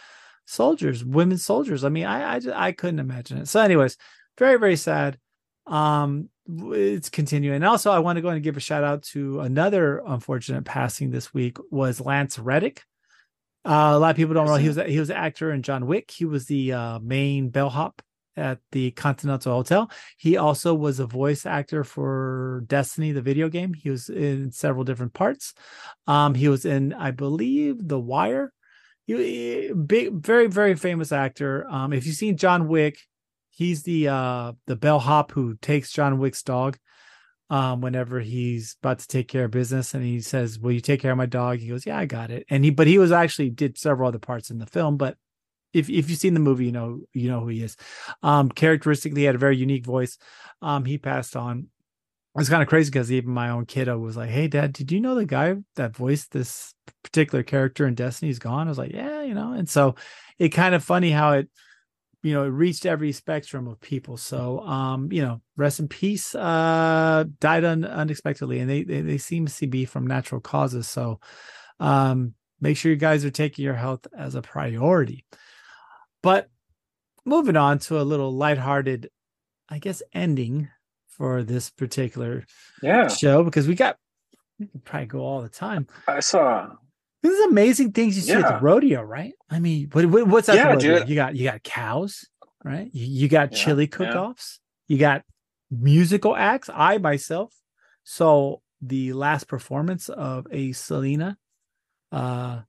soldiers, 0.46 1.04
women 1.04 1.38
soldiers? 1.38 1.84
I 1.84 1.88
mean, 1.88 2.06
I 2.06 2.36
I, 2.36 2.40
I 2.54 2.72
couldn't 2.72 3.00
imagine 3.00 3.38
it. 3.38 3.48
So, 3.48 3.60
anyways, 3.60 3.96
very 4.38 4.58
very 4.58 4.76
sad. 4.76 5.18
Um, 5.66 6.28
it's 6.48 7.08
continuing. 7.08 7.56
And 7.56 7.64
also, 7.64 7.90
I 7.90 8.00
want 8.00 8.16
to 8.16 8.22
go 8.22 8.28
and 8.28 8.42
give 8.42 8.56
a 8.56 8.60
shout 8.60 8.84
out 8.84 9.02
to 9.04 9.40
another 9.40 10.02
unfortunate 10.04 10.64
passing 10.64 11.10
this 11.10 11.32
week 11.32 11.58
was 11.70 12.00
Lance 12.00 12.38
Reddick. 12.38 12.82
Uh, 13.64 13.92
a 13.94 13.98
lot 13.98 14.10
of 14.10 14.16
people 14.16 14.34
don't 14.34 14.46
know 14.46 14.56
he 14.56 14.68
was 14.68 14.76
he 14.76 14.98
was 14.98 15.10
an 15.10 15.16
actor 15.16 15.52
in 15.52 15.62
John 15.62 15.86
Wick. 15.86 16.10
He 16.10 16.24
was 16.24 16.46
the 16.46 16.72
uh, 16.72 16.98
main 16.98 17.50
bellhop 17.50 18.02
at 18.36 18.58
the 18.72 18.90
Continental 18.92 19.54
Hotel. 19.54 19.90
He 20.16 20.36
also 20.36 20.74
was 20.74 21.00
a 21.00 21.06
voice 21.06 21.46
actor 21.46 21.84
for 21.84 22.64
Destiny, 22.66 23.12
the 23.12 23.22
video 23.22 23.48
game. 23.48 23.74
He 23.74 23.90
was 23.90 24.08
in 24.08 24.52
several 24.52 24.84
different 24.84 25.14
parts. 25.14 25.54
Um, 26.06 26.34
he 26.34 26.48
was 26.48 26.64
in, 26.64 26.92
I 26.92 27.10
believe, 27.10 27.86
The 27.86 28.00
Wire. 28.00 28.52
He, 29.06 29.72
big, 29.72 30.14
very, 30.14 30.46
very 30.46 30.76
famous 30.76 31.12
actor. 31.12 31.66
Um, 31.68 31.92
if 31.92 32.06
you've 32.06 32.16
seen 32.16 32.36
John 32.36 32.68
Wick, 32.68 32.98
he's 33.50 33.82
the 33.82 34.08
uh 34.08 34.52
the 34.66 34.76
bellhop 34.76 35.32
who 35.32 35.56
takes 35.60 35.92
John 35.92 36.18
Wick's 36.18 36.42
dog. 36.42 36.78
Um, 37.50 37.82
whenever 37.82 38.18
he's 38.18 38.76
about 38.80 39.00
to 39.00 39.06
take 39.06 39.28
care 39.28 39.44
of 39.44 39.50
business, 39.50 39.92
and 39.92 40.02
he 40.02 40.22
says, 40.22 40.58
"Will 40.58 40.72
you 40.72 40.80
take 40.80 41.02
care 41.02 41.10
of 41.10 41.18
my 41.18 41.26
dog?" 41.26 41.58
He 41.58 41.68
goes, 41.68 41.84
"Yeah, 41.84 41.98
I 41.98 42.06
got 42.06 42.30
it." 42.30 42.46
And 42.48 42.64
he, 42.64 42.70
but 42.70 42.86
he 42.86 42.96
was 42.96 43.12
actually 43.12 43.50
did 43.50 43.76
several 43.76 44.08
other 44.08 44.18
parts 44.18 44.50
in 44.50 44.56
the 44.56 44.64
film, 44.64 44.96
but 44.96 45.18
if 45.72 45.88
if 45.88 46.10
you've 46.10 46.18
seen 46.18 46.34
the 46.34 46.40
movie, 46.40 46.66
you 46.66 46.72
know 46.72 47.00
you 47.12 47.28
know 47.28 47.40
who 47.40 47.48
he 47.48 47.62
is. 47.62 47.76
Um, 48.22 48.48
characteristically, 48.50 49.24
had 49.24 49.34
a 49.34 49.38
very 49.38 49.56
unique 49.56 49.84
voice. 49.84 50.18
Um, 50.60 50.84
he 50.84 50.98
passed 50.98 51.36
on. 51.36 51.68
It's 52.38 52.48
kind 52.48 52.62
of 52.62 52.68
crazy 52.68 52.90
because 52.90 53.12
even 53.12 53.30
my 53.30 53.50
own 53.50 53.66
kiddo 53.66 53.98
was 53.98 54.16
like, 54.16 54.30
"Hey, 54.30 54.48
Dad, 54.48 54.72
did 54.72 54.90
you 54.90 55.00
know 55.00 55.14
the 55.14 55.26
guy 55.26 55.56
that 55.76 55.96
voiced 55.96 56.32
this 56.32 56.74
particular 57.02 57.42
character 57.42 57.86
in 57.86 57.94
Destiny's 57.94 58.38
Gone?" 58.38 58.68
I 58.68 58.70
was 58.70 58.78
like, 58.78 58.92
"Yeah, 58.92 59.22
you 59.22 59.34
know." 59.34 59.52
And 59.52 59.68
so, 59.68 59.96
it 60.38 60.48
kind 60.50 60.74
of 60.74 60.82
funny 60.82 61.10
how 61.10 61.32
it, 61.32 61.48
you 62.22 62.32
know, 62.32 62.44
it 62.44 62.48
reached 62.48 62.86
every 62.86 63.12
spectrum 63.12 63.68
of 63.68 63.80
people. 63.80 64.16
So, 64.16 64.60
um, 64.60 65.10
you 65.12 65.22
know, 65.22 65.42
rest 65.56 65.80
in 65.80 65.88
peace. 65.88 66.34
Uh, 66.34 67.24
died 67.40 67.64
un- 67.64 67.84
unexpectedly, 67.84 68.60
and 68.60 68.70
they, 68.70 68.84
they 68.84 69.00
they 69.02 69.18
seem 69.18 69.46
to 69.46 69.66
be 69.66 69.84
from 69.84 70.06
natural 70.06 70.40
causes. 70.40 70.88
So, 70.88 71.20
um, 71.80 72.34
make 72.60 72.76
sure 72.76 72.92
you 72.92 72.96
guys 72.96 73.24
are 73.24 73.30
taking 73.30 73.64
your 73.64 73.74
health 73.74 74.06
as 74.16 74.34
a 74.36 74.42
priority. 74.42 75.26
But 76.22 76.48
moving 77.24 77.56
on 77.56 77.78
to 77.80 78.00
a 78.00 78.02
little 78.02 78.32
lighthearted, 78.32 79.10
I 79.68 79.78
guess, 79.78 80.02
ending 80.12 80.68
for 81.08 81.42
this 81.42 81.70
particular 81.70 82.44
yeah. 82.82 83.08
show 83.08 83.44
because 83.44 83.68
we 83.68 83.74
got 83.74 83.96
we 84.58 84.66
can 84.66 84.80
probably 84.80 85.06
go 85.06 85.20
all 85.20 85.42
the 85.42 85.48
time. 85.48 85.86
I 86.06 86.20
saw 86.20 86.68
these 87.22 87.38
amazing 87.46 87.92
things 87.92 88.16
you 88.16 88.22
see 88.22 88.32
yeah. 88.32 88.40
at 88.40 88.58
the 88.58 88.64
rodeo, 88.64 89.02
right? 89.02 89.32
I 89.50 89.60
mean, 89.60 89.88
what, 89.92 90.26
what's 90.28 90.46
that? 90.48 90.56
Yeah, 90.56 90.76
dude. 90.76 91.08
You 91.08 91.14
got 91.14 91.36
you 91.36 91.44
got 91.44 91.62
cows, 91.62 92.24
right? 92.64 92.88
You, 92.92 93.06
you 93.06 93.28
got 93.28 93.52
yeah, 93.52 93.58
chili 93.58 93.86
cook-offs. 93.86 94.60
You 94.88 94.98
got 94.98 95.22
musical 95.70 96.36
acts. 96.36 96.68
I 96.72 96.98
myself 96.98 97.54
saw 98.04 98.56
the 98.80 99.12
last 99.12 99.48
performance 99.48 100.08
of 100.08 100.46
a 100.50 100.72
Selena. 100.72 101.36
Uh, 102.10 102.60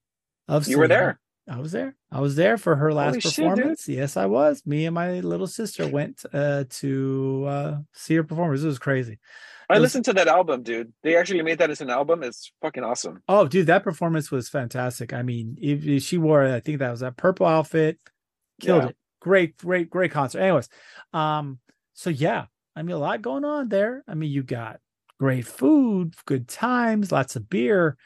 of 0.47 0.67
you 0.67 0.75
Selena. 0.75 0.79
were 0.79 0.87
there. 0.87 1.19
I 1.47 1.59
was 1.59 1.71
there. 1.73 1.95
I 2.11 2.21
was 2.21 2.35
there 2.35 2.57
for 2.57 2.75
her 2.75 2.93
last 2.93 3.21
Holy 3.21 3.21
performance. 3.21 3.83
Shit, 3.83 3.97
yes, 3.97 4.15
I 4.15 4.27
was. 4.27 4.65
Me 4.65 4.85
and 4.85 4.95
my 4.95 5.19
little 5.19 5.47
sister 5.47 5.87
went 5.87 6.23
uh, 6.31 6.63
to 6.69 7.45
uh, 7.47 7.77
see 7.93 8.15
her 8.15 8.23
performance. 8.23 8.63
It 8.63 8.67
was 8.67 8.79
crazy. 8.79 9.19
I 9.69 9.73
was, 9.73 9.81
listened 9.81 10.05
to 10.05 10.13
that 10.13 10.27
album, 10.27 10.63
dude. 10.63 10.93
They 11.03 11.17
actually 11.17 11.41
made 11.41 11.57
that 11.59 11.69
as 11.69 11.81
an 11.81 11.89
album. 11.89 12.23
It's 12.23 12.51
fucking 12.61 12.83
awesome. 12.83 13.23
Oh, 13.27 13.47
dude, 13.47 13.67
that 13.67 13.83
performance 13.83 14.31
was 14.31 14.47
fantastic. 14.47 15.13
I 15.13 15.21
mean, 15.21 15.57
if, 15.61 15.85
if 15.85 16.03
she 16.03 16.17
wore, 16.17 16.45
I 16.45 16.59
think 16.59 16.79
that 16.79 16.91
was 16.91 17.01
that 17.01 17.17
purple 17.17 17.45
outfit, 17.45 17.97
killed 18.61 18.83
yeah. 18.83 18.89
it. 18.89 18.97
Great, 19.19 19.57
great, 19.57 19.89
great 19.89 20.11
concert. 20.11 20.39
Anyways, 20.39 20.69
um, 21.13 21.59
so 21.93 22.09
yeah, 22.09 22.45
I 22.75 22.83
mean, 22.83 22.95
a 22.95 22.99
lot 22.99 23.21
going 23.21 23.45
on 23.45 23.69
there. 23.69 24.03
I 24.07 24.15
mean, 24.15 24.31
you 24.31 24.43
got 24.43 24.79
great 25.19 25.45
food, 25.45 26.15
good 26.25 26.47
times, 26.47 27.11
lots 27.11 27.35
of 27.35 27.49
beer 27.49 27.97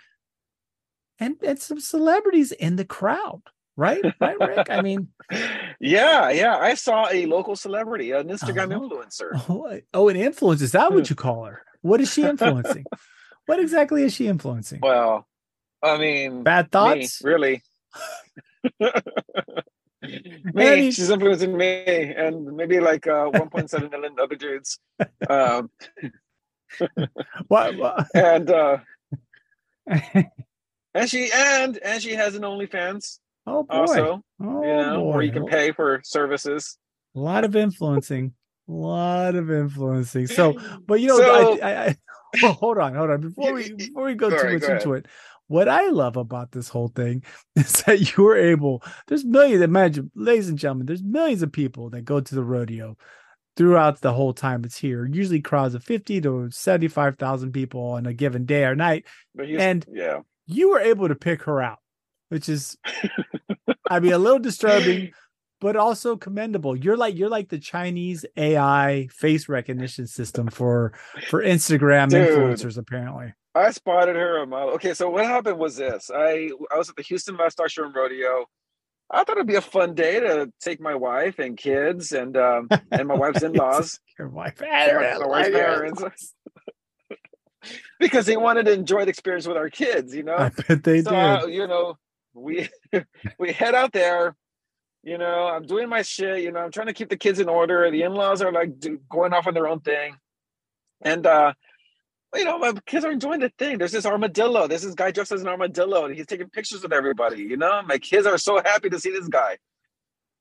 and 1.19 1.35
and 1.43 1.59
some 1.59 1.79
celebrities 1.79 2.51
in 2.51 2.75
the 2.75 2.85
crowd 2.85 3.41
right? 3.77 4.01
Right 4.19 4.37
rick? 4.39 4.67
I 4.69 4.81
mean 4.81 5.07
yeah 5.79 6.29
yeah 6.31 6.57
i 6.57 6.73
saw 6.73 7.07
a 7.09 7.25
local 7.27 7.55
celebrity 7.55 8.11
an 8.11 8.27
instagram 8.27 8.73
oh, 8.75 8.89
influencer. 8.89 9.29
Oh, 9.49 9.79
oh 9.93 10.09
an 10.09 10.17
influence 10.17 10.61
is 10.61 10.73
that 10.73 10.91
what 10.91 11.09
you 11.09 11.15
call 11.15 11.45
her? 11.45 11.61
What 11.81 12.01
is 12.01 12.11
she 12.11 12.23
influencing? 12.23 12.85
What 13.45 13.59
exactly 13.59 14.03
is 14.03 14.13
she 14.13 14.27
influencing? 14.27 14.79
Well 14.81 15.25
i 15.81 15.97
mean 15.97 16.43
bad 16.43 16.71
thoughts? 16.71 17.23
me, 17.23 17.31
really. 17.31 17.63
Me 20.53 20.91
she's 20.91 21.09
influencing 21.09 21.55
me 21.55 22.13
and 22.15 22.57
maybe 22.57 22.79
like 22.79 23.07
uh 23.07 23.29
1.7 23.29 23.91
million 23.91 24.15
other 24.19 24.35
dudes. 24.35 24.79
Um 25.29 25.69
what, 27.47 27.77
what? 27.77 28.07
and 28.13 28.49
uh 28.49 28.77
and 30.97 31.09
she 31.09 31.29
and 31.33 31.77
and 31.77 32.01
she 32.01 32.13
has 32.13 32.35
an 32.35 32.41
OnlyFans. 32.41 33.19
Oh 33.45 33.63
boy! 33.63 33.75
Also, 33.75 34.21
oh, 34.41 34.61
you 34.63 34.75
know, 34.75 34.99
boy. 35.01 35.11
where 35.13 35.21
you 35.21 35.31
can 35.31 35.45
pay 35.45 35.71
for 35.71 36.01
services. 36.03 36.77
A 37.15 37.19
lot 37.19 37.43
of 37.43 37.55
influencing. 37.55 38.33
a 38.67 38.71
lot 38.71 39.35
of 39.35 39.49
influencing. 39.49 40.27
So, 40.27 40.59
but 40.85 40.99
you 40.99 41.07
know, 41.07 41.17
so, 41.17 41.59
I, 41.61 41.69
I, 41.69 41.85
I 41.85 41.95
well, 42.41 42.53
hold 42.53 42.77
on, 42.77 42.95
hold 42.95 43.09
on. 43.09 43.21
Before 43.21 43.53
we 43.53 43.71
before 43.77 44.05
we 44.05 44.15
go 44.15 44.29
too 44.29 44.35
right, 44.35 44.61
much 44.61 44.69
into 44.69 44.93
it, 44.93 45.07
what 45.47 45.69
I 45.69 45.89
love 45.89 46.17
about 46.17 46.51
this 46.51 46.69
whole 46.69 46.89
thing 46.89 47.23
is 47.55 47.83
that 47.83 48.15
you 48.15 48.23
were 48.23 48.37
able. 48.37 48.83
There's 49.07 49.25
millions. 49.25 49.61
Imagine, 49.61 50.11
ladies 50.15 50.49
and 50.49 50.59
gentlemen, 50.59 50.85
there's 50.85 51.03
millions 51.03 51.41
of 51.41 51.51
people 51.51 51.89
that 51.91 52.05
go 52.05 52.19
to 52.19 52.35
the 52.35 52.43
rodeo 52.43 52.97
throughout 53.55 54.01
the 54.01 54.13
whole 54.13 54.33
time 54.33 54.63
it's 54.65 54.77
here. 54.77 55.05
Usually 55.05 55.41
crowds 55.41 55.73
of 55.73 55.83
fifty 55.83 56.21
to 56.21 56.49
seventy-five 56.51 57.17
thousand 57.17 57.53
people 57.53 57.81
on 57.81 58.05
a 58.05 58.13
given 58.13 58.45
day 58.45 58.65
or 58.65 58.75
night. 58.75 59.05
and 59.37 59.85
yeah, 59.91 60.19
you 60.47 60.71
were 60.71 60.79
able 60.79 61.07
to 61.07 61.15
pick 61.15 61.43
her 61.43 61.61
out, 61.61 61.79
which 62.29 62.49
is, 62.49 62.77
I 63.89 63.99
mean, 63.99 64.13
a 64.13 64.17
little 64.17 64.39
disturbing, 64.39 65.11
but 65.59 65.75
also 65.75 66.15
commendable. 66.15 66.75
You're 66.75 66.97
like 66.97 67.15
you're 67.15 67.29
like 67.29 67.49
the 67.49 67.59
Chinese 67.59 68.25
AI 68.35 69.07
face 69.11 69.49
recognition 69.49 70.07
system 70.07 70.47
for 70.47 70.93
for 71.27 71.43
Instagram 71.43 72.09
Dude, 72.09 72.29
influencers, 72.29 72.77
apparently. 72.77 73.33
I 73.53 73.71
spotted 73.71 74.15
her 74.15 74.43
a 74.43 74.47
mile. 74.47 74.69
Okay, 74.71 74.93
so 74.93 75.09
what 75.09 75.25
happened 75.25 75.57
was 75.57 75.75
this: 75.75 76.09
I 76.13 76.51
I 76.73 76.77
was 76.77 76.89
at 76.89 76.95
the 76.95 77.03
Houston 77.03 77.37
Livestock 77.37 77.69
Show 77.69 77.85
and 77.85 77.95
Rodeo. 77.95 78.45
I 79.09 79.23
thought 79.23 79.37
it'd 79.37 79.47
be 79.47 79.55
a 79.55 79.61
fun 79.61 79.93
day 79.93 80.19
to 80.19 80.51
take 80.59 80.81
my 80.81 80.93
wife 80.93 81.39
and 81.39 81.57
kids 81.57 82.11
and 82.11 82.35
um 82.35 82.67
and 82.91 83.07
my 83.07 83.15
wife's 83.15 83.43
in 83.43 83.53
laws. 83.53 83.99
Your 84.17 84.29
wife 84.29 84.61
and 84.61 84.97
my, 84.97 85.17
my 85.17 85.27
wife's 85.27 85.49
parents 85.53 86.33
because 87.99 88.25
they 88.25 88.37
wanted 88.37 88.65
to 88.65 88.73
enjoy 88.73 89.05
the 89.05 89.09
experience 89.09 89.47
with 89.47 89.57
our 89.57 89.69
kids, 89.69 90.15
you 90.15 90.23
know. 90.23 90.37
I 90.37 90.49
bet 90.49 90.83
they 90.83 91.01
so, 91.01 91.11
did. 91.45 91.53
You 91.53 91.67
know, 91.67 91.97
we 92.33 92.69
we 93.39 93.51
head 93.51 93.75
out 93.75 93.93
there. 93.93 94.35
You 95.03 95.17
know, 95.17 95.47
I'm 95.47 95.63
doing 95.63 95.87
my 95.87 96.01
shit. 96.01 96.43
You 96.43 96.51
know, 96.51 96.59
I'm 96.59 96.71
trying 96.71 96.87
to 96.87 96.93
keep 96.93 97.09
the 97.09 97.17
kids 97.17 97.39
in 97.39 97.47
order. 97.47 97.89
The 97.89 98.03
in-laws 98.03 98.41
are 98.41 98.51
like 98.51 98.79
do, 98.79 98.99
going 99.09 99.33
off 99.33 99.47
on 99.47 99.53
their 99.53 99.67
own 99.67 99.79
thing, 99.79 100.17
and 101.01 101.25
uh 101.25 101.53
you 102.35 102.43
know, 102.43 102.59
my 102.59 102.73
kids 102.85 103.05
are 103.05 103.11
enjoying 103.11 103.39
the 103.39 103.51
thing. 103.57 103.77
There's 103.77 103.93
this 103.93 104.05
armadillo. 104.05 104.67
There's 104.67 104.81
this 104.81 104.95
guy 104.95 105.11
dressed 105.11 105.31
as 105.31 105.41
an 105.41 105.47
armadillo, 105.47 106.05
and 106.05 106.15
he's 106.15 106.25
taking 106.25 106.49
pictures 106.49 106.83
with 106.83 106.93
everybody. 106.93 107.41
You 107.41 107.57
know, 107.57 107.81
my 107.83 107.97
kids 107.97 108.27
are 108.27 108.37
so 108.37 108.61
happy 108.63 108.89
to 108.89 108.99
see 108.99 109.11
this 109.11 109.27
guy. 109.27 109.57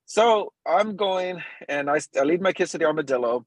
So 0.05 0.53
I'm 0.67 0.97
going, 0.97 1.43
and 1.69 1.91
I, 1.91 2.01
I 2.19 2.23
lead 2.23 2.41
my 2.41 2.53
kids 2.53 2.73
to 2.73 2.79
the 2.79 2.87
armadillo, 2.87 3.47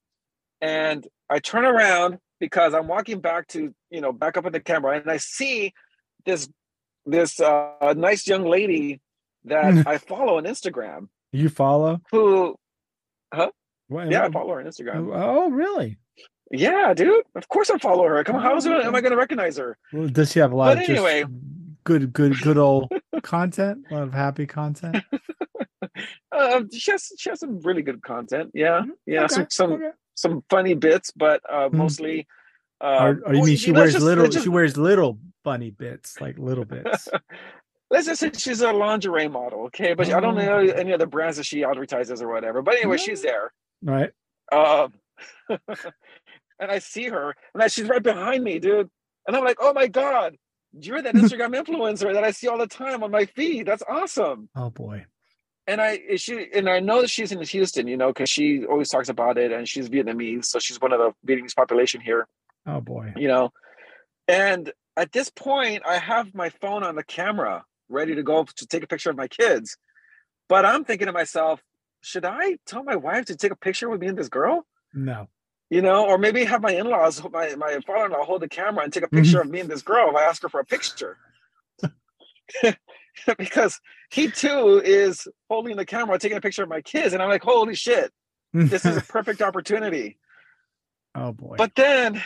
and 0.62 1.06
I 1.30 1.40
turn 1.40 1.66
around 1.66 2.20
because 2.40 2.74
I'm 2.74 2.88
walking 2.88 3.20
back 3.20 3.48
to, 3.50 3.74
you 3.90 4.02
know, 4.02 4.12
back 4.12 4.38
up 4.38 4.46
at 4.46 4.54
the 4.54 4.60
camera, 4.60 4.98
and 5.00 5.10
I 5.10 5.18
see 5.18 5.74
this 6.26 6.50
this 7.06 7.40
uh, 7.40 7.94
nice 7.96 8.28
young 8.28 8.46
lady 8.46 9.02
that 9.46 9.88
I 9.88 9.98
follow 9.98 10.38
on 10.38 10.44
Instagram. 10.44 11.08
You 11.32 11.50
follow? 11.50 12.02
Who? 12.12 12.56
Huh? 13.34 13.52
What, 13.88 14.10
Yeah, 14.12 14.26
I 14.26 14.32
follow 14.32 14.54
her 14.54 14.60
on 14.60 14.66
Instagram. 14.66 15.10
Oh, 15.14 15.50
really? 15.50 15.98
Yeah, 16.52 16.94
dude. 16.94 17.24
Of 17.36 17.48
course 17.48 17.70
I 17.70 17.78
follow 17.78 18.06
her. 18.08 18.24
Come 18.24 18.36
on, 18.36 18.42
how 18.42 18.56
else 18.56 18.66
am 18.66 18.96
I 18.96 19.02
going 19.02 19.12
to 19.12 19.18
recognize 19.18 19.58
her? 19.58 19.78
Well, 19.94 20.08
does 20.08 20.32
she 20.32 20.40
have 20.40 20.52
a 20.52 20.56
lot 20.56 20.76
But 20.76 20.84
of 20.84 20.90
anyway. 20.90 21.22
just 21.22 21.34
good, 21.84 22.14
good, 22.14 22.40
good 22.42 22.58
old 22.58 22.92
content? 23.24 23.86
A 23.90 23.94
lot 23.94 24.04
of 24.04 24.14
happy 24.14 24.46
content. 24.46 24.98
Uh, 26.32 26.62
she 26.74 26.92
has 26.92 27.12
she 27.18 27.30
has 27.30 27.40
some 27.40 27.60
really 27.62 27.82
good 27.82 28.02
content. 28.02 28.52
Yeah, 28.54 28.84
yeah, 29.06 29.24
Okay, 29.26 29.34
some 29.36 29.48
some 29.50 29.72
okay. 29.74 29.90
Some 30.20 30.44
funny 30.50 30.74
bits, 30.74 31.12
but 31.16 31.42
uh, 31.50 31.70
Mhm. 31.70 31.74
mostly. 31.74 32.28
Uh, 32.82 32.86
Or, 33.02 33.22
or 33.26 33.34
you 33.36 33.44
mean 33.44 33.58
she 33.58 33.72
wears 33.72 33.94
just- 33.94 34.06
little? 34.06 34.28
just- 34.28 34.44
she 34.44 34.50
wears 34.50 34.78
little 34.78 35.20
funny 35.44 35.70
bits, 35.72 36.20
like 36.22 36.38
little 36.38 36.66
bits. 36.66 37.10
let's 37.92 38.06
just 38.06 38.20
say 38.22 38.32
she's 38.38 38.62
a 38.62 38.72
lingerie 38.72 39.28
model, 39.28 39.64
okay? 39.66 39.94
But 39.94 40.10
I 40.14 40.20
don't 40.20 40.38
Oh, 40.40 40.46
know 40.46 40.74
any 40.74 40.94
other 40.94 41.06
brands 41.08 41.38
that 41.38 41.44
she 41.46 41.64
advertises 41.64 42.22
or 42.22 42.28
whatever. 42.32 42.62
But 42.62 42.76
anyway, 42.76 42.98
she's 42.98 43.22
there. 43.22 43.52
right? 43.82 44.12
Um, 44.52 44.94
and 46.60 46.72
I 46.72 46.80
see 46.80 47.06
her, 47.10 47.36
and 47.54 47.72
she's 47.72 47.88
right 47.88 48.02
behind 48.04 48.44
me, 48.44 48.60
dude. 48.60 48.90
And 49.28 49.36
I'm 49.36 49.44
like, 49.44 49.58
oh 49.60 49.74
my 49.74 49.88
god, 49.88 50.36
you're 50.72 51.02
that 51.02 51.14
Instagram 51.16 51.54
influencer 51.56 52.14
that 52.14 52.24
I 52.24 52.32
see 52.32 52.48
all 52.48 52.58
the 52.58 52.68
time 52.68 53.04
on 53.04 53.12
my 53.12 53.26
feed. 53.26 53.66
That's 53.66 53.84
awesome. 53.88 54.50
Oh 54.56 54.70
boy. 54.70 55.06
And 55.70 55.80
I 55.80 56.16
she 56.16 56.48
and 56.52 56.68
I 56.68 56.80
know 56.80 57.02
that 57.02 57.12
she's 57.12 57.32
in 57.32 57.40
Houston, 57.42 57.88
you 57.88 57.96
know, 57.96 58.08
because 58.08 58.30
she 58.30 58.66
always 58.66 58.90
talks 58.90 59.08
about 59.08 59.38
it, 59.38 59.52
and 59.52 59.70
she's 59.70 59.88
Vietnamese, 59.88 60.46
so 60.46 60.58
she's 60.58 60.82
one 60.82 60.92
of 60.94 61.00
the 61.00 61.12
Vietnamese 61.28 61.56
population 61.56 62.02
here, 62.02 62.28
Oh 62.66 62.82
boy. 62.82 63.14
you 63.16 63.28
know. 63.28 63.52
And 64.28 64.74
at 64.98 65.12
this 65.12 65.30
point, 65.30 65.84
I 65.88 66.00
have 66.00 66.34
my 66.34 66.50
phone 66.50 66.84
on 66.84 66.96
the 66.96 67.04
camera, 67.04 67.66
ready 67.88 68.16
to 68.16 68.24
go 68.24 68.44
to 68.44 68.68
take 68.68 68.84
a 68.84 68.88
picture 68.88 69.12
of 69.12 69.16
my 69.16 69.28
kids. 69.28 69.78
But 70.48 70.66
I'm 70.66 70.84
thinking 70.86 71.06
to 71.06 71.14
myself, 71.14 71.62
should 72.02 72.26
I 72.26 72.58
tell 72.66 72.84
my 72.84 72.96
wife 72.96 73.26
to 73.26 73.36
take 73.36 73.52
a 73.52 73.56
picture 73.56 73.90
with 73.90 74.02
me 74.02 74.08
and 74.08 74.18
this 74.18 74.30
girl? 74.30 74.66
No. 74.94 75.28
you 75.70 75.84
know, 75.84 76.08
or 76.08 76.18
maybe 76.18 76.44
have 76.46 76.64
my 76.64 76.72
in-laws, 76.72 77.22
my, 77.32 77.54
my 77.56 77.78
father-in-law 77.86 78.26
hold 78.26 78.42
the 78.42 78.50
camera 78.50 78.84
and 78.84 78.92
take 78.92 79.04
a 79.04 79.06
mm-hmm. 79.06 79.18
picture 79.18 79.42
of 79.42 79.50
me 79.50 79.60
and 79.60 79.70
this 79.70 79.84
girl 79.84 80.10
if 80.10 80.16
I 80.16 80.24
ask 80.24 80.42
her 80.42 80.50
for 80.50 80.60
a 80.60 80.66
picture. 80.66 81.18
because 83.38 83.80
he 84.12 84.30
too 84.30 84.82
is 84.84 85.28
holding 85.50 85.76
the 85.78 85.86
camera, 85.86 86.18
taking 86.20 86.38
a 86.38 86.42
picture 86.42 86.64
of 86.64 86.70
my 86.70 86.82
kids, 86.82 87.14
and 87.14 87.22
I'm 87.22 87.30
like, 87.30 87.44
holy 87.44 87.76
shit, 87.76 88.12
this 88.54 88.86
is 88.86 88.98
a 88.98 89.02
perfect 89.08 89.42
opportunity. 89.42 90.18
oh 91.16 91.32
boy. 91.34 91.56
But 91.58 91.76
then 91.76 92.22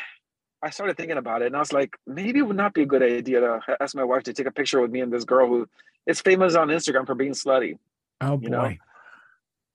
I 0.62 0.70
started 0.70 0.96
thinking 0.98 1.18
about 1.18 1.42
it, 1.42 1.48
and 1.48 1.56
I 1.56 1.60
was 1.60 1.74
like, 1.74 1.98
maybe 2.08 2.40
it 2.40 2.44
would 2.44 2.56
not 2.58 2.74
be 2.74 2.84
a 2.84 2.86
good 2.86 3.04
idea 3.04 3.42
to 3.42 3.60
ask 3.82 3.96
my 3.96 4.04
wife 4.04 4.24
to 4.24 4.34
take 4.34 4.48
a 4.48 4.52
picture 4.52 4.80
with 4.82 4.92
me 4.92 5.02
and 5.02 5.12
this 5.12 5.26
girl 5.26 5.48
who 5.48 5.68
is 6.08 6.22
famous 6.22 6.56
on 6.56 6.70
Instagram 6.70 7.06
for 7.06 7.16
being 7.16 7.34
slutty. 7.34 7.78
oh 8.22 8.40
you 8.42 8.50
know, 8.50 8.62
boy. 8.62 8.78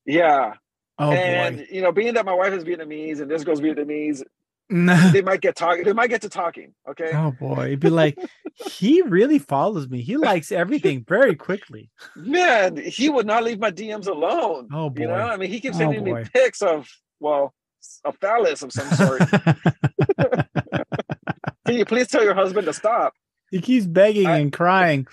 Yeah, 0.07 0.55
Oh 0.99 1.13
and 1.13 1.59
boy. 1.59 1.67
you 1.71 1.81
know, 1.83 1.93
being 1.93 2.15
that 2.15 2.25
my 2.25 2.33
wife 2.35 2.53
is 2.53 2.65
Vietnamese 2.65 3.21
and 3.21 3.31
this 3.31 3.45
girl's 3.45 3.61
Vietnamese, 3.61 4.23
No. 4.71 5.11
they 5.13 5.23
might 5.23 5.41
get 5.41 5.57
talking. 5.57 5.85
They 5.85 5.93
might 5.95 6.11
get 6.11 6.21
to 6.23 6.29
talking. 6.29 6.75
Okay. 6.89 7.11
Oh 7.15 7.31
boy. 7.33 7.67
It'd 7.69 7.81
be 7.81 7.89
like, 7.91 8.19
he 8.55 9.01
really 9.03 9.39
follows 9.39 9.89
me. 9.89 10.03
He 10.03 10.17
likes 10.19 10.53
everything 10.53 11.05
very 11.09 11.35
quickly. 11.35 11.91
Man, 12.15 12.77
he 12.77 13.09
would 13.09 13.27
not 13.27 13.45
leave 13.45 13.59
my 13.59 13.71
DMs 13.71 14.07
alone. 14.09 14.69
Oh 14.73 14.91
boy. 14.91 15.03
You 15.03 15.09
know, 15.09 15.15
I 15.15 15.37
mean, 15.39 15.51
he 15.51 15.61
keeps 15.61 15.77
Oh, 15.77 15.79
sending 15.81 16.05
me 16.05 16.23
pics 16.35 16.61
of, 16.61 16.87
well, 17.19 17.55
a 18.05 18.13
phallus 18.13 18.63
of 18.63 18.73
some 18.73 18.89
sort. 18.91 19.23
Can 21.67 21.77
you 21.77 21.85
please 21.85 22.09
tell 22.09 22.23
your 22.25 22.35
husband 22.35 22.67
to 22.67 22.73
stop? 22.73 23.15
he 23.51 23.61
keeps 23.61 23.87
begging 23.87 24.27
I- 24.27 24.39
and 24.39 24.53
crying. 24.53 25.07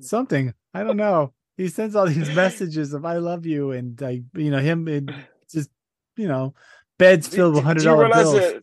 Something. 0.00 0.54
I 0.72 0.82
don't 0.84 0.96
know. 0.96 1.32
He 1.56 1.68
sends 1.68 1.94
all 1.96 2.06
these 2.06 2.34
messages 2.34 2.94
of 2.94 3.04
I 3.04 3.18
love 3.18 3.44
you 3.44 3.72
and 3.72 4.00
like 4.00 4.22
you 4.34 4.50
know, 4.50 4.58
him 4.60 4.86
and 4.88 5.12
just 5.50 5.68
you 6.16 6.28
know, 6.28 6.54
beds 6.98 7.28
Do- 7.28 7.36
filled 7.36 7.54
with 7.56 7.64
hundred 7.64 7.80
do 7.80 7.84
dollar 7.86 8.08
bills. 8.08 8.32
that- 8.34 8.62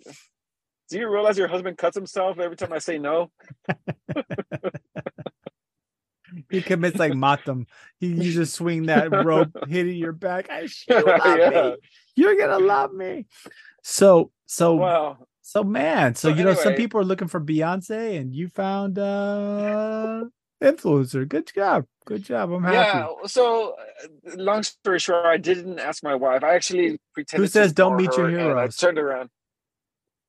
Do 0.89 0.97
you 0.97 1.09
realize 1.09 1.37
your 1.37 1.47
husband 1.47 1.77
cuts 1.77 1.95
himself 1.95 2.39
every 2.39 2.55
time 2.55 2.71
I 2.73 2.79
say 2.79 2.97
no? 2.97 3.31
He 6.49 6.61
commits 6.61 6.99
like 6.99 7.13
Matam. 7.13 7.67
He 7.99 8.07
you 8.21 8.31
just 8.31 8.53
swing 8.55 8.87
that 8.87 9.11
rope 9.11 9.51
hitting 9.67 9.95
your 9.97 10.11
back. 10.11 10.49
I 10.49 10.67
you 10.87 11.05
love 11.05 11.39
Yeah. 11.39 11.49
me. 11.49 11.75
You're 12.15 12.35
gonna 12.35 12.59
love 12.59 12.93
me. 12.93 13.27
So 13.83 14.31
so 14.45 14.75
Wow. 14.75 15.17
so 15.41 15.63
man. 15.63 16.15
So, 16.15 16.29
So 16.29 16.35
you 16.35 16.43
know, 16.43 16.53
some 16.53 16.75
people 16.75 16.99
are 16.99 17.05
looking 17.05 17.27
for 17.27 17.39
Beyonce 17.39 18.19
and 18.19 18.33
you 18.33 18.49
found 18.49 18.99
uh 18.99 20.25
influencer. 20.61 21.27
Good 21.27 21.51
job. 21.53 21.85
Good 22.05 22.23
job. 22.23 22.51
I'm 22.51 22.63
happy. 22.63 22.75
Yeah. 22.75 23.07
So, 23.25 23.71
uh, 23.73 24.35
long 24.35 24.63
story 24.63 24.99
short, 24.99 25.25
I 25.25 25.37
didn't 25.37 25.79
ask 25.79 26.03
my 26.03 26.15
wife. 26.15 26.43
I 26.43 26.55
actually 26.55 26.97
pretended. 27.13 27.43
Who 27.43 27.47
says 27.47 27.73
don't 27.73 27.95
meet 27.97 28.15
your 28.17 28.29
her, 28.29 28.29
and 28.29 28.37
I 28.59 28.63
heroes? 28.63 28.77
turned 28.77 28.97
around. 28.97 29.29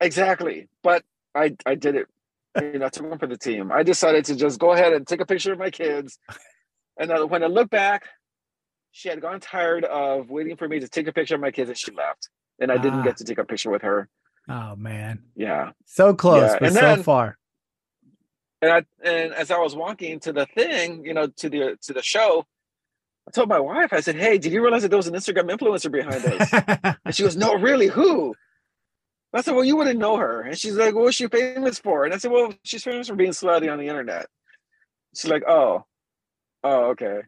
Exactly, 0.00 0.68
but 0.82 1.02
I 1.34 1.56
I 1.66 1.74
did 1.74 1.94
it. 1.96 2.06
You 2.60 2.78
know, 2.78 2.86
I 2.86 2.88
took 2.88 3.08
one 3.08 3.18
for 3.18 3.26
the 3.26 3.36
team. 3.36 3.70
I 3.72 3.82
decided 3.82 4.24
to 4.26 4.36
just 4.36 4.58
go 4.58 4.72
ahead 4.72 4.92
and 4.92 5.06
take 5.06 5.20
a 5.20 5.26
picture 5.26 5.52
of 5.52 5.58
my 5.58 5.70
kids, 5.70 6.18
and 6.98 7.10
when 7.30 7.42
I 7.42 7.46
look 7.46 7.70
back, 7.70 8.04
she 8.92 9.08
had 9.08 9.20
gone 9.20 9.40
tired 9.40 9.84
of 9.84 10.30
waiting 10.30 10.56
for 10.56 10.68
me 10.68 10.80
to 10.80 10.88
take 10.88 11.06
a 11.08 11.12
picture 11.12 11.34
of 11.34 11.40
my 11.40 11.50
kids, 11.50 11.68
and 11.68 11.78
she 11.78 11.90
left, 11.92 12.28
and 12.60 12.70
I 12.72 12.76
didn't 12.78 13.00
Ah. 13.00 13.04
get 13.04 13.16
to 13.18 13.24
take 13.24 13.38
a 13.38 13.44
picture 13.44 13.70
with 13.70 13.82
her. 13.82 14.08
Oh 14.48 14.76
man. 14.76 15.22
Yeah, 15.36 15.72
So 15.84 16.14
close, 16.14 16.42
Yeah, 16.52 16.58
but 16.58 16.66
and 16.68 16.74
so 16.74 16.80
then- 16.80 17.02
far. 17.02 17.38
and 18.62 18.72
I 18.72 18.84
and 19.04 19.32
as 19.34 19.50
I 19.50 19.58
was 19.58 19.76
walking 19.76 20.20
to 20.20 20.32
the 20.32 20.46
thing, 20.46 21.04
you 21.04 21.14
know, 21.14 21.26
to 21.26 21.48
the 21.50 21.76
to 21.82 21.92
the 21.92 22.02
show. 22.02 22.46
I 23.26 23.30
told 23.30 23.50
my 23.50 23.60
wife, 23.60 23.92
I 23.92 24.00
said, 24.00 24.14
"Hey, 24.16 24.38
did 24.38 24.52
you 24.52 24.62
realize 24.62 24.80
that 24.82 24.88
there 24.88 24.96
was 24.96 25.06
an 25.06 25.12
Instagram 25.14 25.50
influencer 25.54 25.92
behind 25.92 26.24
us?" 26.24 26.96
And 27.04 27.14
she 27.14 27.24
goes, 27.24 27.36
No, 27.36 27.54
really, 27.56 27.88
who? 27.88 28.34
I 29.32 29.42
said, 29.42 29.54
Well, 29.54 29.64
you 29.64 29.76
wouldn't 29.76 29.98
know 29.98 30.16
her. 30.16 30.42
And 30.42 30.58
she's 30.58 30.74
like, 30.74 30.94
What's 30.94 31.16
she 31.16 31.28
famous 31.28 31.78
for? 31.78 32.04
And 32.04 32.14
I 32.14 32.18
said, 32.18 32.30
Well, 32.30 32.54
she's 32.64 32.84
famous 32.84 33.08
for 33.08 33.14
being 33.14 33.32
slutty 33.32 33.70
on 33.70 33.78
the 33.78 33.88
internet. 33.88 34.26
She's 35.14 35.30
like, 35.30 35.44
Oh, 35.46 35.84
oh, 36.64 36.84
okay. 36.90 37.20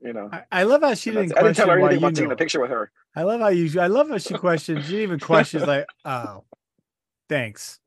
You 0.00 0.12
know. 0.12 0.28
I, 0.32 0.42
I 0.52 0.62
love 0.64 0.82
how 0.82 0.94
she 0.94 1.10
didn't 1.10 1.36
I 1.36 1.42
didn't 1.42 1.56
tell 1.56 1.68
her 1.68 1.78
anything 1.78 1.98
about 1.98 2.14
taking 2.14 2.32
a 2.32 2.36
picture 2.36 2.60
with 2.60 2.70
her. 2.70 2.90
I 3.14 3.22
love 3.22 3.40
how 3.40 3.48
you 3.48 3.80
I 3.80 3.86
love 3.86 4.08
how 4.08 4.18
she 4.18 4.34
questions. 4.34 4.86
She 4.86 5.02
even 5.02 5.18
questions 5.18 5.66
like, 5.66 5.86
oh, 6.04 6.44
thanks. 7.28 7.80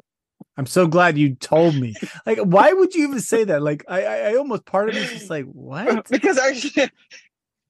I'm 0.57 0.65
so 0.65 0.87
glad 0.87 1.17
you 1.17 1.35
told 1.35 1.75
me. 1.75 1.95
Like, 2.25 2.39
why 2.39 2.73
would 2.73 2.93
you 2.93 3.07
even 3.07 3.21
say 3.21 3.45
that? 3.45 3.61
Like, 3.61 3.85
I, 3.87 4.03
I, 4.03 4.15
I 4.17 4.35
almost 4.35 4.65
part 4.65 4.89
of 4.89 4.95
me 4.95 5.01
is 5.01 5.09
just 5.09 5.29
like, 5.29 5.45
what? 5.45 6.07
because 6.09 6.37
actually 6.37 6.89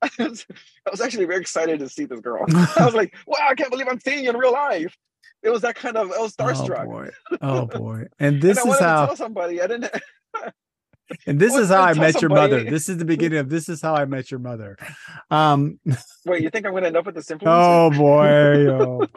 I 0.01 0.09
was, 0.17 0.45
I 0.87 0.89
was 0.89 1.01
actually 1.01 1.25
very 1.25 1.41
excited 1.41 1.79
to 1.79 1.89
see 1.89 2.05
this 2.05 2.19
girl. 2.19 2.45
I 2.49 2.85
was 2.85 2.95
like, 2.95 3.15
wow, 3.27 3.37
I 3.47 3.53
can't 3.53 3.69
believe 3.69 3.87
I'm 3.87 3.99
seeing 3.99 4.23
you 4.23 4.31
in 4.31 4.37
real 4.37 4.53
life. 4.53 4.97
It 5.41 5.49
was 5.49 5.61
that 5.61 5.75
kind 5.75 5.97
of 5.97 6.11
I 6.11 6.19
was 6.19 6.35
starstruck. 6.35 6.85
Oh 6.85 6.85
boy. 6.85 7.09
Oh 7.41 7.65
boy. 7.65 8.07
And 8.19 8.41
this 8.41 8.57
and 8.57 8.69
I 8.69 8.73
is 8.73 8.77
to 8.79 8.83
how 8.83 9.05
tell 9.07 9.15
somebody. 9.15 9.61
I 9.61 9.67
didn't 9.67 9.91
and 11.25 11.39
this 11.39 11.55
is 11.55 11.69
how 11.69 11.81
I 11.81 11.93
met 11.93 12.13
tell 12.13 12.21
your 12.23 12.29
mother. 12.29 12.63
This 12.63 12.89
is 12.89 12.97
the 12.97 13.05
beginning 13.05 13.39
of 13.39 13.49
this 13.49 13.69
is 13.69 13.81
how 13.81 13.95
I 13.95 14.05
met 14.05 14.31
your 14.31 14.39
mother. 14.39 14.77
Um 15.31 15.79
wait, 16.25 16.43
you 16.43 16.49
think 16.49 16.65
I'm 16.65 16.73
gonna 16.73 16.87
end 16.87 16.97
up 16.97 17.05
with 17.05 17.15
this 17.15 17.27
influencer? 17.27 17.43
oh 17.47 17.89
boy. 17.91 18.67
Oh. 18.67 19.07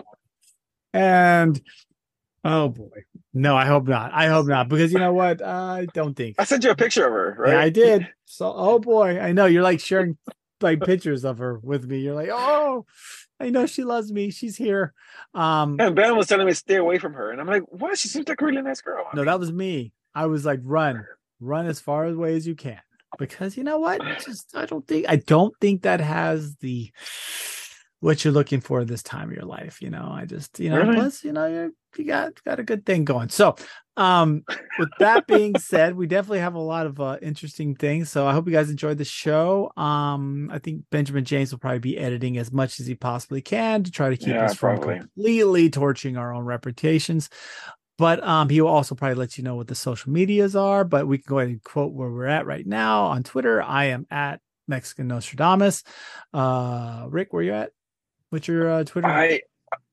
And 0.92 1.60
oh 2.44 2.68
boy. 2.68 3.04
No, 3.34 3.56
I 3.56 3.64
hope 3.64 3.88
not. 3.88 4.12
I 4.12 4.28
hope 4.28 4.46
not. 4.46 4.68
Because 4.68 4.92
you 4.92 4.98
know 4.98 5.12
what? 5.12 5.42
I 5.42 5.86
don't 5.94 6.14
think 6.14 6.36
I 6.38 6.44
sent 6.44 6.64
you 6.64 6.70
a 6.70 6.76
picture 6.76 7.06
of 7.06 7.12
her, 7.12 7.36
right? 7.38 7.52
Yeah, 7.52 7.60
I 7.60 7.70
did. 7.70 8.08
So, 8.26 8.52
oh 8.54 8.78
boy, 8.78 9.18
I 9.18 9.32
know 9.32 9.46
you're 9.46 9.62
like 9.62 9.80
sharing 9.80 10.18
like 10.60 10.80
pictures 10.80 11.24
of 11.24 11.38
her 11.38 11.58
with 11.58 11.86
me. 11.86 11.98
You're 11.98 12.14
like, 12.14 12.30
oh, 12.30 12.86
I 13.40 13.50
know 13.50 13.66
she 13.66 13.82
loves 13.84 14.12
me. 14.12 14.30
She's 14.30 14.56
here. 14.56 14.92
Um, 15.34 15.76
And 15.80 15.96
Ben 15.96 16.16
was 16.16 16.28
telling 16.28 16.46
me 16.46 16.52
to 16.52 16.56
stay 16.56 16.76
away 16.76 16.98
from 16.98 17.14
her. 17.14 17.30
And 17.32 17.40
I'm 17.40 17.46
like, 17.46 17.62
what? 17.70 17.98
She 17.98 18.08
seems 18.08 18.28
like 18.28 18.40
a 18.40 18.44
really 18.44 18.62
nice 18.62 18.80
girl. 18.80 19.06
no, 19.14 19.24
that 19.24 19.40
was 19.40 19.52
me. 19.52 19.92
I 20.14 20.26
was 20.26 20.44
like, 20.44 20.60
run, 20.62 21.04
run 21.40 21.66
as 21.66 21.80
far 21.80 22.04
away 22.06 22.36
as 22.36 22.46
you 22.46 22.54
can, 22.54 22.80
because 23.18 23.56
you 23.56 23.64
know 23.64 23.78
what? 23.78 24.00
Just 24.24 24.54
I 24.56 24.66
don't 24.66 24.86
think 24.86 25.06
I 25.08 25.16
don't 25.16 25.54
think 25.60 25.82
that 25.82 26.00
has 26.00 26.54
the 26.56 26.90
what 28.00 28.24
you're 28.24 28.32
looking 28.34 28.60
for 28.60 28.84
this 28.84 29.02
time 29.02 29.30
of 29.30 29.34
your 29.36 29.44
life. 29.46 29.80
You 29.80 29.90
know, 29.90 30.08
I 30.12 30.24
just 30.26 30.58
you 30.60 30.70
know, 30.70 30.78
Really? 30.78 30.94
plus 30.96 31.24
you 31.24 31.32
know 31.32 31.46
you 31.46 31.74
you 31.98 32.04
got 32.04 32.42
got 32.44 32.60
a 32.60 32.64
good 32.64 32.84
thing 32.86 33.04
going. 33.04 33.28
So, 33.28 33.56
um, 33.96 34.44
with 34.78 34.88
that 34.98 35.26
being 35.26 35.58
said, 35.58 35.94
we 35.94 36.06
definitely 36.06 36.40
have 36.40 36.54
a 36.54 36.60
lot 36.60 36.86
of 36.86 37.00
uh, 37.00 37.18
interesting 37.20 37.74
things. 37.74 38.10
So 38.10 38.26
I 38.26 38.32
hope 38.32 38.46
you 38.46 38.52
guys 38.52 38.70
enjoyed 38.70 38.98
the 38.98 39.04
show. 39.04 39.70
Um, 39.76 40.50
I 40.52 40.58
think 40.58 40.84
Benjamin 40.90 41.24
James 41.24 41.52
will 41.52 41.58
probably 41.58 41.78
be 41.80 41.98
editing 41.98 42.38
as 42.38 42.52
much 42.52 42.80
as 42.80 42.86
he 42.86 42.94
possibly 42.94 43.42
can 43.42 43.84
to 43.84 43.90
try 43.90 44.10
to 44.10 44.16
keep 44.16 44.28
Yeah, 44.28 44.44
us 44.44 44.54
from 44.54 44.78
probably. 44.78 45.00
completely 45.00 45.70
torching 45.70 46.16
our 46.16 46.32
own 46.32 46.44
reputations. 46.44 47.28
But 47.98 48.24
um, 48.24 48.48
he 48.48 48.60
will 48.60 48.68
also 48.70 48.94
probably 48.94 49.16
let 49.16 49.36
you 49.36 49.44
know 49.44 49.54
what 49.54 49.68
the 49.68 49.74
social 49.74 50.10
medias 50.10 50.56
are. 50.56 50.84
But 50.84 51.06
we 51.06 51.18
can 51.18 51.28
go 51.28 51.38
ahead 51.38 51.50
and 51.50 51.62
quote 51.62 51.92
where 51.92 52.10
we're 52.10 52.26
at 52.26 52.46
right 52.46 52.66
now 52.66 53.04
on 53.04 53.22
Twitter. 53.22 53.62
I 53.62 53.86
am 53.86 54.06
at 54.10 54.40
Mexican 54.66 55.08
Nostradamus. 55.08 55.84
Uh, 56.32 57.06
Rick, 57.10 57.32
where 57.32 57.42
you 57.42 57.52
at? 57.52 57.72
What's 58.30 58.48
your 58.48 58.70
uh, 58.70 58.84
Twitter? 58.84 59.08
I 59.08 59.42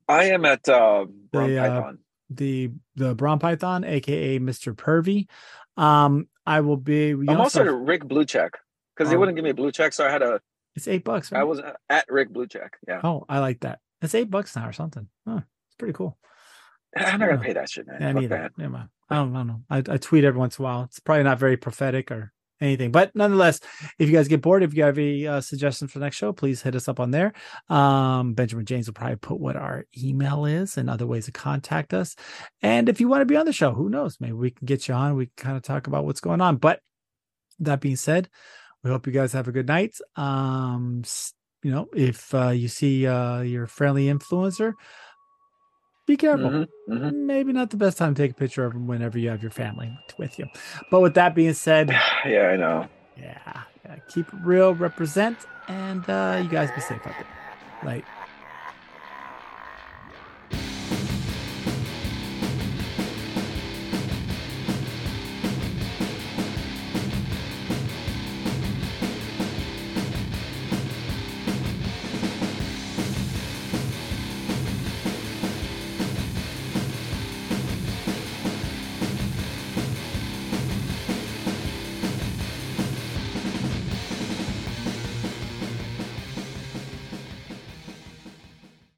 I 0.10 0.26
am 0.26 0.44
at 0.44 0.68
uh, 0.68 1.06
Brown 1.32 1.50
The, 1.50 1.58
uh, 1.60 1.92
the 2.32 2.72
the 2.96 3.16
Brown 3.16 3.40
Python, 3.40 3.84
aka 3.86 4.40
Mr. 4.40 4.74
Pervy. 4.76 5.28
Um, 5.82 6.28
I 6.46 6.62
will 6.62 6.78
be. 6.78 7.12
I'm 7.12 7.30
also 7.30 7.60
also- 7.62 7.66
at 7.66 7.88
Rick 7.88 8.06
Blue 8.08 8.26
Check 8.26 8.58
because 8.96 9.10
they 9.10 9.16
Oh. 9.16 9.20
wouldn't 9.20 9.36
give 9.38 9.44
me 9.44 9.52
a 9.52 9.56
blue 9.56 9.72
check, 9.72 9.94
so 9.94 10.06
I 10.06 10.10
had 10.10 10.22
a. 10.22 10.42
it's 10.76 10.88
eight 10.88 11.04
bucks. 11.04 11.32
I 11.32 11.44
was 11.44 11.62
at 11.90 12.06
Rick 12.10 12.30
Blue 12.34 12.48
Check. 12.48 12.78
Yeah, 12.88 13.02
Oh, 13.04 13.26
I 13.30 13.40
like 13.40 13.62
that. 13.62 13.80
It's 14.02 14.16
eight 14.16 14.30
bucks 14.30 14.56
now 14.56 14.68
or 14.68 14.74
something. 14.74 15.08
Huh, 15.28 15.42
it's 15.68 15.76
pretty 15.78 15.94
cool. 15.94 16.18
I'm 16.98 17.20
not 17.20 17.28
gonna 17.30 17.42
Yeah. 17.42 17.46
pay 17.48 17.54
that 17.54 17.70
shit, 17.70 17.86
man. 17.88 18.02
Yeah, 18.02 18.12
neither. 18.14 18.52
that. 18.58 18.58
Mind. 18.58 18.90
I 19.10 19.16
don't, 19.16 19.36
I 19.36 19.40
don't 19.40 19.48
know. 19.48 19.62
I, 19.70 19.78
I 19.78 19.98
tweet 19.98 20.24
every 20.24 20.40
once 20.40 20.58
in 20.58 20.64
a 20.64 20.68
while. 20.68 20.84
It's 20.84 21.00
probably 21.00 21.24
not 21.24 21.38
very 21.40 21.56
prophetic 21.58 22.10
or 22.12 22.32
anything, 22.62 22.92
but 22.92 23.16
nonetheless, 23.16 23.60
if 23.98 24.10
you 24.10 24.16
guys 24.16 24.28
get 24.28 24.42
bored, 24.42 24.64
if 24.64 24.74
you 24.74 24.84
have 24.84 24.98
any 24.98 25.28
uh, 25.28 25.42
suggestions 25.42 25.92
for 25.92 26.00
the 26.00 26.06
next 26.06 26.18
show, 26.18 26.34
please 26.34 26.62
hit 26.62 26.76
us 26.76 26.88
up 26.88 27.00
on 27.00 27.12
there. 27.12 27.34
Um, 27.70 28.34
Benjamin 28.34 28.66
James 28.66 28.88
will 28.88 28.94
probably 28.94 29.18
put 29.18 29.40
what 29.40 29.56
our 29.56 29.86
email 29.98 30.46
is 30.46 30.78
and 30.78 30.90
other 30.90 31.08
ways 31.08 31.26
to 31.26 31.32
contact 31.32 31.94
us. 31.94 32.16
And 32.62 32.90
if 32.90 33.00
you 33.00 33.08
want 33.08 33.22
to 33.22 33.26
be 33.26 33.38
on 33.38 33.46
the 33.46 33.54
show, 33.54 33.74
who 33.74 33.90
knows? 33.90 34.18
Maybe 34.20 34.34
we 34.34 34.52
can 34.52 34.66
get 34.66 34.88
you 34.88 34.94
on. 34.94 35.16
We 35.16 35.32
kind 35.38 35.58
of 35.58 35.64
talk 35.64 35.88
about 35.88 36.06
what's 36.06 36.22
going 36.22 36.42
on. 36.42 36.58
But 36.58 36.82
that 37.60 37.82
being 37.82 37.96
said, 37.96 38.30
we 38.84 38.90
hope 38.90 39.08
you 39.08 39.14
guys 39.14 39.34
have 39.34 39.48
a 39.48 39.52
good 39.52 39.68
night. 39.68 39.96
Um, 40.16 41.04
you 41.64 41.72
know, 41.72 41.88
if 41.94 42.34
uh, 42.34 42.50
you 42.50 42.68
see 42.68 43.06
uh, 43.06 43.42
your 43.42 43.68
friendly 43.68 44.06
influencer, 44.06 44.74
be 46.10 46.18
careful 46.18 46.50
Mhm, 46.50 46.68
mhm. 46.90 47.14
maybe 47.26 47.54
not 47.54 47.70
the 47.70 47.78
best 47.78 47.98
time 47.98 48.16
to 48.16 48.22
take 48.22 48.32
a 48.32 48.36
picture 48.44 48.66
of 48.66 48.74
them 48.74 48.88
whenever 48.88 49.18
you 49.18 49.30
have 49.30 49.42
your 49.42 49.52
family 49.52 49.90
with 50.18 50.40
you. 50.40 50.46
But 50.92 51.02
with 51.02 51.14
that 51.14 51.36
being 51.36 51.54
said, 51.54 51.90
Yeah, 52.26 52.50
I 52.54 52.58
know. 52.58 52.88
yeah, 53.16 53.64
yeah, 53.86 53.96
keep 54.08 54.28
it 54.34 54.40
real, 54.42 54.74
represent, 54.74 55.38
and 55.68 56.04
uh, 56.10 56.40
you 56.44 56.50
guys 56.50 56.72
be 56.72 56.82
safe 56.82 57.06
out 57.08 57.18
there. 57.18 57.28
Like. 57.82 58.06